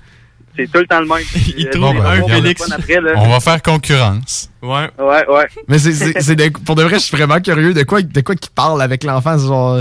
C'est 0.56 0.72
tout 0.72 0.80
le 0.80 0.88
temps 0.88 1.00
le 1.02 1.08
même. 1.08 1.18
Il 1.58 1.68
Euh, 1.68 1.72
trouve 1.72 1.94
les 1.94 2.00
un 2.02 2.28
Félix. 2.28 2.72
Après. 2.72 3.00
On 3.18 3.30
va 3.30 3.40
faire 3.40 3.62
concurrence. 3.62 4.52
Ouais. 4.62 4.90
Ouais, 4.98 5.28
ouais. 5.28 5.46
Mais 5.68 5.78
c'est, 5.80 6.50
pour 6.66 6.76
de 6.76 6.84
vrai, 6.84 6.96
je 6.96 7.04
suis 7.06 7.18
vraiment 7.18 7.40
curieux 7.40 7.74
de 7.74 7.84
quoi, 7.84 8.02
de 8.02 8.22
quoi 8.22 8.36
qu'il 8.36 8.52
parle 8.52 8.82
avec 8.82 9.04
l'enfant. 9.04 9.38
Genre, 9.38 9.80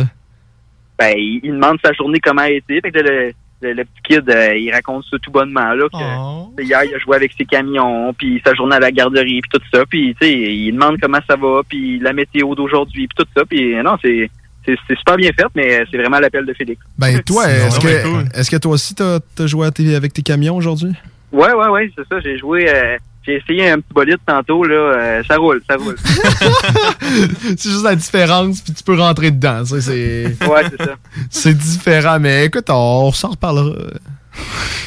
Ben, 0.99 1.15
il, 1.17 1.41
il 1.43 1.53
demande 1.53 1.79
sa 1.85 1.93
journée 1.93 2.21
comment 2.21 2.43
elle 2.43 2.53
a 2.55 2.57
été. 2.57 2.81
Fait 2.81 2.91
que 2.93 2.99
le, 2.99 3.33
le, 3.63 3.73
le 3.73 3.85
petit 3.85 4.03
kid, 4.05 4.29
euh, 4.31 4.57
il 4.57 4.71
raconte 4.73 5.05
ça 5.11 5.17
tout 5.23 5.31
bonnement. 5.31 5.73
Là, 5.75 5.89
que, 5.89 5.97
Oh. 6.19 6.51
Hier, 6.61 6.85
il 6.85 6.95
a 6.95 6.99
joué 6.99 7.17
avec 7.17 7.33
ses 7.37 7.45
camions, 7.45 8.13
puis 8.15 8.41
sa 8.45 8.55
journée 8.55 8.77
à 8.77 8.81
la 8.81 8.91
garderie, 8.93 9.41
puis 9.41 9.51
tout 9.53 9.61
ça. 9.73 9.85
Puis, 9.87 10.15
tu 10.21 10.27
sais, 10.27 10.33
il 10.33 10.73
demande 10.73 10.99
comment 11.01 11.19
ça 11.29 11.37
va, 11.37 11.63
puis 11.69 11.99
la 11.99 12.13
météo 12.13 12.55
d'aujourd'hui, 12.55 13.09
puis 13.09 13.17
tout 13.25 13.31
ça. 13.37 13.45
Puis, 13.45 13.75
non, 13.83 13.97
c'est, 14.03 14.31
c'est, 14.67 14.77
c'est 14.89 14.97
super 14.99 15.17
bien 15.17 15.31
fait, 15.33 15.47
mais 15.55 15.85
c'est 15.91 15.97
vraiment 15.99 16.19
l'appel 16.21 16.45
de 16.47 16.53
Félix. 16.55 16.81
ben 16.99 17.21
toi, 17.27 17.49
est-ce 17.49 17.79
que, 17.81 18.03
cool. 18.03 18.25
est-ce 18.35 18.51
que 18.51 18.57
toi 18.57 18.73
aussi 18.73 18.95
t'as, 18.95 19.19
t'as 19.35 19.47
joué 19.47 19.67
à 19.67 19.71
tes- 19.71 19.95
avec 19.95 20.13
tes 20.13 20.23
camions 20.23 20.57
aujourd'hui? 20.57 20.93
Ouais, 21.33 21.53
ouais, 21.53 21.69
ouais, 21.69 21.91
c'est 21.97 22.07
ça. 22.09 22.21
J'ai 22.21 22.39
joué, 22.39 22.67
euh, 22.69 22.97
j'ai 23.27 23.35
essayé 23.37 23.69
un 23.71 23.77
petit 23.81 23.93
bolide 23.93 24.19
tantôt, 24.27 24.63
là. 24.65 24.75
euh, 24.77 25.23
ça 25.27 25.37
roule, 25.37 25.61
ça 25.69 25.77
roule. 25.77 25.97
c'est 27.01 27.63
juste 27.71 27.85
la 27.85 27.95
différence, 27.97 28.61
puis 28.61 28.73
tu 28.73 28.83
peux 28.85 28.95
rentrer 28.97 29.31
dedans. 29.31 29.65
sais, 29.65 29.81
C'est, 29.81 30.37
Ouais, 30.47 30.63
c'est 30.71 30.83
ça. 30.85 30.95
c'est 31.31 31.55
différent, 31.57 32.19
mais 32.21 32.47
écoute, 32.47 32.67
on, 32.69 33.11
s'en 33.13 33.31
reparlera. 33.31 33.77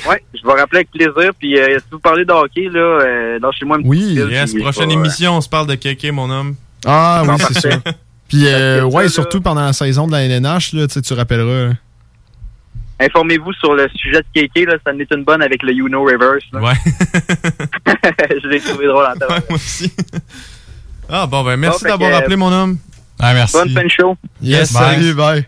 Ouais, 0.10 0.24
je 0.34 0.46
vais 0.46 0.54
rappeler 0.60 0.80
avec 0.80 0.92
plaisir. 0.92 1.32
Puis, 1.40 1.58
euh, 1.60 1.78
si 1.80 1.86
vous 1.92 2.00
parlez 2.00 2.26
de 2.26 2.32
hockey, 2.32 2.70
là, 2.70 2.80
euh, 2.80 3.40
lâchez-moi 3.42 3.78
un 3.78 3.80
petit 3.82 3.90
Oui. 3.90 4.20
Yes, 4.30 4.54
prochaine 4.56 4.90
euh, 4.90 4.94
émission, 4.94 5.38
on 5.38 5.42
se 5.42 5.50
parle 5.50 5.68
de 5.68 5.76
Kéké, 5.76 6.12
mon 6.12 6.30
homme. 6.30 6.56
Ah 6.86 7.22
oui, 7.24 7.28
Bon, 7.30 7.38
c'est 7.38 7.70
parfait. 7.70 7.92
Puis, 8.28 8.46
euh, 8.48 8.84
ouais, 8.84 9.06
ça, 9.08 9.14
surtout 9.16 9.38
là- 9.38 9.44
pendant 9.44 9.66
la 9.66 9.74
saison 9.74 10.08
de 10.08 10.12
la 10.12 10.24
LNH, 10.24 10.74
là, 10.74 10.88
tu 10.88 10.94
sais, 10.96 11.02
tu 11.02 11.14
rappelleras. 11.14 11.74
Informez-vous 13.00 13.54
sur 13.54 13.76
le 13.76 13.88
sujet 13.96 14.22
de 14.22 14.26
Kéké, 14.34 14.66
là. 14.66 14.74
Ça 14.86 14.92
en 14.92 15.00
est 15.00 15.12
une 15.14 15.24
bonne 15.24 15.42
avec 15.44 15.62
le 15.62 15.72
You 15.72 15.88
Know 15.88 16.04
Reverse, 16.04 16.44
là. 16.52 16.60
Ouais. 16.62 16.74
je 18.44 18.48
l'ai 18.48 18.60
trouvé 18.60 18.88
drôle 18.88 19.06
en 19.06 19.14
tête. 19.20 19.30
Ouais, 19.30 19.44
moi 19.50 19.56
aussi. 19.56 19.94
Ah 21.10 21.28
bon, 21.28 21.44
ben 21.44 21.58
merci 21.58 21.84
Bon, 21.84 21.90
d'avoir 21.92 22.16
appelé, 22.16 22.36
mon 22.36 22.52
homme. 22.52 22.78
Ah, 23.20 23.34
merci. 23.34 23.54
Bonne 23.56 23.70
fin 23.70 23.84
de 23.84 23.90
show. 23.90 24.18
Yes, 24.42 24.74
Bye. 24.74 24.96
salut, 24.96 25.14
bye. 25.14 25.48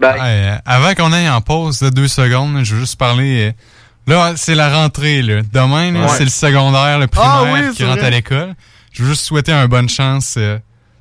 Bye. 0.00 0.12
Ouais, 0.14 0.20
euh, 0.22 0.56
avant 0.64 0.94
qu'on 0.94 1.12
aille 1.12 1.28
en 1.28 1.40
pause 1.42 1.80
de 1.80 1.90
deux 1.90 2.08
secondes, 2.08 2.64
je 2.64 2.74
veux 2.74 2.80
juste 2.80 2.98
parler. 2.98 3.48
euh, 3.50 3.52
là, 4.10 4.32
c'est 4.36 4.54
la 4.54 4.70
rentrée. 4.74 5.20
Là. 5.22 5.42
Demain, 5.52 5.94
Ouais. 5.94 6.08
c'est 6.08 6.24
le 6.24 6.30
secondaire, 6.30 6.98
le 6.98 7.06
primaire 7.06 7.30
Ah 7.30 7.44
oui, 7.52 7.74
qui 7.74 7.84
rentre 7.84 7.98
vrai. 7.98 8.06
à 8.06 8.10
l'école. 8.10 8.54
Je 8.92 9.02
veux 9.02 9.10
juste 9.10 9.24
souhaiter 9.26 9.52
un 9.52 9.68
bonne 9.68 9.88
chance 9.90 10.34
euh, 10.38 10.58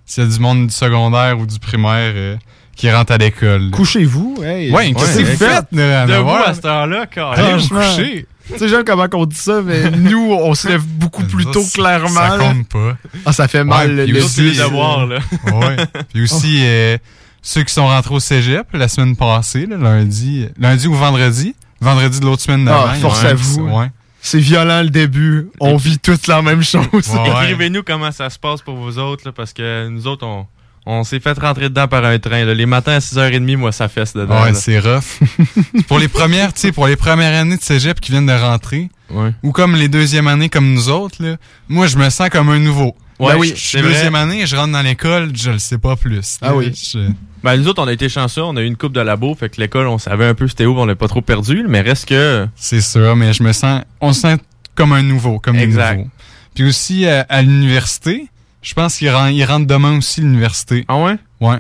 s'il 0.10 0.24
y 0.24 0.26
a 0.26 0.30
du 0.30 0.40
monde 0.40 0.68
du 0.68 0.74
secondaire 0.74 1.38
ou 1.40 1.46
du 1.46 1.60
primaire 1.60 2.14
euh, 2.16 2.36
qui 2.76 2.92
rentre 2.92 3.12
à 3.12 3.18
l'école. 3.18 3.70
Couchez-vous. 3.70 4.38
Hey, 4.44 4.72
Ouais, 4.72 4.92
qu'est-ce 4.92 5.20
que 5.20 5.24
vous 5.24 5.38
faites, 5.38 5.68
là, 5.72 6.02
à 6.48 6.54
cette 6.54 6.66
heure-là, 6.66 6.98
Allez 7.02 7.08
carrément. 7.12 7.58
vous 7.58 7.68
coucher. 7.70 8.26
Tu 8.52 8.58
sais, 8.58 8.68
j'aime 8.68 8.84
comment 8.84 9.06
on 9.14 9.26
dit 9.28 9.36
ça, 9.36 9.62
mais 9.64 9.92
nous, 9.98 10.32
on 10.34 10.56
se 10.56 10.68
lève 10.68 10.84
beaucoup 10.84 11.24
plus 11.24 11.46
tôt, 11.46 11.64
clairement. 11.72 12.10
Ça 12.10 12.38
compte 12.40 12.68
pas. 12.68 12.98
Ah, 13.24 13.32
ça 13.34 13.48
fait 13.48 13.64
mal. 13.64 13.90
Ouais, 13.90 13.96
le 13.96 14.06
début, 14.08 14.20
les 14.42 14.58
devoirs, 14.58 15.06
là. 15.06 15.20
ouais. 15.54 15.78
Puis 16.12 16.24
aussi, 16.24 16.62
euh, 16.64 16.98
ceux 17.44 17.62
qui 17.62 17.72
sont 17.72 17.86
rentrés 17.86 18.16
au 18.16 18.20
cégep 18.20 18.66
la 18.74 18.88
semaine 18.88 19.16
passée, 19.16 19.68
là, 19.68 19.78
lundi, 19.78 20.48
lundi 20.58 20.88
ou 20.88 20.96
vendredi. 20.96 21.54
Vendredi 21.82 22.20
de 22.20 22.26
l'autre 22.26 22.42
semaine 22.42 22.66
d'avant. 22.66 22.88
Ah, 22.90 22.96
force 22.96 23.24
à 23.24 23.36
vous. 23.36 23.62
Ouais. 23.70 23.92
C'est 24.22 24.40
violent 24.40 24.82
le 24.84 24.90
début. 24.90 25.50
On 25.60 25.78
vit 25.78 25.98
toutes 26.00 26.28
la 26.28 26.42
même 26.42 26.64
chose. 26.64 26.86
Ouais. 26.94 27.30
Écrivez-nous 27.44 27.84
comment 27.84 28.12
ça 28.12 28.30
se 28.30 28.38
passe 28.40 28.62
pour 28.62 28.76
vous 28.76 29.00
autres, 29.00 29.24
là, 29.26 29.32
parce 29.32 29.54
que 29.54 29.88
nous 29.88 30.08
autres, 30.08 30.26
on, 30.26 30.46
on 30.86 31.04
s'est 31.04 31.20
fait 31.20 31.38
rentrer 31.40 31.70
dedans 31.70 31.88
par 31.88 32.04
un 32.04 32.20
train. 32.20 32.44
là. 32.46 32.54
Les 32.54 32.66
matins 32.66 32.94
à 32.94 33.00
6h30, 33.00 33.56
moi, 33.58 33.72
ça 33.72 33.88
fesse 33.88 34.14
dedans. 34.14 34.44
Ouais, 34.44 34.54
c'est 34.54 34.80
rough. 34.80 35.20
pour 35.88 36.00
les 36.00 36.08
premières, 36.08 36.54
tu 36.54 36.60
sais, 36.62 36.72
pour 36.72 36.88
les 36.88 36.96
premières 36.96 37.40
années 37.40 37.58
de 37.58 37.62
cégep 37.64 38.00
qui 38.02 38.12
viennent 38.12 38.26
de 38.26 38.34
rentrer, 38.34 38.90
Ouais. 39.10 39.32
ou 39.42 39.52
comme 39.52 39.76
les 39.76 39.88
deuxièmes 39.88 40.28
années 40.28 40.50
comme 40.50 40.72
nous 40.74 40.90
autres, 40.90 41.16
là, 41.24 41.38
moi, 41.68 41.88
je 41.88 41.98
me 41.98 42.10
sens 42.10 42.30
comme 42.30 42.50
un 42.50 42.60
nouveau. 42.60 42.96
Ouais, 43.20 43.34
Ben 43.34 43.40
oui, 43.40 43.50
c'est 43.50 43.56
je 43.58 43.68
suis 43.68 43.82
vrai. 43.82 43.90
deuxième 43.92 44.16
année, 44.16 44.46
je 44.46 44.56
rentre 44.56 44.72
dans 44.72 44.82
l'école, 44.82 45.32
je 45.36 45.52
le 45.52 45.60
sais 45.60 45.78
pas 45.78 45.96
plus. 45.98 46.38
Ah 46.42 46.56
oui. 46.56 46.72
Je- 46.74 47.10
Ben, 47.44 47.58
nous 47.58 47.68
autres, 47.68 47.82
on 47.84 47.88
a 47.88 47.94
été 47.94 48.08
chanceux. 48.10 48.42
On 48.44 48.56
a 48.58 48.62
eu 48.62 48.66
une 48.66 48.76
coupe 48.78 48.94
de 48.94 49.02
labo. 49.02 49.34
Fait 49.36 49.50
que 49.50 49.60
l'école, 49.62 49.88
on 49.88 49.98
savait 49.98 50.26
un 50.26 50.34
peu 50.34 50.48
c'était 50.48 50.66
où. 50.66 50.78
On 50.80 50.86
l'a 50.86 50.96
pas 50.96 51.08
trop 51.08 51.22
perdu. 51.22 51.66
Mais 51.68 51.82
reste 51.82 52.06
que. 52.08 52.48
C'est 52.56 52.82
ça, 52.82 53.16
mais 53.16 53.34
je 53.34 53.44
me 53.44 53.52
sens, 53.54 53.82
on 54.02 54.14
se 54.14 54.22
sent 54.22 54.38
comme 54.76 54.94
un 54.94 55.04
nouveau, 55.04 55.40
comme 55.40 55.58
des 55.58 55.64
Exact. 55.64 55.98
nouveaux. 55.98 56.10
Puis 56.56 56.64
aussi, 56.66 57.06
à, 57.08 57.22
à 57.30 57.42
l'université, 57.42 58.28
je 58.62 58.74
pense 58.74 58.98
qu'il 58.98 59.10
rentre, 59.10 59.32
il 59.32 59.44
rentre 59.46 59.68
demain 59.68 59.98
aussi 59.98 60.22
l'université. 60.22 60.84
Ah 60.88 60.98
ouais? 60.98 61.16
Ouais. 61.40 61.60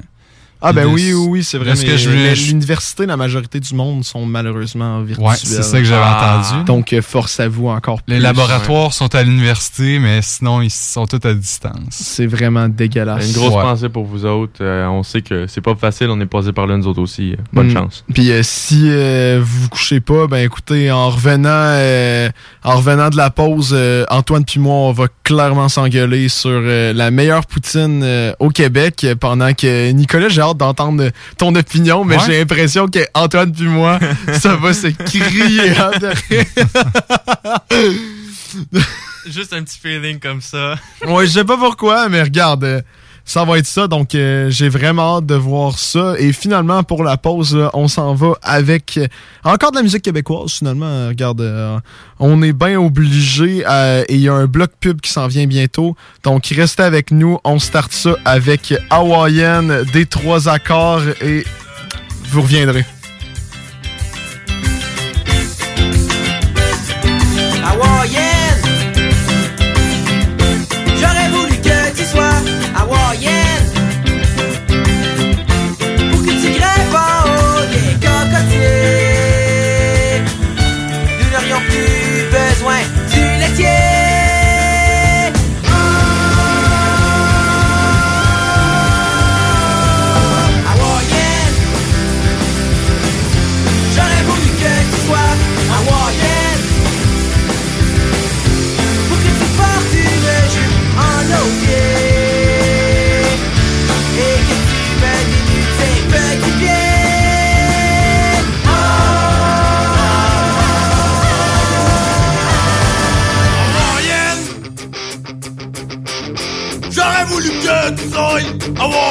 Ah, 0.61 0.73
ben 0.73 0.85
oui, 0.87 1.13
oui, 1.13 1.27
oui, 1.29 1.43
c'est 1.43 1.57
vrai. 1.57 1.67
Parce 1.67 1.81
mais 1.83 1.87
que 1.87 1.97
je 1.97 2.09
je- 2.09 2.47
L'université, 2.49 3.05
la 3.05 3.15
majorité 3.15 3.59
du 3.59 3.73
monde 3.73 4.03
sont 4.03 4.25
malheureusement 4.25 5.01
virtuels. 5.01 5.27
Ouais, 5.27 5.35
c'est 5.37 5.63
ça 5.63 5.77
que 5.79 5.85
j'avais 5.85 6.01
Ah. 6.03 6.41
entendu. 6.49 6.65
Donc, 6.65 6.91
euh, 6.93 7.01
force 7.01 7.39
à 7.39 7.47
vous 7.47 7.67
encore 7.67 8.01
plus. 8.01 8.13
les 8.15 8.19
laboratoires 8.19 8.93
sont 8.93 9.13
à 9.15 9.23
l'université, 9.23 9.99
mais 9.99 10.19
sinon, 10.21 10.61
ils 10.61 10.69
sont 10.69 11.05
tous 11.05 11.25
à 11.27 11.33
distance. 11.33 11.73
C'est 11.91 12.25
vraiment 12.27 12.67
dégueulasse. 12.67 13.27
Une 13.27 13.33
grosse 13.33 13.53
Ouais. 13.55 13.61
pensée 13.61 13.89
pour 13.89 14.05
vous 14.05 14.25
autres. 14.25 14.59
Euh, 14.61 14.85
on 14.87 15.03
sait 15.03 15.21
que 15.21 15.47
c'est 15.47 15.61
pas 15.61 15.75
facile. 15.75 16.09
On 16.09 16.19
est 16.19 16.25
passé 16.25 16.51
par 16.51 16.67
là, 16.67 16.75
nous 16.77 16.87
autres 16.87 17.01
aussi. 17.01 17.31
Euh, 17.33 17.35
Bonne 17.53 17.67
Mm. 17.67 17.73
chance. 17.73 18.03
Puis 18.13 18.31
euh, 18.31 18.41
si 18.43 18.83
euh, 18.89 19.39
vous 19.41 19.61
vous 19.63 19.69
couchez 19.69 19.99
pas, 20.01 20.27
ben 20.27 20.43
écoutez, 20.43 20.91
en 20.91 21.09
revenant 21.09 21.49
euh, 21.49 22.29
en 22.63 22.75
revenant 22.77 23.09
de 23.09 23.17
la 23.17 23.29
pause, 23.29 23.71
euh, 23.73 24.05
Antoine 24.09 24.43
puis 24.45 24.59
moi, 24.59 24.73
on 24.75 24.91
va 24.91 25.05
clairement 25.23 25.69
s'engueuler 25.69 26.27
sur 26.29 26.49
euh, 26.51 26.91
la 26.93 27.11
meilleure 27.11 27.45
poutine 27.45 28.01
euh, 28.03 28.33
au 28.39 28.49
Québec 28.49 29.05
pendant 29.19 29.53
que 29.53 29.91
Nicolas, 29.91 30.29
j'ai 30.29 30.41
hâte 30.49 30.57
d'entendre 30.57 31.09
ton 31.37 31.53
opinion, 31.55 32.05
mais 32.05 32.15
Ouais. 32.17 32.23
j'ai 32.25 32.39
l'impression 32.39 32.87
que 32.87 32.99
Antoine 33.13 33.51
puis 33.51 33.65
moi, 33.65 33.99
ça 34.39 34.55
va 34.55 34.73
se 34.73 34.87
crier. 34.87 35.69
Juste 39.25 39.53
un 39.53 39.63
petit 39.63 39.77
feeling 39.79 40.19
comme 40.19 40.41
ça. 40.41 40.75
Ouais, 41.07 41.27
je 41.27 41.31
sais 41.33 41.43
pas 41.43 41.57
pourquoi, 41.57 42.09
mais 42.09 42.21
regarde, 42.23 42.63
euh, 42.63 42.81
ça 43.29 43.45
va 43.45 43.59
être 43.59 43.67
ça. 43.67 43.87
Donc, 43.87 44.15
euh, 44.15 44.49
j'ai 44.49 44.69
vraiment 44.69 45.17
hâte 45.17 45.27
de 45.27 45.35
voir 45.35 45.77
ça. 45.77 46.15
Et 46.17 46.33
finalement, 46.33 46.81
pour 46.81 47.03
la 47.03 47.15
pause, 47.15 47.55
on 47.73 47.87
s'en 47.87 48.15
va 48.15 48.33
avec 48.41 48.97
euh, 48.97 49.05
encore 49.43 49.69
de 49.69 49.75
la 49.77 49.83
musique 49.83 50.01
québécoise. 50.01 50.51
Finalement, 50.51 50.87
Euh, 50.87 51.09
regarde, 51.09 51.41
on 52.19 52.41
est 52.41 52.53
bien 52.53 52.79
obligé. 52.79 53.59
et 53.59 54.15
il 54.15 54.21
y 54.21 54.29
a 54.29 54.33
un 54.33 54.47
bloc 54.47 54.71
pub 54.79 54.99
qui 54.99 55.11
s'en 55.11 55.27
vient 55.27 55.45
bientôt. 55.45 55.95
Donc, 56.23 56.47
restez 56.47 56.81
avec 56.81 57.11
nous. 57.11 57.37
On 57.43 57.59
starte 57.59 57.91
ça 57.91 58.15
avec 58.25 58.73
Hawaiian, 58.89 59.83
des 59.93 60.07
trois 60.07 60.49
accords 60.49 61.03
et 61.21 61.43
vous 62.31 62.41
reviendrez. 62.41 62.83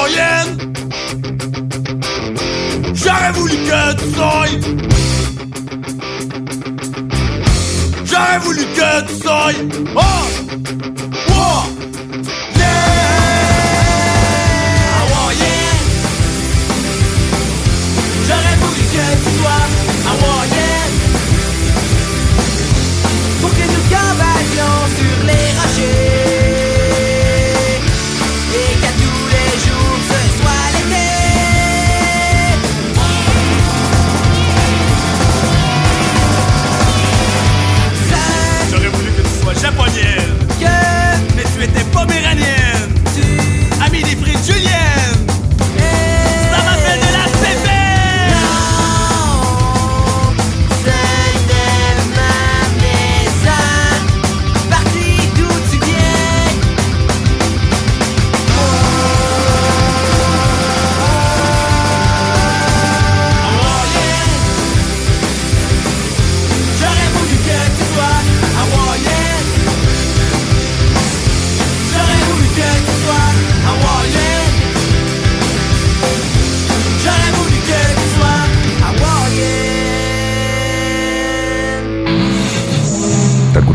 Hawaïenne. 0.09 0.73
J'aurais 2.93 3.31
voulu 3.33 3.55
que 3.55 3.93
tu 3.95 4.13
sois. 4.15 4.45
J'aurais 8.05 8.39
voulu 8.39 8.65
que 8.65 9.01
tu 9.07 9.13
sois. 9.21 9.51
Oh! 9.95 10.01
Oh! 11.29 11.63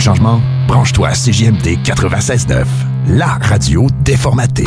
Changement? 0.05 0.43
Branche-toi 0.69 1.09
à 1.09 1.13
CJMD 1.13 1.79
96.9, 1.83 2.67
la 3.09 3.39
radio 3.41 3.87
déformatée. 4.03 4.67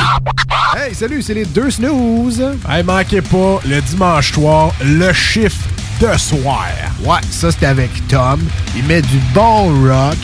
Hey, 0.75 0.95
salut, 0.95 1.21
c'est 1.21 1.35
les 1.35 1.45
deux 1.45 1.69
snooze. 1.69 2.43
Hey, 2.67 2.83
manquez 2.83 3.21
pas, 3.21 3.59
le 3.67 3.79
dimanche 3.81 4.33
soir, 4.33 4.73
le 4.83 5.13
chiffre 5.13 5.63
de 6.01 6.17
soir. 6.17 6.65
Ouais, 7.03 7.19
ça 7.29 7.51
c'est 7.51 7.67
avec 7.67 7.91
Tom. 8.07 8.41
Il 8.75 8.85
met 8.85 9.03
du 9.03 9.19
bon 9.35 9.87
rock. 9.87 10.17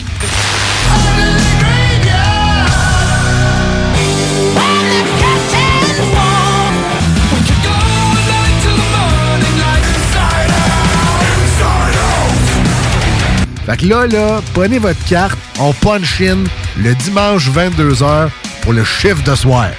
Fait 13.66 13.78
que 13.78 13.86
là, 13.86 14.06
là, 14.06 14.42
prenez 14.52 14.78
votre 14.78 15.02
carte, 15.06 15.38
on 15.58 15.72
punch 15.72 16.20
in 16.20 16.44
le 16.76 16.94
dimanche 16.96 17.50
22h 17.50 18.28
pour 18.62 18.72
le 18.74 18.84
chiffre 18.84 19.22
de 19.24 19.34
soir. 19.34 19.70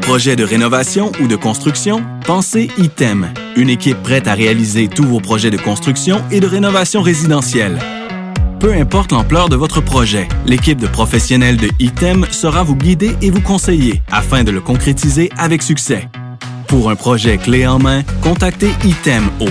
Projet 0.00 0.34
de 0.34 0.42
rénovation 0.42 1.12
ou 1.20 1.26
de 1.26 1.36
construction? 1.36 2.02
Pensez 2.24 2.70
ITEM, 2.78 3.28
une 3.56 3.68
équipe 3.68 4.02
prête 4.02 4.26
à 4.26 4.32
réaliser 4.32 4.88
tous 4.88 5.04
vos 5.04 5.20
projets 5.20 5.50
de 5.50 5.58
construction 5.58 6.24
et 6.30 6.40
de 6.40 6.46
rénovation 6.46 7.02
résidentielle. 7.02 7.78
Peu 8.58 8.72
importe 8.72 9.12
l'ampleur 9.12 9.50
de 9.50 9.56
votre 9.56 9.82
projet, 9.82 10.26
l'équipe 10.46 10.80
de 10.80 10.86
professionnels 10.86 11.58
de 11.58 11.68
ITEM 11.78 12.24
sera 12.30 12.62
vous 12.62 12.74
guider 12.74 13.16
et 13.20 13.30
vous 13.30 13.42
conseiller 13.42 14.02
afin 14.10 14.44
de 14.44 14.50
le 14.50 14.62
concrétiser 14.62 15.30
avec 15.36 15.62
succès. 15.62 16.08
Pour 16.68 16.90
un 16.90 16.96
projet 16.96 17.36
clé 17.36 17.66
en 17.66 17.78
main, 17.78 18.02
contactez 18.22 18.70
ITEM 18.84 19.28
au 19.40 19.48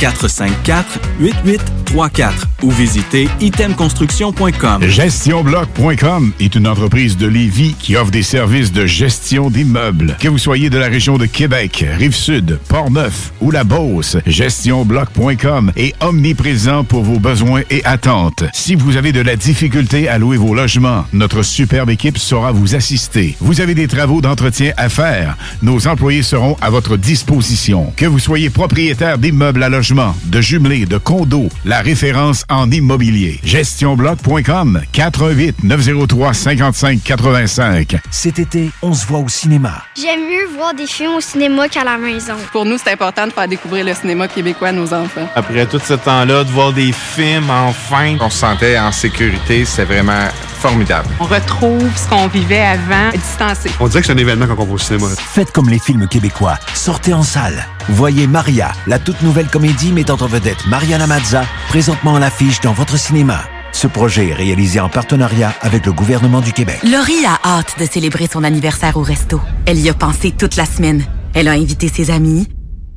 418-454-8834 0.00 2.50
ou 2.62 2.70
visitez 2.70 3.28
itemconstruction.com. 3.40 4.82
GestionBloc.com 4.82 6.32
est 6.40 6.54
une 6.54 6.66
entreprise 6.66 7.16
de 7.16 7.26
Lévis 7.26 7.74
qui 7.78 7.96
offre 7.96 8.10
des 8.10 8.22
services 8.22 8.72
de 8.72 8.86
gestion 8.86 9.50
d'immeubles. 9.50 10.16
Que 10.20 10.28
vous 10.28 10.38
soyez 10.38 10.70
de 10.70 10.78
la 10.78 10.86
région 10.86 11.18
de 11.18 11.26
Québec, 11.26 11.84
Rive-Sud, 11.98 12.58
Port-Neuf 12.68 13.32
ou 13.40 13.50
la 13.50 13.64
Beauce, 13.64 14.16
GestionBloc.com 14.26 15.72
est 15.76 15.94
omniprésent 16.02 16.84
pour 16.84 17.02
vos 17.02 17.18
besoins 17.18 17.62
et 17.70 17.84
attentes. 17.84 18.44
Si 18.52 18.74
vous 18.74 18.96
avez 18.96 19.12
de 19.12 19.20
la 19.20 19.36
difficulté 19.36 20.08
à 20.08 20.18
louer 20.18 20.36
vos 20.36 20.54
logements, 20.54 21.04
notre 21.12 21.42
superbe 21.42 21.90
équipe 21.90 22.18
saura 22.18 22.52
vous 22.52 22.74
assister. 22.74 23.36
Vous 23.40 23.60
avez 23.60 23.74
des 23.74 23.88
travaux 23.88 24.20
d'entretien 24.20 24.72
à 24.76 24.88
faire, 24.88 25.36
nos 25.62 25.88
employés 25.88 26.22
seront 26.22 26.56
à 26.60 26.70
votre 26.70 26.96
disposition. 26.96 27.92
Que 27.96 28.06
vous 28.06 28.18
soyez 28.18 28.50
propriétaire 28.50 29.18
d'immeubles 29.18 29.62
à 29.62 29.68
logement, 29.68 29.89
de 30.24 30.40
jumelés, 30.40 30.86
de 30.86 30.98
condos, 30.98 31.48
la 31.64 31.80
référence 31.80 32.44
en 32.48 32.70
immobilier. 32.70 33.40
GestionBloc.com 33.42 34.80
418 34.92 35.64
903 35.64 36.34
55 36.34 37.02
85. 37.02 37.96
Cet 38.10 38.38
été, 38.38 38.70
on 38.82 38.94
se 38.94 39.04
voit 39.06 39.18
au 39.18 39.28
cinéma. 39.28 39.82
J'aime 40.00 40.20
mieux 40.20 40.46
voir 40.56 40.74
des 40.74 40.86
films 40.86 41.14
au 41.16 41.20
cinéma 41.20 41.68
qu'à 41.68 41.82
la 41.82 41.98
maison. 41.98 42.34
Pour 42.52 42.64
nous, 42.64 42.76
c'est 42.78 42.92
important 42.92 43.26
de 43.26 43.32
faire 43.32 43.48
découvrir 43.48 43.84
le 43.84 43.94
cinéma 43.94 44.28
québécois 44.28 44.68
à 44.68 44.72
nos 44.72 44.94
enfants. 44.94 45.28
Après 45.34 45.66
tout 45.66 45.80
ce 45.84 45.94
temps-là, 45.94 46.44
de 46.44 46.50
voir 46.50 46.72
des 46.72 46.92
films 46.92 47.50
enfin, 47.50 48.16
On 48.20 48.30
se 48.30 48.38
sentait 48.38 48.78
en 48.78 48.92
sécurité, 48.92 49.64
c'était 49.64 49.84
vraiment 49.84 50.28
formidable. 50.60 51.08
On 51.18 51.24
retrouve 51.24 51.90
ce 51.96 52.08
qu'on 52.08 52.28
vivait 52.28 52.60
avant, 52.60 53.10
distancé. 53.12 53.70
On 53.80 53.88
dirait 53.88 54.00
que 54.00 54.06
c'est 54.06 54.12
un 54.12 54.18
événement 54.18 54.46
quand 54.46 54.56
on 54.58 54.64
va 54.64 54.74
au 54.74 54.78
cinéma. 54.78 55.06
Faites 55.16 55.52
comme 55.52 55.68
les 55.68 55.78
films 55.78 56.06
québécois. 56.06 56.58
Sortez 56.74 57.14
en 57.14 57.22
salle. 57.22 57.66
Voyez 57.88 58.26
Maria, 58.26 58.72
la 58.86 58.98
toute 58.98 59.22
nouvelle 59.22 59.48
comédie 59.48 59.92
mettant 59.92 60.18
en 60.20 60.26
vedette 60.26 60.66
Mariana 60.66 61.06
Mazza, 61.06 61.44
présentement 61.68 62.16
à 62.16 62.20
l'affiche 62.20 62.60
dans 62.60 62.72
votre 62.72 62.98
cinéma. 62.98 63.40
Ce 63.72 63.86
projet 63.86 64.28
est 64.28 64.34
réalisé 64.34 64.80
en 64.80 64.88
partenariat 64.88 65.54
avec 65.62 65.86
le 65.86 65.92
gouvernement 65.92 66.40
du 66.40 66.52
Québec. 66.52 66.80
Laurie 66.82 67.24
a 67.24 67.40
hâte 67.44 67.76
de 67.78 67.86
célébrer 67.86 68.28
son 68.30 68.44
anniversaire 68.44 68.96
au 68.96 69.02
resto. 69.02 69.40
Elle 69.64 69.78
y 69.78 69.88
a 69.88 69.94
pensé 69.94 70.32
toute 70.32 70.56
la 70.56 70.66
semaine. 70.66 71.04
Elle 71.34 71.48
a 71.48 71.52
invité 71.52 71.88
ses 71.88 72.10
amis. 72.10 72.48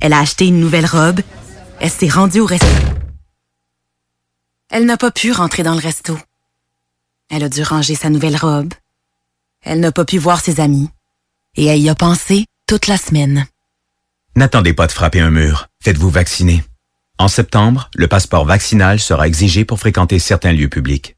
Elle 0.01 0.13
a 0.13 0.19
acheté 0.19 0.47
une 0.47 0.59
nouvelle 0.59 0.85
robe. 0.85 1.21
Elle 1.79 1.89
s'est 1.89 2.09
rendue 2.09 2.41
au 2.41 2.45
resto. 2.45 2.67
Elle 4.71 4.85
n'a 4.85 4.97
pas 4.97 5.11
pu 5.11 5.31
rentrer 5.31 5.63
dans 5.63 5.75
le 5.75 5.79
resto. 5.79 6.17
Elle 7.35 7.43
a 7.43 7.49
dû 7.49 7.63
ranger 7.63 7.95
sa 7.95 8.11
nouvelle 8.11 8.37
robe. 8.37 8.75
Elle 9.63 9.79
n'a 9.79 9.91
pas 9.91 10.05
pu 10.05 10.19
voir 10.19 10.39
ses 10.39 10.59
amis. 10.59 10.89
Et 11.57 11.65
elle 11.65 11.79
y 11.79 11.89
a 11.89 11.95
pensé 11.95 12.45
toute 12.67 12.85
la 12.85 12.95
semaine. 12.95 13.47
N'attendez 14.35 14.75
pas 14.75 14.85
de 14.85 14.91
frapper 14.91 15.19
un 15.19 15.31
mur. 15.31 15.67
Faites-vous 15.83 16.11
vacciner. 16.11 16.63
En 17.17 17.27
septembre, 17.27 17.89
le 17.95 18.07
passeport 18.07 18.45
vaccinal 18.45 18.99
sera 18.99 19.25
exigé 19.27 19.65
pour 19.65 19.79
fréquenter 19.79 20.19
certains 20.19 20.51
lieux 20.51 20.69
publics. 20.69 21.17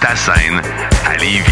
ta 0.00 0.14
scène 0.16 0.60
à 1.06 1.16
Lévis. 1.16 1.42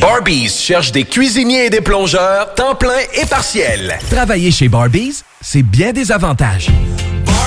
Barbies 0.00 0.48
cherche 0.48 0.92
des 0.92 1.04
cuisiniers 1.04 1.66
et 1.66 1.70
des 1.70 1.80
plongeurs, 1.80 2.54
temps 2.54 2.74
plein 2.74 3.00
et 3.14 3.26
partiel. 3.26 3.98
Travailler 4.10 4.50
chez 4.50 4.68
Barbies, 4.68 5.22
c'est 5.40 5.62
bien 5.62 5.92
des 5.92 6.10
avantages. 6.10 6.68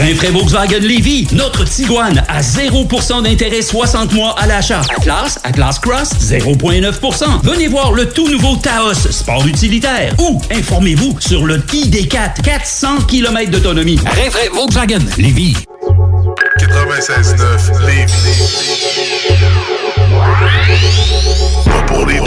Rinfraie 0.00 0.30
Volkswagen 0.30 0.80
Lévy, 0.80 1.26
notre 1.32 1.64
Tiguan 1.64 2.22
à 2.28 2.40
0% 2.40 3.22
d'intérêt 3.22 3.62
60 3.62 4.12
mois 4.12 4.34
à 4.38 4.46
l'achat. 4.46 4.82
Atlas, 4.96 5.40
Atlas 5.42 5.78
Cross, 5.80 6.10
0,9%. 6.20 7.24
Venez 7.42 7.66
voir 7.66 7.92
le 7.92 8.08
tout 8.08 8.28
nouveau 8.28 8.56
Taos, 8.56 8.94
sport 8.94 9.46
utilitaire. 9.46 10.14
Ou 10.18 10.40
informez-vous 10.52 11.16
sur 11.20 11.44
le 11.44 11.58
ID4, 11.58 12.42
400 12.42 13.02
km 13.08 13.50
d'autonomie. 13.50 13.98
Rinfraie 14.04 14.48
Volkswagen 14.52 15.00
Lévy. 15.16 15.56
96.9 16.58 17.86
Lévy. 17.86 18.12
Pas 21.64 21.82
pour 21.86 22.06
les. 22.06 22.18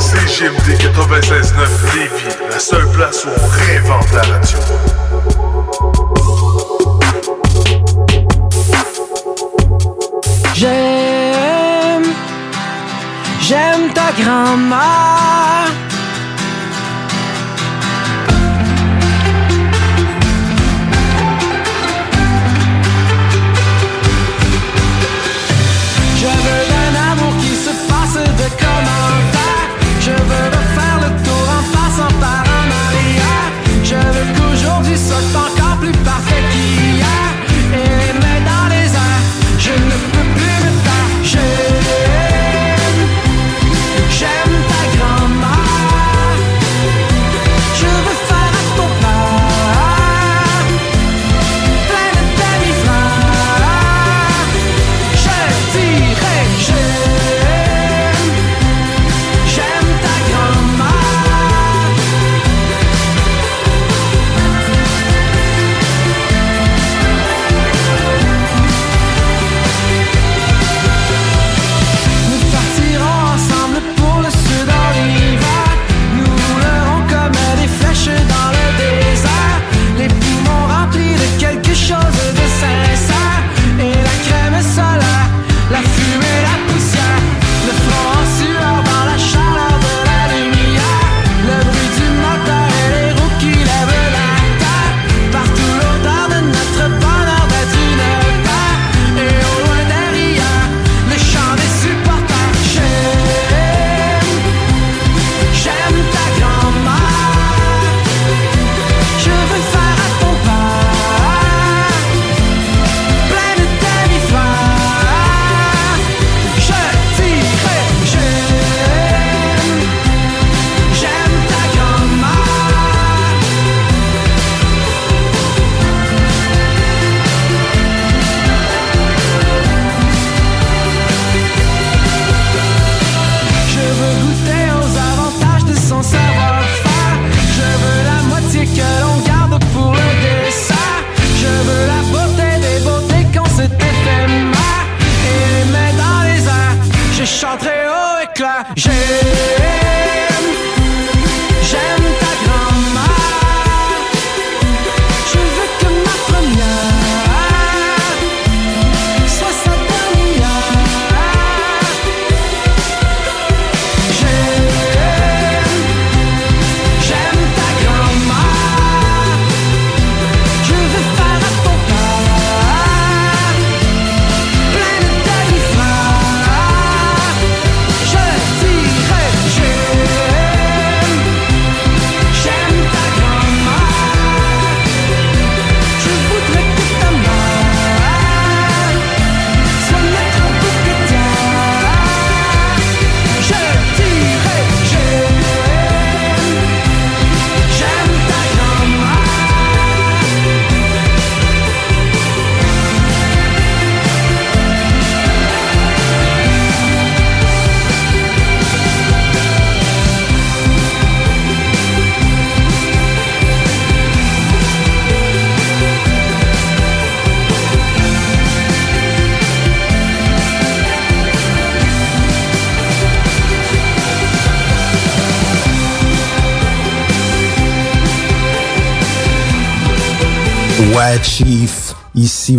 CGMD 0.00 0.78
96.9 0.78 1.94
Lévis, 1.94 2.36
la 2.50 2.58
seule 2.58 2.88
place 2.92 3.24
où 3.24 3.28
on 3.28 3.48
réinvente 3.48 4.10
la 4.14 4.22
radio. 4.22 4.58
J'aime, 10.54 12.04
j'aime 13.40 13.92
ta 13.92 14.10
grand-mère. 14.22 15.79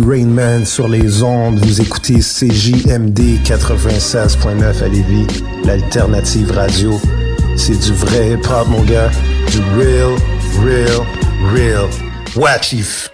Rainman 0.00 0.64
sur 0.64 0.88
les 0.88 1.22
ondes. 1.22 1.58
Vous 1.58 1.80
écoutez 1.80 2.20
CJMD 2.20 3.42
96.9 3.44 4.82
à 4.82 4.88
Lévis, 4.88 5.26
l'alternative 5.64 6.50
radio. 6.52 6.98
C'est 7.56 7.78
du 7.78 7.92
vrai 7.92 8.30
hip-hop, 8.32 8.68
mon 8.68 8.82
gars. 8.84 9.10
Du 9.50 9.60
real, 9.76 10.16
real, 10.64 11.06
real. 11.52 11.88
What, 12.36 12.62
chief? 12.62 13.11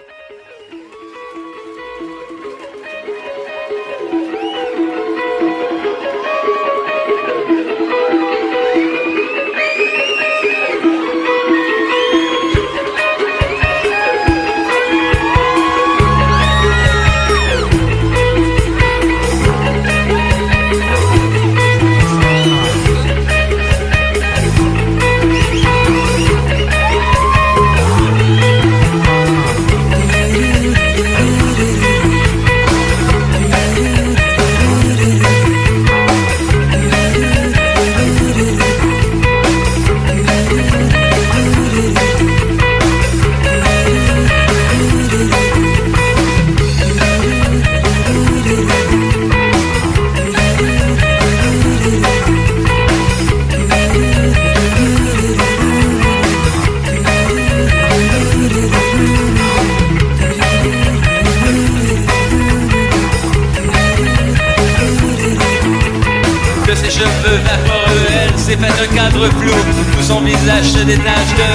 village 70.89 71.33
de 71.37 71.48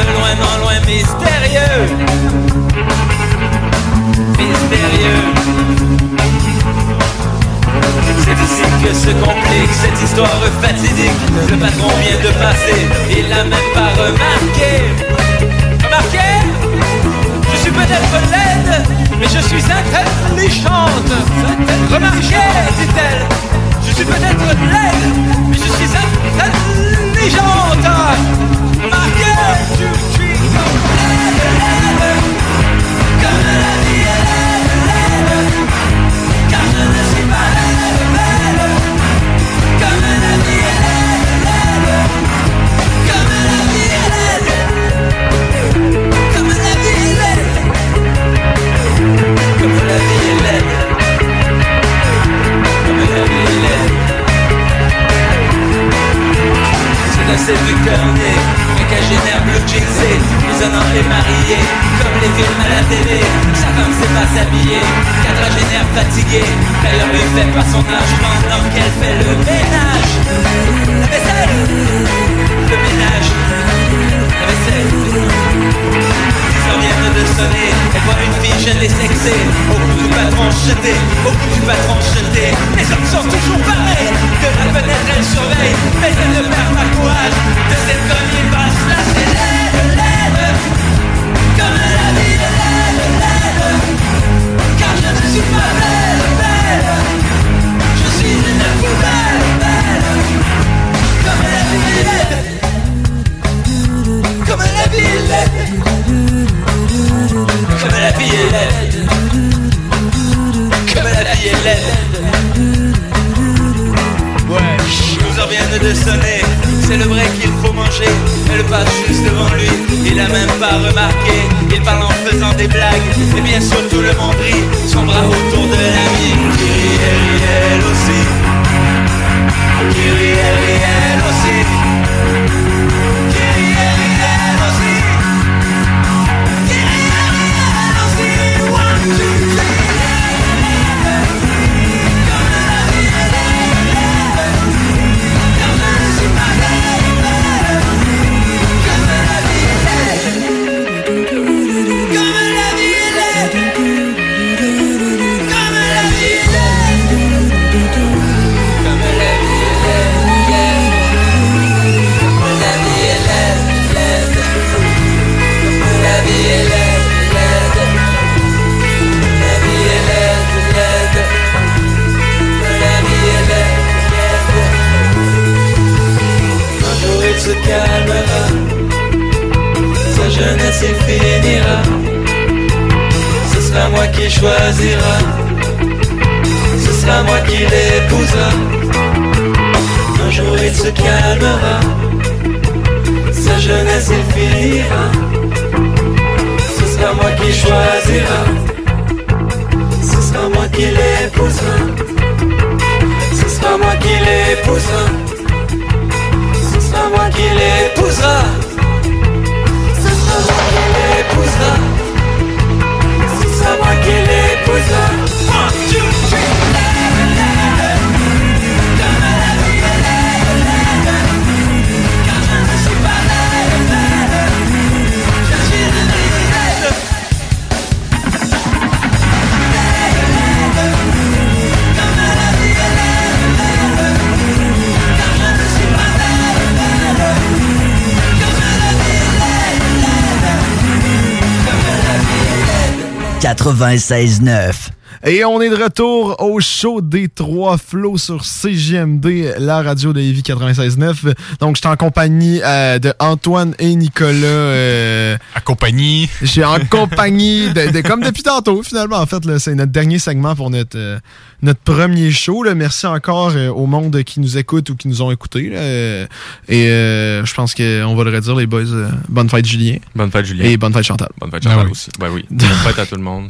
96.9. 243.65 244.94
Et 245.27 245.43
on 245.43 245.59
est 245.63 245.71
de 245.71 245.83
retour 245.83 246.37
au 246.39 246.61
show 246.61 247.01
des 247.01 247.31
trois 247.31 247.79
flots 247.79 248.19
sur 248.19 248.45
CGMD, 248.45 249.55
la 249.59 249.81
radio 249.81 250.13
de 250.13 250.21
Lévis 250.21 250.43
96.9. 250.43 251.35
Donc, 251.61 251.77
je 251.77 251.81
suis 251.81 251.89
en 251.89 251.97
compagnie 251.97 252.61
euh, 252.63 252.99
de 252.99 253.11
Antoine 253.19 253.75
et 253.79 253.95
Nicolas. 253.95 254.45
Euh, 254.45 255.39
à 255.55 255.63
compagnie. 255.63 256.29
J'ai 256.43 256.63
en 256.63 256.79
compagnie, 256.91 257.73
de, 257.73 258.03
comme 258.03 258.23
depuis 258.23 258.43
tantôt, 258.43 258.83
finalement. 258.83 259.17
En 259.17 259.25
fait, 259.25 259.43
c'est 259.57 259.75
notre 259.75 259.93
dernier 259.93 260.19
segment 260.19 260.55
pour 260.55 260.69
notre, 260.69 260.99
euh, 260.99 261.19
notre 261.63 261.81
premier 261.81 262.31
show. 262.31 262.63
Merci 262.75 263.07
encore 263.07 263.53
euh, 263.57 263.71
au 263.71 263.87
monde 263.87 264.23
qui 264.25 264.41
nous 264.41 264.59
écoute 264.59 264.91
ou 264.91 264.95
qui 264.95 265.09
nous 265.09 265.23
ont 265.23 265.31
écoutés. 265.31 265.73
Et 265.73 266.89
euh, 266.91 267.47
je 267.47 267.55
pense 267.55 267.75
qu'on 267.75 268.15
va 268.15 268.25
le 268.25 268.31
redire, 268.31 268.57
les 268.57 268.67
boys. 268.67 268.85
bonne 269.31 269.49
fête, 269.49 269.65
Julien. 269.65 269.97
Bonne 270.15 270.31
fête, 270.31 270.45
Julien. 270.45 270.65
Et 270.65 270.77
bonne 270.77 270.93
fête, 270.93 271.05
Chantal. 271.05 271.31
Bonne 271.41 271.51
fête, 271.51 271.63
Chantal 271.63 271.87
ben 271.87 271.91
aussi. 271.91 272.11
Ben 272.19 272.31
bonne 272.31 272.69
fête 272.85 272.99
à 272.99 273.07
tout 273.07 273.17
le 273.17 273.23
monde 273.23 273.49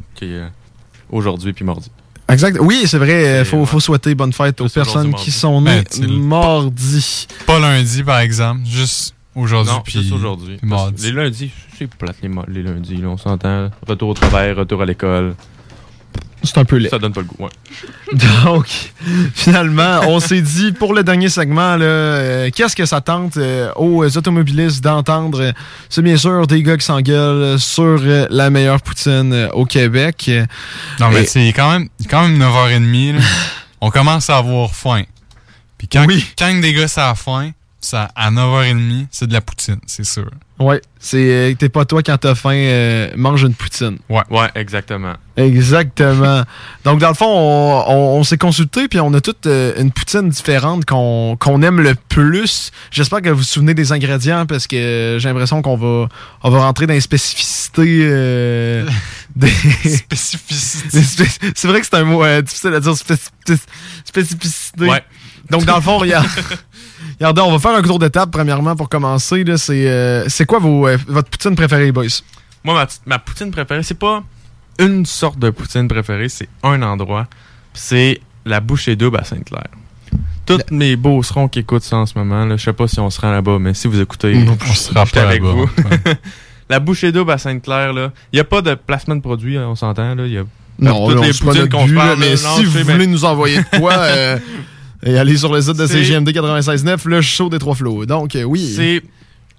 aujourd'hui 1.15 1.53
puis 1.53 1.65
mardi. 1.65 1.91
Exact. 2.29 2.59
Oui, 2.61 2.85
c'est 2.87 2.99
vrai. 2.99 3.27
Euh, 3.27 3.39
Il 3.41 3.45
faut, 3.45 3.67
faut, 3.67 3.81
souhaiter 3.81 4.15
bonne 4.15 4.33
fête 4.33 4.61
aux 4.61 4.69
personnes 4.69 5.15
qui 5.15 5.31
sont 5.31 5.61
ben, 5.61 5.85
nées 6.01 6.07
mardi. 6.07 7.27
Pas, 7.47 7.59
lundi, 7.59 8.03
par 8.03 8.21
exemple. 8.21 8.61
Juste 8.65 9.15
aujourd'hui. 9.35 9.75
juste 9.87 10.13
aujourd'hui. 10.13 10.59
Les 11.03 11.13
lundis, 11.13 11.51
c'est 11.79 11.87
plate 11.87 12.17
les, 12.23 12.31
les 12.49 12.63
lundis. 12.63 13.03
On 13.05 13.19
s'entend. 13.19 13.71
Retour 13.87 14.11
au 14.11 14.15
travail, 14.15 14.53
retour 14.53 14.81
à 14.83 14.87
l'école. 14.87 15.35
C'est 16.43 16.59
un 16.59 16.65
peu 16.67 16.77
laid. 16.77 16.91
Ça 16.91 16.99
donne 16.99 17.13
pas 17.15 17.23
le 17.23 17.27
goût, 17.27 17.37
ouais. 17.45 17.51
Donc, 18.45 18.67
finalement, 19.35 20.01
on 20.09 20.21
s'est 20.21 20.43
dit 20.43 20.73
pour 20.73 20.93
le 20.93 21.03
dernier 21.03 21.31
segment, 21.31 21.77
là, 21.77 21.85
euh, 21.87 22.51
qu'est-ce 22.55 22.77
que 22.77 22.85
ça 22.85 23.01
tente 23.01 23.39
euh, 23.39 23.71
aux 23.77 24.05
automobilistes 24.17 24.85
d'entendre? 24.85 25.41
euh, 25.41 25.53
C'est 25.89 26.03
bien 26.03 26.19
sûr 26.19 26.47
des 26.47 26.63
gars 26.63 26.77
qui 26.77 26.85
s'engueulent 26.85 27.59
sur 27.59 27.83
euh, 28.03 28.27
la 28.31 28.51
meilleure 28.51 28.83
poutine 28.83 29.33
euh, 29.33 29.49
au 29.53 29.65
Québec. 29.65 30.31
Non, 31.01 31.09
mais 31.11 31.23
Et- 31.23 31.25
tu 31.25 31.31
sais, 31.31 31.41
il 31.45 31.49
est 31.49 31.53
quand 31.55 31.71
même, 31.73 31.89
quand 32.11 32.29
même 32.29 32.39
9h30. 32.39 33.15
là. 33.17 33.21
On 33.81 33.91
commence 33.91 34.29
à 34.29 34.37
avoir 34.37 34.75
faim. 34.75 35.03
Puis 35.79 35.89
quand, 35.89 36.07
quand 36.39 36.61
des 36.61 36.73
gars 36.75 36.89
ça 36.89 37.11
a 37.11 37.15
faim, 37.15 37.51
ça, 37.81 38.09
à 38.15 38.31
9h30, 38.31 39.07
c'est 39.11 39.27
de 39.27 39.33
la 39.33 39.41
poutine, 39.41 39.79
c'est 39.87 40.05
sûr. 40.07 40.31
Ouais, 40.61 40.81
c'est 41.01 41.17
euh, 41.51 41.55
t'es 41.59 41.69
pas 41.69 41.85
toi 41.85 42.01
quand 42.05 42.17
t'as 42.17 42.37
faim, 42.37 42.55
euh, 42.55 43.11
mange 43.17 43.43
une 43.43 43.55
poutine. 43.55 43.99
Ouais. 44.09 44.23
Ouais, 44.31 44.49
exactement. 44.55 45.15
Exactement. 45.37 46.45
Donc, 46.85 47.01
dans 47.01 47.09
le 47.09 47.15
fond, 47.15 47.27
on, 47.27 47.85
on- 47.89 48.19
on 48.21 48.23
s'est 48.25 48.39
consulté, 48.39 48.87
puis 48.87 49.01
on 49.01 49.13
a 49.15 49.21
toute 49.21 49.47
euh, 49.47 49.73
une 49.81 49.91
poutine 49.91 50.29
différente 50.29 50.85
qu'on 50.85 51.63
aime 51.63 51.81
le 51.81 51.97
plus. 52.09 52.71
J'espère 52.93 53.21
que 53.21 53.31
vous 53.31 53.39
vous 53.39 53.43
souvenez 53.43 53.75
des 53.75 53.91
ingrédients, 53.91 54.47
parce 54.47 54.69
que 54.69 54.77
euh, 54.77 55.19
j'ai 55.19 55.29
l'impression 55.29 55.61
qu'on 55.61 55.77
va, 55.77 56.09
on 56.45 56.51
va 56.51 56.59
rentrer 56.61 56.87
dans 56.87 56.95
les 56.95 57.01
spécificités. 57.01 58.07
des... 59.35 59.49
Spécificité. 59.85 61.27
c'est 61.57 61.67
vrai 61.69 61.81
que 61.81 61.87
c'est 61.87 61.97
un 61.97 62.05
mot 62.05 62.25
difficile 62.43 62.75
à 62.75 62.81
dire, 62.81 62.93
spéci- 62.93 63.59
spécificité. 64.05 64.87
Ouais. 64.89 65.03
Donc, 65.51 65.65
dans 65.65 65.77
le 65.77 65.83
fond, 65.83 65.99
regarde. 65.99 66.27
Regardez, 67.19 67.41
on 67.43 67.53
va 67.53 67.59
faire 67.59 67.77
un 67.79 67.83
tour 67.83 67.99
d'étape, 67.99 68.31
premièrement, 68.31 68.77
pour 68.77 68.89
commencer. 68.89 69.45
là. 69.45 69.57
C'est 69.57 69.89
euh, 69.89 70.29
c'est 70.29 70.47
quoi 70.47 70.59
vos, 70.59 70.87
euh, 70.87 70.97
votre 71.07 71.31
poutine 71.31 71.55
préférée, 71.55 71.93
boys? 71.93 72.05
Moi, 72.65 72.87
ma, 73.07 73.19
poutine 73.19 73.51
préférée, 73.51 73.83
c'est 73.83 73.99
pas 73.99 74.23
une 74.79 75.07
sorte 75.07 75.39
de 75.39 75.51
poutine 75.51 75.87
préférée, 75.87 76.29
c'est 76.29 76.49
un 76.63 76.83
endroit. 76.83 77.27
C'est 77.75 78.21
la 78.45 78.61
bouchée 78.61 78.97
double 78.97 79.19
à 79.19 79.25
Sainte-Claire. 79.25 79.69
Tous 80.47 80.61
mes 80.71 80.97
beaucerons 80.97 81.49
qui 81.49 81.61
écoutent 81.61 81.83
ça 81.83 81.97
en 81.97 82.07
ce 82.07 82.19
moment, 82.19 82.45
là, 82.45 82.57
je 82.57 82.65
sais 82.65 82.73
pas 82.73 82.89
si 82.89 83.01
on 83.01 83.11
se 83.11 83.21
rend 83.21 83.31
là-bas, 83.31 83.59
mais 83.59 83.75
si 83.75 83.87
vous 83.89 84.01
écoutez, 84.01 84.35
Non, 84.35 84.53
on 84.53 84.95
pas 84.95 85.03
avec 85.23 85.43
là-bas, 85.43 85.55
vous. 85.55 85.63
ouais. 85.63 86.17
la 86.69 86.81
bouchée 86.81 87.13
double 87.13 87.33
à 87.33 87.39
Sainte-Claire, 87.39 87.93
là, 87.93 88.13
il 88.33 88.37
n'y 88.37 88.41
a 88.41 88.45
pas 88.45 88.61
de 88.63 88.75
placement 88.75 89.17
de 89.17 89.21
produit, 89.21 89.57
hein, 89.57 89.67
on 89.69 89.75
s'entend. 89.75 90.15
Là, 90.15 90.27
il 90.27 90.33
y 90.33 90.39
a 90.39 90.45
Non, 90.79 91.09
toutes 91.09 91.25
les 91.25 91.33
poutines 91.33 91.69
qu'on 91.69 91.87
se 91.87 91.95
parle, 91.95 92.19
mais 92.19 92.31
là, 92.31 92.37
si 92.37 92.65
vous 92.65 92.83
voulez 92.85 93.07
nous 93.07 93.25
envoyer 93.25 93.59
de 93.59 93.79
quoi, 93.79 93.93
euh, 93.99 94.39
et 95.05 95.19
allez 95.19 95.37
sur 95.37 95.53
le 95.53 95.61
site 95.61 95.77
de 95.77 95.87
CGMD 95.87 96.29
96.9, 96.31 97.09
le 97.09 97.21
show 97.21 97.49
des 97.51 97.59
trois 97.59 97.75
flots. 97.75 98.07
Donc, 98.07 98.35
euh, 98.37 98.43
oui. 98.45 98.73
C'est 98.77 99.03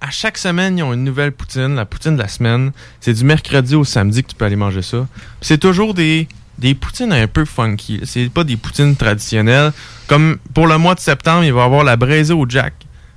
à 0.01 0.09
chaque 0.11 0.37
semaine, 0.37 0.77
ils 0.77 0.83
ont 0.83 0.93
une 0.93 1.03
nouvelle 1.03 1.31
poutine, 1.31 1.75
la 1.75 1.85
poutine 1.85 2.15
de 2.15 2.21
la 2.21 2.27
semaine. 2.27 2.71
C'est 2.99 3.13
du 3.13 3.23
mercredi 3.23 3.75
au 3.75 3.83
samedi 3.83 4.23
que 4.23 4.29
tu 4.29 4.35
peux 4.35 4.45
aller 4.45 4.55
manger 4.55 4.81
ça. 4.81 5.07
C'est 5.41 5.57
toujours 5.59 5.93
des, 5.93 6.27
des 6.59 6.75
poutines 6.75 7.13
un 7.13 7.27
peu 7.27 7.45
funky. 7.45 8.01
C'est 8.03 8.29
pas 8.29 8.43
des 8.43 8.57
poutines 8.57 8.95
traditionnelles. 8.95 9.71
Comme 10.07 10.37
pour 10.53 10.67
le 10.67 10.77
mois 10.77 10.95
de 10.95 10.99
septembre, 10.99 11.43
il 11.43 11.53
va 11.53 11.61
y 11.61 11.65
avoir 11.65 11.83
la 11.83 11.95
braisée 11.95 12.33
au 12.33 12.45
jack. 12.47 12.73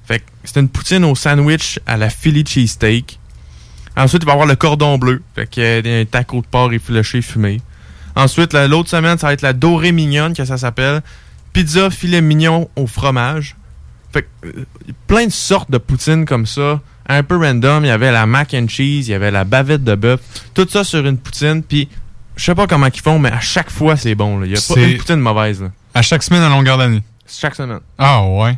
Fait 0.07 0.21
que 0.21 0.25
c'est 0.45 0.61
une 0.61 0.69
poutine 0.69 1.05
au 1.05 1.15
sandwich 1.15 1.79
à 1.87 1.97
la 1.97 2.09
Philly 2.11 2.45
cheesesteak. 2.47 3.19
Ensuite, 3.97 4.23
il 4.23 4.27
va 4.27 4.33
y 4.33 4.35
avoir 4.35 4.47
le 4.47 4.57
cordon 4.57 4.97
bleu. 4.97 5.23
Fait 5.35 5.47
que 5.51 5.61
euh, 5.61 6.03
un 6.03 6.05
taco 6.05 6.41
de 6.41 6.47
porc 6.47 6.73
effiloché 6.73 7.21
fumé. 7.21 7.61
Ensuite, 8.15 8.53
la- 8.53 8.69
l'autre 8.69 8.89
semaine, 8.89 9.19
ça 9.19 9.27
va 9.27 9.33
être 9.33 9.43
la 9.43 9.53
dorée 9.53 9.93
mignonne, 9.93 10.33
que 10.35 10.45
ça 10.45 10.57
s'appelle. 10.57 11.03
Pizza 11.59 11.91
filet 11.91 12.21
mignon 12.21 12.71
au 12.77 12.87
fromage. 12.87 13.57
Fait 14.13 14.23
que, 14.23 14.47
euh, 14.47 14.65
plein 15.09 15.27
de 15.27 15.33
sortes 15.33 15.69
de 15.73 15.79
poutines 15.79 16.25
comme 16.25 16.47
ça, 16.47 16.81
un 17.09 17.25
peu 17.25 17.37
random. 17.37 17.85
Il 17.85 17.89
y 17.89 17.91
avait 17.91 18.13
la 18.13 18.27
mac 18.27 18.55
and 18.55 18.69
cheese, 18.69 19.09
il 19.09 19.11
y 19.11 19.15
avait 19.15 19.33
la 19.33 19.43
bavette 19.43 19.83
de 19.83 19.97
bœuf, 19.97 20.21
tout 20.55 20.69
ça 20.71 20.85
sur 20.85 21.05
une 21.05 21.19
poutine. 21.19 21.65
Puis, 21.65 21.89
je 22.37 22.45
sais 22.45 22.55
pas 22.55 22.69
comment 22.69 22.87
ils 22.87 23.01
font, 23.01 23.19
mais 23.19 23.33
à 23.33 23.41
chaque 23.41 23.71
fois, 23.71 23.97
c'est 23.97 24.15
bon. 24.15 24.39
là. 24.39 24.47
Il 24.47 24.53
y 24.53 24.57
a 24.57 24.61
pas 24.73 24.81
une 24.81 24.99
poutine 24.99 25.17
mauvaise. 25.17 25.61
là. 25.61 25.73
À 25.95 26.03
chaque 26.03 26.23
semaine 26.23 26.43
à 26.43 26.49
longueur 26.49 26.79
d'année. 26.79 27.03
Chaque 27.27 27.57
semaine. 27.57 27.81
Ah 27.99 28.25
ouais. 28.25 28.57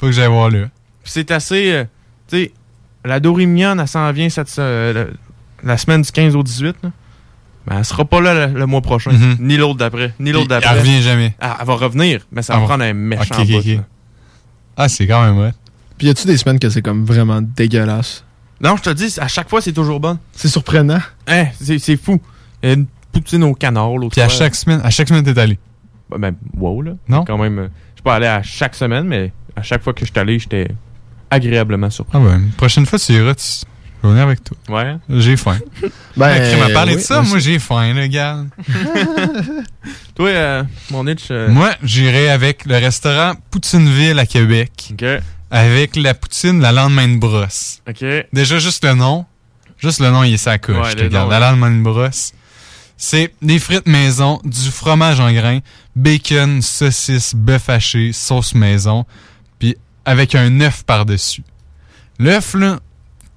Faut 0.00 0.06
que 0.06 0.12
j'aille 0.12 0.26
voir 0.26 0.50
là. 0.50 0.66
C'est 1.04 1.30
assez. 1.30 1.70
euh, 1.72 1.84
tu 2.28 2.36
sais, 2.36 2.52
la 3.04 3.20
dorée 3.20 3.46
mignonne, 3.46 3.78
elle 3.78 3.86
s'en 3.86 4.10
vient 4.10 4.28
cette, 4.28 4.52
euh, 4.58 5.06
la, 5.62 5.70
la 5.70 5.78
semaine 5.78 6.02
du 6.02 6.10
15 6.10 6.34
au 6.34 6.42
18. 6.42 6.74
Là. 6.82 6.90
Ben, 7.66 7.78
elle 7.78 7.84
sera 7.84 8.04
pas 8.04 8.20
là 8.20 8.46
le, 8.48 8.58
le 8.58 8.66
mois 8.66 8.82
prochain, 8.82 9.12
Mhm. 9.12 9.36
ni 9.40 9.56
l'autre 9.56 9.78
d'après, 9.78 10.12
ni 10.20 10.32
l'autre 10.32 10.44
Elle 10.54 10.60
d'après. 10.60 10.78
revient 10.80 11.00
jamais. 11.02 11.34
Elle, 11.40 11.50
elle 11.60 11.66
va 11.66 11.74
revenir, 11.74 12.26
mais 12.30 12.42
ça 12.42 12.52
va 12.52 12.58
Ah 12.58 12.60
bon. 12.62 12.66
prendre 12.68 12.84
un 12.84 12.92
méchant 12.92 13.22
Ok, 13.40 13.48
ok, 13.54 13.64
bout. 13.76 13.82
Ah, 14.76 14.88
c'est 14.88 15.06
quand 15.06 15.24
même 15.24 15.36
vrai. 15.36 15.52
Puis 15.96 16.08
y 16.08 16.10
a-tu 16.10 16.26
des 16.26 16.36
semaines 16.36 16.58
que 16.58 16.68
c'est 16.68 16.82
comme 16.82 17.04
vraiment 17.04 17.40
dégueulasse? 17.40 18.24
Non, 18.60 18.76
je 18.76 18.82
te 18.82 18.90
dis, 18.90 19.14
à 19.18 19.28
chaque 19.28 19.48
fois, 19.48 19.60
c'est 19.60 19.72
toujours 19.72 20.00
bon. 20.00 20.18
C'est 20.32 20.48
surprenant. 20.48 20.98
Hein, 21.26 21.46
c'est 21.60 21.96
fou. 21.96 22.20
Il 22.62 22.68
y 22.68 22.72
a 22.72 22.74
une 22.74 22.86
poutine 23.12 23.44
au 23.44 23.54
canard 23.54 23.96
l'autre 23.96 24.12
Puis 24.12 24.20
à 24.20 24.28
fois. 24.28 24.38
chaque 24.38 24.54
semaine, 24.54 24.80
à 24.84 24.90
chaque 24.90 25.08
semaine 25.08 25.22
t'es 25.24 25.38
allé? 25.38 25.58
Ben, 26.10 26.18
ben, 26.18 26.34
wow, 26.56 26.82
là. 26.82 26.92
Non? 27.08 27.24
Quand 27.24 27.38
même, 27.38 27.58
euh, 27.58 27.68
je 27.92 27.96
suis 27.96 28.02
pas 28.02 28.16
allé 28.16 28.26
à 28.26 28.42
chaque 28.42 28.74
semaine, 28.74 29.04
mais 29.06 29.32
à 29.56 29.62
chaque 29.62 29.82
fois 29.82 29.92
que 29.92 30.00
je 30.04 30.10
suis 30.10 30.18
allé, 30.20 30.38
j'étais 30.38 30.68
agréablement 31.30 31.90
surpris. 31.90 32.18
Ah 32.18 32.24
ben, 32.24 32.42
prochaine 32.56 32.84
fois 32.86 32.98
tu 32.98 33.12
iras, 33.12 33.34
tu... 33.34 33.44
je 34.04 34.08
vais 34.08 34.12
venir 34.12 34.26
avec 34.26 34.44
toi. 34.44 34.56
Ouais. 34.68 34.96
J'ai 35.08 35.36
faim. 35.36 35.58
Ben, 36.16 36.38
Ben, 36.38 36.62
à 36.62 36.68
parler 36.70 36.92
oui, 36.94 36.98
de 37.00 37.04
ça, 37.04 37.22
moi 37.22 37.38
j'ai 37.40 37.58
faim, 37.58 37.92
le 37.94 38.06
gars. 38.06 38.44
Toi, 40.14 40.28
euh, 40.28 40.62
mon 40.90 41.06
itch. 41.08 41.24
euh, 41.30 41.48
Moi, 41.48 41.70
j'irai 41.82 42.28
avec 42.30 42.66
le 42.66 42.76
restaurant 42.76 43.34
Poutineville 43.50 44.18
à 44.18 44.26
Québec. 44.26 44.92
OK. 44.92 45.04
Avec 45.50 45.96
la 45.96 46.14
poutine 46.14 46.60
la 46.60 46.70
lendemain 46.72 47.08
de 47.08 47.16
brosse. 47.16 47.80
OK. 47.88 48.04
Déjà, 48.32 48.58
juste 48.60 48.84
le 48.84 48.94
nom. 48.94 49.24
Juste 49.78 50.00
le 50.00 50.10
nom, 50.10 50.22
il 50.22 50.34
est 50.34 50.38
sa 50.38 50.58
coche. 50.58 50.94
Ouais, 50.94 51.08
La 51.08 51.40
lendemain 51.40 51.70
de 51.70 51.82
brosse. 51.82 52.32
C'est 52.96 53.34
des 53.42 53.58
frites 53.58 53.88
maison, 53.88 54.40
du 54.44 54.70
fromage 54.70 55.18
en 55.18 55.32
grains, 55.32 55.58
bacon, 55.96 56.62
saucisse, 56.62 57.34
bœuf 57.34 57.68
haché, 57.68 58.12
sauce 58.12 58.54
maison, 58.54 59.04
puis 59.58 59.76
avec 60.04 60.36
un 60.36 60.60
œuf 60.60 60.84
par-dessus. 60.84 61.42
L'œuf, 62.20 62.54
là, 62.54 62.78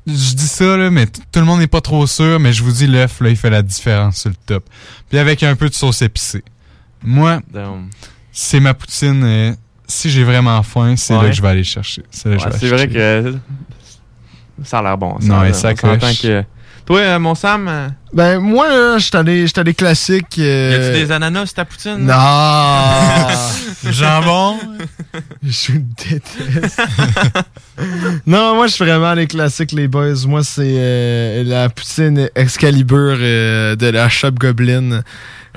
je 0.08 0.34
dis 0.36 0.48
ça, 0.48 0.78
là, 0.78 0.90
mais 0.90 1.06
tout 1.06 1.40
le 1.40 1.44
monde 1.44 1.60
n'est 1.60 1.68
pas 1.68 1.82
trop 1.82 2.08
sûr, 2.08 2.40
mais 2.40 2.54
je 2.54 2.64
vous 2.64 2.72
dis, 2.72 2.88
l'œuf, 2.88 3.20
là, 3.22 3.30
il 3.30 3.36
fait 3.36 3.50
la 3.50 3.62
différence 3.62 4.18
sur 4.22 4.30
le 4.30 4.36
top. 4.46 4.64
Puis 5.10 5.18
avec 5.20 5.44
un 5.44 5.56
peu 5.56 5.70
de 5.70 5.74
sauce 5.74 6.02
épicée. 6.02 6.44
Moi, 7.04 7.42
c'est 8.32 8.60
ma 8.60 8.74
poutine. 8.74 9.24
euh, 9.24 9.54
si 9.88 10.10
j'ai 10.10 10.24
vraiment 10.24 10.62
faim, 10.64 10.96
c'est 10.98 11.14
là 11.14 11.30
que 11.30 11.32
je 11.36 11.42
vais 11.42 11.48
aller 11.50 11.64
chercher. 11.64 12.04
C'est 12.12 12.30
là 12.30 12.36
que 12.36 12.42
je 12.42 12.46
Ouais, 12.48 12.52
vais 12.54 12.58
c'est 12.60 12.68
vrai 12.70 12.88
que 12.88 13.36
ça 14.64 14.80
a 14.80 14.82
l'air 14.82 14.98
bon. 14.98 15.20
Ça, 15.22 15.28
Non, 15.28 15.44
et 15.44 15.54
ça 15.54 15.74
que. 15.74 16.44
Toi, 16.88 17.00
euh, 17.00 17.20
mon 17.20 17.36
Sam, 17.36 17.68
euh, 17.68 17.90
Ben, 18.14 18.40
moi, 18.40 18.98
j'étais 18.98 19.18
allé, 19.18 19.46
j'étais 19.46 19.60
allé 19.60 19.74
classique. 19.74 20.40
euh, 20.40 20.72
y 20.72 20.76
a-tu 20.76 21.06
des 21.06 21.12
ananas 21.12 21.48
sur 21.48 21.56
ta 21.56 21.66
poutine? 21.66 21.98
Non! 21.98 23.28
Jambon? 23.92 24.58
Je 25.44 25.74
vous 25.74 25.84
déteste. 26.10 26.82
non, 28.26 28.56
moi, 28.56 28.68
je 28.68 28.74
suis 28.74 28.86
vraiment 28.86 29.14
les 29.16 29.28
classiques, 29.28 29.74
les 29.74 29.90
boys. 29.90 30.14
Moi, 30.28 30.44
c'est 30.44 30.62
euh, 30.78 31.44
la 31.44 31.68
poutine 31.68 32.30
Excalibur 32.36 33.18
euh, 33.20 33.76
de 33.76 33.88
la 33.88 34.08
Shop 34.08 34.32
Goblin. 34.32 35.02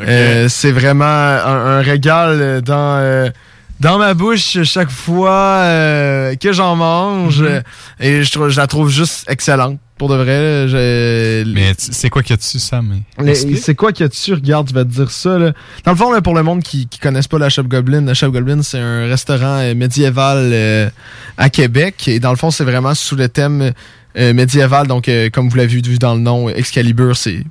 Euh, 0.01 0.49
c'est 0.49 0.73
vraiment 0.73 1.05
un, 1.05 1.79
un 1.79 1.81
régal 1.81 2.61
dans, 2.63 2.97
euh, 2.99 3.31
dans 3.79 3.99
ma 3.99 4.15
bouche 4.15 4.59
chaque 4.65 4.91
fois 4.91 5.59
euh, 5.63 6.35
que 6.35 6.53
j'en 6.53 6.75
mange. 6.75 7.43
Mhm. 7.43 7.63
Et 8.01 8.25
je, 8.25 8.33
trouve, 8.33 8.49
je 8.49 8.57
la 8.57 8.67
trouve 8.67 8.91
juste 8.91 9.27
excellente. 9.29 9.79
Pour 10.01 10.09
de 10.09 10.15
vrai, 10.17 11.45
Mais 11.47 11.75
tu- 11.75 11.89
c'est 11.93 12.09
quoi 12.09 12.23
qu'il 12.23 12.31
y 12.31 12.35
a 12.35 12.37
dessus, 12.39 12.59
ça? 12.59 12.81
Mais... 12.81 13.03
les- 13.23 13.33
Explique. 13.33 13.59
C'est 13.59 13.75
quoi 13.75 13.93
qu'il 13.93 14.05
y 14.05 14.07
a 14.07 14.09
dessus? 14.09 14.33
Regarde, 14.33 14.67
je 14.71 14.75
vais 14.75 14.85
te 14.85 14.89
dire 14.89 15.11
ça. 15.11 15.39
Là. 15.39 15.53
Dans 15.85 15.91
le 15.93 15.97
fond, 15.99 16.11
là, 16.11 16.23
pour 16.23 16.35
le 16.35 16.43
monde 16.43 16.63
qui 16.63 16.89
ne 16.91 16.99
connaisse 17.03 17.29
pas 17.29 17.39
la 17.39 17.51
Shop 17.51 17.65
Goblin, 17.65 18.01
la 18.01 18.15
Shop 18.15 18.31
Goblin, 18.31 18.63
c'est 18.63 18.79
un 18.79 19.07
restaurant 19.09 19.59
euh, 19.59 19.75
médiéval 19.75 20.39
euh, 20.55 20.89
à 21.37 21.51
Québec. 21.51 22.09
Et 22.09 22.19
dans 22.19 22.31
le 22.31 22.37
fond, 22.39 22.51
c'est 22.51 22.65
vraiment 22.65 22.95
sous 22.95 23.15
le 23.15 23.29
thème 23.29 23.73
euh, 24.19 24.33
médiéval. 24.33 24.87
Donc, 24.87 25.07
euh, 25.11 25.29
comme 25.31 25.51
vous 25.51 25.57
l'avez 25.57 25.83
vu 25.83 25.99
dans 25.99 26.15
le 26.15 26.21
nom, 26.21 26.49
Excalibur, 26.49 27.15
c'est 27.15 27.43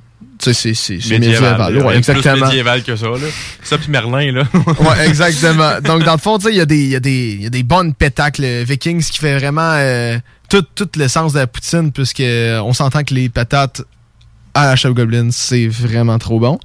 tu 0.42 0.46
sais, 0.46 0.52
c'est- 0.54 0.74
c'est 0.74 1.00
c'est 1.00 1.18
médiéval. 1.20 1.72
là. 1.74 1.84
Ouais, 1.84 1.96
exactement. 1.98 2.34
Plus 2.34 2.44
médiéval 2.46 2.82
que 2.82 2.96
ça, 2.96 3.06
là. 3.06 3.18
Ça, 3.62 3.78
puis 3.78 3.90
Merlin, 3.90 4.32
là. 4.32 4.42
Ouais, 4.80 5.06
exactement. 5.06 5.80
Donc, 5.84 6.02
dans 6.02 6.12
le 6.14 6.18
fond, 6.18 6.38
tu 6.38 6.46
sais, 6.46 6.52
il 6.52 6.56
y, 6.56 6.60
a 6.60 6.66
des- 6.66 6.82
il 6.82 6.88
y, 6.90 6.96
a 6.96 7.00
des- 7.00 7.34
il 7.38 7.42
y 7.42 7.46
a 7.46 7.50
des 7.50 7.62
bonnes 7.62 7.92
pétacles 7.94 8.64
vikings 8.64 9.02
qui 9.04 9.18
fait 9.18 9.36
vraiment 9.38 9.74
euh, 9.76 10.18
tout, 10.50 10.66
tout 10.74 10.88
l'essence 10.96 11.32
de 11.32 11.38
la 11.38 11.46
poutine, 11.46 11.92
puisque 11.92 12.20
euh, 12.20 12.60
on 12.60 12.74
s'entend 12.74 13.02
que 13.04 13.14
les 13.14 13.30
patates 13.30 13.82
à 14.52 14.66
la 14.66 14.76
chef 14.76 14.92
Goblin, 14.92 15.28
c'est 15.30 15.68
vraiment 15.68 16.18
trop 16.18 16.40
bon. 16.40 16.58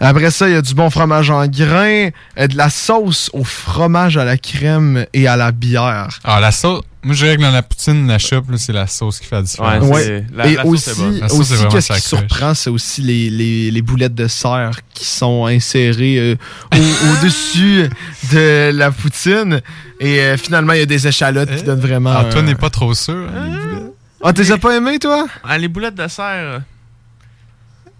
Après 0.00 0.30
ça, 0.30 0.48
il 0.48 0.54
y 0.54 0.56
a 0.56 0.62
du 0.62 0.74
bon 0.74 0.90
fromage 0.90 1.28
en 1.28 1.46
grains, 1.48 2.10
euh, 2.38 2.46
de 2.46 2.56
la 2.56 2.70
sauce 2.70 3.30
au 3.32 3.42
fromage 3.42 4.16
à 4.16 4.24
la 4.24 4.38
crème 4.38 5.06
et 5.12 5.26
à 5.26 5.36
la 5.36 5.50
bière. 5.50 6.20
Ah, 6.24 6.40
la 6.40 6.52
sauce. 6.52 6.82
Moi, 7.04 7.14
je 7.16 7.24
dirais 7.24 7.36
que 7.36 7.42
dans 7.42 7.50
la 7.50 7.62
poutine, 7.62 8.06
la 8.06 8.18
shop, 8.18 8.42
là, 8.48 8.58
c'est 8.58 8.72
la 8.72 8.86
sauce 8.86 9.18
qui 9.18 9.26
fait 9.26 9.34
la 9.36 9.42
différence. 9.42 9.84
Ouais. 9.88 10.24
et 10.52 10.56
aussi, 10.68 11.20
La 11.20 11.28
sauce, 11.28 11.40
aussi 11.40 11.48
c'est 11.48 11.54
vraiment 11.56 11.70
qu'est-ce 11.70 11.86
sa 11.88 11.94
qui 11.94 12.00
surprend, 12.02 12.54
c'est 12.54 12.70
aussi 12.70 13.02
les, 13.02 13.28
les, 13.28 13.70
les 13.72 13.82
boulettes 13.82 14.14
de 14.14 14.28
serre 14.28 14.70
qui 14.94 15.04
sont 15.04 15.46
insérées 15.46 16.18
euh, 16.18 16.36
au- 16.72 16.76
au-dessus 17.22 17.88
de 18.32 18.70
la 18.72 18.92
poutine. 18.92 19.60
Et 19.98 20.20
euh, 20.20 20.36
finalement, 20.36 20.74
il 20.74 20.78
y 20.78 20.82
a 20.82 20.86
des 20.86 21.06
échalotes 21.08 21.54
qui 21.56 21.64
donnent 21.64 21.80
vraiment. 21.80 22.12
Ah, 22.16 22.24
toi, 22.26 22.40
un- 22.40 22.44
n'est 22.44 22.54
pas 22.54 22.70
trop 22.70 22.94
sûr. 22.94 23.14
hein, 23.14 23.48
les 23.48 23.58
boulettes? 23.58 23.92
Ah, 24.24 24.32
t'es 24.32 24.56
pas 24.58 24.76
aimé, 24.76 24.98
toi? 25.00 25.26
Ah, 25.42 25.58
les 25.58 25.66
boulettes 25.68 25.96
de 25.96 26.06
serre. 26.06 26.24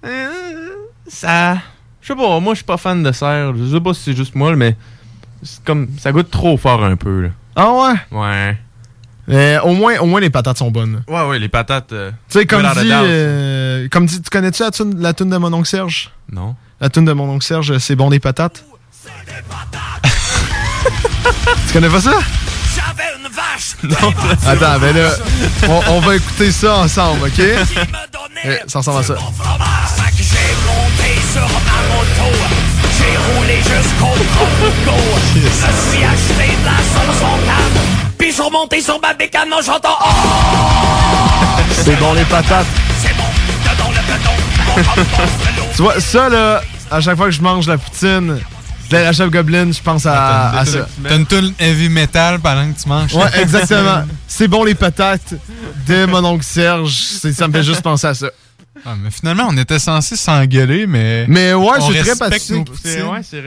euh, 0.05 0.07
euh, 0.07 0.31
ça. 1.09 1.59
Je 2.01 2.09
sais 2.09 2.15
pas, 2.17 2.41
moi 2.41 2.55
je 2.55 2.59
suis 2.59 2.65
pas 2.65 2.77
fan 2.77 3.03
de 3.03 3.13
serre. 3.13 3.53
Je 3.57 3.73
sais 3.75 3.81
pas 3.81 3.95
si 3.95 4.03
c'est 4.03 4.17
juste 4.17 4.35
moi, 4.35 4.55
mais 4.57 4.77
comme 5.65 5.89
ça 5.99 6.11
goûte 6.13 6.31
trop 6.31 6.57
fort 6.57 6.85
un 6.85 6.97
peu. 6.97 7.23
Là. 7.23 7.29
Ah 7.57 7.71
ouais? 7.73 8.19
Ouais. 8.19 8.59
Mais 9.33 9.59
au 9.65 9.73
moins, 9.73 9.97
au 9.99 10.07
moins 10.07 10.21
les 10.21 10.31
patates 10.31 10.59
sont 10.59 10.71
bonnes. 10.71 11.03
Ouais, 11.09 11.23
ouais, 11.27 11.39
les 11.39 11.49
patates. 11.49 11.93
euh, 11.93 12.11
Tu 12.29 12.41
sais, 12.41 12.47
comme 12.47 12.63
dit, 12.63 12.91
euh, 12.93 13.89
comme 13.91 14.05
dit, 14.07 14.21
tu 14.21 14.29
connais-tu 14.31 14.63
la 14.63 14.71
tune, 14.71 14.95
la 15.01 15.15
tune 15.15 15.31
de 15.31 15.37
mon 15.39 15.53
oncle 15.53 15.67
Serge? 15.69 16.11
Non. 16.31 16.55
La 16.81 16.89
tune 16.91 17.05
de 17.07 17.13
mon 17.13 17.29
oncle 17.31 17.45
Serge, 17.45 17.79
c'est 17.79 17.97
bon 17.97 18.11
des 18.11 18.21
patates? 18.21 18.65
tu 21.67 21.73
connais 21.73 21.89
pas 21.89 22.01
ça? 22.01 22.13
Non. 23.83 24.13
Attends, 24.47 24.79
ben 24.81 24.97
là, 24.97 25.11
on, 25.69 25.81
on 25.95 26.01
va 26.01 26.15
écouter 26.17 26.51
ça 26.53 26.77
ensemble, 26.79 27.27
ok? 27.27 27.41
Eh, 28.45 28.59
ça 28.67 28.79
ressemble 28.79 29.01
à 29.01 29.03
ça. 29.03 29.15
J'ai 32.99 33.17
roulé 33.17 33.57
jusqu'au. 33.57 34.15
Je 35.35 35.41
me 35.41 35.51
suis 35.51 36.05
acheté 36.05 36.57
de 36.57 36.65
la 36.65 36.79
sauce 36.79 37.23
en 37.23 37.37
table, 37.39 37.81
puis 38.33 38.39
je 38.39 38.43
suis 38.43 38.43
remonté 38.43 38.81
sur 38.81 38.99
ma 39.01 39.13
bécane 39.13 39.53
en 39.53 39.61
chantant 39.63 39.97
Oh! 40.01 40.07
C'est 41.73 41.99
bon 41.99 42.15
les 42.15 42.25
patates. 42.25 42.67
C'est 42.99 43.15
bon, 43.15 43.25
dedans 43.63 43.91
le 43.91 44.01
béton. 44.07 45.17
Tu 45.77 45.83
vois, 45.83 46.01
ça 46.01 46.29
là, 46.29 46.63
à 46.91 47.01
chaque 47.01 47.17
fois 47.17 47.27
que 47.27 47.33
je 47.33 47.43
mange 47.43 47.67
la 47.67 47.77
poutine, 47.79 48.39
de 48.91 48.97
la 48.97 49.13
chef 49.13 49.31
Goblin, 49.31 49.73
je 49.73 49.83
pense 49.83 50.07
à, 50.07 50.51
à 50.51 50.65
ça. 50.65 50.87
T'as 51.07 51.17
une 51.17 51.27
toule 51.27 51.53
heavy 51.59 51.89
metal 51.89 52.41
pendant 52.41 52.71
que 52.73 52.81
tu 52.81 52.89
manges. 52.89 53.15
Ouais, 53.15 53.41
exactement. 53.41 54.05
C'est 54.29 54.49
bon 54.49 54.65
les 54.65 54.75
patates 54.75 55.35
de 55.87 56.07
mon 56.07 56.25
oncle 56.25 56.45
Serge. 56.45 56.93
Ça 56.93 57.49
me 57.49 57.53
fait 57.53 57.63
juste 57.63 57.83
penser 57.83 58.07
à 58.07 58.15
ça. 58.15 58.29
Ah, 58.85 58.95
mais 59.01 59.11
finalement, 59.11 59.47
on 59.49 59.57
était 59.57 59.79
censé 59.79 60.17
s'engueuler, 60.17 60.87
mais. 60.87 61.25
Mais 61.29 61.55
ouais, 61.55 61.67
c'est 61.81 61.93
très 62.03 62.15
poutines. 62.65 62.65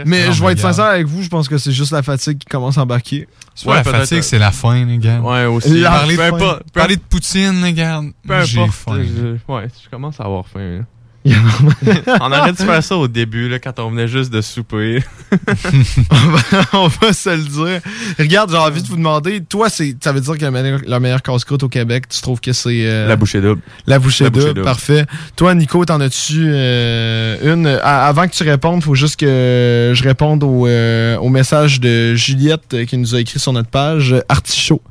Mais 0.06 0.28
Non, 0.28 0.32
je 0.32 0.44
vais 0.46 0.52
être 0.54 0.60
sincère 0.62 0.86
avec 0.86 1.08
vous, 1.08 1.22
je 1.24 1.28
pense 1.30 1.50
que 1.50 1.58
c'est 1.58 1.72
juste 1.74 1.92
la 1.92 2.04
fatigue 2.04 2.38
qui 2.38 2.46
commence 2.46 2.78
à 2.78 2.84
embarquer. 2.84 3.28
La 3.76 3.84
fatigue, 4.00 4.22
c'est 4.24 4.40
la 4.40 4.52
faim, 4.52 4.86
les 4.86 4.98
gars. 4.98 5.20
Ouais, 5.20 5.46
aussi. 5.46 5.70
La 5.82 5.90
Parler, 5.92 6.16
de, 6.16 6.18
pa- 6.40 6.60
parler 6.74 6.96
de 6.96 7.02
poutine, 7.02 7.62
les 7.64 7.74
gars. 7.74 8.02
Peu 8.26 8.34
importe. 8.62 8.72
faim. 8.72 9.02
je- 9.04 9.54
ouais, 9.54 9.68
je 9.84 9.90
commence 9.90 10.20
à 10.20 10.24
avoir 10.24 10.48
faim. 10.48 10.60
là. 10.80 10.86
On 11.26 12.32
aurait 12.32 12.52
dû 12.52 12.64
faire 12.64 12.84
ça 12.84 12.96
au 12.98 13.08
début, 13.08 13.50
là, 13.50 13.60
quand 13.60 13.80
on 13.80 13.90
venait 13.90 14.08
juste 14.08 14.32
de 14.32 14.42
souper. 14.42 15.04
on 16.74 16.88
va 16.88 17.14
se 17.14 17.30
le 17.30 17.44
dire. 17.44 17.82
Regarde, 18.20 18.52
j'ai 18.52 18.58
envie 18.58 18.82
de 18.82 18.88
vous 18.88 18.96
demander, 18.98 19.42
toi, 19.42 19.70
c'est, 19.70 19.96
ça 20.04 20.12
veut 20.12 20.22
dire 20.22 20.38
que 20.38 20.42
la 20.44 20.52
meilleure, 20.52 20.82
la 20.86 21.00
meilleure 21.00 21.22
casse-croûte 21.22 21.64
au 21.64 21.70
Québec, 21.70 22.08
tu 22.10 22.22
trouves 22.22 22.40
que 22.40 22.54
c'est... 22.54 22.86
euh, 22.86 23.08
La 23.08 23.16
bouchée 23.16 23.42
double. 23.42 23.62
La 23.88 24.00
bouchée 24.00 24.26
La 24.26 24.30
bouchée 24.30 24.46
double, 24.48 24.56
double. 24.56 24.66
parfait. 24.66 25.06
Toi, 25.36 25.56
Nico, 25.56 25.84
t'en 25.86 26.00
as-tu 26.02 26.44
euh, 26.46 27.54
une? 27.54 27.68
À- 27.68 28.06
avant 28.08 28.28
que 28.28 28.34
tu 28.34 28.44
répondes, 28.44 28.84
faut 28.84 28.96
juste 28.96 29.20
que 29.20 29.92
je 29.96 30.04
réponde 30.04 30.44
au, 30.44 30.68
euh, 30.68 31.18
au 31.18 31.30
message 31.30 31.80
de 31.80 32.14
Juliette 32.16 32.86
qui 32.86 32.98
nous 32.98 33.16
a 33.16 33.20
écrit 33.20 33.40
sur 33.40 33.54
notre 33.54 33.70
page, 33.70 34.16
Artichaut. 34.30 34.82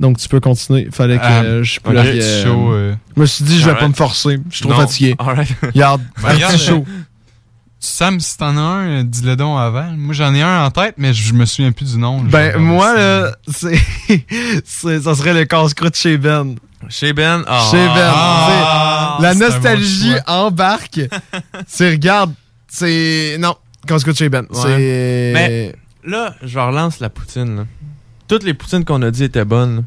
Donc, 0.00 0.16
tu 0.18 0.28
peux 0.28 0.40
continuer. 0.40 0.84
Il 0.86 0.92
fallait 0.92 1.18
que 1.18 1.22
Ah, 1.24 1.42
euh, 1.42 1.62
je 1.62 1.78
ok. 1.78 1.84
plug, 1.84 1.96
Artichaut, 1.98 2.72
euh, 2.72 2.94
Je 3.16 3.20
me 3.20 3.26
suis 3.26 3.44
dit, 3.44 3.60
je 3.60 3.68
vais 3.68 3.76
pas 3.76 3.86
me 3.86 3.92
forcer. 3.94 4.38
Je 4.50 4.56
suis 4.56 4.62
trop 4.62 4.72
Non, 4.72 4.80
fatigué. 4.80 5.14
alright. 5.18 5.48
Regarde, 5.62 6.00
Ben, 6.22 6.28
regarde, 6.34 6.54
euh, 6.70 6.80
Sam, 7.82 8.18
si 8.20 8.36
t'en 8.36 8.56
as 8.56 8.60
un, 8.60 8.88
euh, 8.88 9.02
dis-le 9.04 9.36
donc 9.36 9.58
avant. 9.58 9.90
Moi, 9.96 10.12
j'en 10.14 10.34
ai 10.34 10.42
un 10.42 10.64
en 10.64 10.70
tête, 10.70 10.94
mais 10.98 11.14
je 11.14 11.32
me 11.32 11.44
souviens 11.46 11.72
plus 11.72 11.92
du 11.92 11.98
nom. 11.98 12.20
Ben, 12.20 12.56
moi, 12.58 12.94
là, 12.94 13.32
c'est, 13.48 13.78
c'est- 14.64 15.00
ça 15.00 15.14
serait 15.14 15.32
le 15.34 15.44
casse-croûte 15.44 15.96
chez 15.96 16.18
Ben. 16.18 16.56
Chez 16.88 17.12
Ben? 17.12 17.42
Ah. 17.46 17.62
Chez 17.70 17.76
Ben. 17.94 18.10
Ah, 18.14 19.18
la 19.20 19.34
nostalgie 19.34 20.14
embarque. 20.26 21.00
c'est, 21.66 21.90
regarde, 21.90 22.32
c'est. 22.68 23.36
Non, 23.38 23.54
casse-croûte 23.86 24.16
chez 24.16 24.28
Ben. 24.30 24.46
Ouais. 24.50 24.60
C'est. 24.62 25.32
Mais 25.34 25.74
là, 26.04 26.34
je 26.42 26.58
relance 26.58 27.00
la 27.00 27.08
poutine. 27.10 27.56
là. 27.56 27.64
Toutes 28.30 28.44
les 28.44 28.54
poutines 28.54 28.84
qu'on 28.84 29.02
a 29.02 29.10
dit 29.10 29.24
étaient 29.24 29.44
bonnes. 29.44 29.82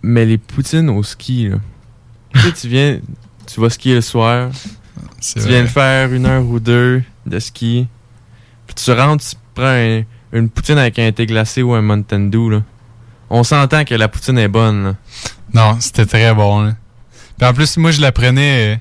Mais 0.00 0.24
les 0.24 0.38
poutines 0.38 0.88
au 0.88 1.02
ski, 1.02 1.48
là. 1.48 1.56
tu 2.34 2.40
sais, 2.40 2.52
tu 2.52 2.68
viens, 2.68 3.00
tu 3.52 3.60
vas 3.60 3.68
skier 3.68 3.96
le 3.96 4.00
soir. 4.00 4.50
Tu 5.20 5.40
viens 5.40 5.62
de 5.62 5.66
faire 5.66 6.12
une 6.12 6.24
heure 6.24 6.46
ou 6.46 6.60
deux 6.60 7.02
de 7.26 7.38
ski. 7.40 7.88
Puis 8.68 8.76
tu 8.76 8.92
rentres, 8.92 9.24
tu 9.28 9.34
prends 9.56 9.64
un- 9.74 10.04
une 10.32 10.48
poutine 10.48 10.78
avec 10.78 11.00
un 11.00 11.10
thé 11.10 11.26
glacé 11.26 11.62
ou 11.62 11.74
un 11.74 11.82
Mountain 11.82 12.20
Dew, 12.28 12.48
là. 12.48 12.62
On 13.28 13.42
s'entend 13.42 13.84
que 13.84 13.96
la 13.96 14.06
poutine 14.06 14.38
est 14.38 14.46
bonne, 14.46 14.84
là. 14.84 14.94
Non, 15.52 15.80
c'était 15.80 16.06
très 16.06 16.32
bon. 16.32 16.60
Là. 16.62 16.76
Puis 17.36 17.48
en 17.48 17.52
plus, 17.52 17.76
moi, 17.76 17.90
je 17.90 18.00
la 18.00 18.12
prenais. 18.12 18.80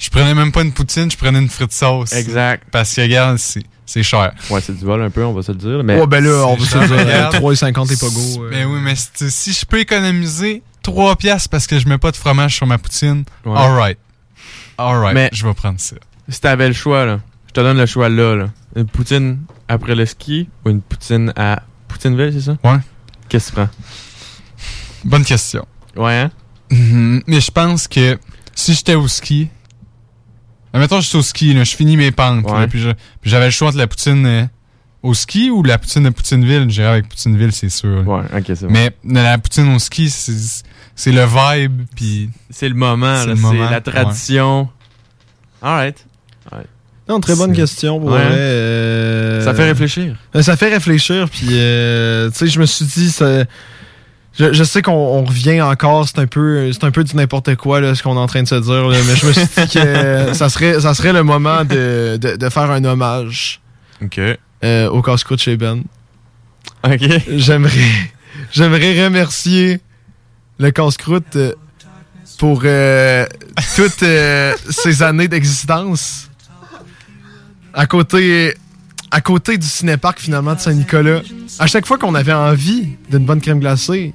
Je 0.00 0.10
prenais 0.10 0.34
même 0.34 0.50
pas 0.50 0.62
une 0.62 0.72
poutine, 0.72 1.08
je 1.08 1.16
prenais 1.16 1.38
une 1.38 1.48
frite 1.48 1.72
sauce. 1.72 2.12
Exact. 2.12 2.64
Parce 2.72 2.92
que, 2.92 3.02
regarde, 3.02 3.36
c'est 3.38 3.62
c'est 3.88 4.02
cher. 4.02 4.32
Ouais, 4.50 4.60
c'est 4.60 4.76
du 4.76 4.84
vol 4.84 5.02
un 5.02 5.10
peu, 5.10 5.24
on 5.24 5.32
va 5.32 5.42
se 5.42 5.50
le 5.52 5.58
dire. 5.58 5.82
Mais 5.82 5.98
Ouais, 5.98 6.06
ben 6.06 6.22
là, 6.22 6.46
on 6.46 6.56
va 6.56 6.64
se 6.64 6.78
le 6.78 6.86
dire. 6.86 6.98
regarde. 6.98 7.34
3,50 7.36 7.92
et 7.92 7.96
pas 7.96 8.08
go. 8.08 8.44
euh. 8.44 8.48
Mais 8.50 8.64
oui, 8.64 8.78
mais 8.82 8.94
si 8.96 9.52
je 9.52 9.64
peux 9.64 9.78
économiser 9.80 10.62
3 10.82 11.16
piastres 11.16 11.48
parce 11.48 11.66
que 11.66 11.78
je 11.78 11.88
mets 11.88 11.98
pas 11.98 12.10
de 12.10 12.16
fromage 12.16 12.54
sur 12.54 12.66
ma 12.66 12.76
poutine, 12.78 13.24
Ouais. 13.44 13.56
alright. 13.58 13.98
Alright, 14.76 15.14
Mais- 15.14 15.30
je 15.32 15.46
vais 15.46 15.54
prendre 15.54 15.80
ça. 15.80 15.96
Si 16.28 16.40
t'avais 16.40 16.68
le 16.68 16.74
choix, 16.74 17.04
là, 17.06 17.20
je 17.48 17.52
te 17.54 17.60
donne 17.60 17.78
le 17.78 17.86
choix 17.86 18.08
là, 18.08 18.36
là. 18.36 18.50
Une 18.76 18.86
poutine 18.86 19.38
après 19.68 19.94
le 19.94 20.04
ski 20.06 20.48
ou 20.64 20.70
une 20.70 20.82
poutine 20.82 21.32
à 21.36 21.62
Poutineville, 21.88 22.32
c'est 22.34 22.42
ça? 22.50 22.56
Ouais. 22.62 22.78
Qu'est-ce 23.28 23.46
que 23.52 23.56
tu 23.60 23.66
prends? 23.66 23.70
Bonne 25.04 25.24
question. 25.24 25.66
Ouais, 25.96 26.14
hein? 26.14 26.30
Mhm. 26.70 27.22
Mais 27.26 27.40
je 27.40 27.50
pense 27.50 27.88
que 27.88 28.18
si 28.54 28.74
j'étais 28.74 28.94
au 28.94 29.08
ski, 29.08 29.48
admettons, 30.72 31.00
je 31.00 31.06
suis 31.08 31.18
au 31.18 31.22
ski, 31.22 31.54
là, 31.54 31.64
je 31.64 31.74
finis 31.76 31.96
mes 31.96 32.10
pentes, 32.10 32.50
Ouais. 32.50 32.66
puis 32.66 32.80
je- 32.80 32.90
puis 33.20 33.30
j'avais 33.30 33.46
le 33.46 33.50
choix 33.50 33.68
entre 33.68 33.78
la 33.78 33.86
poutine 33.86 34.26
euh, 34.26 34.44
au 35.02 35.14
ski 35.14 35.50
ou 35.50 35.62
la 35.62 35.78
poutine 35.78 36.02
de 36.04 36.10
Poutineville. 36.10 36.68
J'irais 36.70 36.88
avec 36.88 37.08
Poutineville, 37.08 37.52
c'est 37.52 37.68
sûr. 37.68 38.06
Ouais, 38.06 38.22
ok, 38.36 38.44
c'est. 38.46 38.68
Mais 38.68 38.92
la 39.04 39.38
poutine 39.38 39.72
au 39.74 39.78
ski, 39.78 40.10
c'est 40.10 40.64
c'est 40.94 41.12
le 41.12 41.24
vibe, 41.24 41.82
puis 41.94 42.28
C'est 42.50 42.68
le 42.68 42.74
moment, 42.74 43.16
C'est 43.18 43.26
là, 43.26 43.30
le 43.32 43.36
c'est 43.36 43.42
moment, 43.42 43.70
la 43.70 43.80
tradition. 43.80 44.68
Alright. 45.62 46.04
Alright. 46.50 46.68
Non, 47.08 47.20
très 47.20 47.36
bonne 47.36 47.52
question. 47.54 47.98
Pour 48.00 48.10
Ouais. 48.10 48.18
vrai, 48.22 48.34
euh, 48.34 49.44
Ça 49.44 49.54
fait 49.54 49.64
réfléchir. 49.64 50.16
Euh, 50.34 50.42
Ça 50.42 50.56
fait 50.56 50.68
réfléchir, 50.68 51.28
puis 51.30 51.46
euh, 51.52 52.30
tu 52.30 52.36
sais, 52.38 52.46
je 52.48 52.60
me 52.60 52.66
suis 52.66 52.84
dit, 52.84 53.10
ça- 53.10 53.44
je, 54.38 54.52
je 54.52 54.64
sais 54.64 54.82
qu'on 54.82 54.92
on 54.92 55.24
revient 55.24 55.60
encore, 55.60 56.06
c'est 56.08 56.18
un 56.20 56.26
peu, 56.26 56.72
c'est 56.72 56.84
un 56.84 56.90
peu 56.90 57.04
du 57.04 57.16
n'importe 57.16 57.54
quoi 57.56 57.80
là, 57.80 57.94
ce 57.94 58.02
qu'on 58.02 58.14
est 58.16 58.20
en 58.20 58.26
train 58.26 58.42
de 58.42 58.48
se 58.48 58.54
dire, 58.54 58.88
là, 58.88 58.96
mais 59.06 59.16
je 59.16 59.26
me 59.26 59.32
suis 59.32 59.46
dit 59.46 59.68
que 59.74 60.32
ça 60.34 60.48
serait, 60.48 60.80
ça 60.80 60.94
serait 60.94 61.12
le 61.12 61.22
moment 61.22 61.64
de, 61.64 62.16
de, 62.20 62.36
de 62.36 62.48
faire 62.48 62.70
un 62.70 62.84
hommage 62.84 63.60
Ok. 64.02 64.20
euh, 64.64 64.88
au 64.88 65.02
casse-croûte 65.02 65.40
chez 65.40 65.56
Ben. 65.56 65.82
Ok. 66.84 67.00
J'aimerais, 67.36 67.72
j'aimerais 68.52 69.04
remercier 69.04 69.80
le 70.58 70.70
casse-croûte 70.70 71.34
euh, 71.36 71.52
pour 72.38 72.62
euh, 72.64 73.26
toutes 73.74 74.04
ces 74.70 75.02
années 75.02 75.26
d'existence. 75.28 76.30
À 77.74 77.86
côté, 77.86 78.54
à 79.10 79.20
côté 79.20 79.58
du 79.58 79.66
cinéparc 79.66 80.20
finalement 80.20 80.54
de 80.54 80.60
Saint-Nicolas. 80.60 81.20
À 81.58 81.66
chaque 81.66 81.86
fois 81.86 81.98
qu'on 81.98 82.14
avait 82.14 82.32
envie 82.32 82.96
d'une 83.10 83.24
bonne 83.24 83.40
crème 83.40 83.60
glacée, 83.60 84.12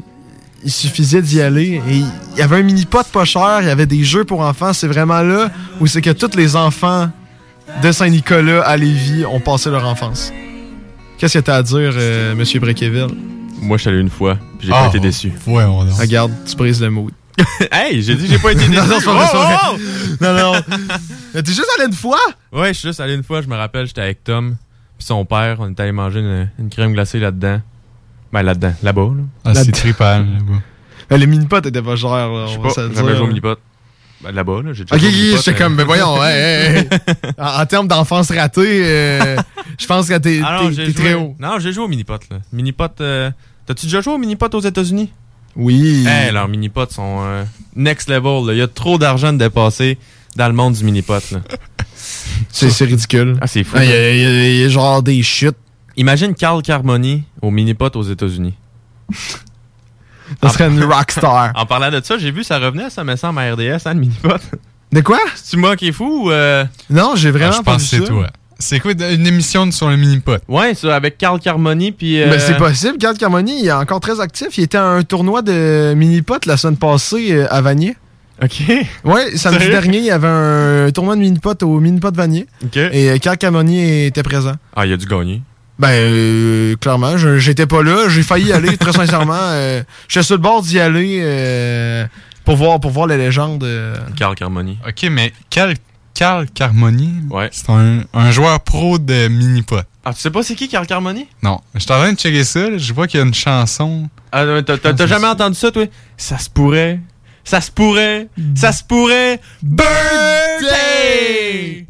il 0.65 0.71
suffisait 0.71 1.21
d'y 1.21 1.41
aller. 1.41 1.81
Et 1.89 1.97
il 1.97 2.37
y 2.37 2.41
avait 2.41 2.57
un 2.57 2.63
mini-pot 2.63 3.03
pas 3.11 3.25
cher, 3.25 3.59
il 3.61 3.67
y 3.67 3.71
avait 3.71 3.85
des 3.85 4.03
jeux 4.03 4.23
pour 4.23 4.41
enfants. 4.41 4.73
C'est 4.73 4.87
vraiment 4.87 5.21
là 5.21 5.49
où 5.79 5.87
c'est 5.87 6.01
que 6.01 6.09
tous 6.11 6.35
les 6.37 6.55
enfants 6.55 7.09
de 7.81 7.91
Saint-Nicolas 7.91 8.61
à 8.63 8.77
Lévis 8.77 9.25
ont 9.25 9.39
passé 9.39 9.69
leur 9.69 9.85
enfance. 9.87 10.31
Qu'est-ce 11.17 11.37
que 11.37 11.43
t'as 11.43 11.55
à 11.57 11.63
dire, 11.63 11.91
euh, 11.95 12.35
Monsieur 12.35 12.59
Brequeville? 12.59 13.07
Moi, 13.61 13.77
je 13.77 13.81
suis 13.81 13.89
allé 13.89 13.99
une 13.99 14.09
fois, 14.09 14.37
puis 14.59 14.67
j'ai 14.67 14.73
Ah, 14.75 14.83
pas 14.83 14.87
été 14.89 14.99
déçu. 14.99 15.31
Ouais, 15.47 15.63
on 15.63 15.79
Regarde, 15.79 16.31
tu 16.45 16.55
brises 16.55 16.81
le 16.81 16.89
mood. 16.89 17.11
hey, 17.71 18.01
j'ai 18.03 18.15
dit 18.15 18.25
que 18.25 18.29
j'ai 18.33 18.39
pas 18.39 18.51
été 18.51 18.59
déçu. 18.67 18.79
non, 18.81 18.85
non, 18.87 18.99
c'est 18.99 19.05
pas 19.05 19.13
vrai, 19.13 19.25
c'est 19.27 19.37
pas 19.37 19.71
Oh, 19.71 19.75
oh, 19.77 20.15
Non, 20.21 20.33
non. 20.53 20.77
Mais 21.33 21.41
T'es 21.43 21.51
juste 21.51 21.67
allé 21.77 21.87
une 21.87 21.93
fois? 21.95 22.19
Ouais, 22.51 22.73
je 22.73 22.79
suis 22.79 22.89
juste 22.89 22.99
allé 22.99 23.15
une 23.15 23.23
fois, 23.23 23.41
je 23.41 23.47
me 23.47 23.55
rappelle, 23.55 23.87
j'étais 23.87 24.01
avec 24.01 24.23
Tom, 24.23 24.55
puis 24.97 25.05
son 25.07 25.23
père, 25.25 25.57
on 25.59 25.69
était 25.71 25.83
allé 25.83 25.91
manger 25.93 26.19
une, 26.19 26.49
une 26.59 26.69
crème 26.69 26.91
glacée 26.93 27.19
là-dedans. 27.19 27.61
Ben, 28.33 28.41
là-dedans, 28.41 28.73
là-bas, 28.83 29.01
là. 29.15 29.23
Ah, 29.45 29.53
c'est 29.53 29.65
La- 29.67 29.71
trippant, 29.71 30.17
là-bas. 30.19 30.61
Ben, 31.09 31.17
les 31.17 31.27
mini-pots 31.27 31.59
étaient 31.59 31.81
pas 31.81 31.95
chers, 31.95 32.09
là. 32.09 32.47
Je 32.47 32.53
sais 32.53 32.59
pas, 32.59 32.93
jamais 32.95 33.11
joué 33.15 33.23
au 33.23 33.27
mini-pot. 33.27 33.59
Ben, 34.23 34.31
là-bas, 34.31 34.61
là, 34.63 34.73
j'ai 34.73 34.85
déjà 34.85 34.95
Ok, 34.95 35.01
joué 35.01 35.09
au 35.09 35.11
ok, 35.11 35.15
mini-pot, 35.17 35.37
j'étais 35.37 35.51
mais- 35.51 35.57
comme, 35.57 35.75
ben 35.75 35.83
voyons, 35.85 36.23
hey, 36.23 36.33
hey, 36.41 36.77
hey. 36.77 36.87
En, 37.37 37.61
en 37.61 37.65
termes 37.65 37.87
d'enfance 37.87 38.31
ratée, 38.31 38.81
euh, 38.85 39.35
je 39.79 39.85
pense 39.85 40.07
que 40.07 40.17
t'es 40.17 40.41
Ah 40.43 40.61
très 40.95 41.13
haut. 41.13 41.35
Non, 41.39 41.59
j'ai 41.59 41.71
joué 41.73 41.83
au 41.83 41.87
mini-pot, 41.87 42.19
là. 42.31 42.37
Mini-pot, 42.51 42.99
euh, 43.01 43.29
T'as-tu 43.65 43.85
déjà 43.85 44.01
joué 44.01 44.13
au 44.13 44.17
mini-pot 44.17 44.53
aux 44.55 44.59
États-Unis? 44.61 45.09
Oui. 45.55 46.03
Hey, 46.07 46.33
leurs 46.33 46.47
mini-pots 46.49 46.89
sont 46.89 47.19
euh, 47.21 47.43
next 47.75 48.09
level, 48.09 48.47
là. 48.47 48.53
Il 48.53 48.57
y 48.57 48.61
a 48.61 48.67
trop 48.67 48.97
d'argent 48.97 49.31
de 49.31 49.37
dépasser 49.37 49.97
dans 50.35 50.47
le 50.47 50.53
monde 50.53 50.73
du 50.73 50.83
mini-pot, 50.83 51.31
là. 51.31 51.39
C'est 52.49 52.69
c'est 52.69 52.85
ridicule. 52.85 53.37
Ah, 53.39 53.47
c'est 53.47 53.63
fou. 53.63 53.77
Il 53.77 53.85
y, 53.89 53.91
a- 53.93 54.11
il 54.13 54.21
y 54.21 54.25
a- 54.25 54.47
il 54.49 54.57
y 54.57 54.63
a 54.65 54.69
genre 54.69 55.01
des 55.03 55.21
chutes. 55.23 55.55
Imagine 55.97 56.33
Carl 56.33 56.61
Carmoni 56.61 57.23
au 57.41 57.51
mini-pot 57.51 57.95
aux 57.95 58.03
États-Unis. 58.03 58.55
Ça 60.41 60.49
serait 60.49 60.67
une 60.69 60.83
rockstar. 60.83 61.51
En 61.55 61.65
parlant 61.65 61.91
de 61.91 62.01
ça, 62.03 62.17
j'ai 62.17 62.31
vu, 62.31 62.43
ça 62.43 62.57
revenait, 62.57 62.89
ça 62.89 63.03
me 63.03 63.15
semble, 63.15 63.39
à 63.39 63.53
RDS, 63.53 63.85
hein, 63.85 63.93
le 63.93 63.99
mini-pot. 63.99 64.39
De 64.91 65.01
quoi? 65.01 65.19
C'est-tu 65.35 65.57
moi 65.57 65.75
qui 65.75 65.89
est 65.89 65.91
fou 65.91 66.25
ou. 66.27 66.31
euh, 66.31 66.65
Non, 66.89 67.13
j'ai 67.15 67.29
Ah, 67.29 67.31
vraiment 67.31 67.51
je 67.51 67.61
pas 67.61 67.73
pense 67.73 67.83
vu 67.93 67.99
que 67.99 68.05
c'est 68.05 68.11
ça. 68.11 68.13
toi. 68.13 68.27
C'est 68.59 68.79
quoi 68.79 68.93
une 68.93 69.27
émission 69.27 69.69
sur 69.71 69.89
le 69.89 69.97
mini-pot? 69.97 70.39
Ouais, 70.47 70.73
ça, 70.75 70.95
avec 70.95 71.17
Carl 71.17 71.39
Carmoni, 71.39 71.91
puis... 71.91 72.21
euh, 72.21 72.27
Mais 72.29 72.39
c'est 72.39 72.57
possible, 72.57 72.97
Carl 72.97 73.17
Carmoni, 73.17 73.59
il 73.61 73.67
est 73.67 73.71
encore 73.73 73.99
très 73.99 74.19
actif. 74.21 74.57
Il 74.57 74.63
était 74.63 74.77
à 74.77 74.85
un 74.85 75.03
tournoi 75.03 75.41
de 75.41 75.93
mini-pot 75.95 76.45
la 76.45 76.55
semaine 76.55 76.77
passée 76.77 77.33
euh, 77.33 77.47
à 77.53 77.61
Vanier. 77.61 77.97
OK. 78.41 78.63
Ouais, 79.03 79.35
samedi 79.37 79.67
dernier, 79.67 79.97
il 79.99 80.05
y 80.05 80.11
avait 80.11 80.27
un 80.27 80.89
tournoi 80.91 81.15
de 81.15 81.21
mini-pot 81.21 81.61
au 81.63 81.79
mini-pot 81.79 82.15
Vanier. 82.15 82.47
OK. 82.63 82.77
Et 82.77 83.09
euh, 83.11 83.17
Carl 83.17 83.37
Carmoni 83.37 84.05
était 84.05 84.23
présent. 84.23 84.53
Ah, 84.75 84.85
il 84.85 84.93
a 84.93 84.97
dû 84.97 85.05
gagner. 85.05 85.41
Ben, 85.79 85.89
euh, 85.89 86.75
clairement, 86.77 87.17
je- 87.17 87.39
j'étais 87.39 87.65
pas 87.65 87.81
là. 87.83 88.07
J'ai 88.09 88.21
failli 88.23 88.47
y 88.47 88.53
aller, 88.53 88.77
très 88.77 88.91
sincèrement. 88.93 89.33
Euh, 89.37 89.81
J'étais 90.07 90.23
sur 90.23 90.35
le 90.35 90.41
bord 90.41 90.61
d'y 90.61 90.79
aller 90.79 91.19
euh, 91.23 92.05
pour, 92.45 92.55
voir, 92.57 92.79
pour 92.79 92.91
voir 92.91 93.07
la 93.07 93.17
légende. 93.17 93.63
euh. 93.63 93.95
Carl 94.15 94.35
Carmoni. 94.35 94.77
OK, 94.87 95.07
mais 95.09 95.33
Carl, 95.49 95.73
Carl 96.13 96.45
Carmoni, 96.53 97.11
c'est 97.51 97.69
un, 97.71 98.01
un 98.13 98.31
joueur 98.31 98.59
pro 98.59 98.99
de 98.99 99.27
mini-pot. 99.29 99.81
Ah, 100.05 100.13
tu 100.13 100.19
sais 100.19 100.29
pas 100.31 100.43
c'est 100.43 100.53
qui 100.55 100.67
Carl 100.67 100.85
Carmoni? 100.85 101.27
Non, 101.41 101.61
je 101.73 101.79
suis 101.79 101.91
en 101.91 101.97
train 101.97 102.11
de 102.13 102.19
checker 102.19 102.43
ça. 102.43 102.69
là, 102.69 102.77
Je 102.77 102.93
vois 102.93 103.07
qu'il 103.07 103.19
y 103.19 103.23
a 103.23 103.25
une 103.25 103.33
chanson. 103.33 104.09
Ah, 104.31 104.45
non, 104.45 104.61
t'as- 104.61 104.77
t'as 104.77 104.93
t'as 104.93 105.07
jamais 105.07 105.27
entendu 105.27 105.55
ça, 105.55 105.71
toi? 105.71 105.85
Ça 106.17 106.37
se 106.37 106.49
pourrait. 106.49 106.99
Ça 107.45 107.61
se 107.61 107.71
pourrait. 107.71 108.27
Ça 108.55 108.71
se 108.73 108.83
pourrait. 108.83 109.39
Birthday! 110.61 111.87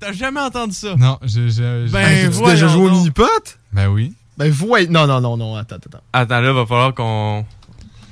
T'as 0.00 0.12
jamais 0.12 0.40
entendu 0.40 0.74
ça? 0.74 0.94
Non, 0.96 1.18
j'ai... 1.22 1.50
j'ai- 1.50 1.86
j'ai- 1.86 1.92
Ben, 1.92 2.00
Hey, 2.08 2.24
t'as-tu 2.30 2.42
déjà 2.44 2.66
voyons 2.66 2.68
joué 2.68 2.86
au 2.86 2.90
mini-pot? 2.94 3.58
Ben 3.72 3.88
oui. 3.88 4.14
Ben, 4.38 4.50
voyez. 4.50 4.88
Non, 4.88 5.06
non, 5.06 5.20
non, 5.20 5.36
non, 5.36 5.56
attends, 5.56 5.76
attends. 5.76 6.00
Attends, 6.12 6.40
là, 6.40 6.52
va 6.52 6.64
falloir 6.66 6.94
qu'on. 6.94 7.44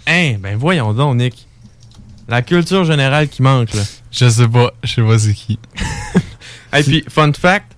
Hein, 0.07 0.35
ben 0.41 0.57
voyons 0.57 0.93
donc, 0.93 1.17
Nick. 1.17 1.47
La 2.29 2.43
culture 2.43 2.85
générale 2.85 3.29
qui 3.29 3.41
manque, 3.43 3.73
là. 3.73 3.83
Je 4.11 4.29
sais 4.29 4.49
pas, 4.49 4.71
je 4.85 4.95
sais 4.95 5.03
pas 5.03 5.19
c'est 5.19 5.33
qui. 5.33 5.59
Et 6.77 6.83
puis, 6.83 7.05
fun 7.09 7.33
fact, 7.33 7.73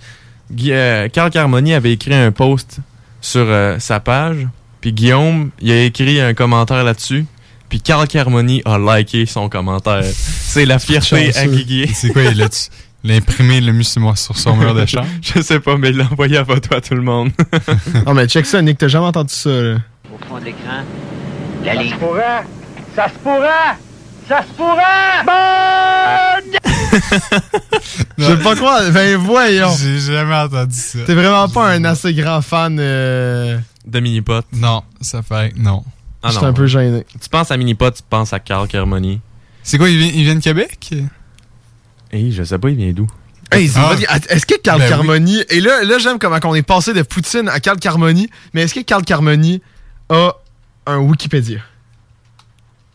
euh, 0.66 1.08
Carl 1.08 1.30
Carmoni 1.30 1.72
avait 1.74 1.92
écrit 1.92 2.14
un 2.14 2.32
post 2.32 2.78
sur 3.20 3.44
euh, 3.46 3.78
sa 3.78 4.00
page, 4.00 4.48
puis 4.80 4.92
Guillaume, 4.92 5.50
il 5.60 5.70
a 5.70 5.84
écrit 5.84 6.20
un 6.20 6.34
commentaire 6.34 6.82
là-dessus, 6.82 7.26
puis 7.68 7.80
Carl 7.80 8.08
Carmoni 8.08 8.62
a 8.64 8.78
liké 8.78 9.26
son 9.26 9.48
commentaire. 9.48 10.02
C'est 10.04 10.66
la 10.66 10.80
fierté 10.80 11.36
à. 11.36 11.46
Guigui. 11.46 11.86
C'est 11.94 12.10
quoi, 12.12 12.22
il 12.24 12.42
a 12.42 12.48
il 13.04 13.66
l'a 13.66 13.72
mis 13.72 13.84
sur, 13.84 14.00
moi- 14.00 14.16
sur 14.16 14.36
son 14.36 14.56
mur 14.56 14.74
de 14.74 14.86
chambre? 14.86 15.06
Je 15.22 15.40
sais 15.42 15.60
pas, 15.60 15.76
mais 15.76 15.90
il 15.90 15.96
l'a 15.96 16.04
envoyé 16.04 16.36
à 16.36 16.44
photo 16.44 16.74
à 16.74 16.80
tout 16.80 16.94
le 16.94 17.02
monde. 17.02 17.30
non, 18.06 18.14
mais 18.14 18.26
check 18.28 18.46
ça, 18.46 18.60
Nick, 18.62 18.78
t'as 18.78 18.88
jamais 18.88 19.06
entendu 19.06 19.34
ça, 19.34 19.50
là. 19.50 19.76
Au 20.12 20.18
fond 20.28 20.38
de 20.38 20.44
l'écran, 20.46 20.82
Ça 21.64 21.74
se 21.74 21.94
pourrait! 21.94 22.44
Ça 22.96 23.08
se 23.08 23.14
pourrait! 23.22 23.76
Ça 24.28 24.42
se 24.42 24.52
pourrait! 24.56 25.24
Je 28.18 28.24
sais 28.24 28.36
pas 28.38 28.56
quoi. 28.56 28.90
Ben, 28.90 29.16
voyons. 29.16 29.70
J'ai 29.78 29.98
jamais 30.00 30.34
entendu 30.34 30.74
ça. 30.76 30.98
T'es 31.06 31.14
vraiment 31.14 31.48
pas 31.48 31.68
un 31.70 31.84
assez 31.84 32.12
grand 32.14 32.42
fan. 32.42 32.76
euh, 32.80 33.58
De 33.86 34.00
Minipot? 34.00 34.40
Non, 34.52 34.82
ça 35.00 35.22
fait 35.22 35.52
non. 35.56 35.84
Ah 36.22 36.28
J'étais 36.30 36.42
non. 36.44 36.50
un 36.50 36.52
peu 36.52 36.66
gêné. 36.66 37.04
Tu 37.20 37.28
penses 37.28 37.50
à 37.50 37.56
Minipot, 37.56 37.90
tu 37.92 38.02
penses 38.08 38.32
à 38.32 38.40
Carl 38.40 38.66
Carmoni. 38.68 39.20
C'est 39.62 39.78
quoi, 39.78 39.88
il 39.88 39.98
vient, 39.98 40.10
il 40.14 40.24
vient 40.24 40.34
de 40.34 40.40
Québec? 40.40 40.92
Hey, 42.12 42.32
je 42.32 42.42
sais 42.42 42.58
pas, 42.58 42.68
il 42.70 42.76
vient 42.76 42.92
d'où? 42.92 43.06
Hey, 43.52 43.68
c'est 43.68 43.80
Ah. 43.80 43.94
dit- 43.96 44.06
Est-ce 44.28 44.46
que 44.46 44.58
Carl 44.60 44.78
Ben 44.78 44.84
oui. 44.84 44.90
Carmoni. 44.90 45.42
Et 45.50 45.60
là, 45.60 45.82
là 45.82 45.98
j'aime 45.98 46.18
comment 46.18 46.38
on 46.44 46.54
est 46.54 46.62
passé 46.62 46.92
de 46.92 47.02
Poutine 47.02 47.48
à 47.48 47.58
Carl 47.60 47.78
Carmoni. 47.78 48.28
Mais 48.54 48.62
est-ce 48.62 48.74
que 48.74 48.80
Carl 48.80 49.04
Carmoni 49.04 49.60
a 50.08 50.32
un 50.86 50.98
Wikipédia? 50.98 51.58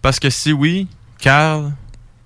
Parce 0.01 0.19
que 0.19 0.29
si 0.29 0.53
oui, 0.53 0.87
Carl, 1.19 1.73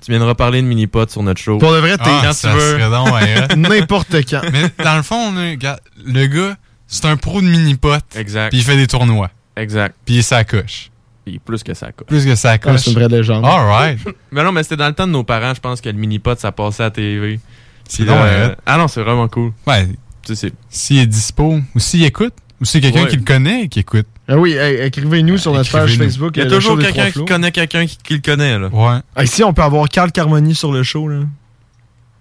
tu 0.03 0.11
viendras 0.11 0.35
parler 0.35 0.61
de 0.61 0.67
Minipot 0.67 1.07
sur 1.07 1.23
notre 1.23 1.41
show. 1.41 1.57
Pour 1.57 1.71
de 1.73 1.77
vrai, 1.79 1.97
t'es. 1.97 2.03
Ah, 2.05 2.21
quand 2.25 2.33
ça 2.33 2.51
tu 2.51 2.57
veux. 2.57 2.77
N'importe 3.55 4.15
quand. 4.29 4.41
Mais 4.51 4.69
dans 4.83 4.97
le 4.97 5.03
fond, 5.03 5.31
le 5.33 6.25
gars, 6.27 6.57
c'est 6.87 7.05
un 7.05 7.17
pro 7.17 7.41
de 7.41 7.47
mini-pot. 7.47 8.03
Exact. 8.15 8.49
Puis 8.49 8.59
il 8.59 8.63
fait 8.63 8.75
des 8.75 8.87
tournois. 8.87 9.29
Exact. 9.55 9.95
Puis 10.05 10.15
il 10.15 10.19
est 10.19 10.23
sa 10.23 10.43
coche. 10.43 10.89
Puis 11.29 11.39
plus 11.39 11.61
que 11.63 11.73
ça, 11.75 11.91
quoi. 11.91 12.07
Plus 12.07 12.25
que 12.25 12.47
Ah, 12.47 12.57
coche. 12.57 12.81
c'est 12.81 12.89
une 12.91 12.97
vraie 12.97 13.07
légende. 13.07 13.45
Alright. 13.45 13.99
mais 14.31 14.43
non, 14.43 14.51
mais 14.51 14.63
c'était 14.63 14.77
dans 14.77 14.87
le 14.87 14.93
temps 14.93 15.05
de 15.05 15.11
nos 15.11 15.23
parents, 15.23 15.53
je 15.53 15.59
pense 15.59 15.79
que 15.79 15.89
le 15.89 15.95
Minipot, 15.95 16.35
ça 16.37 16.51
passait 16.51 16.81
à 16.83 16.85
la 16.87 16.91
TV. 16.91 17.39
C'est 17.87 17.97
Puis 18.03 18.05
là, 18.05 18.23
euh. 18.25 18.55
Ah 18.65 18.77
non, 18.77 18.87
c'est 18.87 19.01
vraiment 19.03 19.27
cool. 19.27 19.51
Ouais. 19.67 19.87
Tu 20.25 20.35
sais, 20.35 20.35
c'est- 20.35 20.53
S'il 20.69 20.97
est 20.99 21.05
dispo, 21.07 21.59
ou 21.75 21.79
s'il 21.79 22.03
écoute, 22.03 22.33
ou 22.59 22.65
s'il 22.65 22.83
y 22.83 22.87
a 22.87 22.91
quelqu'un 22.91 23.05
Ouais. 23.05 23.11
qui 23.11 23.17
le 23.17 23.23
connaît 23.23 23.63
et 23.63 23.67
qui 23.69 23.79
écoute. 23.79 24.07
Ah 24.27 24.37
oui, 24.37 24.53
hey, 24.53 24.81
écrivez-nous 24.87 25.37
sur 25.37 25.53
notre 25.53 25.71
page. 25.71 25.97
Facebook. 25.97 26.33
Il 26.35 26.39
y 26.39 26.41
a 26.43 26.45
euh, 26.45 26.49
toujours 26.49 26.77
quelqu'un 26.79 27.09
qui 27.11 27.25
connaît 27.25 27.51
quelqu'un 27.51 27.85
qui, 27.85 27.97
qui 27.97 28.13
le 28.15 28.21
connaît, 28.21 28.57
là. 28.59 28.67
Ouais. 28.67 28.99
Hey, 29.15 29.27
si 29.27 29.43
on 29.43 29.53
peut 29.53 29.61
avoir 29.63 29.87
Carl 29.89 30.11
Carmoni 30.11 30.55
sur 30.55 30.71
le 30.71 30.83
show, 30.83 31.07
là. 31.07 31.19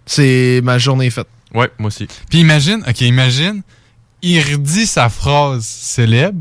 C'est 0.07 0.61
ma 0.63 0.79
journée 0.79 1.11
faite. 1.11 1.27
Ouais, 1.55 1.71
moi 1.79 1.89
aussi. 1.89 2.07
Puis 2.31 2.41
imagine, 2.41 2.83
ok, 2.89 3.01
imagine, 3.03 3.63
il 4.23 4.41
redit 4.41 4.87
sa 4.87 5.09
phrase 5.09 5.65
célèbre, 5.65 6.39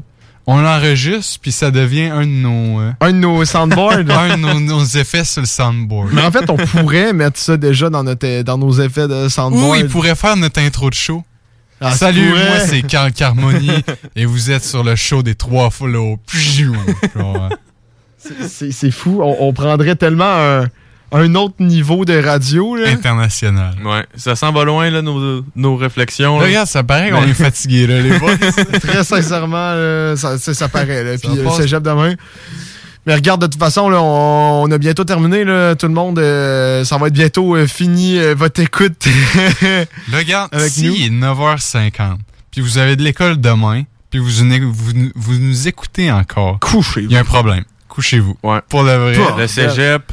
on 0.49 0.61
l'enregistre, 0.61 1.39
puis 1.41 1.51
ça 1.51 1.71
devient 1.71 2.05
un 2.05 2.21
de 2.21 2.31
nos... 2.31 2.79
euh, 2.79 2.91
Un 3.01 3.11
de 3.11 3.17
nos 3.17 3.43
soundboards. 3.45 3.97
un 4.09 4.37
de 4.37 4.41
nos, 4.41 4.59
nos 4.59 4.83
effets 4.85 5.23
sur 5.25 5.41
le 5.41 5.47
soundboard. 5.47 6.09
Mais 6.13 6.21
en 6.23 6.31
fait, 6.31 6.49
on 6.49 6.55
pourrait 6.57 7.11
mettre 7.13 7.37
ça 7.39 7.57
déjà 7.57 7.89
dans, 7.89 8.03
notre, 8.03 8.41
dans 8.43 8.57
nos 8.57 8.71
effets 8.79 9.07
de 9.07 9.27
soundboard. 9.29 9.71
Ou 9.71 9.75
il 9.75 9.87
pourrait 9.87 10.15
faire 10.15 10.37
notre 10.37 10.61
intro 10.61 10.89
de 10.89 10.95
show. 10.95 11.23
Ah, 11.79 11.91
Salut, 11.91 12.29
moi 12.29 12.59
c'est 12.65 12.81
Carl 12.81 13.11
Carmoni 13.11 13.69
et 14.15 14.25
vous 14.25 14.49
êtes 14.49 14.63
sur 14.63 14.83
le 14.83 14.95
show 14.95 15.21
des 15.21 15.35
trois. 15.35 15.69
Genre, 17.15 17.49
C'est- 18.17 18.89
fou. 18.91 19.19
On, 19.21 19.35
on 19.47 19.53
prendrait 19.53 19.95
tellement 19.95 20.25
un, 20.25 20.65
un 21.11 21.35
autre 21.35 21.55
niveau 21.59 22.05
de 22.05 22.21
radio. 22.21 22.75
Là. 22.75 22.89
International. 22.89 23.75
Ouais, 23.83 24.05
ça 24.15 24.35
s'en 24.35 24.51
va 24.51 24.65
loin, 24.65 24.89
là, 24.89 25.01
nos, 25.01 25.43
nos 25.55 25.75
réflexions. 25.77 26.39
là. 26.39 26.45
Regarde, 26.45 26.67
ça 26.67 26.83
paraît 26.83 27.11
qu'on 27.11 27.23
est 27.23 27.33
fatigué, 27.33 27.87
là, 27.87 28.01
les 28.01 28.17
boys. 28.19 28.35
Très 28.81 29.03
sincèrement, 29.03 29.73
là, 29.73 30.15
ça, 30.15 30.37
ça, 30.37 30.67
paraît. 30.67 31.03
Là. 31.03 31.17
Puis 31.17 31.29
euh, 31.39 31.49
cégep 31.51 31.81
demain. 31.81 32.15
Mais 33.05 33.15
regarde, 33.15 33.39
de 33.41 33.47
toute 33.47 33.59
façon, 33.59 33.89
là, 33.89 34.01
on, 34.01 34.63
on 34.63 34.71
a 34.71 34.77
bientôt 34.77 35.05
terminé. 35.05 35.45
Là, 35.45 35.75
tout 35.75 35.87
le 35.87 35.93
monde, 35.93 36.19
euh, 36.19 36.83
ça 36.83 36.97
va 36.97 37.07
être 37.07 37.13
bientôt 37.13 37.55
euh, 37.55 37.65
fini 37.65 38.19
euh, 38.19 38.35
votre 38.35 38.59
écoute. 38.59 39.05
Là, 39.61 39.85
regarde, 40.17 40.49
Avec 40.53 40.69
si 40.69 40.87
nous. 40.87 40.93
il 40.93 41.05
est 41.05 41.09
9h50, 41.09 42.17
puis 42.51 42.59
vous 42.59 42.77
avez 42.77 42.97
de 42.97 43.03
l'école 43.03 43.39
demain, 43.39 43.83
puis 44.09 44.19
vous, 44.19 44.29
vous, 44.73 44.91
vous 45.15 45.35
nous 45.39 45.67
écoutez 45.69 46.11
encore, 46.11 46.59
couchez 46.59 47.03
il 47.03 47.11
y 47.13 47.15
a 47.15 47.21
un 47.21 47.23
problème. 47.23 47.63
Couchez-vous. 47.87 48.37
Ouais. 48.43 48.59
Pour 48.67 48.83
le 48.83 48.95
vrai. 48.95 49.17
Le 49.37 49.47
cégep. 49.47 50.03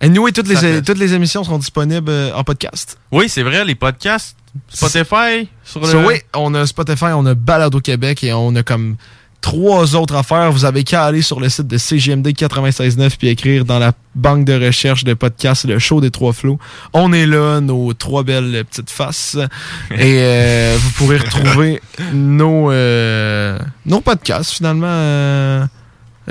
Et 0.00 0.08
nous, 0.08 0.28
et 0.28 0.32
toutes, 0.32 0.46
Ça 0.46 0.52
les, 0.54 0.74
fait- 0.74 0.82
toutes 0.82 0.98
les 0.98 1.14
émissions 1.14 1.42
seront 1.44 1.58
disponibles 1.58 2.10
euh, 2.10 2.32
en 2.34 2.44
podcast. 2.44 2.98
Oui, 3.10 3.28
c'est 3.28 3.42
vrai, 3.42 3.64
les 3.64 3.74
podcasts. 3.74 4.36
Spotify. 4.68 5.48
Sur 5.64 5.80
le... 5.80 5.86
So, 5.86 5.98
oui, 6.06 6.14
on 6.34 6.54
a 6.54 6.66
Spotify, 6.66 7.06
on 7.14 7.26
a 7.26 7.34
Balado 7.34 7.80
Québec 7.80 8.22
et 8.24 8.32
on 8.32 8.54
a 8.56 8.62
comme 8.62 8.96
trois 9.40 9.94
autres 9.94 10.14
affaires. 10.16 10.50
Vous 10.52 10.64
avez 10.64 10.84
qu'à 10.84 11.04
aller 11.04 11.22
sur 11.22 11.38
le 11.38 11.48
site 11.48 11.66
de 11.66 11.78
CGMD 11.78 12.28
96.9 12.28 13.16
puis 13.18 13.28
écrire 13.28 13.64
dans 13.64 13.78
la 13.78 13.92
banque 14.14 14.44
de 14.44 14.54
recherche 14.66 15.04
de 15.04 15.14
podcasts 15.14 15.64
le 15.64 15.78
show 15.78 16.00
des 16.00 16.10
trois 16.10 16.32
flots. 16.32 16.58
On 16.92 17.12
est 17.12 17.26
là, 17.26 17.60
nos 17.60 17.92
trois 17.92 18.22
belles 18.24 18.64
petites 18.68 18.90
faces. 18.90 19.36
et 19.90 20.18
euh, 20.22 20.76
vous 20.80 20.90
pourrez 20.92 21.18
retrouver 21.18 21.80
nos, 22.12 22.70
euh, 22.72 23.58
nos 23.86 24.00
podcasts 24.00 24.52
finalement 24.52 24.86
euh, 24.88 25.66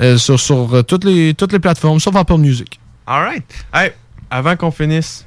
euh, 0.00 0.18
sur, 0.18 0.38
sur 0.40 0.84
toutes, 0.86 1.04
les, 1.04 1.34
toutes 1.34 1.52
les 1.52 1.60
plateformes, 1.60 2.00
sauf 2.00 2.14
Apple 2.16 2.36
Music. 2.38 2.77
Alright. 3.08 3.44
Hey, 3.72 3.92
avant 4.30 4.54
qu'on 4.56 4.70
finisse, 4.70 5.26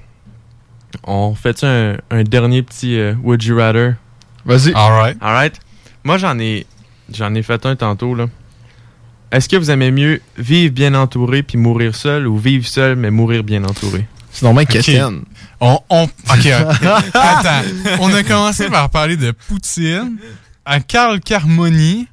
on 1.03 1.33
fait 1.33 1.63
un, 1.63 1.97
un 2.11 2.21
dernier 2.23 2.61
petit 2.61 2.95
euh, 2.99 3.15
Would 3.23 3.43
You 3.43 3.57
Rather? 3.57 3.95
Vas-y. 4.45 4.71
Alright. 4.75 5.17
Alright. 5.19 5.59
Moi, 6.03 6.19
j'en 6.19 6.37
ai, 6.37 6.67
j'en 7.11 7.33
ai 7.33 7.41
fait 7.41 7.65
un 7.65 7.75
tantôt, 7.75 8.13
là. 8.13 8.27
Est-ce 9.31 9.49
que 9.49 9.55
vous 9.55 9.71
aimez 9.71 9.89
mieux 9.89 10.21
vivre 10.37 10.71
bien 10.73 10.93
entouré 10.93 11.41
puis 11.41 11.57
mourir 11.57 11.95
seul 11.95 12.27
ou 12.27 12.37
vivre 12.37 12.67
seul 12.67 12.95
mais 12.97 13.09
mourir 13.09 13.43
bien 13.43 13.63
entouré? 13.63 14.05
C'est 14.31 14.43
normal 14.43 14.67
question. 14.67 15.23
On, 15.59 15.79
on, 15.89 16.03
ok, 16.03 16.11
ok. 16.29 16.85
Attends. 17.15 17.67
On 17.99 18.13
a 18.13 18.21
commencé 18.23 18.69
par 18.69 18.91
parler 18.91 19.17
de 19.17 19.31
Poutine, 19.31 20.17
à 20.65 20.81
Carl 20.81 21.19
Carmoni, 21.19 22.07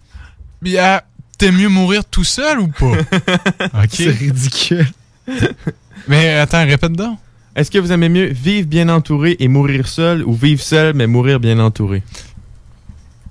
puis 0.62 0.78
à 0.78 1.04
t'es 1.36 1.52
mieux 1.52 1.68
mourir 1.68 2.04
tout 2.06 2.24
seul 2.24 2.58
ou 2.58 2.68
pas? 2.68 2.86
Ok. 3.74 3.90
C'est 3.90 4.10
ridicule. 4.10 4.86
Mais 6.09 6.30
attends, 6.34 6.64
répète 6.64 6.92
donc. 6.92 7.18
Est-ce 7.56 7.70
que 7.70 7.78
vous 7.78 7.90
aimez 7.92 8.09
mieux 8.09 8.26
vivre 8.26 8.68
bien 8.68 8.88
entouré 8.88 9.36
et 9.40 9.48
mourir 9.48 9.88
seul 9.88 10.22
ou 10.22 10.32
vivre 10.32 10.62
seul 10.62 10.94
mais 10.94 11.06
mourir 11.09 11.40
bien 11.40 11.59
entouré? 11.59 12.02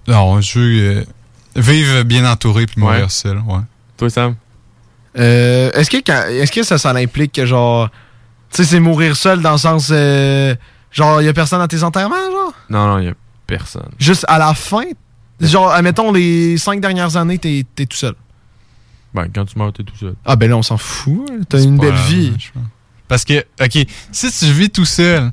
Non, 0.08 0.42
je 0.42 0.60
veux 0.60 0.82
euh, 0.98 1.04
vivre 1.56 2.04
bien 2.04 2.30
entouré 2.30 2.66
puis 2.66 2.80
mourir 2.80 3.04
Ouais. 3.04 3.10
seul, 3.10 3.38
ouais. 3.38 3.60
Toi, 3.98 4.10
Sam? 4.10 4.36
Euh, 5.18 5.72
est-ce 5.74 5.90
que 5.90 5.98
quand- 6.06 6.28
est-ce 6.30 6.52
que 6.52 6.64
ça, 6.64 6.78
ça 6.78 6.92
implique 6.92 7.32
que 7.34 7.46
genre 7.46 7.90
tu 8.52 8.58
sais 8.58 8.64
c'est 8.66 8.80
mourir 8.80 9.16
seul 9.16 9.42
dans 9.42 9.54
le 9.54 9.58
sens 9.58 9.90
euh, 9.92 10.56
genre 10.92 11.22
y 11.22 11.28
a 11.28 11.34
personne 11.34 11.62
à 11.62 11.68
tes 11.68 11.82
enterrements 11.84 12.16
genre? 12.32 12.54
Non, 12.70 12.88
non, 12.88 13.00
il 13.00 13.06
y 13.06 13.10
a 13.10 13.14
personne. 13.48 13.90
juste 13.98 14.26
à 14.28 14.38
la 14.38 14.54
fin? 14.54 14.84
Genre 15.42 15.72
admettons 15.72 16.12
les 16.12 16.58
cinq 16.58 16.80
dernières 16.82 17.16
années 17.18 17.38
t'es 17.40 17.66
t'es 17.76 17.86
tout 17.86 17.98
seul 17.98 18.14
Ben, 19.14 19.28
quand 19.34 19.46
tu 19.46 19.58
meurs, 19.58 19.74
t'es 19.74 19.84
tout 19.84 19.96
seul. 19.96 20.16
ah 20.26 20.36
ben 20.36 20.50
là 20.50 20.58
on 20.58 20.62
s'en 20.62 20.78
fout 20.78 21.28
hein. 21.32 21.40
t'as 21.50 21.62
une 21.62 21.78
belle 21.78 21.96
vie 22.10 22.32
pense. 22.54 22.64
Parce 23.08 23.24
que, 23.24 23.46
ok, 23.62 23.88
si 24.12 24.32
tu 24.32 24.52
vis 24.52 24.70
tout 24.70 24.86
seul, 24.86 25.32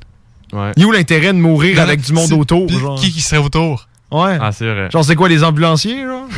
Ouais. 0.53 0.71
Il 0.75 0.83
est 0.83 0.85
où 0.85 0.91
l'intérêt 0.91 1.33
de 1.33 1.37
mourir 1.37 1.79
avec 1.81 2.01
du 2.01 2.13
monde 2.13 2.31
autour? 2.33 2.69
genre? 2.69 2.99
Qui 2.99 3.11
qui 3.11 3.21
serait 3.21 3.37
autour? 3.37 3.87
Ouais. 4.11 4.37
Ah, 4.39 4.51
c'est 4.51 4.71
vrai. 4.71 4.89
Genre, 4.91 5.03
c'est 5.03 5.15
quoi, 5.15 5.27
les 5.27 5.43
ambulanciers, 5.43 6.03
genre? 6.03 6.27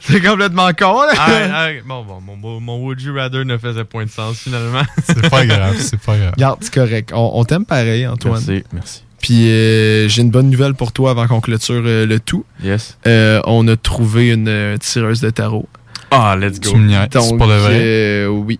C'est 0.00 0.20
complètement 0.20 0.72
con, 0.76 1.02
là. 1.02 1.12
Ah, 1.16 1.28
ah, 1.52 1.68
bon, 1.86 2.04
bon, 2.04 2.20
mon, 2.20 2.60
mon, 2.60 2.78
Would 2.82 3.00
You 3.00 3.14
Rather 3.14 3.44
ne 3.44 3.56
faisait 3.56 3.84
point 3.84 4.04
de 4.04 4.10
sens 4.10 4.36
finalement. 4.36 4.82
C'est 5.06 5.30
pas 5.30 5.46
grave, 5.46 5.76
c'est 5.78 5.96
pas 6.00 6.18
grave. 6.18 6.32
Regarde, 6.34 6.58
c'est 6.60 6.74
correct. 6.74 7.12
On, 7.14 7.30
on 7.34 7.44
t'aime 7.44 7.64
pareil, 7.64 8.04
Antoine. 8.06 8.42
Merci, 8.44 8.64
merci. 8.72 9.04
Puis 9.20 9.48
euh, 9.50 10.08
j'ai 10.08 10.22
une 10.22 10.30
bonne 10.30 10.50
nouvelle 10.50 10.74
pour 10.74 10.92
toi 10.92 11.10
avant 11.10 11.26
qu'on 11.26 11.40
clôture 11.40 11.82
euh, 11.84 12.06
le 12.06 12.20
tout. 12.20 12.44
Yes. 12.62 12.96
Euh, 13.06 13.40
on 13.46 13.66
a 13.68 13.76
trouvé 13.76 14.28
une 14.30 14.48
euh, 14.48 14.76
tireuse 14.76 15.20
de 15.20 15.30
tarot. 15.30 15.68
Ah, 16.10 16.36
let's 16.40 16.60
go. 16.60 16.70
C'est 16.74 17.12
Donc, 17.12 17.38
pour 17.38 17.46
de 17.48 17.52
vrai. 17.52 17.74
euh, 17.74 18.26
oui. 18.28 18.58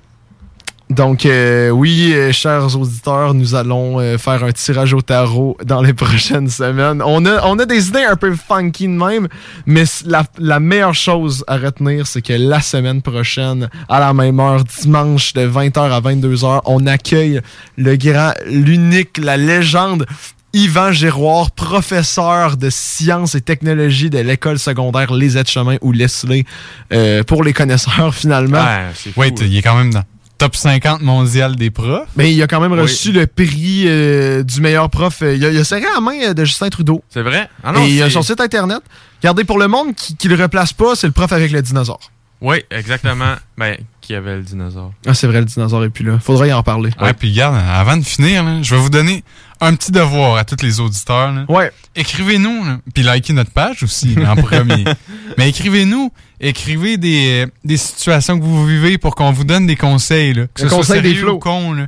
Donc, 0.90 1.26
euh, 1.26 1.68
oui, 1.68 2.12
euh, 2.14 2.32
chers 2.32 2.74
auditeurs, 2.80 3.34
nous 3.34 3.54
allons 3.54 4.00
euh, 4.00 4.16
faire 4.16 4.42
un 4.42 4.52
tirage 4.52 4.94
au 4.94 5.02
tarot 5.02 5.54
dans 5.62 5.82
les 5.82 5.92
prochaines 6.04 6.48
semaines. 6.48 7.02
On 7.04 7.26
a, 7.26 7.46
on 7.46 7.58
a 7.58 7.66
des 7.66 7.88
idées 7.88 8.04
un 8.04 8.16
peu 8.16 8.34
funky 8.34 8.84
de 8.86 8.92
même, 8.92 9.28
mais 9.66 9.84
la, 10.06 10.24
la 10.38 10.60
meilleure 10.60 10.94
chose 10.94 11.44
à 11.46 11.58
retenir, 11.58 12.06
c'est 12.06 12.22
que 12.22 12.32
la 12.32 12.62
semaine 12.62 13.02
prochaine, 13.02 13.68
à 13.90 14.00
la 14.00 14.14
même 14.14 14.40
heure, 14.40 14.64
dimanche 14.64 15.34
de 15.34 15.46
20h 15.46 15.78
à 15.78 16.00
22h, 16.00 16.62
on 16.64 16.86
accueille 16.86 17.42
le 17.76 17.96
grand, 17.96 18.32
l'unique, 18.46 19.18
la 19.18 19.36
légende 19.36 20.06
Yvan 20.54 20.92
Giroir, 20.92 21.50
professeur 21.50 22.56
de 22.56 22.70
sciences 22.70 23.34
et 23.34 23.40
technologies 23.40 24.10
de 24.10 24.18
l'école 24.18 24.58
secondaire 24.58 25.12
Les 25.12 25.36
Aides-Chemins 25.36 25.76
ou 25.82 25.92
Leslie, 25.92 26.44
euh, 26.92 27.22
pour 27.22 27.44
les 27.44 27.52
connaisseurs 27.52 28.14
finalement. 28.14 28.62
Ouais. 28.64 29.12
Wait, 29.16 29.34
il 29.42 29.56
est 29.56 29.62
quand 29.62 29.76
même 29.76 29.92
dans 29.92 30.04
top 30.38 30.54
50 30.56 31.02
mondial 31.02 31.56
des 31.56 31.70
profs. 31.70 32.08
Mais 32.16 32.32
il 32.32 32.42
a 32.42 32.46
quand 32.46 32.60
même 32.60 32.72
Oui. 32.72 32.80
reçu 32.80 33.12
le 33.12 33.26
prix 33.26 33.84
euh, 33.86 34.42
du 34.42 34.60
meilleur 34.60 34.88
prof. 34.88 35.20
Euh, 35.22 35.34
Il 35.34 35.44
a, 35.44 35.50
il 35.50 35.58
a 35.58 35.64
serré 35.64 35.82
la 35.92 36.00
main 36.00 36.14
euh, 36.28 36.32
de 36.34 36.44
Justin 36.44 36.68
Trudeau. 36.68 37.02
C'est 37.10 37.22
vrai? 37.22 37.50
Ah 37.64 37.72
non, 37.72 37.84
et 37.84 37.88
il 37.90 38.02
a 38.02 38.08
son 38.08 38.22
site 38.22 38.40
internet. 38.40 38.78
Regardez, 39.20 39.42
pour 39.44 39.58
le 39.58 39.66
monde 39.68 39.94
qui, 39.96 40.16
qui 40.16 40.28
le 40.28 40.36
replace 40.36 40.72
pas, 40.72 40.94
c'est 40.94 41.08
le 41.08 41.12
prof 41.12 41.32
avec 41.32 41.50
le 41.50 41.60
dinosaure. 41.60 42.12
Oui, 42.40 42.58
exactement. 42.70 43.34
Ben, 43.58 43.76
qui 44.08 44.14
avait 44.14 44.36
le 44.36 44.42
dinosaure? 44.42 44.92
Ah, 45.06 45.12
c'est 45.12 45.26
vrai, 45.26 45.40
le 45.40 45.44
dinosaure 45.44 45.84
est 45.84 45.90
plus 45.90 46.04
là. 46.04 46.18
Faudrait 46.18 46.48
y 46.48 46.52
en 46.52 46.62
parler. 46.62 46.90
Ouais, 47.00 47.12
puis 47.12 47.30
regarde, 47.30 47.56
avant 47.56 47.96
de 47.98 48.02
finir, 48.02 48.42
là, 48.42 48.62
je 48.62 48.74
vais 48.74 48.80
vous 48.80 48.88
donner 48.90 49.22
un 49.60 49.74
petit 49.74 49.92
devoir 49.92 50.36
à 50.36 50.44
tous 50.44 50.62
les 50.64 50.80
auditeurs. 50.80 51.30
là. 51.32 51.44
Ouais. 51.48 51.70
Écrivez-nous, 51.94 52.64
là, 52.64 52.78
puis 52.94 53.02
likez 53.02 53.34
notre 53.34 53.50
page 53.50 53.82
aussi 53.82 54.16
en 54.26 54.34
premier. 54.36 54.84
Mais 55.38 55.50
écrivez-nous, 55.50 56.10
écrivez 56.40 56.96
des, 56.96 57.46
des 57.64 57.76
situations 57.76 58.38
que 58.38 58.44
vous 58.44 58.64
vivez 58.66 58.96
pour 58.96 59.14
qu'on 59.14 59.30
vous 59.30 59.44
donne 59.44 59.66
des 59.66 59.76
conseils. 59.76 60.32
Là, 60.32 60.46
que 60.54 60.62
Le 60.62 60.68
ce 60.68 60.74
soit 60.74 60.78
conseil 60.78 61.02
des 61.02 61.08
sérieux 61.10 61.22
flots. 61.24 61.34
ou 61.34 61.38
con. 61.38 61.72
Là. 61.74 61.86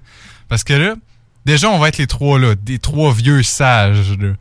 Parce 0.48 0.62
que 0.62 0.74
là, 0.74 0.94
déjà, 1.46 1.70
on 1.70 1.78
va 1.78 1.88
être 1.88 1.98
les 1.98 2.06
trois 2.06 2.38
là, 2.38 2.54
des 2.54 2.78
trois 2.78 3.12
vieux 3.14 3.42
sages. 3.42 4.16
Là. 4.18 4.34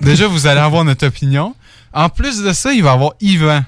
Déjà, 0.00 0.26
vous 0.26 0.46
allez 0.48 0.60
avoir 0.60 0.84
notre 0.84 1.06
opinion. 1.06 1.54
En 1.92 2.08
plus 2.08 2.42
de 2.42 2.52
ça, 2.52 2.72
il 2.72 2.82
va 2.82 2.90
y 2.90 2.94
avoir 2.94 3.12
Yvan 3.20 3.64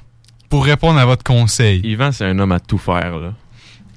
pour 0.48 0.64
répondre 0.64 0.98
à 0.98 1.04
votre 1.04 1.24
conseil. 1.24 1.80
Yvan, 1.84 2.10
c'est 2.12 2.24
un 2.24 2.38
homme 2.38 2.52
à 2.52 2.60
tout 2.60 2.78
faire, 2.78 3.18
là. 3.18 3.34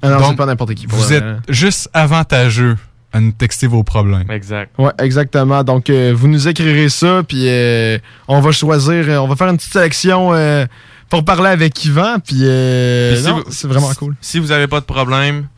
Ah 0.02 0.10
non, 0.10 0.18
Donc, 0.18 0.26
c'est 0.30 0.36
pas 0.36 0.46
n'importe 0.46 0.74
qui. 0.74 0.86
pour 0.86 0.98
Vous 0.98 1.12
êtes 1.12 1.24
juste 1.48 1.88
avantageux 1.92 2.76
à 3.12 3.20
nous 3.20 3.32
texter 3.32 3.66
vos 3.66 3.82
problèmes. 3.82 4.30
Exact. 4.30 4.70
Ouais, 4.78 4.92
exactement. 4.98 5.64
Donc, 5.64 5.88
euh, 5.90 6.12
vous 6.14 6.28
nous 6.28 6.46
écrirez 6.46 6.88
ça, 6.88 7.22
puis 7.26 7.48
euh, 7.48 7.98
on 8.28 8.40
va 8.40 8.52
choisir, 8.52 9.08
euh, 9.08 9.16
on 9.18 9.26
va 9.28 9.34
faire 9.36 9.48
une 9.48 9.56
petite 9.56 9.72
sélection 9.72 10.34
euh, 10.34 10.66
pour 11.08 11.24
parler 11.24 11.48
avec 11.48 11.82
Yvan, 11.84 12.18
puis 12.22 12.36
euh, 12.42 13.12
Puis 13.14 13.22
si 13.22 13.28
non, 13.28 13.36
vous- 13.38 13.44
c'est 13.50 13.66
vraiment 13.66 13.90
cool. 13.94 14.14
Si 14.20 14.38
vous 14.38 14.52
avez 14.52 14.66
pas 14.66 14.80
de 14.80 14.84
problème, 14.84 15.48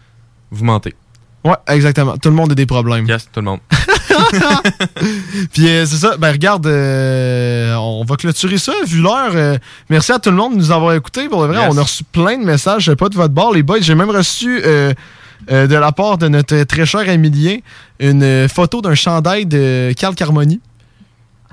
vous 0.52 0.64
mentez. 0.64 0.94
Ouais, 1.44 1.56
exactement. 1.68 2.16
Tout 2.18 2.28
le 2.28 2.36
monde 2.36 2.52
a 2.52 2.54
des 2.54 2.66
problèmes. 2.66 3.06
Yes, 3.06 3.24
tout 3.32 3.40
le 3.40 3.46
monde. 3.46 3.60
Puis 5.52 5.68
euh, 5.68 5.86
c'est 5.86 5.96
ça, 5.96 6.16
ben 6.16 6.32
regarde, 6.32 6.66
euh, 6.66 7.74
on 7.76 8.04
va 8.04 8.16
clôturer 8.16 8.58
ça, 8.58 8.72
vu 8.86 9.00
l'heure. 9.00 9.30
euh, 9.34 9.58
merci 9.88 10.12
à 10.12 10.18
tout 10.18 10.30
le 10.30 10.36
monde 10.36 10.54
de 10.54 10.58
nous 10.58 10.70
avoir 10.70 10.94
écoutés. 10.94 11.28
Pour 11.28 11.42
le 11.42 11.48
vrai, 11.52 11.62
Yes. 11.62 11.68
on 11.72 11.78
a 11.78 11.82
reçu 11.82 12.04
plein 12.04 12.38
de 12.38 12.44
messages, 12.44 12.84
je 12.84 12.90
sais 12.92 12.96
pas 12.96 13.08
de 13.08 13.14
votre 13.16 13.34
bord, 13.34 13.52
les 13.52 13.62
boys. 13.62 13.80
J'ai 13.80 13.94
même 13.94 14.10
reçu 14.10 14.60
euh, 14.64 14.92
euh, 15.50 15.66
de 15.66 15.74
la 15.74 15.92
part 15.92 16.18
de 16.18 16.28
notre 16.28 16.62
très 16.64 16.86
cher 16.86 17.08
Emilien 17.08 17.58
une 17.98 18.22
euh, 18.22 18.48
photo 18.48 18.80
d'un 18.82 18.94
chandail 18.94 19.46
de 19.46 19.92
Carl 19.96 20.14
Carmoni. 20.14 20.60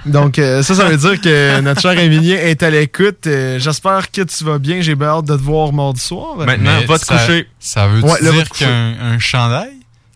Donc 0.06 0.38
euh, 0.38 0.62
ça, 0.62 0.76
ça 0.76 0.86
veut 0.86 0.96
dire 0.98 1.20
que 1.20 1.60
notre 1.62 1.82
cher 1.82 1.98
Emilien 1.98 2.38
est 2.38 2.62
à 2.64 2.70
l'écoute. 2.70 3.26
Euh, 3.26 3.58
J'espère 3.60 4.12
que 4.12 4.22
tu 4.22 4.44
vas 4.44 4.60
bien. 4.60 4.80
J'ai 4.82 4.96
bien 4.96 5.08
hâte 5.08 5.26
de 5.26 5.36
te 5.36 5.42
voir 5.42 5.74
mardi 5.74 6.00
soir. 6.00 6.36
Maintenant, 6.38 6.72
Mais 6.80 6.86
va 6.86 7.00
te 7.00 7.06
ça- 7.06 7.18
coucher. 7.18 7.48
Ça 7.60 7.88
veut 7.88 8.02
Ouais, 8.04 8.22
dire 8.22 8.48
qu'un 8.50 8.94
un 9.02 9.20
chandail? 9.20 9.72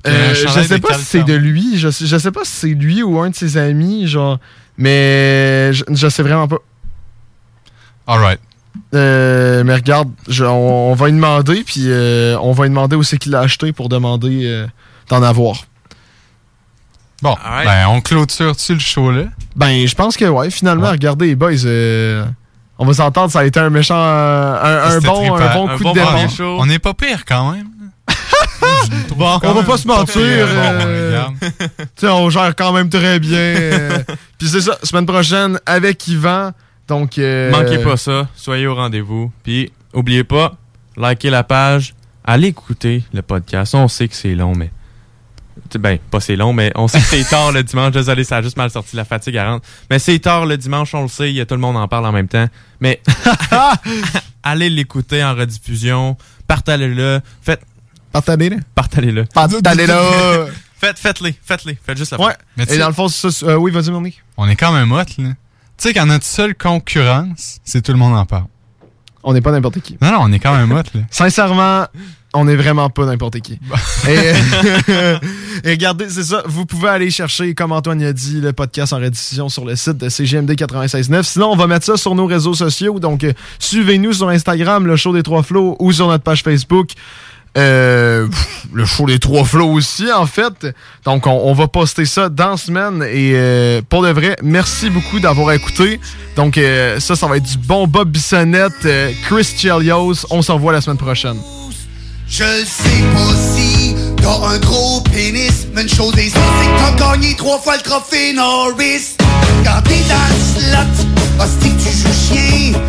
Euh, 0.07 0.33
je 0.33 0.47
sais 0.63 0.79
pas 0.79 0.93
si 0.97 1.05
c'est 1.05 1.23
de 1.23 1.33
lui. 1.35 1.77
Je 1.77 1.89
sais, 1.89 2.05
je 2.05 2.17
sais 2.17 2.31
pas 2.31 2.43
si 2.43 2.51
c'est 2.51 2.67
lui 2.73 3.03
ou 3.03 3.19
un 3.19 3.29
de 3.29 3.35
ses 3.35 3.57
amis, 3.57 4.07
genre. 4.07 4.39
Mais 4.77 5.71
je, 5.73 5.83
je 5.89 6.07
sais 6.09 6.23
vraiment 6.23 6.47
pas. 6.47 6.57
Alright. 8.07 8.39
Euh, 8.95 9.63
mais 9.63 9.75
regarde, 9.75 10.09
je- 10.27 10.43
on, 10.45 10.91
on 10.91 10.95
va 10.95 11.07
lui 11.07 11.13
demander, 11.13 11.63
puis 11.63 11.83
euh, 11.87 12.37
on 12.41 12.51
va 12.53 12.63
lui 12.63 12.69
demander 12.69 12.95
où 12.95 13.03
c'est 13.03 13.17
qu'il 13.17 13.31
l'a 13.31 13.41
acheté 13.41 13.73
pour 13.73 13.89
demander 13.89 14.41
euh, 14.45 14.67
d'en 15.09 15.21
avoir. 15.21 15.65
Bon, 17.21 17.35
ben 17.65 17.87
on 17.89 18.01
clôture-tu 18.01 18.73
le 18.73 18.79
show 18.79 19.11
là? 19.11 19.25
Ben, 19.55 19.85
je 19.85 19.93
pense 19.93 20.17
que 20.17 20.25
ouais, 20.25 20.49
finalement, 20.49 20.89
regardez, 20.89 21.27
les 21.27 21.35
boys, 21.35 21.51
euh, 21.65 22.25
on 22.79 22.85
va 22.85 22.93
s'entendre, 22.93 23.31
ça 23.31 23.41
a 23.41 23.43
été 23.43 23.59
un 23.59 23.69
méchant, 23.69 23.95
un, 23.95 24.99
bon, 25.01 25.35
un 25.35 25.53
bon 25.53 25.67
Un 25.69 25.77
coup 25.77 25.83
bon 25.83 25.93
de 25.93 26.29
show. 26.31 26.57
On 26.59 26.65
n'est 26.65 26.79
pas 26.79 26.95
pire 26.95 27.23
quand 27.27 27.51
même. 27.51 27.67
Bon, 29.15 29.39
on 29.43 29.53
va 29.53 29.63
pas 29.63 29.77
se 29.77 29.87
mentir. 29.87 30.15
euh, 30.17 31.27
on 32.03 32.29
gère 32.29 32.55
quand 32.55 32.73
même 32.73 32.89
très 32.89 33.19
bien. 33.19 33.37
euh, 33.37 33.99
puis 34.39 34.47
c'est 34.47 34.61
ça, 34.61 34.77
semaine 34.83 35.05
prochaine 35.05 35.59
avec 35.65 36.07
Yvan. 36.07 36.51
Donc, 36.87 37.17
euh, 37.19 37.51
Manquez 37.51 37.77
pas 37.79 37.97
ça. 37.97 38.27
Soyez 38.35 38.65
au 38.67 38.73
rendez-vous. 38.75 39.31
Puis, 39.43 39.71
oubliez 39.93 40.23
pas, 40.23 40.53
likez 40.97 41.29
la 41.29 41.43
page. 41.43 41.93
Allez 42.25 42.47
écouter 42.47 43.03
le 43.13 43.21
podcast. 43.21 43.75
On 43.75 43.87
sait 43.87 44.07
que 44.07 44.15
c'est 44.15 44.33
long, 44.35 44.53
mais. 44.55 44.71
Ben, 45.75 45.99
pas 46.09 46.19
c'est 46.19 46.35
long, 46.35 46.51
mais 46.53 46.71
on 46.75 46.87
sait 46.87 46.99
que 46.99 47.05
c'est 47.05 47.23
tard 47.29 47.51
le 47.51 47.63
dimanche. 47.63 47.91
Désolé, 47.91 48.23
ça 48.23 48.37
a 48.37 48.41
juste 48.41 48.57
mal 48.57 48.69
sorti 48.71 48.95
la 48.95 49.05
fatigue 49.05 49.37
à 49.37 49.49
rendre. 49.51 49.61
Mais 49.89 49.99
c'est 49.99 50.17
tard 50.19 50.45
le 50.45 50.57
dimanche, 50.57 50.93
on 50.95 51.03
le 51.03 51.07
sait. 51.07 51.29
Il 51.29 51.35
y 51.35 51.41
a 51.41 51.45
tout 51.45 51.53
le 51.55 51.61
monde 51.61 51.77
en 51.77 51.87
parle 51.87 52.05
en 52.07 52.11
même 52.11 52.27
temps. 52.27 52.47
Mais 52.79 53.01
allez 54.43 54.69
l'écouter 54.69 55.23
en 55.23 55.35
rediffusion. 55.35 56.17
Partagez-le. 56.47 57.21
Faites. 57.41 57.61
Partagez-le. 58.11 58.57
Partagez-le. 58.75 59.25
Partagez-le. 59.25 60.47
Faites, 60.79 60.97
faites-les. 60.97 61.35
Faites-les. 61.43 61.77
Faites 61.85 61.97
juste 61.97 62.11
la 62.11 62.19
Ouais. 62.19 62.33
Mais 62.57 62.65
Et 62.69 62.77
dans 62.77 62.87
le 62.87 62.93
fond, 62.93 63.07
c'est 63.07 63.29
ça. 63.31 63.45
euh, 63.45 63.55
oui, 63.55 63.71
vas-y, 63.71 63.91
Monique. 63.91 64.21
On 64.37 64.47
est 64.49 64.55
quand 64.55 64.71
même 64.71 64.91
hot, 64.91 64.97
là. 64.97 65.05
Tu 65.17 65.33
sais, 65.77 65.93
quand 65.93 66.05
notre 66.07 66.25
seule 66.25 66.55
concurrence, 66.55 67.59
c'est 67.63 67.81
tout 67.81 67.91
le 67.91 67.97
monde 67.99 68.15
en 68.15 68.25
parle. 68.25 68.45
On 69.23 69.33
n'est 69.33 69.41
pas 69.41 69.51
n'importe 69.51 69.79
qui. 69.81 69.97
Non, 70.01 70.11
non, 70.11 70.17
on 70.21 70.31
est 70.31 70.39
quand 70.39 70.55
même 70.55 70.71
hot, 70.71 70.83
là. 70.95 71.01
Sincèrement, 71.11 71.85
on 72.33 72.45
n'est 72.45 72.55
vraiment 72.55 72.89
pas 72.89 73.05
n'importe 73.05 73.39
qui. 73.41 73.59
et, 74.07 74.33
et 75.63 75.69
regardez, 75.69 76.09
c'est 76.09 76.23
ça. 76.23 76.41
Vous 76.47 76.65
pouvez 76.65 76.89
aller 76.89 77.11
chercher, 77.11 77.53
comme 77.53 77.71
Antoine 77.71 78.01
a 78.01 78.13
dit, 78.13 78.41
le 78.41 78.51
podcast 78.53 78.93
en 78.93 78.97
rediffusion 78.97 79.49
sur 79.49 79.65
le 79.65 79.75
site 79.75 79.97
de 79.97 80.09
CGMD 80.09 80.51
96.9. 80.53 81.23
Sinon, 81.23 81.51
on 81.51 81.55
va 81.55 81.67
mettre 81.67 81.85
ça 81.85 81.97
sur 81.97 82.15
nos 82.15 82.25
réseaux 82.25 82.55
sociaux. 82.55 82.99
Donc, 82.99 83.23
euh, 83.23 83.33
suivez-nous 83.59 84.13
sur 84.13 84.29
Instagram, 84.29 84.87
le 84.87 84.95
show 84.95 85.13
des 85.13 85.21
trois 85.23 85.43
flots, 85.43 85.75
ou 85.79 85.91
sur 85.91 86.07
notre 86.07 86.23
page 86.23 86.41
Facebook. 86.41 86.91
Euh, 87.57 88.27
le 88.73 88.85
show 88.85 89.05
des 89.05 89.19
trois 89.19 89.43
flots 89.43 89.71
aussi, 89.73 90.09
en 90.11 90.25
fait. 90.25 90.67
Donc, 91.03 91.27
on, 91.27 91.31
on 91.31 91.53
va 91.53 91.67
poster 91.67 92.05
ça 92.05 92.29
dans 92.29 92.51
la 92.51 92.57
semaine. 92.57 93.03
Et 93.03 93.33
euh, 93.35 93.81
pour 93.89 94.03
de 94.03 94.09
vrai, 94.09 94.37
merci 94.41 94.89
beaucoup 94.89 95.19
d'avoir 95.19 95.51
écouté. 95.51 95.99
Donc, 96.37 96.57
euh, 96.57 96.99
ça, 96.99 97.15
ça 97.15 97.27
va 97.27 97.37
être 97.37 97.43
du 97.43 97.57
bon 97.57 97.87
Bob 97.87 98.09
Bissonnette, 98.09 98.85
euh, 98.85 99.11
Chris 99.27 99.53
Chelios. 99.57 100.25
On 100.29 100.41
se 100.41 100.51
revoit 100.51 100.71
la 100.71 100.79
semaine 100.79 100.97
prochaine. 100.97 101.37
Je 102.27 102.63
sais 102.65 103.03
pas 103.13 103.35
si 103.35 103.93
t'as 104.21 104.47
un 104.47 104.57
gros 104.59 105.01
pénis, 105.11 105.67
mais 105.73 105.81
une 105.81 105.89
chose 105.89 106.17
est 106.17 106.29
sûre, 106.29 106.39
c'est 106.61 106.69
que 106.69 106.97
t'as 106.97 107.11
gagné 107.11 107.35
trois 107.35 107.59
fois 107.59 107.75
le 107.75 107.81
trophée 107.81 108.31
Norris. 108.31 109.17
Quand 109.65 109.81
t'es 109.83 109.99
dans 110.07 110.29
le 110.29 110.61
slot, 110.61 111.43
hostie 111.43 111.73
tu 111.75 111.91
joues 111.91 112.33
chien, 112.33 112.79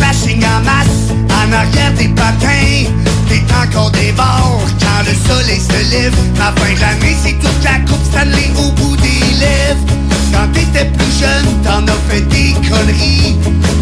des 0.00 0.18
slashing 0.18 0.44
en 0.44 0.60
masse, 0.64 1.12
en 1.28 1.52
arrière 1.52 1.92
des 1.94 2.08
patins, 2.08 2.90
t'es 3.28 3.42
encore 3.62 3.90
des 3.90 4.12
bords 4.12 4.62
quand 4.80 5.04
le 5.06 5.14
soleil 5.28 5.60
se 5.60 5.90
lève. 5.90 6.14
La 6.38 6.52
fin 6.52 6.74
de 6.74 6.80
l'année, 6.80 7.16
c'est 7.22 7.38
toute 7.38 7.64
la 7.64 7.78
coupe 7.80 8.04
Stanley 8.04 8.50
au 8.56 8.70
bout 8.72 8.96
des 8.96 9.34
lèvres. 9.38 9.84
Quand 10.32 10.48
t'étais 10.52 10.86
plus 10.86 11.12
jeune, 11.18 11.62
t'en 11.64 11.86
as 11.86 11.98
fait 12.08 12.22
des 12.22 12.54
conneries, 12.68 13.36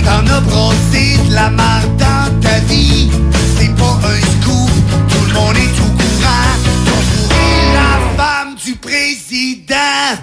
t'en 0.04 0.26
as 0.34 0.40
brossé 0.40 1.18
de 1.28 1.34
la 1.34 1.50
marde 1.50 1.96
dans 1.96 2.40
ta 2.40 2.58
vie. 2.68 3.10
C'est 3.58 3.74
pas 3.76 3.98
un 4.04 4.20
scoop, 4.42 4.70
tout 5.08 5.26
le 5.26 5.34
monde 5.34 5.56
est 5.56 5.80
au 5.80 5.90
courant. 5.96 6.54
Fourré, 6.86 7.72
la 7.74 8.22
femme 8.22 8.54
du 8.64 8.74
président. 8.76 10.18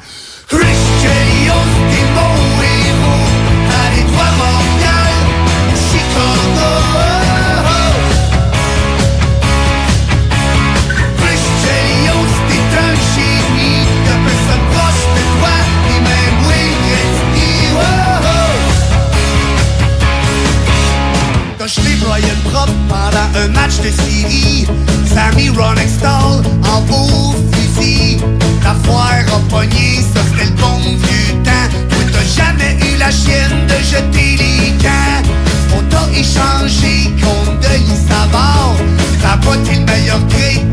Match 23.49 23.81
de 23.81 23.91
Syrie. 23.91 24.67
Sammy 25.13 25.49
Ron 25.49 25.75
Extall 25.75 26.43
en 26.63 26.81
beau 26.81 27.35
fusil. 27.51 28.17
La 28.63 28.73
foire 28.83 29.25
a 29.33 29.39
pogné, 29.49 30.01
ça 30.13 30.21
c'était 30.29 30.45
le 30.45 30.55
bon 30.61 30.79
vieux 30.81 31.33
temps. 31.43 31.69
T'as 32.11 32.43
jamais 32.43 32.77
eu 32.81 32.97
la 32.97 33.11
chienne 33.11 33.67
de 33.67 33.77
jeter 33.83 34.37
les 34.37 34.71
camps. 34.83 35.29
On 35.77 35.81
t'a 35.89 36.05
échangé 36.11 37.11
contre 37.21 37.59
Denis 37.61 38.01
Savard. 38.07 38.75
T'as 39.21 39.37
pas 39.37 39.55
le 39.55 39.85
meilleur 39.85 40.19
grade 40.29 40.64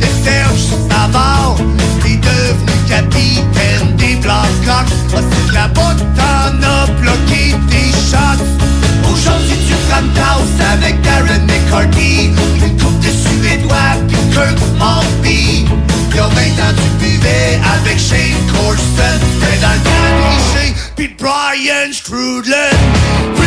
McCarthy 11.73 12.31
Une 12.65 12.77
coupe 12.79 12.99
de 13.01 13.09
Suédois 13.09 13.97
puis 14.09 14.17
Kirk 14.33 14.59
Maltby 14.79 15.65
Il 16.11 16.17
y 16.17 16.19
a 16.19 16.23
20 16.23 16.29
ans 16.29 16.75
tu 16.77 17.05
buvais 17.05 17.61
avec 17.75 17.99
Shane 17.99 18.47
Corson 18.53 19.19
T'es 19.41 19.59
dans 19.61 19.73
le 19.73 19.79
temps 19.79 19.93
Brian 21.19 21.93
Strudlin 21.93 23.42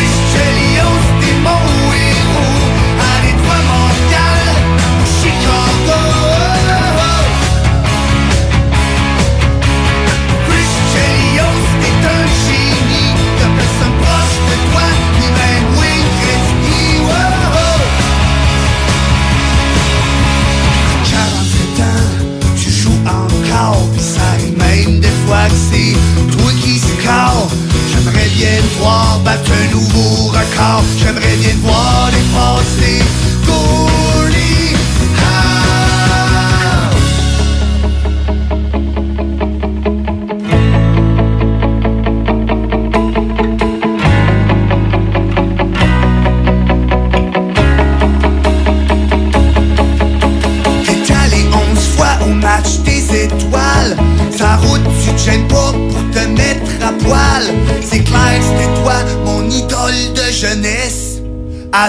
fois 25.25 25.47
que 25.47 25.55
c'est 25.55 25.93
toi 26.37 26.51
qui 26.61 26.79
score 26.79 27.49
J'aimerais 27.89 28.29
bien 28.29 28.57
te 28.57 28.79
voir 28.79 29.19
battre 29.23 29.51
un 29.51 29.71
nouveau 29.71 30.27
record. 30.27 30.83
J'aimerais 30.97 31.35
bien 31.37 31.51
te 31.51 31.65
voir 31.65 32.09
dépasser 32.11 33.03
Goalie 33.45 33.94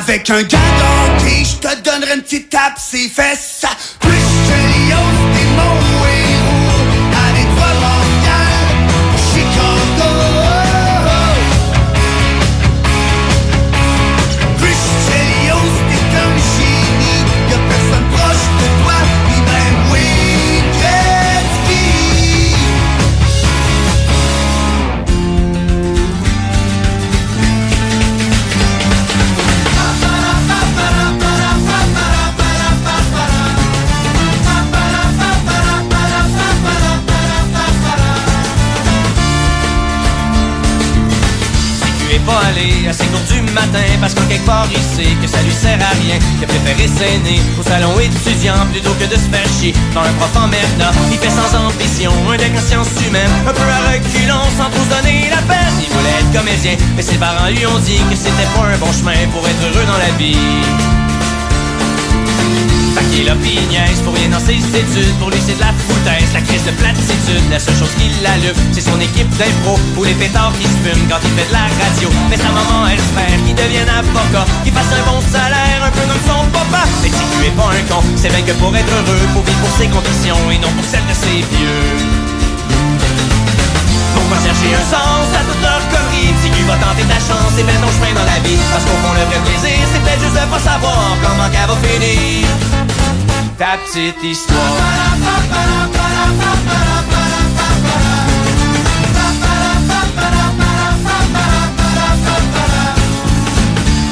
Avec 0.08 0.30
un 0.30 0.42
gars 0.44 0.58
d'hockey, 0.78 1.44
je 1.44 1.56
te 1.56 1.82
donnerai 1.82 2.14
une 2.14 2.22
petite 2.22 2.48
tape 2.48 2.78
ses 2.78 3.08
fesses 3.08 3.64
il 44.70 44.82
sait 44.82 45.14
que 45.20 45.26
ça 45.26 45.42
lui 45.42 45.52
sert 45.52 45.78
à 45.80 45.92
rien 46.02 46.18
Il 46.38 46.44
a 46.44 46.46
préféré 46.46 46.86
s'aîner 46.86 47.40
au 47.58 47.62
salon 47.62 47.98
étudiant 47.98 48.66
plutôt 48.70 48.94
que 48.94 49.04
de 49.04 49.16
se 49.16 49.28
faire 49.28 49.46
chier 49.58 49.72
dans 49.94 50.02
un 50.02 50.12
prof 50.18 50.36
en 50.36 50.48
merda. 50.48 50.92
Il 51.10 51.18
fait 51.18 51.30
sans 51.30 51.50
ambition 51.58 52.12
un 52.30 52.36
deck 52.36 52.52
en 52.56 52.60
sciences 52.60 52.94
humaines 53.06 53.30
Un 53.46 53.52
peu 53.52 53.62
à 53.62 53.92
reculons 53.92 54.46
sans 54.56 54.70
trop 54.70 54.86
donner 54.94 55.28
la 55.30 55.42
peine. 55.42 55.74
Il 55.80 55.90
voulait 55.90 56.20
être 56.20 56.32
comédien 56.32 56.76
mais 56.96 57.02
ses 57.02 57.16
parents 57.16 57.48
lui 57.48 57.66
ont 57.66 57.78
dit 57.80 58.00
que 58.10 58.16
c'était 58.16 58.48
pas 58.54 58.66
un 58.72 58.78
bon 58.78 58.92
chemin 58.92 59.26
pour 59.32 59.46
être 59.46 59.62
heureux 59.62 59.86
dans 59.86 59.98
la 59.98 60.12
vie 60.16 60.36
fait 62.96 63.04
qu'il 63.10 63.28
a 63.28 63.36
pour 64.04 64.14
rien 64.14 64.28
dans 64.28 64.40
ses 64.40 64.56
études 64.56 65.14
Pour 65.18 65.30
lui 65.30 65.38
c'est 65.44 65.56
de 65.56 65.60
la 65.60 65.72
foutaise, 65.86 66.32
la 66.32 66.40
crise 66.40 66.64
de 66.64 66.72
platitude. 66.72 67.44
La 67.50 67.58
seule 67.58 67.76
chose 67.76 67.92
qui 67.98 68.08
l'allume, 68.22 68.56
c'est 68.72 68.80
son 68.80 68.98
équipe 69.00 69.28
d'impro 69.36 69.78
Ou 69.96 70.04
les 70.04 70.14
pétards 70.14 70.52
qui 70.58 70.64
se 70.64 70.78
fument 70.82 71.06
quand 71.08 71.20
il 71.22 71.32
fait 71.36 71.48
de 71.48 71.52
la 71.52 71.66
radio. 71.68 72.08
Mais 72.30 72.36
sa 72.36 72.50
maman 72.50 72.88
espère 72.88 73.38
qu'il 73.44 73.54
devienne 73.54 73.88
avocat 73.88 74.46
Qu'il 74.64 74.72
fasse 74.72 74.92
un 74.92 75.04
bon 75.10 75.20
salaire, 75.20 75.80
un 75.84 75.90
peu 75.90 76.04
comme 76.08 76.24
son 76.24 76.46
papa. 76.50 76.84
Mais 77.02 77.10
si 77.10 77.24
tu 77.32 77.46
es 77.46 77.54
pas 77.54 77.70
un 77.70 77.84
con, 77.90 78.00
c'est 78.16 78.28
bien 78.28 78.42
que 78.42 78.52
pour 78.58 78.74
être 78.74 78.92
heureux 78.92 79.24
Faut 79.34 79.44
vivre 79.44 79.60
pour 79.60 79.72
ses 79.76 79.88
convictions 79.88 80.50
et 80.50 80.58
non 80.58 80.72
pour 80.72 80.84
celles 80.84 81.06
de 81.06 81.14
ses 81.14 81.40
vieux 81.52 82.35
pourquoi 84.26 84.42
chercher 84.42 84.74
un 84.74 84.86
sens 84.90 85.28
à 85.38 85.42
toute 85.46 85.62
leur 85.62 85.80
connerie. 85.88 86.34
Si 86.42 86.50
tu 86.50 86.62
vas 86.64 86.76
tenter 86.76 87.04
ta 87.04 87.20
chance 87.20 87.54
et 87.58 87.62
mets 87.62 87.78
ton 87.78 87.90
chemin 87.94 88.12
dans 88.14 88.26
la 88.26 88.38
vie. 88.40 88.58
Parce 88.72 88.84
qu'au 88.84 88.98
fond 89.02 89.14
le 89.14 89.24
vrai 89.30 89.38
plaisir 89.46 89.78
c'est 89.92 90.00
peut-être 90.02 90.20
juste 90.20 90.34
de 90.34 90.50
pas 90.50 90.58
savoir 90.58 91.16
comment 91.22 91.48
qu'elle 91.50 91.68
va 91.70 91.76
finir. 91.86 92.48
Ta 93.58 93.78
petite 93.78 94.22
histoire. 94.22 94.56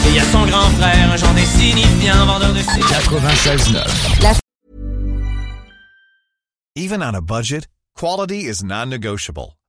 Il 0.07 0.15
y 0.15 0.21
a 0.21 0.25
son 0.31 0.47
grand 0.47 0.71
frère, 0.79 1.11
un 1.13 1.17
genre 1.17 1.35
d'insignifiant 1.35 2.25
vendeur 2.27 2.53
de 2.53 2.61
96.9. 2.61 4.39
Even 6.77 7.03
on 7.03 7.15
a 7.15 7.21
budget, 7.21 7.67
quality 7.97 8.47
is 8.47 8.63
non-negotiable. 8.63 9.57